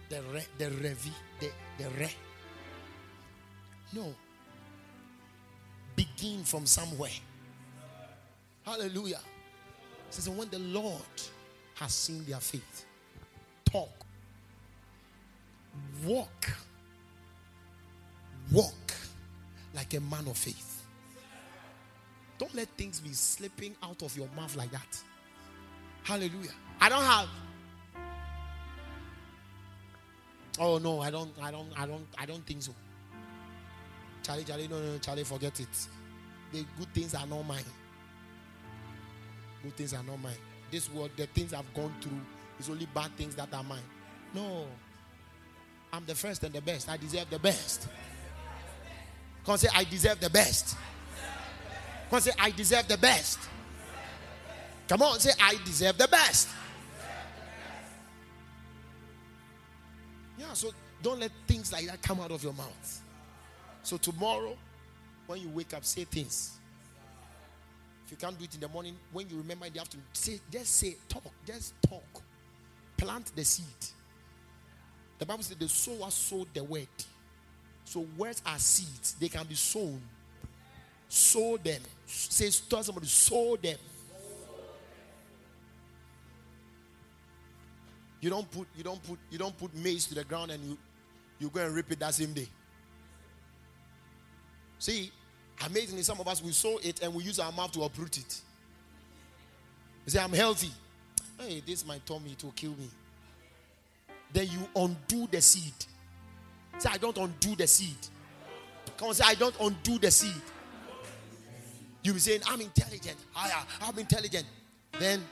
The 0.08 0.22
re. 0.32 0.42
The 0.56 0.64
revi. 0.64 1.12
The, 1.40 1.50
the 1.78 1.90
re. 1.90 2.08
No. 3.92 4.14
Begin 5.96 6.42
from 6.44 6.64
somewhere. 6.64 7.10
Hallelujah. 8.64 9.20
It 10.08 10.14
says, 10.14 10.28
when 10.30 10.48
the 10.48 10.58
Lord 10.58 11.02
has 11.74 11.92
seen 11.92 12.24
their 12.24 12.40
faith, 12.40 12.86
talk, 13.66 13.90
walk 16.04 16.50
Walk 18.52 18.92
like 19.74 19.94
a 19.94 20.00
man 20.00 20.26
of 20.26 20.36
faith. 20.36 20.82
Don't 22.38 22.54
let 22.54 22.68
things 22.76 23.00
be 23.00 23.12
slipping 23.12 23.76
out 23.82 24.02
of 24.02 24.16
your 24.16 24.28
mouth 24.34 24.56
like 24.56 24.70
that. 24.72 25.02
Hallelujah. 26.02 26.50
I 26.80 26.88
don't 26.88 27.02
have. 27.04 27.28
Oh 30.58 30.78
no, 30.78 31.00
I 31.00 31.10
don't, 31.10 31.30
I 31.40 31.50
don't, 31.50 31.68
I 31.76 31.86
don't, 31.86 32.06
I 32.18 32.26
don't 32.26 32.44
think 32.44 32.62
so. 32.62 32.72
Charlie, 34.22 34.44
Charlie, 34.44 34.68
no, 34.68 34.78
no, 34.80 34.98
Charlie, 34.98 35.24
forget 35.24 35.58
it. 35.60 35.68
The 36.52 36.64
good 36.78 36.92
things 36.92 37.14
are 37.14 37.26
not 37.26 37.42
mine. 37.46 37.64
Good 39.62 39.76
things 39.76 39.94
are 39.94 40.02
not 40.02 40.20
mine. 40.20 40.34
This 40.70 40.92
world, 40.92 41.10
the 41.16 41.26
things 41.26 41.52
I've 41.52 41.72
gone 41.74 41.94
through, 42.00 42.20
is 42.58 42.68
only 42.68 42.86
bad 42.94 43.10
things 43.16 43.34
that 43.36 43.52
are 43.54 43.62
mine. 43.62 43.78
No. 44.34 44.66
I'm 45.92 46.04
the 46.06 46.14
first 46.14 46.42
and 46.44 46.54
the 46.54 46.60
best. 46.60 46.88
I 46.88 46.96
deserve 46.96 47.30
the 47.30 47.38
best. 47.38 47.88
Come 49.44 49.56
say, 49.56 49.68
I 49.74 49.84
deserve 49.84 50.20
the 50.20 50.30
best. 50.30 50.76
Come 52.10 52.20
say, 52.20 52.32
I 52.38 52.50
deserve 52.50 52.88
the 52.88 52.98
best. 52.98 53.38
Come 54.88 55.02
on, 55.02 55.20
say, 55.20 55.30
I 55.40 55.56
deserve 55.64 55.96
the 55.98 56.08
best. 56.08 56.48
Yeah, 60.38 60.52
so 60.52 60.70
don't 61.02 61.20
let 61.20 61.30
things 61.46 61.72
like 61.72 61.86
that 61.86 62.02
come 62.02 62.20
out 62.20 62.30
of 62.30 62.42
your 62.42 62.52
mouth. 62.52 63.02
So 63.82 63.96
tomorrow, 63.96 64.56
when 65.26 65.40
you 65.40 65.48
wake 65.50 65.74
up, 65.74 65.84
say 65.84 66.04
things. 66.04 66.58
If 68.04 68.10
you 68.10 68.16
can't 68.16 68.36
do 68.36 68.44
it 68.44 68.54
in 68.54 68.60
the 68.60 68.68
morning, 68.68 68.96
when 69.12 69.28
you 69.28 69.36
remember 69.36 69.66
in 69.66 69.72
the 69.72 69.80
afternoon, 69.80 70.04
say, 70.12 70.40
just 70.50 70.74
say, 70.76 70.96
talk, 71.08 71.22
just 71.46 71.74
talk. 71.88 72.22
Plant 72.96 73.30
the 73.36 73.44
seed. 73.44 73.64
The 75.18 75.26
Bible 75.26 75.44
says 75.44 75.56
the 75.56 75.68
sower 75.68 76.10
sowed 76.10 76.48
the 76.52 76.64
word. 76.64 76.88
So 77.84 78.06
words 78.16 78.42
are 78.46 78.58
seeds. 78.58 79.14
They 79.18 79.28
can 79.28 79.46
be 79.46 79.54
sown. 79.54 80.00
Sow 81.08 81.56
them. 81.56 81.80
Say, 82.06 82.50
tell 82.68 82.82
somebody, 82.82 83.06
sow 83.06 83.56
them. 83.56 83.78
You 88.20 88.28
don't 88.28 88.50
put 88.50 88.68
you 88.76 88.84
don't 88.84 89.02
put 89.02 89.18
you 89.30 89.38
don't 89.38 89.56
put 89.56 89.74
maize 89.74 90.06
to 90.06 90.14
the 90.14 90.24
ground 90.24 90.50
and 90.50 90.62
you 90.62 90.78
you 91.38 91.48
go 91.48 91.64
and 91.64 91.74
rip 91.74 91.90
it 91.90 91.98
that 92.00 92.14
same 92.14 92.32
day. 92.34 92.46
See, 94.78 95.10
amazingly, 95.64 96.02
some 96.02 96.20
of 96.20 96.28
us 96.28 96.42
we 96.42 96.52
sow 96.52 96.78
it 96.82 97.02
and 97.02 97.14
we 97.14 97.24
use 97.24 97.38
our 97.38 97.50
mouth 97.52 97.72
to 97.72 97.82
uproot 97.82 98.18
it. 98.18 98.40
You 100.04 100.12
say, 100.12 100.20
I'm 100.20 100.32
healthy. 100.32 100.70
Hey, 101.38 101.62
this 101.66 101.86
my 101.86 101.98
tummy, 102.04 102.32
it 102.32 102.44
will 102.44 102.52
kill 102.52 102.72
me. 102.72 102.88
Then 104.32 104.48
you 104.48 104.68
undo 104.76 105.26
the 105.30 105.40
seed. 105.40 105.74
Say, 106.80 106.88
I 106.90 106.96
don't 106.96 107.18
undo 107.18 107.54
the 107.54 107.66
seed. 107.66 107.94
Come 108.96 109.08
on, 109.08 109.14
say, 109.14 109.24
I 109.26 109.34
don't 109.34 109.54
undo 109.60 109.98
the 109.98 110.10
seed. 110.10 110.32
You 112.02 112.14
be 112.14 112.18
saying, 112.18 112.40
I'm 112.48 112.58
intelligent. 112.58 113.18
Ah, 113.36 113.66
I, 113.82 113.88
I'm 113.88 113.98
intelligent. 113.98 114.46
Then 114.98 115.22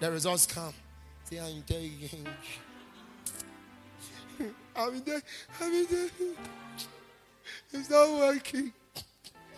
the 0.00 0.10
results 0.10 0.44
come. 0.44 0.74
Say, 1.22 1.38
I'm 1.38 1.54
intelligent. 1.54 2.26
I'm 4.76 4.94
intelligent. 4.94 5.24
I'm 5.60 5.72
intelligent. 5.72 6.38
It's 7.72 7.88
not 7.88 8.18
working. 8.18 8.72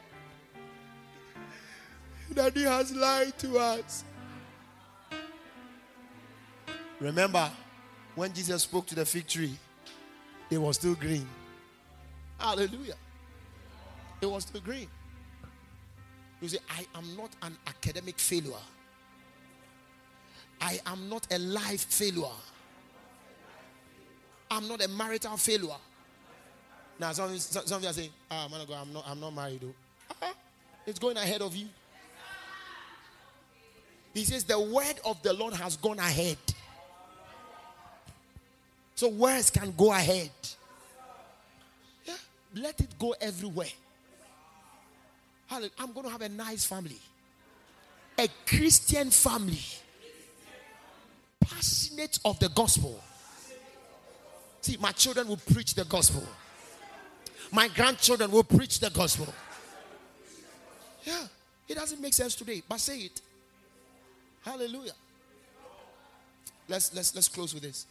Daddy 2.34 2.64
has 2.64 2.94
lied 2.94 3.38
to 3.38 3.58
us. 3.58 4.04
Remember 7.00 7.50
when 8.14 8.30
Jesus 8.34 8.64
spoke 8.64 8.84
to 8.88 8.94
the 8.94 9.06
fig 9.06 9.26
tree? 9.26 9.56
It 10.50 10.58
was 10.58 10.76
still 10.76 10.94
green. 10.94 11.26
Hallelujah. 12.38 12.94
It 14.20 14.30
was 14.30 14.44
still 14.44 14.60
green. 14.60 14.88
You 16.40 16.48
say, 16.48 16.58
I 16.70 16.86
am 16.96 17.16
not 17.16 17.30
an 17.42 17.56
academic 17.66 18.18
failure. 18.18 18.52
I 20.60 20.80
am 20.86 21.08
not 21.08 21.26
a 21.32 21.38
life 21.38 21.84
failure. 21.86 22.24
I'm 24.50 24.66
not 24.68 24.84
a 24.84 24.88
marital 24.88 25.36
failure. 25.36 25.76
Now, 26.98 27.12
some, 27.12 27.36
some, 27.38 27.66
some 27.66 27.76
of 27.76 27.82
you 27.82 27.90
are 27.90 27.92
saying, 27.92 28.10
ah, 28.30 28.48
man 28.50 28.60
of 28.62 28.68
God, 28.68 28.78
I'm 28.82 28.92
not, 28.92 29.04
I'm 29.06 29.20
not 29.20 29.34
married. 29.34 29.60
Though. 29.60 29.74
Uh-huh. 30.10 30.32
It's 30.86 30.98
going 30.98 31.16
ahead 31.16 31.42
of 31.42 31.54
you. 31.54 31.68
He 34.14 34.24
says, 34.24 34.42
the 34.44 34.58
word 34.58 34.94
of 35.04 35.22
the 35.22 35.32
Lord 35.32 35.54
has 35.54 35.76
gone 35.76 35.98
ahead. 35.98 36.38
So 38.98 39.06
words 39.06 39.48
can 39.50 39.72
go 39.76 39.92
ahead. 39.92 40.32
Yeah, 42.04 42.14
let 42.56 42.80
it 42.80 42.98
go 42.98 43.14
everywhere. 43.20 43.68
I'm 45.48 45.92
going 45.92 46.06
to 46.06 46.10
have 46.10 46.22
a 46.22 46.28
nice 46.28 46.64
family, 46.64 46.98
a 48.18 48.26
Christian 48.44 49.10
family, 49.10 49.62
passionate 51.38 52.18
of 52.24 52.40
the 52.40 52.48
gospel. 52.48 53.00
See, 54.62 54.76
my 54.80 54.90
children 54.90 55.28
will 55.28 55.40
preach 55.52 55.74
the 55.76 55.84
gospel. 55.84 56.24
My 57.52 57.68
grandchildren 57.68 58.32
will 58.32 58.42
preach 58.42 58.80
the 58.80 58.90
gospel. 58.90 59.32
Yeah, 61.04 61.24
it 61.68 61.76
doesn't 61.76 62.00
make 62.00 62.14
sense 62.14 62.34
today, 62.34 62.64
but 62.68 62.80
say 62.80 62.98
it. 62.98 63.20
Hallelujah. 64.44 64.94
Let's 66.66 66.92
let's 66.92 67.14
let's 67.14 67.28
close 67.28 67.54
with 67.54 67.62
this. 67.62 67.86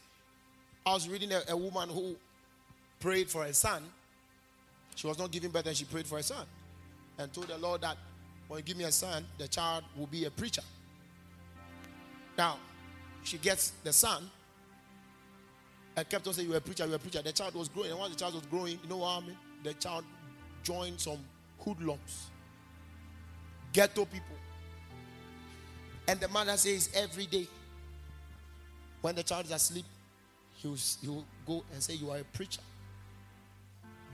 I 0.88 0.93
was 0.93 1.09
reading 1.09 1.34
a, 1.34 1.41
a 1.49 1.57
woman 1.57 1.89
who 1.89 2.15
prayed 3.01 3.30
for 3.30 3.43
a 3.43 3.53
son. 3.53 3.84
She 4.95 5.05
was 5.05 5.19
not 5.19 5.31
giving 5.31 5.51
birth 5.51 5.68
and 5.68 5.76
she 5.76 5.84
prayed 5.84 6.07
for 6.07 6.18
a 6.18 6.23
son 6.23 6.45
and 7.19 7.31
told 7.34 7.49
the 7.49 7.57
Lord 7.57 7.81
that 7.81 7.97
when 8.47 8.59
you 8.59 8.64
give 8.64 8.77
me 8.77 8.85
a 8.85 8.91
son, 8.91 9.26
the 9.38 9.49
child 9.49 9.84
will 9.97 10.07
be 10.07 10.23
a 10.23 10.31
preacher. 10.31 10.61
Now, 12.38 12.57
she 13.26 13.38
gets 13.38 13.73
the 13.84 13.91
son. 13.91 14.31
I 15.97 16.05
kept 16.05 16.26
on 16.26 16.34
saying, 16.34 16.47
You're 16.47 16.59
a 16.59 16.61
preacher, 16.61 16.85
you're 16.85 16.95
a 16.95 16.99
preacher. 16.99 17.22
The 17.22 17.34
child 17.34 17.55
was 17.55 17.68
growing. 17.68 17.91
And 17.91 17.99
once 17.99 18.14
the 18.14 18.19
child 18.22 18.35
was 18.35 18.45
growing, 18.45 18.80
you 18.81 18.89
know 18.89 18.97
what 18.97 19.23
I 19.23 19.27
mean? 19.27 19.38
The 19.64 19.73
child 19.73 20.05
joined 20.64 21.01
some 21.01 21.19
hoodlums, 21.59 22.27
ghetto 23.73 24.05
people. 24.05 24.38
And 26.07 26.18
the 26.22 26.30
mother 26.30 26.55
says, 26.55 26.89
Every 26.95 27.26
day, 27.26 27.45
when 29.01 29.15
the 29.15 29.23
child 29.23 29.47
is 29.47 29.51
asleep, 29.51 29.84
he 30.57 30.67
will, 30.67 31.25
go 31.45 31.63
and 31.73 31.81
say, 31.81 31.93
You 31.93 32.11
are 32.11 32.17
a 32.17 32.23
preacher. 32.23 32.61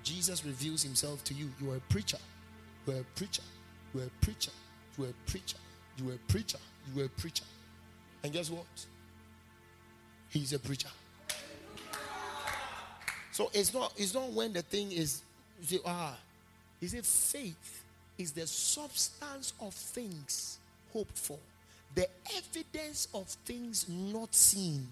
Jesus 0.03 0.45
reveals 0.45 0.83
himself 0.83 1.23
to 1.23 1.33
you. 1.33 1.49
You 1.61 1.71
are 1.71 1.77
a 1.77 1.91
preacher. 1.91 2.17
You 2.85 2.93
are 2.93 2.99
a 2.99 3.05
preacher. 3.15 3.41
You 3.93 4.01
are 4.01 4.05
a 4.05 4.25
preacher. 4.25 4.51
You 4.97 5.05
are 5.05 5.09
a 5.09 5.29
preacher. 5.29 5.57
You 5.97 6.09
are 6.11 6.15
a 6.15 6.31
preacher. 6.31 6.57
You 6.93 7.01
are 7.01 7.05
a 7.05 7.09
preacher. 7.09 7.45
And 8.23 8.33
guess 8.33 8.49
what? 8.49 8.65
He's 10.29 10.53
a 10.53 10.59
preacher. 10.59 10.89
So 13.31 13.49
it's 13.53 13.73
not 13.73 13.93
it's 13.97 14.13
not 14.13 14.31
when 14.31 14.53
the 14.53 14.61
thing 14.61 14.91
is 14.91 15.21
you 15.61 15.77
say, 15.77 15.83
ah, 15.85 16.15
he 16.79 16.87
faith 16.87 17.83
is 18.17 18.31
the 18.31 18.45
substance 18.45 19.53
of 19.59 19.73
things 19.73 20.59
hoped 20.91 21.17
for, 21.17 21.39
the 21.95 22.07
evidence 22.35 23.07
of 23.13 23.27
things 23.45 23.87
not 23.89 24.35
seen. 24.35 24.87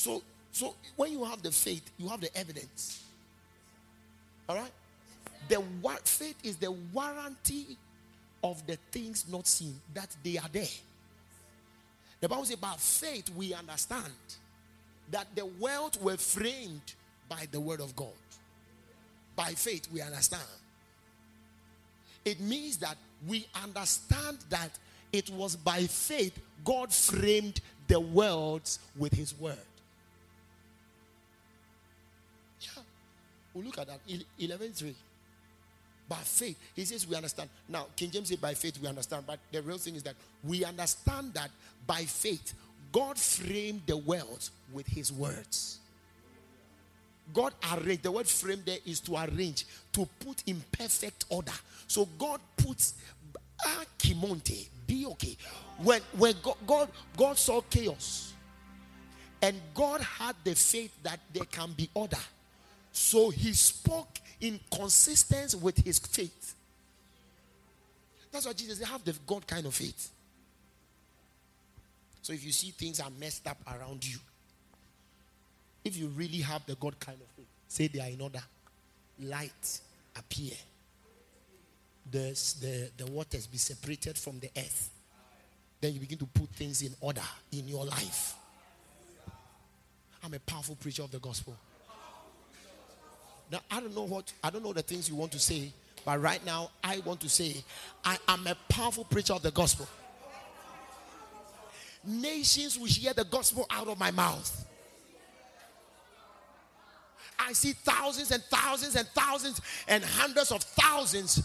So 0.00 0.22
so 0.50 0.74
when 0.96 1.12
you 1.12 1.24
have 1.24 1.42
the 1.42 1.50
faith, 1.50 1.90
you 1.98 2.08
have 2.08 2.22
the 2.22 2.34
evidence. 2.34 3.04
All 4.48 4.56
right? 4.56 4.72
The 5.48 5.62
faith 6.04 6.36
is 6.42 6.56
the 6.56 6.70
warranty 6.70 7.76
of 8.42 8.66
the 8.66 8.78
things 8.90 9.26
not 9.30 9.46
seen 9.46 9.78
that 9.92 10.08
they 10.24 10.38
are 10.38 10.48
there. 10.50 10.64
The 12.20 12.28
Bible 12.28 12.46
says, 12.46 12.56
by 12.56 12.74
faith 12.78 13.30
we 13.36 13.52
understand 13.52 14.12
that 15.10 15.26
the 15.34 15.44
world 15.44 16.02
were 16.02 16.16
framed 16.16 16.94
by 17.28 17.46
the 17.50 17.60
word 17.60 17.80
of 17.80 17.94
God. 17.94 18.08
By 19.36 19.50
faith 19.50 19.86
we 19.92 20.00
understand. 20.00 20.42
It 22.24 22.40
means 22.40 22.78
that 22.78 22.96
we 23.28 23.46
understand 23.62 24.38
that 24.48 24.70
it 25.12 25.28
was 25.30 25.56
by 25.56 25.82
faith 25.82 26.38
God 26.64 26.92
framed 26.92 27.60
the 27.86 28.00
worlds 28.00 28.78
with 28.96 29.12
his 29.12 29.38
word. 29.38 29.58
We'll 33.54 33.64
look 33.64 33.78
at 33.78 33.88
that. 33.88 34.00
11 34.38 34.72
3 34.72 34.94
by 36.08 36.16
faith. 36.16 36.58
He 36.74 36.84
says 36.84 37.06
we 37.06 37.14
understand. 37.14 37.48
Now, 37.68 37.86
King 37.94 38.10
James 38.10 38.28
said 38.28 38.40
by 38.40 38.54
faith 38.54 38.78
we 38.80 38.88
understand, 38.88 39.24
but 39.26 39.38
the 39.52 39.62
real 39.62 39.78
thing 39.78 39.94
is 39.94 40.02
that 40.02 40.14
we 40.42 40.64
understand 40.64 41.34
that 41.34 41.50
by 41.86 42.02
faith 42.02 42.54
God 42.92 43.18
framed 43.18 43.82
the 43.86 43.96
world 43.96 44.50
with 44.72 44.86
his 44.86 45.12
words. 45.12 45.78
God 47.32 47.54
arranged, 47.72 48.02
the 48.02 48.10
word 48.10 48.26
frame 48.26 48.62
there 48.66 48.78
is 48.84 48.98
to 49.00 49.16
arrange, 49.16 49.64
to 49.92 50.08
put 50.18 50.42
in 50.46 50.60
perfect 50.72 51.26
order. 51.28 51.52
So 51.86 52.08
God 52.18 52.40
puts 52.56 52.94
ah, 53.64 53.84
Kimonte, 53.98 54.68
be 54.86 55.06
okay. 55.06 55.36
When, 55.78 56.00
when 56.16 56.34
God, 56.42 56.56
God, 56.66 56.88
God 57.16 57.38
saw 57.38 57.60
chaos 57.70 58.32
and 59.40 59.56
God 59.74 60.00
had 60.00 60.34
the 60.42 60.54
faith 60.54 60.92
that 61.04 61.20
there 61.32 61.44
can 61.44 61.72
be 61.72 61.88
order. 61.94 62.18
So 62.92 63.30
he 63.30 63.52
spoke 63.52 64.18
in 64.40 64.58
consistence 64.70 65.54
with 65.54 65.78
his 65.78 65.98
faith. 65.98 66.54
That's 68.32 68.46
why 68.46 68.52
Jesus 68.52 68.78
said, 68.78 68.88
have 68.88 69.04
the 69.04 69.14
God 69.26 69.46
kind 69.46 69.66
of 69.66 69.74
faith. 69.74 70.10
So 72.22 72.32
if 72.32 72.44
you 72.44 72.52
see 72.52 72.70
things 72.70 73.00
are 73.00 73.10
messed 73.18 73.46
up 73.46 73.58
around 73.66 74.06
you, 74.06 74.18
if 75.84 75.96
you 75.96 76.08
really 76.08 76.38
have 76.38 76.64
the 76.66 76.74
God 76.76 76.98
kind 77.00 77.18
of 77.20 77.26
faith, 77.36 77.46
say 77.66 77.88
they 77.88 78.00
are 78.00 78.08
in 78.08 78.20
order. 78.20 78.42
Light 79.22 79.80
appear. 80.16 80.52
The, 82.10 82.30
the, 82.60 82.90
the 82.96 83.10
waters 83.10 83.46
be 83.46 83.58
separated 83.58 84.18
from 84.18 84.38
the 84.40 84.50
earth. 84.56 84.90
Then 85.80 85.94
you 85.94 86.00
begin 86.00 86.18
to 86.18 86.26
put 86.26 86.48
things 86.50 86.82
in 86.82 86.94
order 87.00 87.22
in 87.52 87.66
your 87.66 87.84
life. 87.84 88.34
I'm 90.22 90.34
a 90.34 90.38
powerful 90.40 90.76
preacher 90.76 91.02
of 91.02 91.10
the 91.10 91.18
gospel. 91.18 91.56
Now, 93.50 93.60
I 93.70 93.80
don't 93.80 93.94
know 93.94 94.04
what, 94.04 94.32
I 94.44 94.50
don't 94.50 94.62
know 94.62 94.72
the 94.72 94.82
things 94.82 95.08
you 95.08 95.16
want 95.16 95.32
to 95.32 95.38
say, 95.38 95.72
but 96.04 96.20
right 96.22 96.44
now, 96.46 96.70
I 96.82 96.98
want 97.00 97.20
to 97.20 97.28
say, 97.28 97.56
I 98.04 98.16
am 98.28 98.46
a 98.46 98.56
powerful 98.68 99.04
preacher 99.04 99.32
of 99.32 99.42
the 99.42 99.50
gospel. 99.50 99.88
Nations 102.04 102.78
will 102.78 102.86
hear 102.86 103.12
the 103.12 103.24
gospel 103.24 103.66
out 103.68 103.88
of 103.88 103.98
my 103.98 104.10
mouth. 104.10 104.66
I 107.38 107.52
see 107.52 107.72
thousands 107.72 108.30
and 108.30 108.42
thousands 108.44 108.96
and 108.96 109.08
thousands 109.08 109.60
and 109.88 110.04
hundreds 110.04 110.52
of 110.52 110.62
thousands 110.62 111.42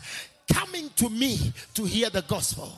coming 0.51 0.89
to 0.97 1.09
me 1.09 1.53
to 1.73 1.85
hear 1.85 2.09
the 2.09 2.21
gospel. 2.21 2.71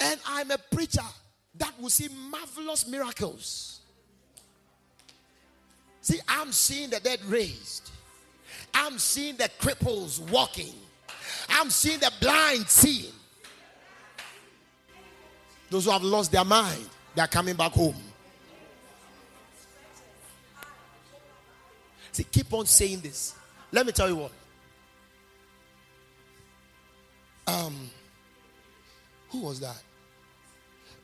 And 0.00 0.18
I'm 0.26 0.50
a 0.50 0.58
preacher 0.58 1.02
that 1.56 1.72
will 1.80 1.90
see 1.90 2.08
marvelous 2.30 2.88
miracles. 2.88 3.71
See, 6.02 6.20
I'm 6.28 6.50
seeing 6.52 6.90
the 6.90 7.00
dead 7.00 7.24
raised. 7.24 7.90
I'm 8.74 8.98
seeing 8.98 9.36
the 9.36 9.48
cripples 9.60 10.20
walking. 10.30 10.74
I'm 11.48 11.70
seeing 11.70 12.00
the 12.00 12.12
blind 12.20 12.68
seeing. 12.68 13.12
Those 15.70 15.84
who 15.84 15.92
have 15.92 16.02
lost 16.02 16.32
their 16.32 16.44
mind, 16.44 16.86
they're 17.14 17.26
coming 17.28 17.54
back 17.54 17.72
home. 17.72 17.94
See, 22.10 22.24
keep 22.24 22.52
on 22.52 22.66
saying 22.66 23.00
this. 23.00 23.34
Let 23.70 23.86
me 23.86 23.92
tell 23.92 24.08
you 24.08 24.16
what. 24.16 24.32
Um, 27.46 27.90
who 29.30 29.40
was 29.40 29.60
that? 29.60 29.82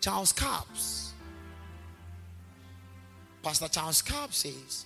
Charles 0.00 0.32
Capps. 0.32 1.14
Pastor 3.42 3.68
Charles 3.68 4.02
Capps 4.02 4.38
says, 4.38 4.84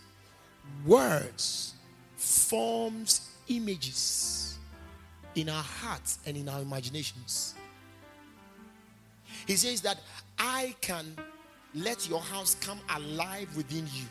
words 0.85 1.75
forms 2.17 3.31
images 3.49 4.59
in 5.35 5.49
our 5.49 5.63
hearts 5.63 6.19
and 6.27 6.37
in 6.37 6.49
our 6.49 6.61
imaginations. 6.61 7.55
He 9.47 9.57
says 9.57 9.81
that 9.83 9.99
I 10.39 10.75
can 10.81 11.17
let 11.75 12.09
your 12.09 12.21
house 12.21 12.55
come 12.57 12.81
alive 12.95 13.49
within 13.57 13.87
you 13.95 14.05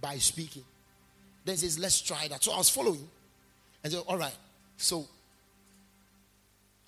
by 0.00 0.16
speaking. 0.18 0.64
Then 1.44 1.54
he 1.54 1.60
says, 1.60 1.78
let's 1.78 2.00
try 2.00 2.28
that. 2.28 2.44
So 2.44 2.52
I 2.52 2.58
was 2.58 2.68
following 2.68 3.08
and 3.82 3.92
said, 3.92 4.02
all 4.06 4.18
right. 4.18 4.36
So 4.76 5.06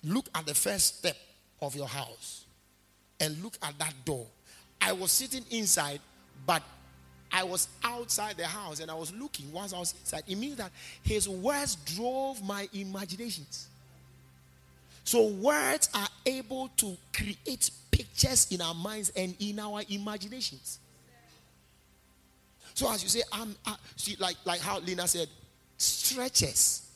look 0.03 0.27
at 0.35 0.45
the 0.45 0.53
first 0.53 0.99
step 0.99 1.17
of 1.61 1.75
your 1.75 1.87
house 1.87 2.45
and 3.19 3.41
look 3.43 3.57
at 3.63 3.77
that 3.79 3.93
door. 4.05 4.25
I 4.79 4.91
was 4.91 5.11
sitting 5.11 5.43
inside, 5.49 5.99
but 6.45 6.61
I 7.35 7.43
was 7.43 7.67
outside 7.83 8.37
the 8.37 8.47
house 8.47 8.79
and 8.79 8.89
I 8.89 8.93
was 8.93 9.13
looking 9.13 9.51
once 9.51 9.73
I 9.73 9.79
was 9.79 9.93
inside. 9.99 10.23
It 10.25 10.37
means 10.37 10.55
that 10.55 10.71
his 11.03 11.27
words 11.27 11.75
drove 11.75 12.41
my 12.41 12.69
imaginations. 12.71 13.67
So 15.03 15.27
words 15.27 15.89
are 15.93 16.07
able 16.25 16.69
to 16.77 16.95
create 17.11 17.69
pictures 17.91 18.47
in 18.51 18.61
our 18.61 18.73
minds 18.73 19.11
and 19.17 19.35
in 19.41 19.59
our 19.59 19.81
imaginations. 19.89 20.79
So 22.73 22.89
as 22.89 23.03
you 23.03 23.09
say, 23.09 23.23
I'm 23.33 23.53
see, 23.97 24.15
like 24.17 24.37
like 24.45 24.61
how 24.61 24.79
Lena 24.79 25.05
said, 25.05 25.27
stretches. 25.75 26.89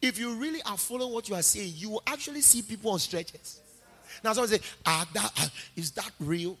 If 0.00 0.18
you 0.18 0.36
really 0.36 0.62
are 0.62 0.78
following 0.78 1.12
what 1.12 1.28
you 1.28 1.34
are 1.34 1.42
saying, 1.42 1.74
you 1.76 1.90
will 1.90 2.02
actually 2.06 2.40
see 2.40 2.62
people 2.62 2.92
on 2.92 2.98
stretches. 2.98 3.60
Now 4.24 4.32
someone 4.32 4.48
say, 4.48 4.60
ah, 4.86 5.06
that, 5.12 5.32
uh, 5.38 5.48
is 5.76 5.90
that 5.92 6.10
real? 6.18 6.56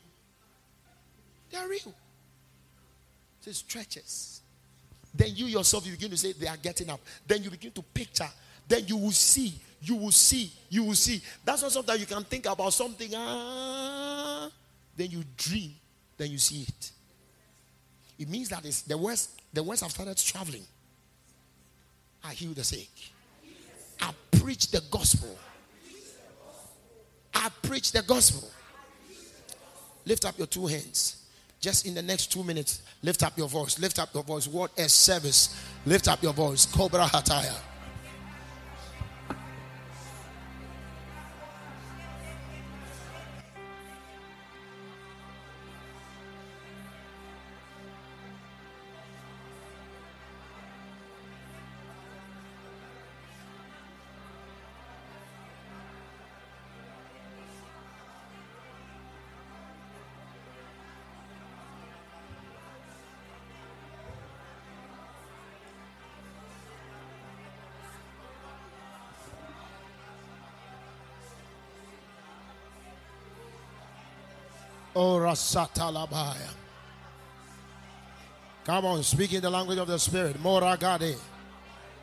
They 1.50 1.56
are 1.56 1.66
real. 3.46 3.50
It 3.50 3.56
stretches. 3.56 4.42
Then 5.14 5.30
you 5.34 5.46
yourself, 5.46 5.86
you 5.86 5.92
begin 5.92 6.10
to 6.10 6.16
say 6.16 6.32
they 6.32 6.46
are 6.46 6.56
getting 6.56 6.90
up. 6.90 7.00
Then 7.26 7.42
you 7.42 7.50
begin 7.50 7.72
to 7.72 7.82
picture. 7.82 8.28
Then 8.68 8.84
you 8.86 8.96
will 8.96 9.10
see. 9.10 9.54
You 9.82 9.96
will 9.96 10.12
see. 10.12 10.52
You 10.68 10.84
will 10.84 10.94
see. 10.94 11.20
That's 11.44 11.62
why 11.62 11.68
sometimes 11.68 12.00
you 12.00 12.06
can 12.06 12.22
think 12.24 12.46
about 12.46 12.72
something. 12.72 13.10
Ah, 13.14 14.50
then 14.96 15.10
you 15.10 15.24
dream. 15.36 15.74
Then 16.16 16.30
you 16.30 16.38
see 16.38 16.62
it. 16.62 16.92
It 18.18 18.28
means 18.28 18.50
that 18.50 18.62
the 18.86 18.98
words, 18.98 19.30
the 19.52 19.62
words 19.62 19.80
have 19.80 19.90
started 19.90 20.16
traveling. 20.18 20.64
I 22.22 22.34
heal 22.34 22.52
the 22.52 22.62
sick. 22.62 22.90
I 24.00 24.12
preach 24.30 24.70
the 24.70 24.82
gospel. 24.90 25.36
I 27.34 27.48
preach 27.62 27.92
the 27.92 28.02
gospel. 28.02 28.48
Lift 30.04 30.26
up 30.26 30.36
your 30.36 30.46
two 30.46 30.66
hands. 30.66 31.19
Just 31.60 31.86
in 31.86 31.94
the 31.94 32.02
next 32.02 32.32
two 32.32 32.42
minutes, 32.42 32.82
lift 33.02 33.22
up 33.22 33.36
your 33.36 33.48
voice. 33.48 33.78
Lift 33.78 33.98
up 33.98 34.12
your 34.14 34.22
voice. 34.22 34.48
What 34.48 34.70
a 34.78 34.88
service. 34.88 35.54
Lift 35.84 36.08
up 36.08 36.22
your 36.22 36.32
voice. 36.32 36.64
Cobra 36.66 37.04
Hataya. 37.04 37.69
Ora 75.00 75.32
satalabaya. 75.32 76.52
Come 78.66 78.84
on, 78.84 79.02
speak 79.02 79.32
in 79.32 79.40
the 79.40 79.48
language 79.48 79.78
of 79.78 79.88
the 79.88 79.98
Spirit. 79.98 80.36
Moragade. 80.42 81.16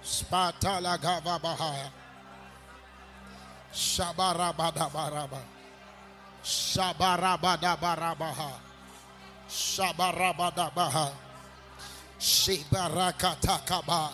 Spatalagava 0.03 1.39
bahaya. 1.39 1.91
Shabarabadabaraba. 3.71 5.37
Shabarabadabarabaha. 6.43 8.53
Shabarabadabaha. 9.47 11.11
Shibarakatakaba. 12.19 14.09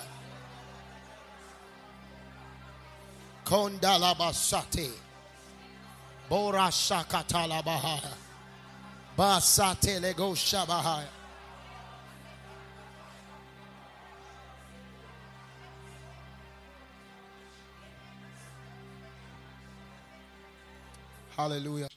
Kondalabasate. 3.46 4.92
Bora 6.28 6.68
shakatalabahaya. 9.18 9.18
Basate 9.18 10.00
lego 10.00 10.34
shabahaya. 10.34 11.08
Hallelujah. 21.36 21.93